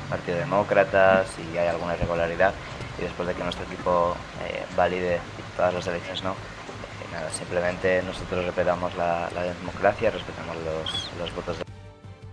Partido 0.10 0.40
Demócrata, 0.40 1.24
si 1.36 1.56
hay 1.56 1.68
alguna 1.68 1.94
irregularidad 1.94 2.52
y 2.98 3.04
después 3.04 3.28
de 3.28 3.36
que 3.36 3.44
nuestro 3.44 3.64
equipo 3.66 4.18
eh, 4.44 4.66
valide 4.76 5.20
todas 5.56 5.72
las 5.72 5.86
elecciones, 5.86 6.24
¿no? 6.24 6.32
Eh, 6.32 7.14
nada, 7.14 7.30
simplemente 7.30 8.02
nosotros 8.02 8.44
respetamos 8.44 8.96
la, 8.96 9.30
la 9.36 9.44
democracia, 9.44 10.10
respetamos 10.10 10.56
los, 10.66 11.12
los 11.20 11.36
votos 11.36 11.60
de 11.60 11.66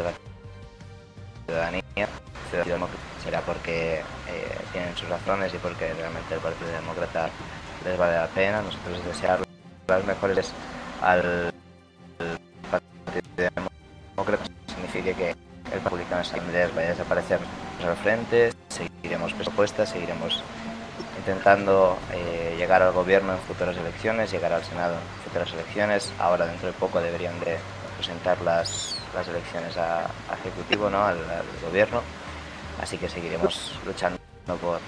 la 0.05 0.13
ciudadanía. 1.45 2.09
ciudadanía 2.51 2.89
será 3.23 3.43
porque 3.43 3.97
eh, 4.27 4.59
tienen 4.73 4.97
sus 4.97 5.11
razones 5.11 5.53
y 5.53 5.59
porque 5.59 5.93
realmente 5.93 6.33
el 6.33 6.41
Partido 6.41 6.71
Demócrata 6.71 7.29
les 7.85 7.99
vale 7.99 8.17
la 8.17 8.27
pena. 8.29 8.63
Nosotros 8.63 9.05
desear 9.05 9.41
las 9.87 10.05
mejores 10.05 10.53
al 11.03 11.53
Partido 12.71 13.51
Demócrata 14.17 14.45
significa 14.67 15.17
que 15.17 15.31
el 15.31 15.81
republicano 15.83 16.23
de 16.23 16.67
vaya 16.69 16.89
a 16.89 16.91
desaparecer 16.91 17.39
al 17.87 17.97
frente, 17.97 18.53
seguiremos 18.69 19.33
propuestas, 19.35 19.91
seguiremos 19.91 20.43
intentando 21.19 21.99
eh, 22.13 22.55
llegar 22.57 22.83
al 22.83 22.93
gobierno 22.93 23.33
en 23.33 23.39
futuras 23.41 23.77
elecciones, 23.77 24.31
llegar 24.31 24.53
al 24.53 24.65
Senado 24.65 24.95
en 24.95 25.25
futuras 25.25 25.53
elecciones. 25.53 26.13
Ahora 26.19 26.47
dentro 26.47 26.69
de 26.69 26.73
poco 26.75 27.01
deberían 27.01 27.39
de 27.41 27.59
presentar 27.97 28.41
las, 28.43 28.97
las 29.15 29.27
elecciones 29.29 29.77
a, 29.77 30.07
ejecutivo, 30.41 30.91
¿no? 30.91 31.03
al, 31.03 31.19
al 31.19 31.45
gobierno. 31.67 32.03
Así 32.81 32.99
que 32.99 33.09
seguiremos 33.09 33.79
luchando 33.87 34.19
por, 34.61 34.81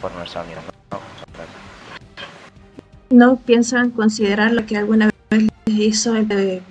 por 0.00 0.12
nuestra 0.12 0.42
unión. 0.42 0.75
¿No 3.10 3.36
piensan 3.36 3.90
considerar 3.90 4.52
lo 4.52 4.66
que 4.66 4.76
alguna 4.76 5.10
vez 5.30 5.42
les 5.66 5.76
hizo 5.78 6.16
el 6.16 6.26
de- 6.28 6.62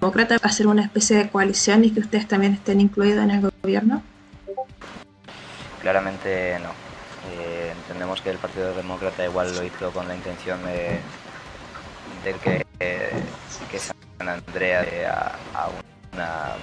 demócrata, 0.00 0.36
hacer 0.42 0.66
una 0.66 0.82
especie 0.82 1.16
de 1.16 1.28
coalición 1.28 1.84
y 1.84 1.90
que 1.90 2.00
ustedes 2.00 2.26
también 2.26 2.54
estén 2.54 2.80
incluidos 2.80 3.22
en 3.24 3.30
el 3.30 3.50
gobierno? 3.62 4.02
Claramente 5.82 6.58
no. 6.62 6.70
Eh, 7.40 7.72
entendemos 7.82 8.20
que 8.22 8.30
el 8.30 8.38
Partido 8.38 8.74
Demócrata 8.74 9.24
igual 9.24 9.54
lo 9.54 9.62
hizo 9.64 9.90
con 9.92 10.08
la 10.08 10.14
intención 10.14 10.58
de, 10.64 10.98
de 12.24 12.34
que, 12.42 12.64
que 12.78 13.78
San 13.78 14.28
Andrea 14.28 14.82
eh, 14.84 15.06
a, 15.06 15.68
una- 16.14 16.54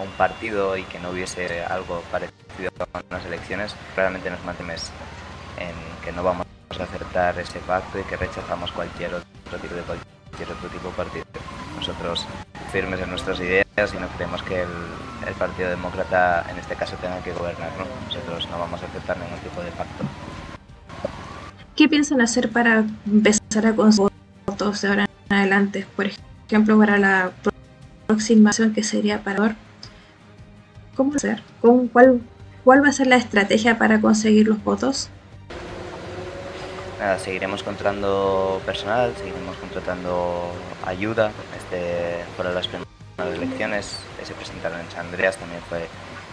un 0.00 0.08
partido 0.16 0.76
y 0.76 0.84
que 0.84 1.00
no 1.00 1.10
hubiese 1.10 1.64
algo 1.64 2.02
parecido 2.12 2.70
a 2.92 3.00
unas 3.10 3.24
elecciones. 3.26 3.74
Claramente 3.94 4.30
nos 4.30 4.44
mantenemos 4.44 4.90
en 5.58 5.74
que 6.04 6.12
no 6.12 6.22
vamos 6.22 6.46
aceptar 6.82 7.38
ese 7.38 7.58
pacto 7.60 7.98
y 7.98 8.02
que 8.02 8.16
rechazamos 8.16 8.70
cualquier 8.72 9.14
otro 9.14 9.58
tipo 9.60 9.74
de 9.74 9.82
cualquier 9.82 10.50
otro 10.50 10.68
tipo 10.68 10.88
de 10.88 10.94
partido. 10.94 11.24
Nosotros 11.76 12.26
firmes 12.72 13.00
en 13.00 13.10
nuestras 13.10 13.40
ideas 13.40 13.66
y 13.76 13.98
no 13.98 14.08
creemos 14.08 14.42
que 14.42 14.62
el, 14.62 14.68
el 15.26 15.34
Partido 15.34 15.70
Demócrata 15.70 16.46
en 16.50 16.58
este 16.58 16.74
caso 16.74 16.96
tenga 17.00 17.18
que 17.22 17.32
gobernar. 17.32 17.70
¿no? 17.78 17.84
Nosotros 18.06 18.48
no 18.50 18.58
vamos 18.58 18.82
a 18.82 18.86
aceptar 18.86 19.18
ningún 19.18 19.38
tipo 19.40 19.60
de 19.62 19.70
pacto. 19.72 20.04
¿Qué 21.76 21.88
piensan 21.88 22.20
hacer 22.20 22.50
para 22.50 22.84
empezar 23.06 23.66
a 23.66 23.74
conseguir 23.74 24.12
votos 24.46 24.82
de 24.82 24.88
ahora 24.88 25.06
en 25.28 25.36
adelante? 25.36 25.86
Por 25.96 26.06
ejemplo, 26.06 26.78
para 26.78 26.98
la 26.98 27.32
próxima 28.06 28.50
acción 28.50 28.74
que 28.74 28.82
sería 28.82 29.22
para. 29.22 29.56
¿Cómo 30.94 31.14
hacer? 31.14 31.42
¿Cómo, 31.62 31.88
cuál, 31.88 32.20
¿Cuál 32.64 32.84
va 32.84 32.88
a 32.88 32.92
ser 32.92 33.06
la 33.06 33.16
estrategia 33.16 33.78
para 33.78 34.00
conseguir 34.00 34.48
los 34.48 34.62
votos? 34.62 35.08
Nada, 37.00 37.18
seguiremos 37.18 37.62
contratando 37.62 38.60
personal, 38.66 39.14
seguiremos 39.16 39.56
contratando 39.56 40.52
ayuda. 40.84 41.32
Este 41.56 42.22
fueron 42.36 42.54
las 42.54 42.68
primeras 42.68 43.38
elecciones 43.38 44.00
que 44.18 44.26
se 44.26 44.34
presentaron 44.34 44.80
en 44.80 44.90
San 44.90 45.06
Andreas, 45.06 45.38
también 45.38 45.62
fue 45.62 45.88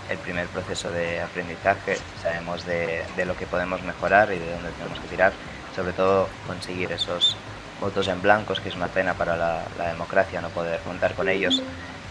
el 0.09 0.17
primer 0.17 0.45
proceso 0.47 0.91
de 0.91 1.21
aprendizaje. 1.21 1.97
Sabemos 2.21 2.65
de, 2.65 3.05
lo 3.25 3.37
que 3.37 3.45
podemos 3.45 3.81
mejorar 3.83 4.33
y 4.33 4.39
de 4.39 4.51
dónde 4.51 4.71
tenemos 4.71 4.99
que 4.99 5.07
tirar. 5.07 5.31
Sobre 5.73 5.93
todo 5.93 6.27
conseguir 6.45 6.91
esos 6.91 7.37
votos 7.79 8.09
en 8.09 8.21
blancos, 8.21 8.59
que 8.59 8.67
es 8.67 8.75
una 8.75 8.87
pena 8.87 9.13
para 9.13 9.37
la, 9.37 9.63
democracia 9.89 10.41
no 10.41 10.49
poder 10.49 10.81
contar 10.81 11.13
con 11.13 11.29
ellos 11.29 11.63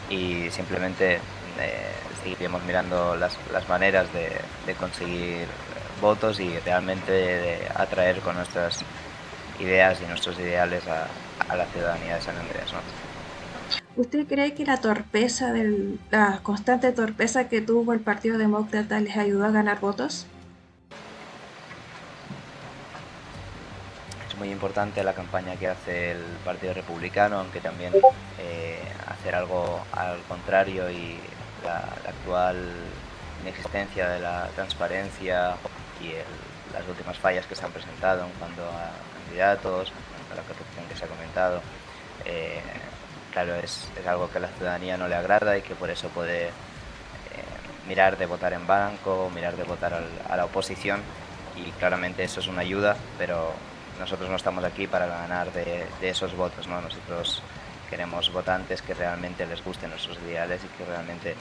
y 0.08 0.48
simplemente 0.50 1.16
eh, 1.60 1.92
seguiremos 2.22 2.62
mirando 2.64 3.16
las, 3.16 3.36
maneras 3.68 4.06
de, 4.14 4.74
conseguir 4.76 5.46
votos 6.00 6.40
y 6.40 6.58
realmente 6.60 7.12
de 7.12 7.68
atraer 7.74 8.20
con 8.20 8.36
nuestras 8.36 8.82
ideas 9.60 10.00
y 10.02 10.06
nuestros 10.06 10.38
ideales 10.38 10.86
a, 10.86 11.06
a 11.48 11.56
la 11.56 11.66
ciudadanía 11.66 12.16
de 12.16 12.20
San 12.22 12.36
Andrés. 12.36 12.72
¿no? 12.72 12.80
¿Usted 13.96 14.26
cree 14.26 14.52
que 14.52 14.66
la 14.66 14.76
torpeza, 14.76 15.52
del, 15.52 15.98
la 16.10 16.40
constante 16.42 16.92
torpeza 16.92 17.48
que 17.48 17.62
tuvo 17.62 17.94
el 17.94 18.00
Partido 18.00 18.36
Demócrata 18.36 19.00
les 19.00 19.16
ayudó 19.16 19.46
a 19.46 19.50
ganar 19.50 19.80
votos? 19.80 20.26
Es 24.28 24.36
muy 24.36 24.50
importante 24.50 25.02
la 25.02 25.14
campaña 25.14 25.56
que 25.56 25.68
hace 25.68 26.10
el 26.12 26.22
Partido 26.44 26.74
Republicano, 26.74 27.38
aunque 27.38 27.60
también 27.60 27.94
eh, 28.38 28.82
hacer 29.08 29.34
algo 29.34 29.80
al 29.92 30.20
contrario 30.28 30.90
y 30.90 31.16
la, 31.64 31.80
la, 32.04 32.10
actual 32.10 32.70
inexistencia 33.42 34.10
de 34.10 34.20
la 34.20 34.48
transparencia 34.54 35.56
el, 36.12 36.24
las 36.72 36.86
últimas 36.88 37.18
fallas 37.18 37.46
que 37.46 37.54
se 37.54 37.64
han 37.64 37.72
presentado 37.72 38.24
en 38.24 38.32
cuanto 38.32 38.62
a 38.62 38.90
candidatos, 39.24 39.92
a 40.32 40.34
la 40.34 40.42
corrupción 40.42 40.84
que 40.88 40.96
se 40.96 41.04
ha 41.04 41.08
comentado. 41.08 41.60
Eh, 42.24 42.60
claro, 43.32 43.54
es, 43.56 43.88
es, 43.98 44.06
algo 44.06 44.30
que 44.30 44.38
a 44.38 44.42
la 44.42 44.48
ciudadanía 44.48 44.96
no 44.96 45.08
le 45.08 45.14
agrada 45.14 45.56
y 45.56 45.62
que 45.62 45.74
por 45.74 45.90
eso 45.90 46.08
puede 46.08 46.46
eh, 46.46 46.52
mirar 47.88 48.16
de 48.16 48.26
votar 48.26 48.52
en 48.52 48.66
blanco, 48.66 49.30
mirar 49.34 49.56
de 49.56 49.64
votar 49.64 49.94
al, 49.94 50.08
a 50.28 50.36
la 50.36 50.44
oposición 50.44 51.00
y 51.56 51.70
claramente 51.72 52.24
eso 52.24 52.40
es 52.40 52.48
una 52.48 52.62
ayuda, 52.62 52.96
pero 53.18 53.52
nosotros 53.98 54.28
no 54.28 54.36
estamos 54.36 54.64
aquí 54.64 54.86
para 54.86 55.06
ganar 55.06 55.52
de, 55.52 55.86
de 56.00 56.08
esos 56.08 56.36
votos, 56.36 56.66
¿no? 56.66 56.80
Nosotros 56.80 57.42
queremos 57.88 58.32
votantes 58.32 58.82
que 58.82 58.94
realmente 58.94 59.46
les 59.46 59.64
gusten 59.64 59.90
nuestros 59.90 60.18
ideales 60.18 60.60
y 60.64 60.68
que 60.76 60.84
realmente 60.84 61.34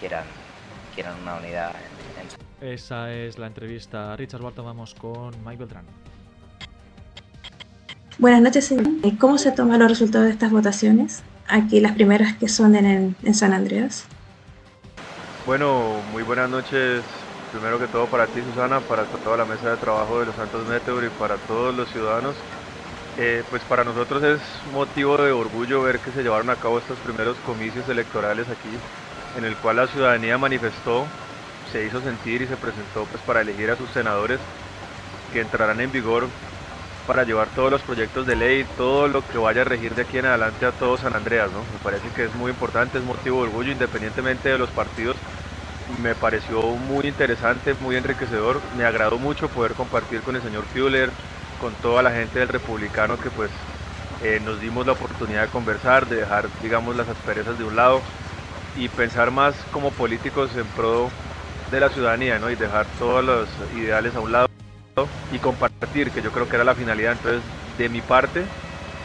quieran, 0.00 0.24
quieran 0.94 1.14
una 1.22 1.36
unidad 1.36 1.70
en, 1.70 1.76
en... 1.76 2.03
Esa 2.64 3.12
es 3.12 3.38
la 3.38 3.46
entrevista 3.46 4.14
a 4.14 4.16
Richard 4.16 4.40
Barton. 4.40 4.64
Vamos 4.64 4.94
con 4.94 5.34
Mike 5.44 5.58
Beltrán. 5.58 5.84
Buenas 8.18 8.40
noches, 8.40 8.64
señor. 8.64 8.86
¿Cómo 9.18 9.36
se 9.36 9.52
toman 9.52 9.80
los 9.80 9.90
resultados 9.90 10.28
de 10.28 10.32
estas 10.32 10.50
votaciones? 10.50 11.22
Aquí 11.46 11.80
las 11.80 11.92
primeras 11.92 12.36
que 12.36 12.48
son 12.48 12.74
en, 12.74 13.14
en 13.22 13.34
San 13.34 13.52
Andreas. 13.52 14.06
Bueno, 15.44 16.00
muy 16.10 16.22
buenas 16.22 16.48
noches. 16.48 17.02
Primero 17.52 17.78
que 17.78 17.86
todo 17.86 18.06
para 18.06 18.26
ti, 18.28 18.40
Susana, 18.40 18.80
para 18.80 19.04
toda 19.04 19.36
la 19.36 19.44
mesa 19.44 19.72
de 19.72 19.76
trabajo 19.76 20.20
de 20.20 20.26
los 20.26 20.34
Santos 20.34 20.66
Meteor 20.66 21.04
y 21.04 21.08
para 21.10 21.36
todos 21.36 21.76
los 21.76 21.86
ciudadanos. 21.90 22.34
Eh, 23.18 23.44
pues 23.50 23.62
para 23.64 23.84
nosotros 23.84 24.22
es 24.22 24.40
motivo 24.72 25.18
de 25.18 25.32
orgullo 25.32 25.82
ver 25.82 25.98
que 25.98 26.12
se 26.12 26.22
llevaron 26.22 26.48
a 26.48 26.56
cabo 26.56 26.78
estos 26.78 26.98
primeros 27.00 27.36
comicios 27.44 27.86
electorales 27.90 28.48
aquí, 28.48 28.74
en 29.36 29.44
el 29.44 29.54
cual 29.56 29.76
la 29.76 29.86
ciudadanía 29.86 30.38
manifestó, 30.38 31.06
se 31.74 31.84
hizo 31.84 32.00
sentir 32.00 32.40
y 32.40 32.46
se 32.46 32.56
presentó 32.56 33.04
pues 33.10 33.20
para 33.24 33.40
elegir 33.40 33.68
a 33.68 33.76
sus 33.76 33.90
senadores 33.90 34.38
que 35.32 35.40
entrarán 35.40 35.80
en 35.80 35.90
vigor 35.90 36.28
para 37.04 37.24
llevar 37.24 37.48
todos 37.48 37.68
los 37.68 37.82
proyectos 37.82 38.28
de 38.28 38.36
ley, 38.36 38.64
todo 38.76 39.08
lo 39.08 39.26
que 39.26 39.38
vaya 39.38 39.62
a 39.62 39.64
regir 39.64 39.92
de 39.92 40.02
aquí 40.02 40.18
en 40.18 40.26
adelante 40.26 40.66
a 40.66 40.70
todo 40.70 40.96
San 40.96 41.16
Andreas, 41.16 41.50
¿no? 41.50 41.58
Me 41.58 41.78
parece 41.82 42.08
que 42.14 42.26
es 42.26 42.34
muy 42.36 42.52
importante, 42.52 42.98
es 42.98 43.04
motivo 43.04 43.42
de 43.42 43.48
orgullo 43.48 43.72
independientemente 43.72 44.50
de 44.50 44.56
los 44.56 44.70
partidos. 44.70 45.16
Me 46.00 46.14
pareció 46.14 46.62
muy 46.62 47.08
interesante, 47.08 47.74
muy 47.80 47.96
enriquecedor. 47.96 48.60
Me 48.76 48.84
agradó 48.84 49.18
mucho 49.18 49.48
poder 49.48 49.72
compartir 49.72 50.20
con 50.20 50.36
el 50.36 50.42
señor 50.42 50.64
Fuller, 50.72 51.10
con 51.60 51.74
toda 51.74 52.04
la 52.04 52.12
gente 52.12 52.38
del 52.38 52.48
republicano 52.48 53.18
que 53.18 53.30
pues 53.30 53.50
eh, 54.22 54.40
nos 54.44 54.60
dimos 54.60 54.86
la 54.86 54.92
oportunidad 54.92 55.42
de 55.42 55.48
conversar, 55.48 56.06
de 56.06 56.16
dejar 56.16 56.46
digamos 56.62 56.94
las 56.94 57.08
asperezas 57.08 57.58
de 57.58 57.64
un 57.64 57.74
lado 57.74 58.00
y 58.76 58.88
pensar 58.88 59.32
más 59.32 59.56
como 59.72 59.90
políticos 59.90 60.50
en 60.56 60.66
pro 60.68 61.10
de 61.70 61.80
la 61.80 61.88
ciudadanía 61.88 62.38
¿no? 62.38 62.50
y 62.50 62.56
dejar 62.56 62.86
todos 62.98 63.24
los 63.24 63.48
ideales 63.76 64.14
a 64.14 64.20
un 64.20 64.32
lado 64.32 64.48
y 65.32 65.38
compartir, 65.38 66.10
que 66.10 66.22
yo 66.22 66.30
creo 66.30 66.48
que 66.48 66.56
era 66.56 66.64
la 66.64 66.74
finalidad. 66.74 67.12
Entonces, 67.12 67.42
de 67.78 67.88
mi 67.88 68.00
parte, 68.00 68.44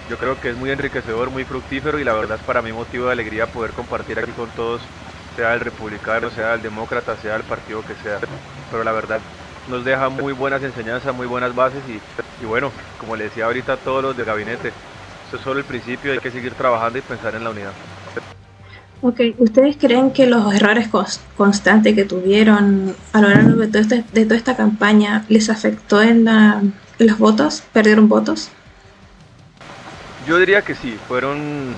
yo 0.09 0.17
creo 0.17 0.39
que 0.39 0.49
es 0.49 0.57
muy 0.57 0.71
enriquecedor, 0.71 1.29
muy 1.29 1.45
fructífero 1.45 1.99
y 1.99 2.03
la 2.03 2.13
verdad 2.13 2.37
es 2.39 2.43
para 2.43 2.61
mí 2.61 2.71
motivo 2.71 3.07
de 3.07 3.13
alegría 3.13 3.47
poder 3.47 3.71
compartir 3.71 4.19
aquí 4.19 4.31
con 4.31 4.49
todos, 4.51 4.81
sea 5.35 5.53
el 5.53 5.59
republicano, 5.61 6.29
sea 6.31 6.55
el 6.55 6.61
demócrata, 6.61 7.15
sea 7.17 7.35
el 7.35 7.43
partido 7.43 7.81
que 7.83 7.95
sea. 7.95 8.19
Pero 8.71 8.83
la 8.83 8.91
verdad 8.91 9.19
nos 9.67 9.85
deja 9.85 10.09
muy 10.09 10.33
buenas 10.33 10.63
enseñanzas, 10.63 11.13
muy 11.13 11.27
buenas 11.27 11.53
bases 11.53 11.81
y, 11.87 12.01
y 12.41 12.45
bueno, 12.45 12.71
como 12.99 13.15
le 13.15 13.25
decía 13.25 13.45
ahorita 13.45 13.73
a 13.73 13.77
todos 13.77 14.01
los 14.01 14.17
del 14.17 14.25
gabinete, 14.25 14.73
eso 15.27 15.37
es 15.37 15.43
solo 15.43 15.59
el 15.59 15.65
principio, 15.65 16.11
hay 16.11 16.19
que 16.19 16.31
seguir 16.31 16.53
trabajando 16.55 16.97
y 16.97 17.03
pensar 17.03 17.35
en 17.35 17.43
la 17.43 17.51
unidad. 17.51 17.73
Ok, 19.01 19.21
¿ustedes 19.37 19.77
creen 19.77 20.11
que 20.11 20.25
los 20.25 20.53
errores 20.53 20.89
constantes 21.37 21.95
que 21.95 22.03
tuvieron 22.03 22.93
a 23.13 23.21
lo 23.21 23.29
largo 23.29 23.61
de, 23.61 23.67
todo 23.67 23.81
este, 23.81 24.03
de 24.11 24.25
toda 24.25 24.35
esta 24.35 24.57
campaña 24.57 25.23
les 25.29 25.49
afectó 25.49 26.01
en, 26.01 26.25
la, 26.25 26.61
los 26.97 27.17
votos? 27.17 27.63
¿Perdieron 27.71 28.09
votos? 28.09 28.49
Yo 30.27 30.37
diría 30.37 30.63
que 30.63 30.75
sí, 30.75 30.97
fueron 31.07 31.73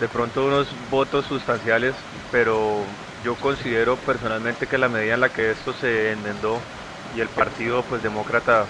de 0.00 0.08
pronto 0.08 0.46
unos 0.46 0.66
votos 0.90 1.26
sustanciales, 1.26 1.94
pero 2.32 2.78
yo 3.22 3.34
considero 3.34 3.96
personalmente 3.96 4.66
que 4.66 4.78
la 4.78 4.88
medida 4.88 5.14
en 5.14 5.20
la 5.20 5.28
que 5.28 5.50
esto 5.50 5.74
se 5.74 6.12
enmendó 6.12 6.58
y 7.14 7.20
el 7.20 7.28
partido 7.28 7.82
pues 7.82 8.02
demócrata 8.02 8.64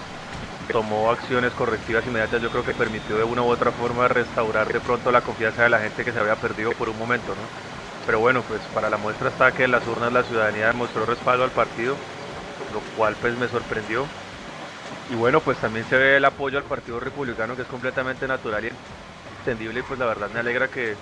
tomó 0.71 1.11
acciones 1.11 1.53
correctivas 1.53 2.05
inmediatas, 2.05 2.41
yo 2.41 2.49
creo 2.49 2.65
que 2.65 2.73
permitió 2.73 3.17
de 3.17 3.23
una 3.23 3.41
u 3.41 3.47
otra 3.47 3.71
forma 3.71 4.07
restaurar 4.09 4.71
de 4.71 4.81
pronto 4.81 5.11
la 5.11 5.21
confianza 5.21 5.63
de 5.63 5.69
la 5.69 5.79
gente 5.79 6.03
que 6.03 6.11
se 6.11 6.19
había 6.19 6.35
perdido 6.35 6.71
por 6.71 6.89
un 6.89 6.97
momento, 6.97 7.27
¿no? 7.27 7.74
Pero 8.05 8.19
bueno, 8.19 8.43
pues 8.47 8.67
para 8.67 8.89
la 8.89 8.97
muestra 8.97 9.29
está 9.29 9.51
que 9.51 9.63
en 9.63 9.71
las 9.71 9.87
urnas 9.87 10.13
la 10.13 10.23
ciudadanía 10.23 10.71
mostró 10.73 11.05
respaldo 11.05 11.43
al 11.43 11.51
partido, 11.51 11.97
lo 12.71 12.81
cual 12.95 13.15
pues 13.19 13.35
me 13.35 13.47
sorprendió. 13.47 14.07
Y 15.09 15.15
bueno, 15.15 15.41
pues 15.41 15.59
también 15.59 15.85
se 15.85 15.97
ve 15.97 16.17
el 16.17 16.25
apoyo 16.25 16.57
al 16.57 16.63
Partido 16.63 16.99
Republicano 16.99 17.55
que 17.55 17.61
es 17.61 17.67
completamente 17.67 18.27
natural 18.27 18.65
y 18.65 18.71
entendible 19.39 19.79
y 19.79 19.83
pues 19.83 19.99
la 19.99 20.05
verdad 20.05 20.29
me 20.31 20.39
alegra 20.39 20.67
que 20.67 20.95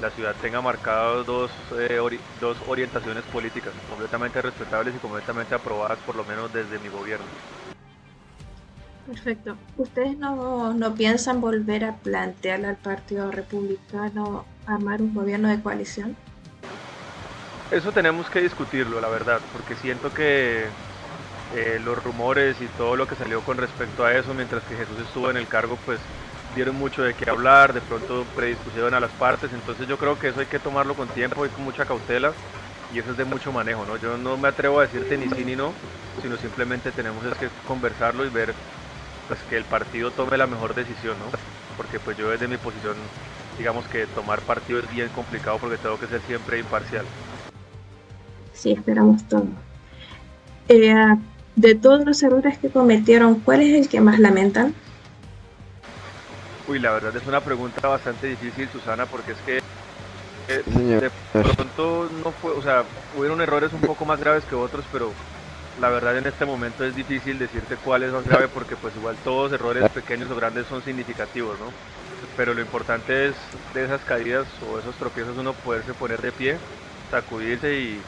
la 0.00 0.10
ciudad 0.10 0.36
tenga 0.40 0.60
marcadas 0.60 1.26
dos, 1.26 1.50
eh, 1.76 1.98
dos 2.40 2.56
orientaciones 2.68 3.24
políticas 3.24 3.74
completamente 3.88 4.40
respetables 4.40 4.94
y 4.94 4.98
completamente 4.98 5.54
aprobadas 5.54 5.98
por 6.00 6.14
lo 6.14 6.24
menos 6.24 6.52
desde 6.52 6.78
mi 6.78 6.88
gobierno. 6.88 7.26
Perfecto. 9.06 9.56
¿Ustedes 9.76 10.18
no, 10.18 10.72
no 10.74 10.94
piensan 10.94 11.40
volver 11.40 11.84
a 11.84 11.96
plantear 11.96 12.64
al 12.64 12.76
Partido 12.76 13.30
Republicano 13.30 14.44
armar 14.66 15.00
un 15.00 15.14
gobierno 15.14 15.48
de 15.48 15.60
coalición? 15.62 16.14
Eso 17.70 17.92
tenemos 17.92 18.30
que 18.30 18.40
discutirlo, 18.40 19.00
la 19.00 19.08
verdad, 19.08 19.42
porque 19.52 19.76
siento 19.76 20.12
que 20.14 20.72
eh, 21.50 21.78
los 21.80 21.98
rumores 21.98 22.60
y 22.60 22.68
todo 22.70 22.96
lo 22.96 23.06
que 23.06 23.16
salió 23.16 23.42
con 23.44 23.58
respecto 23.58 24.04
a 24.04 24.14
eso 24.14 24.34
mientras 24.34 24.64
que 24.66 24.76
Jesús 24.76 25.00
estuvo 25.00 25.30
en 25.30 25.36
el 25.36 25.48
cargo, 25.48 25.78
pues 25.78 26.10
dieron 26.48 26.76
mucho 26.76 27.02
de 27.02 27.14
qué 27.16 27.30
hablar, 27.30 27.74
de 27.74 27.82
pronto 27.82 28.26
predispusieron 28.34 28.94
a 28.94 29.00
las 29.00 29.14
partes, 29.14 29.52
entonces 29.52 29.86
yo 29.88 29.98
creo 29.98 30.18
que 30.18 30.28
eso 30.28 30.40
hay 30.40 30.46
que 30.48 30.60
tomarlo 30.60 30.96
con 30.96 31.10
tiempo 31.12 31.46
y 31.46 31.50
con 31.50 31.64
mucha 31.64 31.86
cautela 31.86 32.36
y 32.90 33.00
eso 33.00 33.10
es 33.12 33.16
de 33.18 33.24
mucho 33.26 33.52
manejo, 33.52 33.86
¿no? 33.86 33.96
Yo 33.98 34.16
no 34.18 34.36
me 34.38 34.48
atrevo 34.48 34.80
a 34.80 34.82
decirte 34.84 35.18
ni 35.18 35.28
sí 35.28 35.44
ni 35.44 35.56
no, 35.56 35.76
sino 36.20 36.38
simplemente 36.38 36.92
tenemos 36.92 37.24
que 37.38 37.50
conversarlo 37.64 38.24
y 38.26 38.30
ver 38.30 38.56
pues 39.26 39.44
que 39.44 39.56
el 39.56 39.66
partido 39.66 40.12
tome 40.12 40.38
la 40.38 40.46
mejor 40.46 40.74
decisión, 40.74 41.18
¿no? 41.20 41.30
Porque 41.76 42.00
pues 42.00 42.16
yo 42.16 42.30
desde 42.30 42.48
mi 42.48 42.58
posición, 42.58 43.12
digamos 43.56 43.88
que 43.88 44.06
tomar 44.06 44.44
partido 44.46 44.80
es 44.80 44.88
bien 44.88 45.10
complicado 45.10 45.58
porque 45.60 45.78
tengo 45.78 45.98
que 45.98 46.08
ser 46.08 46.22
siempre 46.22 46.58
imparcial. 46.58 47.06
Sí, 48.58 48.72
esperamos 48.72 49.22
todo. 49.28 49.46
Eh, 50.68 50.94
de 51.54 51.74
todos 51.74 52.04
los 52.04 52.22
errores 52.22 52.58
que 52.58 52.68
cometieron, 52.68 53.40
¿cuál 53.40 53.62
es 53.62 53.74
el 53.74 53.88
que 53.88 54.00
más 54.00 54.18
lamentan? 54.18 54.74
Uy, 56.66 56.78
la 56.80 56.90
verdad 56.90 57.16
es 57.16 57.26
una 57.26 57.40
pregunta 57.40 57.86
bastante 57.88 58.26
difícil, 58.26 58.68
Susana, 58.68 59.06
porque 59.06 59.32
es 59.32 59.38
que 59.38 59.58
eh, 60.48 60.62
de 61.00 61.10
pronto 61.54 62.08
no 62.24 62.32
fue, 62.32 62.52
o 62.52 62.62
sea, 62.62 62.84
hubieron 63.16 63.40
errores 63.40 63.72
un 63.72 63.80
poco 63.80 64.04
más 64.04 64.20
graves 64.20 64.44
que 64.44 64.54
otros, 64.54 64.84
pero 64.92 65.10
la 65.80 65.88
verdad 65.88 66.18
en 66.18 66.26
este 66.26 66.44
momento 66.44 66.84
es 66.84 66.94
difícil 66.94 67.38
decirte 67.38 67.76
cuál 67.84 68.02
es 68.02 68.12
más 68.12 68.26
grave 68.26 68.48
porque 68.48 68.76
pues 68.76 68.94
igual 68.96 69.16
todos 69.24 69.52
errores 69.52 69.88
pequeños 69.90 70.30
o 70.30 70.36
grandes 70.36 70.66
son 70.66 70.82
significativos, 70.82 71.58
¿no? 71.60 71.72
Pero 72.36 72.54
lo 72.54 72.60
importante 72.60 73.28
es 73.28 73.36
de 73.74 73.84
esas 73.84 74.00
caídas 74.02 74.46
o 74.62 74.78
esos 74.78 74.96
tropiezos 74.96 75.38
uno 75.38 75.52
poderse 75.52 75.94
poner 75.94 76.20
de 76.20 76.32
pie, 76.32 76.56
sacudirse 77.10 77.78
y 77.78 78.00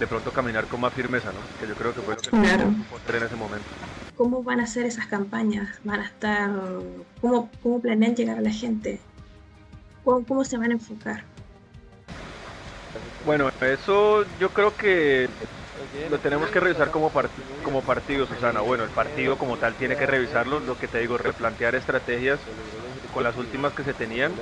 de 0.00 0.06
pronto 0.06 0.32
caminar 0.32 0.66
con 0.66 0.80
más 0.80 0.94
firmeza, 0.94 1.30
¿no? 1.30 1.40
Que 1.60 1.68
yo 1.68 1.74
creo 1.76 1.94
que 1.94 2.00
fue 2.00 2.14
lo 2.14 2.22
que 2.22 2.30
Claro. 2.30 2.74
hacer 3.04 3.16
en 3.16 3.22
ese 3.24 3.36
momento. 3.36 3.68
¿Cómo 4.16 4.42
van 4.42 4.60
a 4.60 4.66
ser 4.66 4.86
esas 4.86 5.06
campañas? 5.06 5.78
¿Van 5.84 6.00
a 6.00 6.06
estar, 6.06 6.50
cómo, 7.20 7.50
cómo 7.62 7.80
planean 7.80 8.16
llegar 8.16 8.38
a 8.38 8.40
la 8.40 8.50
gente? 8.50 8.98
¿Cómo, 10.02 10.24
cómo 10.26 10.44
se 10.44 10.56
van 10.56 10.70
a 10.70 10.74
enfocar? 10.74 11.22
Bueno, 13.26 13.50
eso 13.60 14.24
yo 14.38 14.48
creo 14.48 14.74
que 14.74 15.28
lo 16.10 16.18
tenemos 16.18 16.48
que 16.50 16.60
revisar 16.60 16.90
como, 16.90 17.10
part- 17.12 17.28
como 17.62 17.82
partido, 17.82 18.26
Susana. 18.26 18.62
Bueno, 18.62 18.84
el 18.84 18.90
partido 18.90 19.36
como 19.36 19.58
tal 19.58 19.74
tiene 19.74 19.96
que 19.96 20.06
revisarlo, 20.06 20.60
lo 20.60 20.78
que 20.78 20.88
te 20.88 20.98
digo, 21.00 21.18
replantear 21.18 21.74
estrategias 21.74 22.40
con 23.12 23.22
las 23.22 23.36
últimas 23.36 23.74
que 23.74 23.84
se 23.84 23.92
tenían. 23.92 24.32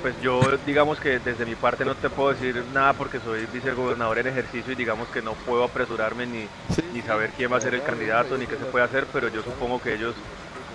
Pues 0.00 0.20
yo 0.20 0.40
digamos 0.66 0.98
que 0.98 1.18
desde 1.20 1.46
mi 1.46 1.54
parte 1.54 1.84
no 1.84 1.94
te 1.94 2.10
puedo 2.10 2.32
decir 2.32 2.62
nada 2.72 2.92
porque 2.92 3.20
soy 3.20 3.46
vicegobernador 3.52 4.18
en 4.18 4.26
ejercicio 4.26 4.72
y 4.72 4.76
digamos 4.76 5.08
que 5.08 5.22
no 5.22 5.34
puedo 5.34 5.64
apresurarme 5.64 6.26
ni, 6.26 6.46
ni 6.92 7.02
saber 7.02 7.30
quién 7.36 7.52
va 7.52 7.58
a 7.58 7.60
ser 7.60 7.74
el 7.74 7.82
candidato 7.82 8.36
ni 8.36 8.46
qué 8.46 8.56
se 8.56 8.64
puede 8.64 8.84
hacer, 8.84 9.06
pero 9.12 9.28
yo 9.28 9.42
supongo 9.42 9.80
que 9.80 9.94
ellos 9.94 10.14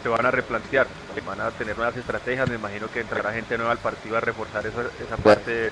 se 0.01 0.09
van 0.09 0.25
a 0.25 0.31
replantear, 0.31 0.87
van 1.25 1.41
a 1.41 1.51
tener 1.51 1.75
nuevas 1.75 1.97
estrategias, 1.97 2.47
me 2.49 2.55
imagino 2.55 2.87
que 2.87 3.01
entrará 3.01 3.33
gente 3.33 3.57
nueva 3.57 3.73
al 3.73 3.79
partido 3.79 4.15
a 4.17 4.21
reforzar 4.21 4.65
esa, 4.65 4.83
esa 5.03 5.17
parte 5.17 5.71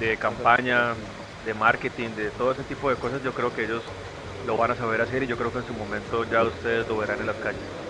de 0.00 0.16
campaña, 0.18 0.94
de 1.46 1.54
marketing, 1.54 2.10
de 2.10 2.30
todo 2.30 2.52
ese 2.52 2.64
tipo 2.64 2.90
de 2.90 2.96
cosas, 2.96 3.22
yo 3.22 3.32
creo 3.32 3.54
que 3.54 3.64
ellos 3.64 3.82
lo 4.46 4.56
van 4.56 4.72
a 4.72 4.76
saber 4.76 5.00
hacer 5.00 5.22
y 5.22 5.26
yo 5.26 5.36
creo 5.36 5.52
que 5.52 5.58
en 5.58 5.66
su 5.66 5.74
momento 5.74 6.24
ya 6.24 6.42
ustedes 6.42 6.86
lo 6.88 6.98
verán 6.98 7.20
en 7.20 7.26
las 7.26 7.36
calles. 7.36 7.87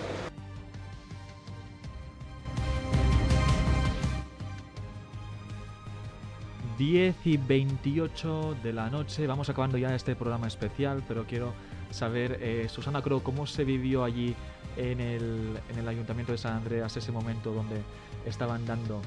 ...10 6.79 7.13
y 7.25 7.35
28 7.35 8.55
de 8.63 8.71
la 8.71 8.89
noche. 8.89 9.27
Vamos 9.27 9.49
acabando 9.49 9.77
ya 9.77 9.93
este 9.93 10.15
programa 10.15 10.47
especial, 10.47 11.03
pero 11.05 11.25
quiero 11.25 11.53
saber, 11.91 12.39
eh, 12.41 12.67
Susana 12.69 13.01
Crow, 13.01 13.21
cómo 13.21 13.45
se 13.45 13.65
vivió 13.65 14.05
allí 14.05 14.33
en 14.77 15.01
el, 15.01 15.59
en 15.69 15.79
el 15.79 15.87
Ayuntamiento 15.87 16.31
de 16.31 16.37
San 16.37 16.53
Andreas 16.53 16.95
ese 16.95 17.11
momento 17.11 17.51
donde 17.51 17.81
estaban 18.25 18.65
dando 18.65 19.01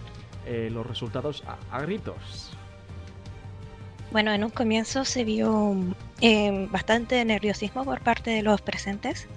eh, 0.46 0.68
los 0.70 0.86
resultados 0.86 1.42
a, 1.70 1.80
gritos. 1.80 2.50
Bueno, 4.10 4.32
en 4.32 4.44
un 4.44 4.50
comienzo 4.50 5.06
se 5.06 5.24
vio 5.24 5.74
eh, 6.20 6.68
bastante 6.70 7.24
nerviosismo 7.24 7.84
por 7.84 8.02
parte 8.02 8.30
de 8.30 8.42
los 8.42 8.60
presentes. 8.60 9.28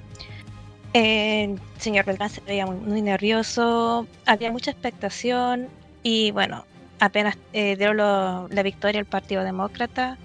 El 0.92 1.58
señor 1.78 2.04
Beltrán 2.04 2.30
se 2.30 2.42
veía 2.42 2.66
muy, 2.66 2.76
muy 2.76 3.02
nervioso, 3.02 4.08
había 4.26 4.52
mucha 4.52 4.72
expectación 4.72 5.70
y 6.04 6.32
bueno, 6.32 6.66
apenas 7.06 7.38
eh, 7.54 7.76
dio 7.78 7.94
lo- 7.94 8.48
la 8.50 8.64
victoria 8.64 9.00
al 9.00 9.06
Partido 9.06 9.44
Demócrata. 9.44 10.18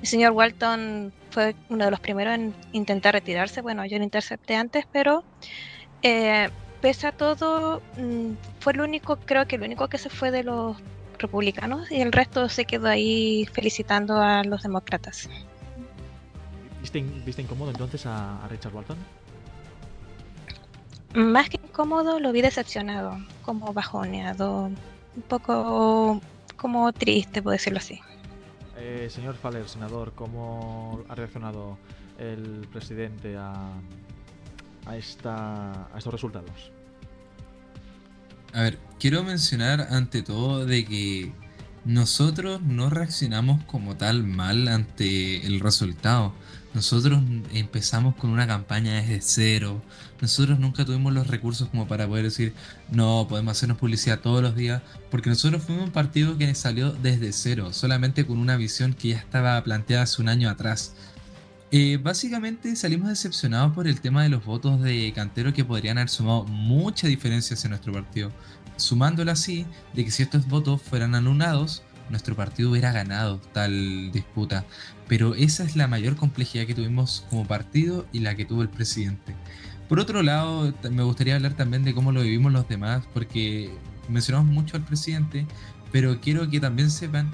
El 0.00 0.06
señor 0.08 0.32
Walton 0.32 1.12
fue 1.30 1.54
uno 1.68 1.84
de 1.84 1.90
los 1.90 2.00
primeros 2.00 2.34
en 2.34 2.54
intentar 2.72 3.14
retirarse. 3.14 3.60
Bueno, 3.62 3.84
yo 3.86 3.98
lo 3.98 4.04
intercepté 4.04 4.56
antes, 4.56 4.84
pero 4.92 5.22
eh, 6.02 6.48
pese 6.80 7.06
a 7.06 7.12
todo, 7.12 7.80
mm, 7.96 8.32
fue 8.60 8.72
el 8.72 8.80
único, 8.80 9.16
creo 9.16 9.46
que 9.46 9.56
el 9.56 9.62
único 9.62 9.88
que 9.88 9.98
se 9.98 10.08
fue 10.10 10.30
de 10.30 10.42
los 10.42 10.76
republicanos 11.18 11.90
y 11.92 12.00
el 12.00 12.10
resto 12.10 12.48
se 12.48 12.64
quedó 12.64 12.88
ahí 12.88 13.46
felicitando 13.52 14.20
a 14.20 14.42
los 14.42 14.62
demócratas. 14.62 15.28
¿Viste, 16.80 17.00
viste 17.24 17.42
incómodo 17.42 17.70
entonces 17.70 18.04
a, 18.06 18.44
a 18.44 18.48
Richard 18.48 18.74
Walton? 18.74 18.96
Más 21.14 21.48
que 21.48 21.60
incómodo, 21.62 22.18
lo 22.18 22.32
vi 22.32 22.42
decepcionado, 22.42 23.16
como 23.42 23.72
bajoneado, 23.72 24.70
un 25.16 25.22
poco 25.22 26.20
como 26.56 26.92
triste, 26.92 27.42
por 27.42 27.52
decirlo 27.52 27.78
así. 27.78 28.00
Eh, 28.76 29.08
señor 29.10 29.36
Faller, 29.36 29.68
senador, 29.68 30.12
¿cómo 30.14 31.02
ha 31.08 31.14
reaccionado 31.14 31.78
el 32.18 32.66
presidente 32.72 33.36
a, 33.36 33.72
a, 34.86 34.96
esta, 34.96 35.86
a 35.92 35.98
estos 35.98 36.12
resultados? 36.12 36.72
A 38.52 38.62
ver, 38.62 38.78
quiero 38.98 39.22
mencionar 39.22 39.88
ante 39.90 40.22
todo 40.22 40.66
de 40.66 40.84
que 40.84 41.32
nosotros 41.84 42.60
no 42.62 42.90
reaccionamos 42.90 43.64
como 43.64 43.96
tal 43.96 44.24
mal 44.24 44.68
ante 44.68 45.46
el 45.46 45.60
resultado. 45.60 46.32
Nosotros 46.74 47.22
empezamos 47.52 48.14
con 48.14 48.30
una 48.30 48.46
campaña 48.46 48.94
desde 48.94 49.20
cero. 49.20 49.82
Nosotros 50.22 50.58
nunca 50.58 50.84
tuvimos 50.84 51.12
los 51.12 51.26
recursos 51.26 51.68
como 51.68 51.86
para 51.86 52.08
poder 52.08 52.24
decir, 52.24 52.54
no, 52.90 53.26
podemos 53.28 53.52
hacernos 53.52 53.76
publicidad 53.76 54.20
todos 54.20 54.42
los 54.42 54.56
días, 54.56 54.80
porque 55.10 55.28
nosotros 55.28 55.62
fuimos 55.62 55.84
un 55.84 55.90
partido 55.90 56.38
que 56.38 56.54
salió 56.54 56.92
desde 56.92 57.32
cero, 57.32 57.72
solamente 57.72 58.26
con 58.26 58.38
una 58.38 58.56
visión 58.56 58.94
que 58.94 59.08
ya 59.08 59.18
estaba 59.18 59.62
planteada 59.62 60.04
hace 60.04 60.22
un 60.22 60.28
año 60.28 60.48
atrás. 60.48 60.94
Eh, 61.70 61.98
básicamente 62.02 62.74
salimos 62.76 63.08
decepcionados 63.08 63.72
por 63.72 63.86
el 63.86 64.00
tema 64.00 64.22
de 64.22 64.28
los 64.28 64.44
votos 64.44 64.80
de 64.82 65.10
Cantero 65.14 65.54
que 65.54 65.64
podrían 65.64 65.98
haber 65.98 66.10
sumado 66.10 66.44
mucha 66.44 67.06
diferencia 67.06 67.54
hacia 67.54 67.70
nuestro 67.70 67.92
partido. 67.92 68.30
Sumándolo 68.76 69.30
así, 69.30 69.66
de 69.94 70.04
que 70.04 70.10
si 70.10 70.22
estos 70.22 70.46
votos 70.48 70.80
fueran 70.82 71.14
anulados, 71.14 71.82
nuestro 72.12 72.36
partido 72.36 72.70
hubiera 72.70 72.92
ganado 72.92 73.40
tal 73.52 74.12
disputa. 74.12 74.64
Pero 75.08 75.34
esa 75.34 75.64
es 75.64 75.74
la 75.74 75.88
mayor 75.88 76.14
complejidad 76.14 76.66
que 76.66 76.74
tuvimos 76.74 77.26
como 77.28 77.46
partido 77.46 78.06
y 78.12 78.20
la 78.20 78.36
que 78.36 78.44
tuvo 78.44 78.62
el 78.62 78.68
presidente. 78.68 79.34
Por 79.88 79.98
otro 79.98 80.22
lado, 80.22 80.72
me 80.90 81.02
gustaría 81.02 81.34
hablar 81.34 81.54
también 81.54 81.82
de 81.82 81.92
cómo 81.92 82.12
lo 82.12 82.22
vivimos 82.22 82.52
los 82.52 82.68
demás, 82.68 83.02
porque 83.12 83.74
mencionamos 84.08 84.52
mucho 84.52 84.76
al 84.76 84.84
presidente, 84.84 85.46
pero 85.90 86.20
quiero 86.20 86.48
que 86.48 86.60
también 86.60 86.90
sepan 86.90 87.30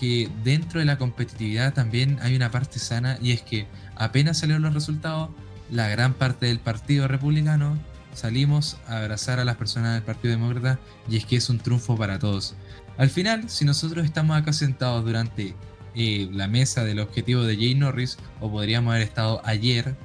que 0.00 0.28
dentro 0.42 0.80
de 0.80 0.86
la 0.86 0.98
competitividad 0.98 1.74
también 1.74 2.18
hay 2.22 2.34
una 2.34 2.50
parte 2.50 2.78
sana 2.78 3.18
y 3.22 3.32
es 3.32 3.42
que 3.42 3.66
apenas 3.96 4.38
salieron 4.38 4.62
los 4.62 4.74
resultados, 4.74 5.30
la 5.70 5.88
gran 5.88 6.14
parte 6.14 6.46
del 6.46 6.58
Partido 6.58 7.08
Republicano 7.08 7.78
salimos 8.14 8.78
a 8.86 8.98
abrazar 8.98 9.40
a 9.40 9.44
las 9.44 9.56
personas 9.56 9.94
del 9.94 10.02
Partido 10.02 10.32
Demócrata 10.32 10.78
y 11.08 11.16
es 11.16 11.24
que 11.24 11.36
es 11.36 11.48
un 11.48 11.58
triunfo 11.58 11.96
para 11.96 12.18
todos. 12.18 12.56
Al 12.98 13.10
final, 13.10 13.48
si 13.48 13.64
nosotros 13.64 14.04
estamos 14.04 14.36
acá 14.36 14.52
sentados 14.52 15.04
durante 15.04 15.54
eh, 15.94 16.28
la 16.32 16.48
mesa 16.48 16.84
del 16.84 17.00
objetivo 17.00 17.42
de 17.42 17.56
Jay 17.56 17.74
Norris, 17.74 18.18
o 18.40 18.50
podríamos 18.50 18.92
haber 18.92 19.02
estado 19.02 19.40
ayer 19.44 19.96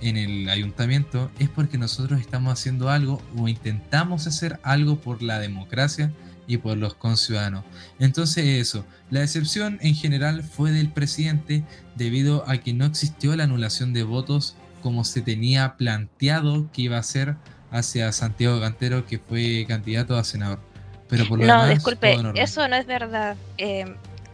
en 0.00 0.16
el 0.16 0.48
ayuntamiento, 0.48 1.30
es 1.38 1.48
porque 1.48 1.78
nosotros 1.78 2.20
estamos 2.20 2.52
haciendo 2.52 2.90
algo 2.90 3.22
o 3.36 3.48
intentamos 3.48 4.26
hacer 4.26 4.58
algo 4.62 5.00
por 5.00 5.22
la 5.22 5.38
democracia 5.38 6.12
y 6.46 6.58
por 6.58 6.76
los 6.76 6.94
conciudadanos. 6.94 7.64
Entonces 7.98 8.44
eso, 8.60 8.84
la 9.10 9.20
decepción 9.20 9.78
en 9.80 9.94
general 9.94 10.42
fue 10.42 10.72
del 10.72 10.90
presidente 10.90 11.64
debido 11.96 12.48
a 12.48 12.58
que 12.58 12.74
no 12.74 12.84
existió 12.84 13.34
la 13.36 13.44
anulación 13.44 13.92
de 13.92 14.02
votos 14.02 14.56
como 14.82 15.04
se 15.04 15.22
tenía 15.22 15.76
planteado 15.76 16.70
que 16.70 16.82
iba 16.82 16.98
a 16.98 17.02
ser 17.02 17.36
hacia 17.70 18.12
Santiago 18.12 18.60
Cantero 18.60 19.06
que 19.06 19.18
fue 19.18 19.64
candidato 19.66 20.16
a 20.16 20.24
senador. 20.24 20.73
Pero 21.08 21.26
por 21.28 21.38
lo 21.38 21.46
No, 21.46 21.54
demás, 21.62 21.68
disculpe, 21.74 22.16
eso 22.34 22.66
no 22.68 22.76
es 22.76 22.86
verdad. 22.86 23.36
Eh, 23.58 23.84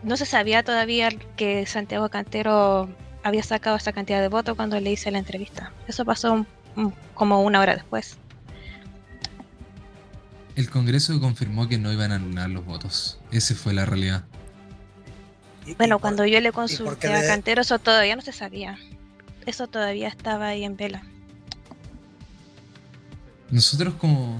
no 0.03 0.17
se 0.17 0.25
sabía 0.27 0.63
todavía 0.63 1.11
que 1.37 1.67
Santiago 1.67 2.09
Cantero 2.09 2.89
había 3.23 3.43
sacado 3.43 3.77
esa 3.77 3.93
cantidad 3.93 4.21
de 4.21 4.29
votos 4.29 4.57
cuando 4.57 4.79
le 4.81 4.93
hice 4.93 5.11
la 5.11 5.19
entrevista. 5.19 5.73
Eso 5.89 6.05
pasó 6.05 6.33
un- 6.33 6.47
un- 6.77 6.95
como 7.15 7.43
una 7.43 7.61
hora 7.61 7.75
después. 7.75 8.17
El 10.57 10.71
Congreso 10.71 11.19
confirmó 11.21 11.69
que 11.69 11.79
no 11.79 11.93
iban 11.93 12.13
a 12.13 12.17
anular 12.17 12.49
los 12.51 12.65
votos. 12.65 13.19
Esa 13.31 13.55
fue 13.55 13.73
la 13.75 13.85
realidad. 13.85 14.25
Bueno, 15.79 15.99
cuando 15.99 16.25
yo 16.27 16.41
le 16.41 16.53
consulté 16.53 17.13
a 17.13 17.27
Cantero, 17.27 17.61
eso 17.63 17.79
todavía 17.79 18.17
no 18.17 18.23
se 18.23 18.33
sabía. 18.33 18.79
Eso 19.47 19.67
todavía 19.69 20.09
estaba 20.09 20.49
ahí 20.49 20.65
en 20.65 20.77
vela. 20.77 21.03
Nosotros 23.51 23.95
como... 23.95 24.39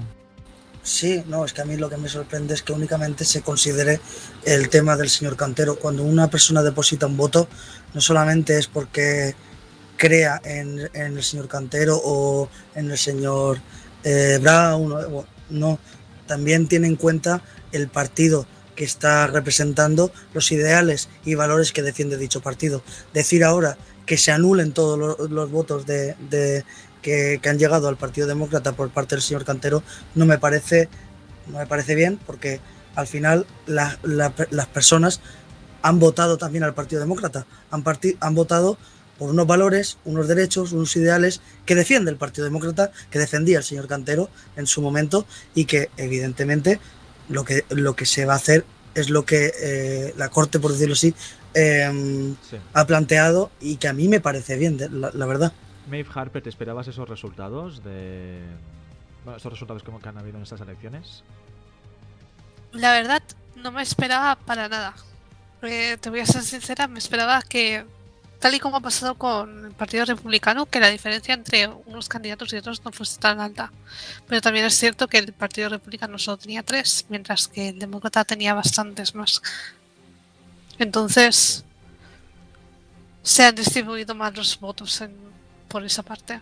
Sí, 0.83 1.23
no, 1.27 1.45
es 1.45 1.53
que 1.53 1.61
a 1.61 1.65
mí 1.65 1.77
lo 1.77 1.89
que 1.89 1.97
me 1.97 2.09
sorprende 2.09 2.55
es 2.55 2.63
que 2.63 2.73
únicamente 2.73 3.23
se 3.23 3.41
considere 3.41 3.99
el 4.45 4.69
tema 4.69 4.97
del 4.97 5.09
señor 5.09 5.35
Cantero. 5.37 5.75
Cuando 5.77 6.03
una 6.03 6.29
persona 6.29 6.63
deposita 6.63 7.05
un 7.05 7.17
voto, 7.17 7.47
no 7.93 8.01
solamente 8.01 8.57
es 8.57 8.67
porque 8.67 9.35
crea 9.95 10.41
en, 10.43 10.89
el 10.93 11.23
señor 11.23 11.47
Cantero 11.47 12.01
o 12.03 12.49
en 12.73 12.89
el 12.89 12.97
señor 12.97 13.59
eh, 14.03 14.39
Brown, 14.41 15.23
no, 15.51 15.77
también 16.25 16.67
tiene 16.67 16.87
en 16.87 16.95
cuenta 16.95 17.43
el 17.71 17.87
partido 17.87 18.47
que 18.75 18.83
está 18.83 19.27
representando, 19.27 20.11
los 20.33 20.51
ideales 20.51 21.09
y 21.23 21.35
valores 21.35 21.71
que 21.71 21.83
defiende 21.83 22.17
dicho 22.17 22.41
partido. 22.41 22.81
Decir 23.13 23.43
ahora 23.43 23.77
que 24.07 24.17
se 24.17 24.31
anulen 24.31 24.71
todos 24.73 24.97
los, 25.29 25.51
votos 25.51 25.85
de- 25.85 26.65
que, 27.01 27.39
que 27.41 27.49
han 27.49 27.57
llegado 27.59 27.87
al 27.87 27.97
Partido 27.97 28.27
Demócrata 28.27 28.73
por 28.73 28.89
parte 28.91 29.15
del 29.15 29.21
señor 29.21 29.45
Cantero 29.45 29.83
no 30.15 30.25
me 30.25 30.37
parece, 30.37 30.89
no 31.47 31.57
me 31.59 31.65
parece 31.67 31.95
bien 31.95 32.19
porque 32.25 32.59
al 32.95 33.07
final 33.07 33.45
la- 33.65 33.97
la- 34.03 34.33
las 34.51 34.67
personas 34.67 35.21
han 35.81 35.99
votado 35.99 36.37
también 36.37 36.63
al 36.63 36.73
Partido 36.73 37.01
Demócrata, 37.01 37.45
han, 37.71 37.83
parti- 37.83 38.17
han 38.19 38.35
votado 38.35 38.77
por 39.17 39.29
unos 39.29 39.45
valores, 39.47 39.97
unos 40.05 40.27
derechos, 40.27 40.71
unos 40.71 40.95
ideales 40.95 41.41
que 41.65 41.75
defiende 41.75 42.09
el 42.11 42.17
Partido 42.17 42.45
Demócrata, 42.45 42.91
que 43.09 43.19
defendía 43.19 43.59
el 43.59 43.63
señor 43.63 43.87
Cantero 43.87 44.29
en 44.55 44.65
su 44.67 44.81
momento 44.81 45.25
y 45.55 45.65
que 45.65 45.89
evidentemente 45.97 46.79
lo 47.29 47.43
que, 47.45 47.65
lo 47.69 47.95
que 47.95 48.05
se 48.05 48.25
va 48.25 48.33
a 48.33 48.37
hacer 48.37 48.65
es 48.93 49.09
lo 49.09 49.23
que 49.25 49.51
eh, 49.61 50.13
la 50.17 50.29
Corte, 50.29 50.59
por 50.59 50.71
decirlo 50.73 50.93
así, 50.93 51.13
em, 51.53 52.35
Sí. 52.49 52.57
ha 52.73 52.85
planteado 52.87 53.51
y 53.61 53.77
que 53.77 53.87
a 53.87 53.93
mí 53.93 54.07
me 54.07 54.19
parece 54.19 54.57
bien, 54.57 54.77
la 54.91 55.25
verdad. 55.25 55.53
Maeve 55.91 56.09
Harper, 56.15 56.41
¿te 56.41 56.49
esperabas 56.49 56.87
esos 56.87 57.07
resultados 57.07 57.83
de. 57.83 58.39
Bueno, 59.25 59.37
resultados 59.37 59.83
que 59.83 60.09
han 60.09 60.17
habido 60.17 60.37
en 60.37 60.43
estas 60.43 60.61
elecciones? 60.61 61.23
La 62.71 62.93
verdad, 62.93 63.21
no 63.57 63.71
me 63.71 63.81
esperaba 63.83 64.35
para 64.37 64.69
nada. 64.69 64.95
Te 65.59 66.09
voy 66.09 66.21
a 66.21 66.25
ser 66.25 66.41
sincera, 66.43 66.87
me 66.87 66.97
esperaba 66.97 67.41
que, 67.43 67.85
tal 68.39 68.55
y 68.55 68.59
como 68.59 68.77
ha 68.77 68.79
pasado 68.79 69.15
con 69.15 69.65
el 69.65 69.71
Partido 69.73 70.05
Republicano, 70.05 70.65
que 70.65 70.79
la 70.79 70.87
diferencia 70.87 71.35
entre 71.35 71.67
unos 71.67 72.07
candidatos 72.09 72.51
y 72.53 72.55
otros 72.57 72.83
no 72.83 72.91
fuese 72.91 73.19
tan 73.19 73.39
alta. 73.41 73.71
Pero 74.27 74.41
también 74.41 74.65
es 74.65 74.75
cierto 74.75 75.07
que 75.07 75.19
el 75.19 75.33
Partido 75.33 75.69
Republicano 75.69 76.17
solo 76.17 76.37
tenía 76.37 76.63
tres, 76.63 77.05
mientras 77.09 77.47
que 77.49 77.69
el 77.69 77.79
Demócrata 77.79 78.23
tenía 78.25 78.53
bastantes 78.55 79.13
más. 79.13 79.41
Entonces, 80.79 81.63
se 83.21 83.45
han 83.45 83.53
distribuido 83.53 84.15
más 84.15 84.35
los 84.35 84.59
votos 84.59 85.01
en- 85.01 85.30
por 85.71 85.83
esa 85.83 86.03
parte. 86.03 86.39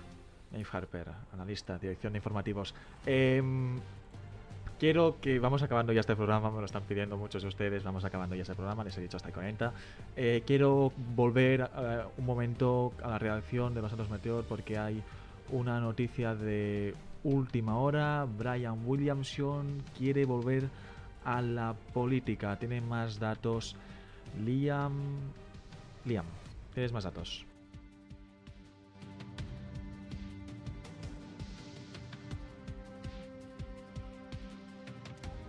Maeve 0.51 0.67
Harper, 0.71 1.07
analista, 1.33 1.77
dirección 1.77 2.13
de 2.13 2.17
informativos. 2.17 2.73
Em, 3.05 3.79
quiero 4.79 5.17
que 5.21 5.37
vamos 5.37 5.61
acabando 5.61 5.93
ya 5.93 5.99
este 5.99 6.15
programa, 6.15 6.49
me 6.49 6.59
lo 6.59 6.65
están 6.65 6.83
pidiendo 6.83 7.17
muchos 7.17 7.43
de 7.43 7.49
ustedes, 7.49 7.83
vamos 7.83 8.03
acabando 8.03 8.35
ya 8.35 8.41
este 8.41 8.55
programa, 8.55 8.83
les 8.83 8.97
he 8.97 9.01
dicho 9.01 9.17
hasta 9.17 9.29
el 9.29 9.33
40. 9.33 9.73
Eh, 10.15 10.43
quiero 10.45 10.91
volver 11.15 11.69
eh, 11.77 12.03
un 12.17 12.25
momento 12.25 12.93
a 13.03 13.09
la 13.09 13.19
reacción 13.19 13.75
de 13.75 13.81
los 13.81 13.91
Santos 13.91 14.09
Meteor 14.09 14.43
porque 14.45 14.77
hay 14.79 15.03
una 15.51 15.79
noticia 15.79 16.33
de 16.33 16.95
última 17.23 17.77
hora. 17.77 18.25
Brian 18.25 18.81
Williamson 18.85 19.83
quiere 19.95 20.25
volver 20.25 20.63
a 21.23 21.41
la 21.41 21.75
política. 21.93 22.57
Tiene 22.57 22.81
más 22.81 23.19
datos. 23.19 23.75
Liam. 24.43 24.93
Liam, 26.05 26.25
tienes 26.73 26.91
más 26.91 27.03
datos. 27.03 27.48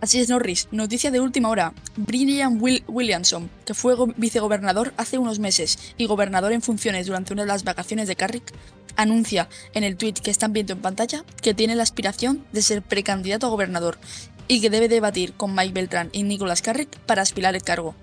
Así 0.01 0.19
es, 0.19 0.29
Norris. 0.29 0.67
Noticia 0.71 1.11
de 1.11 1.19
última 1.19 1.49
hora. 1.49 1.73
Brian 1.95 2.57
Will 2.59 2.83
Williamson, 2.87 3.51
que 3.65 3.75
fue 3.75 3.93
go- 3.95 4.11
vicegobernador 4.17 4.93
hace 4.97 5.19
unos 5.19 5.37
meses 5.37 5.77
y 5.95 6.07
gobernador 6.07 6.53
en 6.53 6.63
funciones 6.63 7.05
durante 7.05 7.33
una 7.33 7.43
de 7.43 7.47
las 7.49 7.63
vacaciones 7.63 8.07
de 8.07 8.15
Carrick, 8.15 8.51
anuncia 8.95 9.47
en 9.73 9.83
el 9.83 9.97
tweet 9.97 10.13
que 10.15 10.31
están 10.31 10.53
viendo 10.53 10.73
en 10.73 10.81
pantalla 10.81 11.23
que 11.41 11.53
tiene 11.53 11.75
la 11.75 11.83
aspiración 11.83 12.43
de 12.51 12.63
ser 12.63 12.81
precandidato 12.81 13.45
a 13.45 13.51
gobernador 13.51 13.99
y 14.47 14.59
que 14.59 14.71
debe 14.71 14.89
debatir 14.89 15.33
con 15.33 15.53
Mike 15.55 15.73
Beltrán 15.73 16.09
y 16.13 16.23
Nicholas 16.23 16.61
Carrick 16.63 16.97
para 17.01 17.21
aspirar 17.21 17.55
el 17.55 17.61
cargo. 17.61 17.93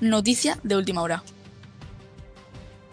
Noticia 0.00 0.58
de 0.62 0.76
última 0.76 1.02
hora. 1.02 1.24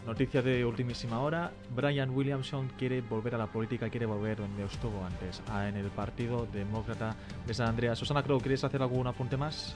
Noticia 0.05 0.41
de 0.43 0.63
ultimísima 0.63 1.19
hora. 1.19 1.51
Brian 1.71 2.11
Williamson 2.11 2.69
quiere 2.77 3.01
volver 3.01 3.33
a 3.33 3.39
la 3.39 3.47
política, 3.47 3.89
quiere 3.89 4.05
volver 4.05 4.37
donde 4.37 4.63
estuvo 4.65 5.03
antes, 5.03 5.41
a- 5.49 5.67
en 5.67 5.77
el 5.77 5.87
Partido 5.89 6.45
Demócrata 6.53 7.15
de 7.47 7.53
San 7.55 7.69
Andreas. 7.69 7.97
Susana 7.97 8.21
Crow, 8.21 8.39
¿quieres 8.39 8.63
hacer 8.63 8.81
algún 8.83 9.07
apunte 9.07 9.35
más? 9.35 9.75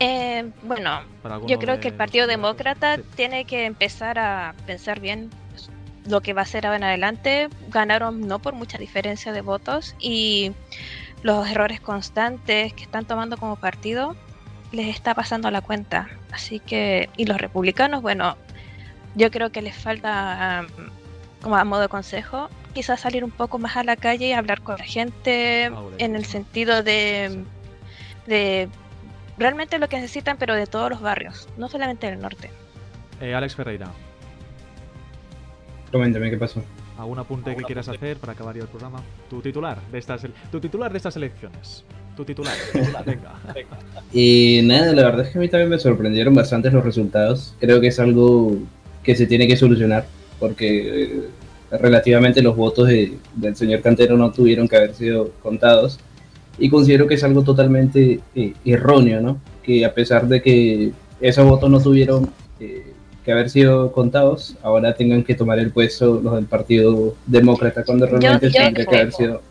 Eh, 0.00 0.50
bueno, 0.62 1.00
yo 1.46 1.58
creo 1.58 1.76
de 1.76 1.80
que 1.80 1.88
el 1.88 1.94
Partido. 1.94 2.26
Demócrata 2.26 2.96
Sí. 2.96 3.02
tiene 3.14 3.44
que 3.44 3.64
empezar 3.64 4.18
a 4.18 4.54
pensar 4.66 4.98
bien 5.00 5.30
lo 6.08 6.20
que 6.20 6.32
va 6.34 6.40
a 6.40 6.44
hacer 6.44 6.66
ahora 6.66 6.76
en 6.78 6.84
adelante. 6.84 7.48
Ganaron 7.68 8.26
no 8.26 8.40
por 8.40 8.54
mucha 8.54 8.76
diferencia 8.76 9.32
de 9.32 9.40
votos 9.40 9.94
y 10.00 10.52
los 11.22 11.48
errores 11.48 11.80
constantes 11.80 12.72
que 12.74 12.82
están 12.82 13.04
tomando 13.06 13.36
como 13.38 13.56
partido 13.56 14.16
les 14.72 14.88
está 14.88 15.14
pasando 15.14 15.48
a 15.48 15.50
la 15.50 15.60
cuenta. 15.60 16.08
Así 16.32 16.60
que, 16.60 17.08
y 17.16 17.26
los 17.26 17.40
republicanos, 17.40 18.02
bueno, 18.02 18.36
yo 19.14 19.30
creo 19.30 19.50
que 19.50 19.62
les 19.62 19.76
falta, 19.76 20.66
um, 20.78 20.86
como 21.42 21.56
a 21.56 21.64
modo 21.64 21.82
de 21.82 21.88
consejo, 21.88 22.48
quizás 22.74 23.00
salir 23.00 23.24
un 23.24 23.30
poco 23.30 23.58
más 23.58 23.76
a 23.76 23.84
la 23.84 23.96
calle 23.96 24.28
y 24.28 24.32
hablar 24.32 24.60
con 24.60 24.76
la 24.78 24.84
gente 24.84 25.30
de 25.30 25.72
en 25.98 26.16
el 26.16 26.24
sentido 26.24 26.82
de, 26.82 27.44
de 28.26 28.68
realmente 29.38 29.78
lo 29.78 29.88
que 29.88 29.96
necesitan, 29.96 30.36
pero 30.36 30.54
de 30.54 30.66
todos 30.66 30.90
los 30.90 31.00
barrios, 31.00 31.48
no 31.56 31.68
solamente 31.68 32.10
del 32.10 32.20
norte. 32.20 32.50
Eh, 33.20 33.34
Alex 33.34 33.54
Ferreira, 33.54 33.90
Coméntame 35.92 36.30
qué 36.30 36.36
pasó. 36.36 36.62
¿algún 36.98 37.18
apunte 37.18 37.54
que 37.54 37.62
quieras 37.62 37.88
hacer 37.88 38.16
para 38.18 38.32
acabar 38.32 38.56
ya 38.56 38.62
el 38.62 38.68
programa? 38.68 39.02
Tu 39.28 39.40
titular 39.42 39.80
de 39.92 39.98
estas, 39.98 40.26
tu 40.50 40.60
titular 40.60 40.90
de 40.90 40.96
estas 40.96 41.16
elecciones. 41.16 41.84
Tu 42.16 42.24
titular. 42.24 42.54
Venga. 43.06 43.34
Y 44.12 44.60
nada, 44.64 44.92
la 44.92 45.02
verdad 45.04 45.26
es 45.26 45.32
que 45.32 45.38
a 45.38 45.40
mí 45.40 45.48
también 45.48 45.68
me 45.70 45.78
sorprendieron 45.78 46.34
bastante 46.34 46.70
los 46.70 46.82
resultados. 46.84 47.54
Creo 47.60 47.80
que 47.80 47.88
es 47.88 48.00
algo 48.00 48.56
que 49.02 49.14
se 49.14 49.26
tiene 49.26 49.46
que 49.46 49.56
solucionar 49.56 50.06
porque 50.40 51.02
eh, 51.04 51.20
relativamente 51.72 52.42
los 52.42 52.56
votos 52.56 52.88
de- 52.88 53.18
del 53.34 53.54
señor 53.56 53.82
Cantero 53.82 54.16
no 54.16 54.30
tuvieron 54.32 54.66
que 54.68 54.76
haber 54.76 54.94
sido 54.94 55.30
contados. 55.42 55.98
Y 56.58 56.70
considero 56.70 57.06
que 57.06 57.14
es 57.14 57.24
algo 57.24 57.42
totalmente 57.42 58.20
eh, 58.34 58.54
erróneo, 58.64 59.20
¿no? 59.20 59.38
Que 59.62 59.84
a 59.84 59.92
pesar 59.92 60.26
de 60.26 60.40
que 60.40 60.92
esos 61.20 61.46
votos 61.46 61.68
no 61.68 61.80
tuvieron 61.80 62.30
eh, 62.60 62.92
que 63.24 63.32
haber 63.32 63.50
sido 63.50 63.92
contados, 63.92 64.56
ahora 64.62 64.94
tengan 64.94 65.22
que 65.22 65.34
tomar 65.34 65.58
el 65.58 65.70
puesto 65.70 66.18
los 66.22 66.34
del 66.36 66.46
Partido 66.46 67.14
Demócrata 67.26 67.84
cuando 67.84 68.06
realmente 68.06 68.48
tendría 68.50 68.86
que 68.86 68.96
haber 68.96 69.12
sido 69.12 69.42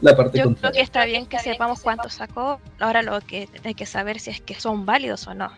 la 0.00 0.16
parte 0.16 0.38
Yo 0.38 0.54
creo 0.54 0.72
que 0.72 0.80
está 0.80 1.04
bien 1.04 1.26
que 1.26 1.38
sepamos 1.38 1.80
cuánto 1.80 2.08
sacó, 2.08 2.60
ahora 2.78 3.02
lo 3.02 3.20
que 3.20 3.48
hay 3.64 3.74
que 3.74 3.86
saber 3.86 4.18
si 4.20 4.30
es 4.30 4.40
que 4.40 4.58
son 4.58 4.86
válidos 4.86 5.26
o 5.26 5.34
no. 5.34 5.50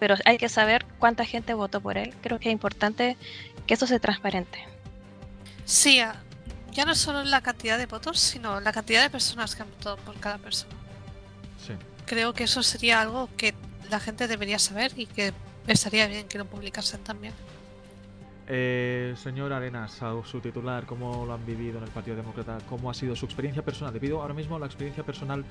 Pero 0.00 0.14
hay 0.24 0.38
que 0.38 0.48
saber 0.48 0.84
cuánta 0.98 1.24
gente 1.24 1.54
votó 1.54 1.80
por 1.80 1.96
él. 1.98 2.14
Creo 2.22 2.38
que 2.38 2.48
es 2.48 2.52
importante 2.52 3.16
que 3.66 3.74
eso 3.74 3.86
sea 3.86 3.98
transparente. 3.98 4.58
Sí, 5.64 6.00
a- 6.00 6.16
ya 6.72 6.84
no 6.84 6.94
solo 6.94 7.24
la 7.24 7.40
cantidad 7.40 7.78
de 7.78 7.86
votos, 7.86 8.18
sino 8.20 8.60
la 8.60 8.72
cantidad 8.72 9.02
de 9.02 9.10
personas 9.10 9.54
que 9.56 9.62
han 9.62 9.70
votado 9.70 9.96
por 9.98 10.18
cada 10.20 10.38
persona. 10.38 10.72
Sí. 11.66 11.72
Creo 12.06 12.32
que 12.34 12.44
eso 12.44 12.62
sería 12.62 13.00
algo 13.00 13.28
que 13.36 13.54
la 13.90 13.98
gente 14.00 14.28
debería 14.28 14.58
saber 14.58 14.92
y 14.96 15.06
que 15.06 15.32
estaría 15.66 16.06
bien 16.06 16.28
que 16.28 16.38
lo 16.38 16.44
publicasen 16.46 17.02
también. 17.02 17.34
Eh, 18.50 19.14
señor 19.22 19.52
Arenas, 19.52 20.02
a 20.02 20.14
su 20.24 20.40
titular, 20.40 20.86
¿cómo 20.86 21.26
lo 21.26 21.34
han 21.34 21.44
vivido 21.44 21.76
en 21.76 21.84
el 21.84 21.90
Partido 21.90 22.16
Demócrata? 22.16 22.56
¿Cómo 22.66 22.90
ha 22.90 22.94
sido 22.94 23.14
su 23.14 23.26
experiencia 23.26 23.62
personal? 23.62 23.92
Le 23.92 24.00
pido 24.00 24.22
ahora 24.22 24.32
mismo 24.32 24.58
la 24.58 24.64
experiencia 24.64 25.04
personal 25.04 25.44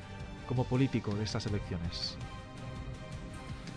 como 0.47 0.63
político 0.63 1.13
de 1.13 1.23
estas 1.23 1.45
elecciones. 1.45 2.17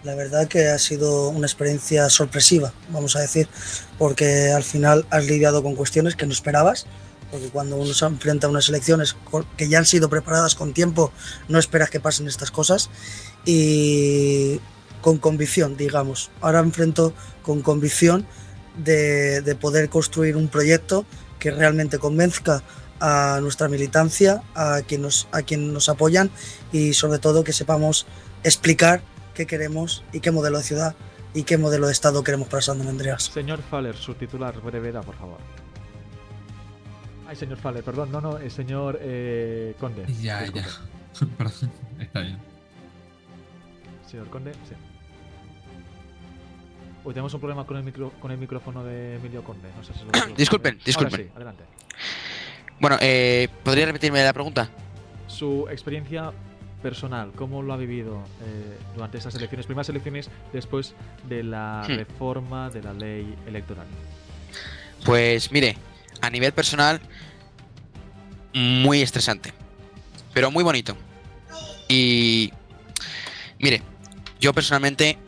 La 0.05 0.15
verdad 0.15 0.49
que 0.49 0.69
ha 0.69 0.79
sido 0.79 1.29
una 1.29 1.47
experiencia 1.47 2.09
sorpresiva, 2.09 2.73
vamos 2.89 3.15
a 3.15 3.21
decir, 3.21 3.47
porque 3.99 4.53
al 4.53 4.63
final 4.63 5.05
has 5.11 5.27
lidiado 5.27 5.63
con 5.63 5.75
cuestiones 5.75 6.17
que 6.17 6.25
no 6.25 6.33
esperabas, 6.33 6.87
porque 7.31 7.51
cuando 7.51 7.77
uno 7.77 7.93
se 7.93 8.07
enfrenta 8.07 8.47
a 8.47 8.51
unas 8.51 8.71
elecciones 8.71 9.15
que 9.59 9.69
ya 9.69 9.77
han 9.77 9.85
sido 9.85 10.09
preparadas 10.09 10.55
con 10.55 10.73
tiempo, 10.73 11.13
no 11.49 11.59
esperas 11.59 11.91
que 11.91 12.01
pasen 12.01 12.27
estas 12.27 12.51
cosas 12.51 12.89
y 13.45 14.59
con 15.03 15.19
convicción, 15.19 15.77
digamos. 15.77 16.31
Ahora 16.41 16.61
enfrento 16.61 17.13
con 17.43 17.61
convicción 17.61 18.27
de, 18.77 19.43
de 19.43 19.55
poder 19.55 19.89
construir 19.89 20.37
un 20.37 20.49
proyecto 20.49 21.05
que 21.39 21.51
realmente 21.51 21.99
convenzca 21.99 22.63
a 23.01 23.39
nuestra 23.41 23.69
militancia, 23.69 24.43
a 24.55 24.83
quien 24.87 25.03
nos, 25.03 25.27
a 25.33 25.43
quien 25.43 25.73
nos 25.73 25.89
apoyan 25.89 26.31
y 26.71 26.93
sobre 26.93 27.19
todo 27.19 27.43
que 27.43 27.53
sepamos 27.53 28.07
explicar 28.45 29.03
qué 29.35 29.47
queremos 29.47 30.05
y 30.13 30.21
qué 30.21 30.31
modelo 30.31 30.59
de 30.59 30.65
ciudad 30.65 30.95
y 31.33 31.45
qué 31.45 31.57
modelo 31.57 31.87
de 31.87 31.93
Estado 31.93 32.23
queremos 32.23 32.49
para 32.49 32.61
San 32.61 32.81
Andreas. 32.87 33.25
Señor 33.25 33.61
Faller, 33.63 33.97
su 33.97 34.15
titular, 34.15 34.61
brevedad, 34.61 35.03
por 35.03 35.17
favor. 35.17 35.39
Ay, 37.27 37.37
señor 37.37 37.59
Faller, 37.59 37.83
perdón, 37.85 38.11
no, 38.13 38.21
no, 38.21 38.39
el 38.39 38.51
señor 38.51 38.99
eh, 39.01 39.75
Conde. 39.81 40.05
Ya, 40.21 40.43
disculpe. 40.43 40.69
ya. 40.69 41.27
Perdón, 41.39 41.73
está 42.01 42.21
bien. 42.21 42.39
Señor 44.11 44.29
Conde, 44.29 44.53
sí. 44.69 44.75
Uy, 47.05 47.14
tenemos 47.14 47.32
un 47.35 47.40
problema 47.40 47.64
con 47.64 47.77
el, 47.77 47.82
micro, 47.82 48.10
con 48.20 48.31
el 48.31 48.39
micrófono 48.39 48.85
de 48.85 49.16
Emilio 49.16 49.43
Conde. 49.43 49.68
No 49.77 49.82
sé 49.85 49.93
si 49.94 50.01
lo- 50.05 50.27
lo- 50.28 50.35
Disculpen, 50.35 50.74
Ahora 50.74 50.85
disculpen. 50.85 51.20
sí, 51.27 51.31
adelante. 51.35 51.64
Bueno, 52.78 52.97
eh, 53.01 53.48
¿podría 53.64 53.86
repetirme 53.86 54.22
la 54.22 54.32
pregunta? 54.32 54.68
Su 55.27 55.66
experiencia 55.70 56.32
personal, 56.82 57.32
¿cómo 57.36 57.62
lo 57.62 57.72
ha 57.74 57.77
vivido 57.77 58.22
eh, 58.43 58.78
durante 58.94 59.18
estas 59.18 59.35
elecciones? 59.35 59.66
Primeras 59.66 59.89
elecciones 59.90 60.31
después 60.52 60.94
de 61.28 61.43
la 61.43 61.85
Hmm. 61.86 61.93
reforma 61.97 62.70
de 62.70 62.82
la 62.82 62.93
ley 62.94 63.35
electoral. 63.47 63.86
Pues 65.05 65.52
mire, 65.52 65.77
a 66.20 66.28
nivel 66.31 66.52
personal, 66.52 67.01
muy 68.55 69.01
estresante, 69.02 69.52
pero 70.35 70.51
muy 70.51 70.64
bonito. 70.64 70.97
Y 71.89 72.52
mire, 73.59 73.82
yo 74.40 74.52
personalmente 74.52 75.18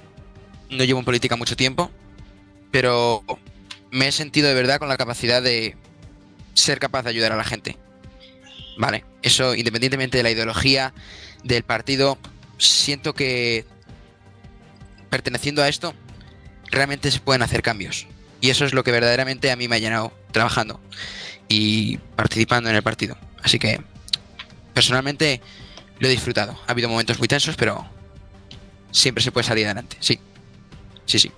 no 0.73 0.85
llevo 0.85 0.99
en 0.99 1.05
política 1.05 1.37
mucho 1.37 1.57
tiempo, 1.57 1.91
pero 2.71 3.25
me 3.91 4.09
he 4.09 4.13
sentido 4.13 4.49
de 4.49 4.55
verdad 4.55 4.79
con 4.79 4.89
la 4.89 4.97
capacidad 4.97 5.43
de 5.43 5.77
ser 6.55 6.79
capaz 6.79 7.03
de 7.03 7.11
ayudar 7.11 7.33
a 7.33 7.37
la 7.37 7.45
gente. 7.45 7.77
Vale, 8.77 9.05
eso 9.23 9.55
independientemente 9.55 10.17
de 10.17 10.23
la 10.23 10.31
ideología 10.31 10.95
del 11.45 11.63
partido, 11.63 12.19
siento 12.59 13.15
que 13.15 13.67
perteneciendo 15.11 15.63
a 15.63 15.69
esto 15.69 15.95
realmente 16.71 17.11
se 17.11 17.21
pueden 17.21 17.43
hacer 17.43 17.63
cambios. 17.63 18.07
Y 18.41 18.51
eso 18.51 18.65
es 18.65 18.73
lo 18.73 18.83
que 18.83 18.91
verdaderamente 18.91 19.51
a 19.53 19.57
mí 19.57 19.69
me 19.69 19.77
ha 19.77 19.79
llenado 19.79 20.13
trabajando 20.33 20.81
y 21.49 21.99
participando 22.17 22.71
en 22.71 22.77
el 22.77 22.83
partido. 22.83 23.17
Así 23.43 23.59
que 23.59 23.81
personalmente 24.75 25.41
lo 25.99 26.09
he 26.09 26.11
disfrutado. 26.11 26.59
Ha 26.67 26.73
habido 26.73 26.89
momentos 26.89 27.19
muy 27.19 27.29
tensos, 27.29 27.57
pero 27.57 27.87
siempre 28.91 29.23
se 29.23 29.31
puede 29.31 29.47
salir 29.47 29.67
adelante. 29.67 29.97
Sí, 30.01 30.19
sí, 31.13 31.29
sí. 31.29 31.33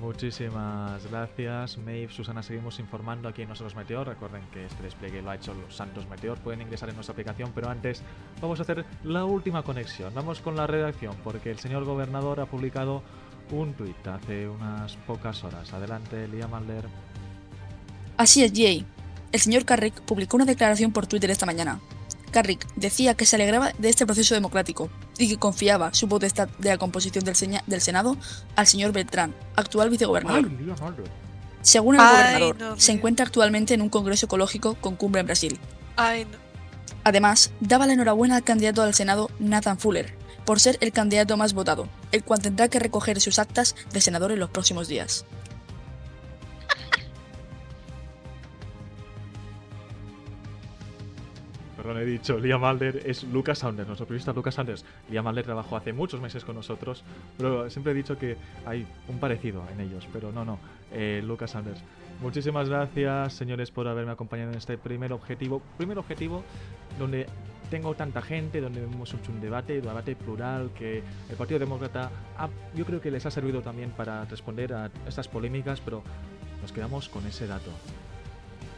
Muchísimas 0.00 1.06
gracias, 1.10 1.78
Maeve, 1.78 2.12
Susana. 2.12 2.42
Seguimos 2.42 2.78
informando 2.78 3.28
aquí 3.28 3.42
en 3.42 3.48
Nosotros 3.48 3.74
Meteor. 3.74 4.06
Recuerden 4.06 4.42
que 4.52 4.66
este 4.66 4.82
despliegue 4.82 5.22
lo 5.22 5.30
ha 5.30 5.36
hecho 5.36 5.54
los 5.54 5.74
Santos 5.74 6.06
Meteor. 6.08 6.38
Pueden 6.38 6.60
ingresar 6.60 6.90
en 6.90 6.96
nuestra 6.96 7.12
aplicación, 7.12 7.52
pero 7.54 7.70
antes 7.70 8.02
vamos 8.40 8.58
a 8.58 8.62
hacer 8.62 8.84
la 9.04 9.24
última 9.24 9.62
conexión. 9.62 10.14
Vamos 10.14 10.40
con 10.40 10.54
la 10.54 10.66
redacción, 10.66 11.14
porque 11.24 11.50
el 11.50 11.58
señor 11.58 11.84
gobernador 11.84 12.40
ha 12.40 12.46
publicado 12.46 13.02
un 13.50 13.72
tuit 13.72 14.06
hace 14.06 14.48
unas 14.48 14.96
pocas 15.06 15.42
horas. 15.44 15.72
Adelante, 15.72 16.28
Liam 16.28 16.52
Alder. 16.52 16.84
Así 18.18 18.44
es, 18.44 18.52
Jay. 18.54 18.84
El 19.32 19.40
señor 19.40 19.64
Carrick 19.64 20.00
publicó 20.02 20.36
una 20.36 20.44
declaración 20.44 20.92
por 20.92 21.06
Twitter 21.06 21.30
esta 21.30 21.46
mañana. 21.46 21.80
Carrick 22.36 22.66
decía 22.76 23.14
que 23.14 23.24
se 23.24 23.36
alegraba 23.36 23.72
de 23.78 23.88
este 23.88 24.04
proceso 24.04 24.34
democrático 24.34 24.90
y 25.16 25.26
que 25.26 25.38
confiaba 25.38 25.94
su 25.94 26.06
potestad 26.06 26.50
de 26.58 26.68
la 26.68 26.76
composición 26.76 27.24
del, 27.24 27.34
seña- 27.34 27.64
del 27.66 27.80
Senado 27.80 28.18
al 28.56 28.66
señor 28.66 28.92
Beltrán, 28.92 29.34
actual 29.54 29.88
vicegobernador. 29.88 30.46
Según 31.62 31.94
el 31.94 32.02
Ay, 32.02 32.10
gobernador, 32.42 32.56
no, 32.58 32.78
se 32.78 32.92
encuentra 32.92 33.24
actualmente 33.24 33.72
en 33.72 33.80
un 33.80 33.88
congreso 33.88 34.26
ecológico 34.26 34.74
con 34.74 34.96
cumbre 34.96 35.20
en 35.22 35.26
Brasil. 35.28 35.58
Ay, 35.96 36.26
no. 36.26 36.36
Además, 37.04 37.52
daba 37.60 37.86
la 37.86 37.94
enhorabuena 37.94 38.36
al 38.36 38.44
candidato 38.44 38.82
al 38.82 38.92
Senado, 38.92 39.30
Nathan 39.38 39.78
Fuller, 39.78 40.14
por 40.44 40.60
ser 40.60 40.76
el 40.82 40.92
candidato 40.92 41.38
más 41.38 41.54
votado, 41.54 41.88
el 42.12 42.22
cual 42.22 42.42
tendrá 42.42 42.68
que 42.68 42.78
recoger 42.80 43.18
sus 43.22 43.38
actas 43.38 43.74
de 43.94 44.00
senador 44.02 44.30
en 44.30 44.40
los 44.40 44.50
próximos 44.50 44.88
días. 44.88 45.24
Perdón, 51.86 52.02
he 52.02 52.04
dicho, 52.06 52.38
Liam 52.38 52.64
Alder 52.64 53.02
es 53.06 53.22
Lucas 53.24 53.58
Saunders, 53.60 53.86
nuestro 53.86 54.06
periodista 54.06 54.32
Lucas 54.32 54.54
Saunders. 54.54 54.84
Liam 55.08 55.26
Alder 55.26 55.44
trabajó 55.44 55.76
hace 55.76 55.92
muchos 55.92 56.20
meses 56.20 56.44
con 56.44 56.56
nosotros, 56.56 57.04
pero 57.38 57.70
siempre 57.70 57.92
he 57.92 57.94
dicho 57.94 58.18
que 58.18 58.36
hay 58.64 58.86
un 59.08 59.18
parecido 59.20 59.62
en 59.72 59.80
ellos, 59.80 60.06
pero 60.12 60.32
no, 60.32 60.44
no, 60.44 60.58
eh, 60.92 61.22
Lucas 61.24 61.52
Saunders. 61.52 61.80
Muchísimas 62.20 62.68
gracias, 62.68 63.34
señores, 63.34 63.70
por 63.70 63.86
haberme 63.86 64.10
acompañado 64.12 64.50
en 64.50 64.58
este 64.58 64.78
primer 64.78 65.12
objetivo. 65.12 65.62
Primer 65.76 65.98
objetivo 65.98 66.42
donde 66.98 67.26
tengo 67.70 67.94
tanta 67.94 68.20
gente, 68.22 68.60
donde 68.60 68.82
hemos 68.82 69.12
hecho 69.14 69.30
un 69.30 69.40
debate, 69.40 69.78
un 69.78 69.86
debate 69.86 70.16
plural, 70.16 70.70
que 70.76 71.02
el 71.28 71.36
Partido 71.36 71.60
Demócrata 71.60 72.10
ha- 72.38 72.48
yo 72.74 72.84
creo 72.84 73.00
que 73.00 73.10
les 73.10 73.26
ha 73.26 73.30
servido 73.30 73.60
también 73.60 73.90
para 73.90 74.24
responder 74.24 74.72
a 74.72 74.90
estas 75.06 75.28
polémicas, 75.28 75.80
pero 75.80 76.02
nos 76.62 76.72
quedamos 76.72 77.08
con 77.08 77.26
ese 77.26 77.46
dato. 77.46 77.70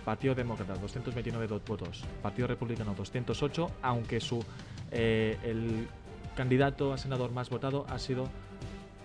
Partido 0.09 0.35
Demócrata 0.35 0.73
229 0.73 1.47
do- 1.47 1.61
votos, 1.69 2.03
Partido 2.23 2.49
Republicano 2.49 2.95
208, 2.97 3.71
aunque 3.83 4.21
su 4.21 4.43
eh, 4.91 5.37
el 5.45 5.87
candidato 6.35 6.95
a 6.95 6.97
senador 6.97 7.31
más 7.31 7.51
votado 7.51 7.85
ha 7.91 7.99
sido 7.99 8.25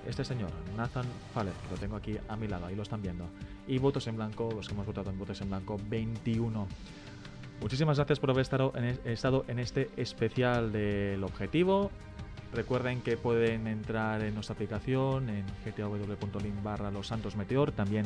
este 0.07 0.23
señor, 0.23 0.49
Nathan 0.77 1.05
Faller, 1.33 1.51
que 1.51 1.71
lo 1.71 1.77
tengo 1.77 1.97
aquí 1.97 2.15
a 2.29 2.37
mi 2.37 2.47
lado, 2.47 2.67
ahí 2.67 2.75
lo 2.75 2.83
están 2.83 3.01
viendo. 3.01 3.25
Y 3.67 3.79
votos 3.79 4.07
en 4.07 4.15
blanco, 4.15 4.49
los 4.55 4.65
que 4.69 4.73
hemos 4.75 4.85
votado 4.85 5.09
en 5.09 5.19
votos 5.19 5.41
en 5.41 5.49
blanco, 5.49 5.77
21. 5.89 6.67
Muchísimas 7.59 7.97
gracias 7.97 8.19
por 8.21 8.29
haber 8.29 8.43
estado 8.43 8.71
en, 8.77 8.85
es- 8.85 8.99
estado 9.03 9.43
en 9.49 9.59
este 9.59 9.89
especial 9.97 10.71
del 10.71 11.21
objetivo. 11.25 11.91
Recuerden 12.53 13.01
que 13.01 13.17
pueden 13.17 13.67
entrar 13.67 14.21
en 14.23 14.35
nuestra 14.35 14.53
aplicación 14.53 15.27
en 15.29 15.45
gtaw.link 15.65 16.63
barra 16.63 16.91
los 16.91 17.07
santos 17.07 17.35
meteor, 17.35 17.73
también 17.73 18.05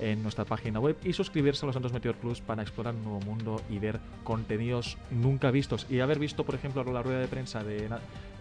en 0.00 0.22
nuestra 0.22 0.44
página 0.44 0.80
web 0.80 0.96
y 1.04 1.12
suscribirse 1.12 1.64
a 1.64 1.66
los 1.66 1.74
Santos 1.74 1.92
Meteor 1.92 2.16
Plus 2.16 2.40
para 2.40 2.62
explorar 2.62 2.94
un 2.94 3.04
nuevo 3.04 3.20
mundo 3.20 3.60
y 3.70 3.78
ver 3.78 4.00
contenidos 4.24 4.98
nunca 5.10 5.50
vistos. 5.50 5.86
Y 5.90 6.00
haber 6.00 6.18
visto, 6.18 6.44
por 6.44 6.54
ejemplo, 6.54 6.84
la 6.84 7.02
rueda 7.02 7.20
de 7.20 7.28
prensa 7.28 7.62
de 7.62 7.88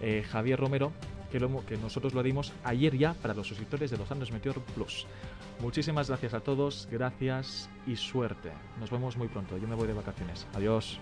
eh, 0.02 0.24
Javier 0.30 0.60
Romero, 0.60 0.92
que, 1.32 1.40
que 1.68 1.78
nosotros 1.78 2.14
lo 2.14 2.24
dimos 2.24 2.54
ayer 2.64 2.98
ya 2.98 3.14
para 3.14 3.34
los 3.34 3.48
suscriptores 3.48 3.92
de 3.92 3.98
los 3.98 4.08
Santos 4.08 4.32
Meteor 4.32 4.60
Plus. 4.76 5.06
Muchísimas 5.60 6.08
gracias 6.08 6.34
a 6.34 6.42
todos, 6.42 6.88
gracias 6.92 7.70
y 7.88 7.96
suerte. 7.96 8.52
Nos 8.80 8.92
vemos 8.92 9.18
muy 9.18 9.28
pronto. 9.28 9.58
Yo 9.58 9.68
me 9.68 9.76
voy 9.76 9.88
de 9.88 9.94
vacaciones. 9.94 10.46
Adiós. 10.54 11.00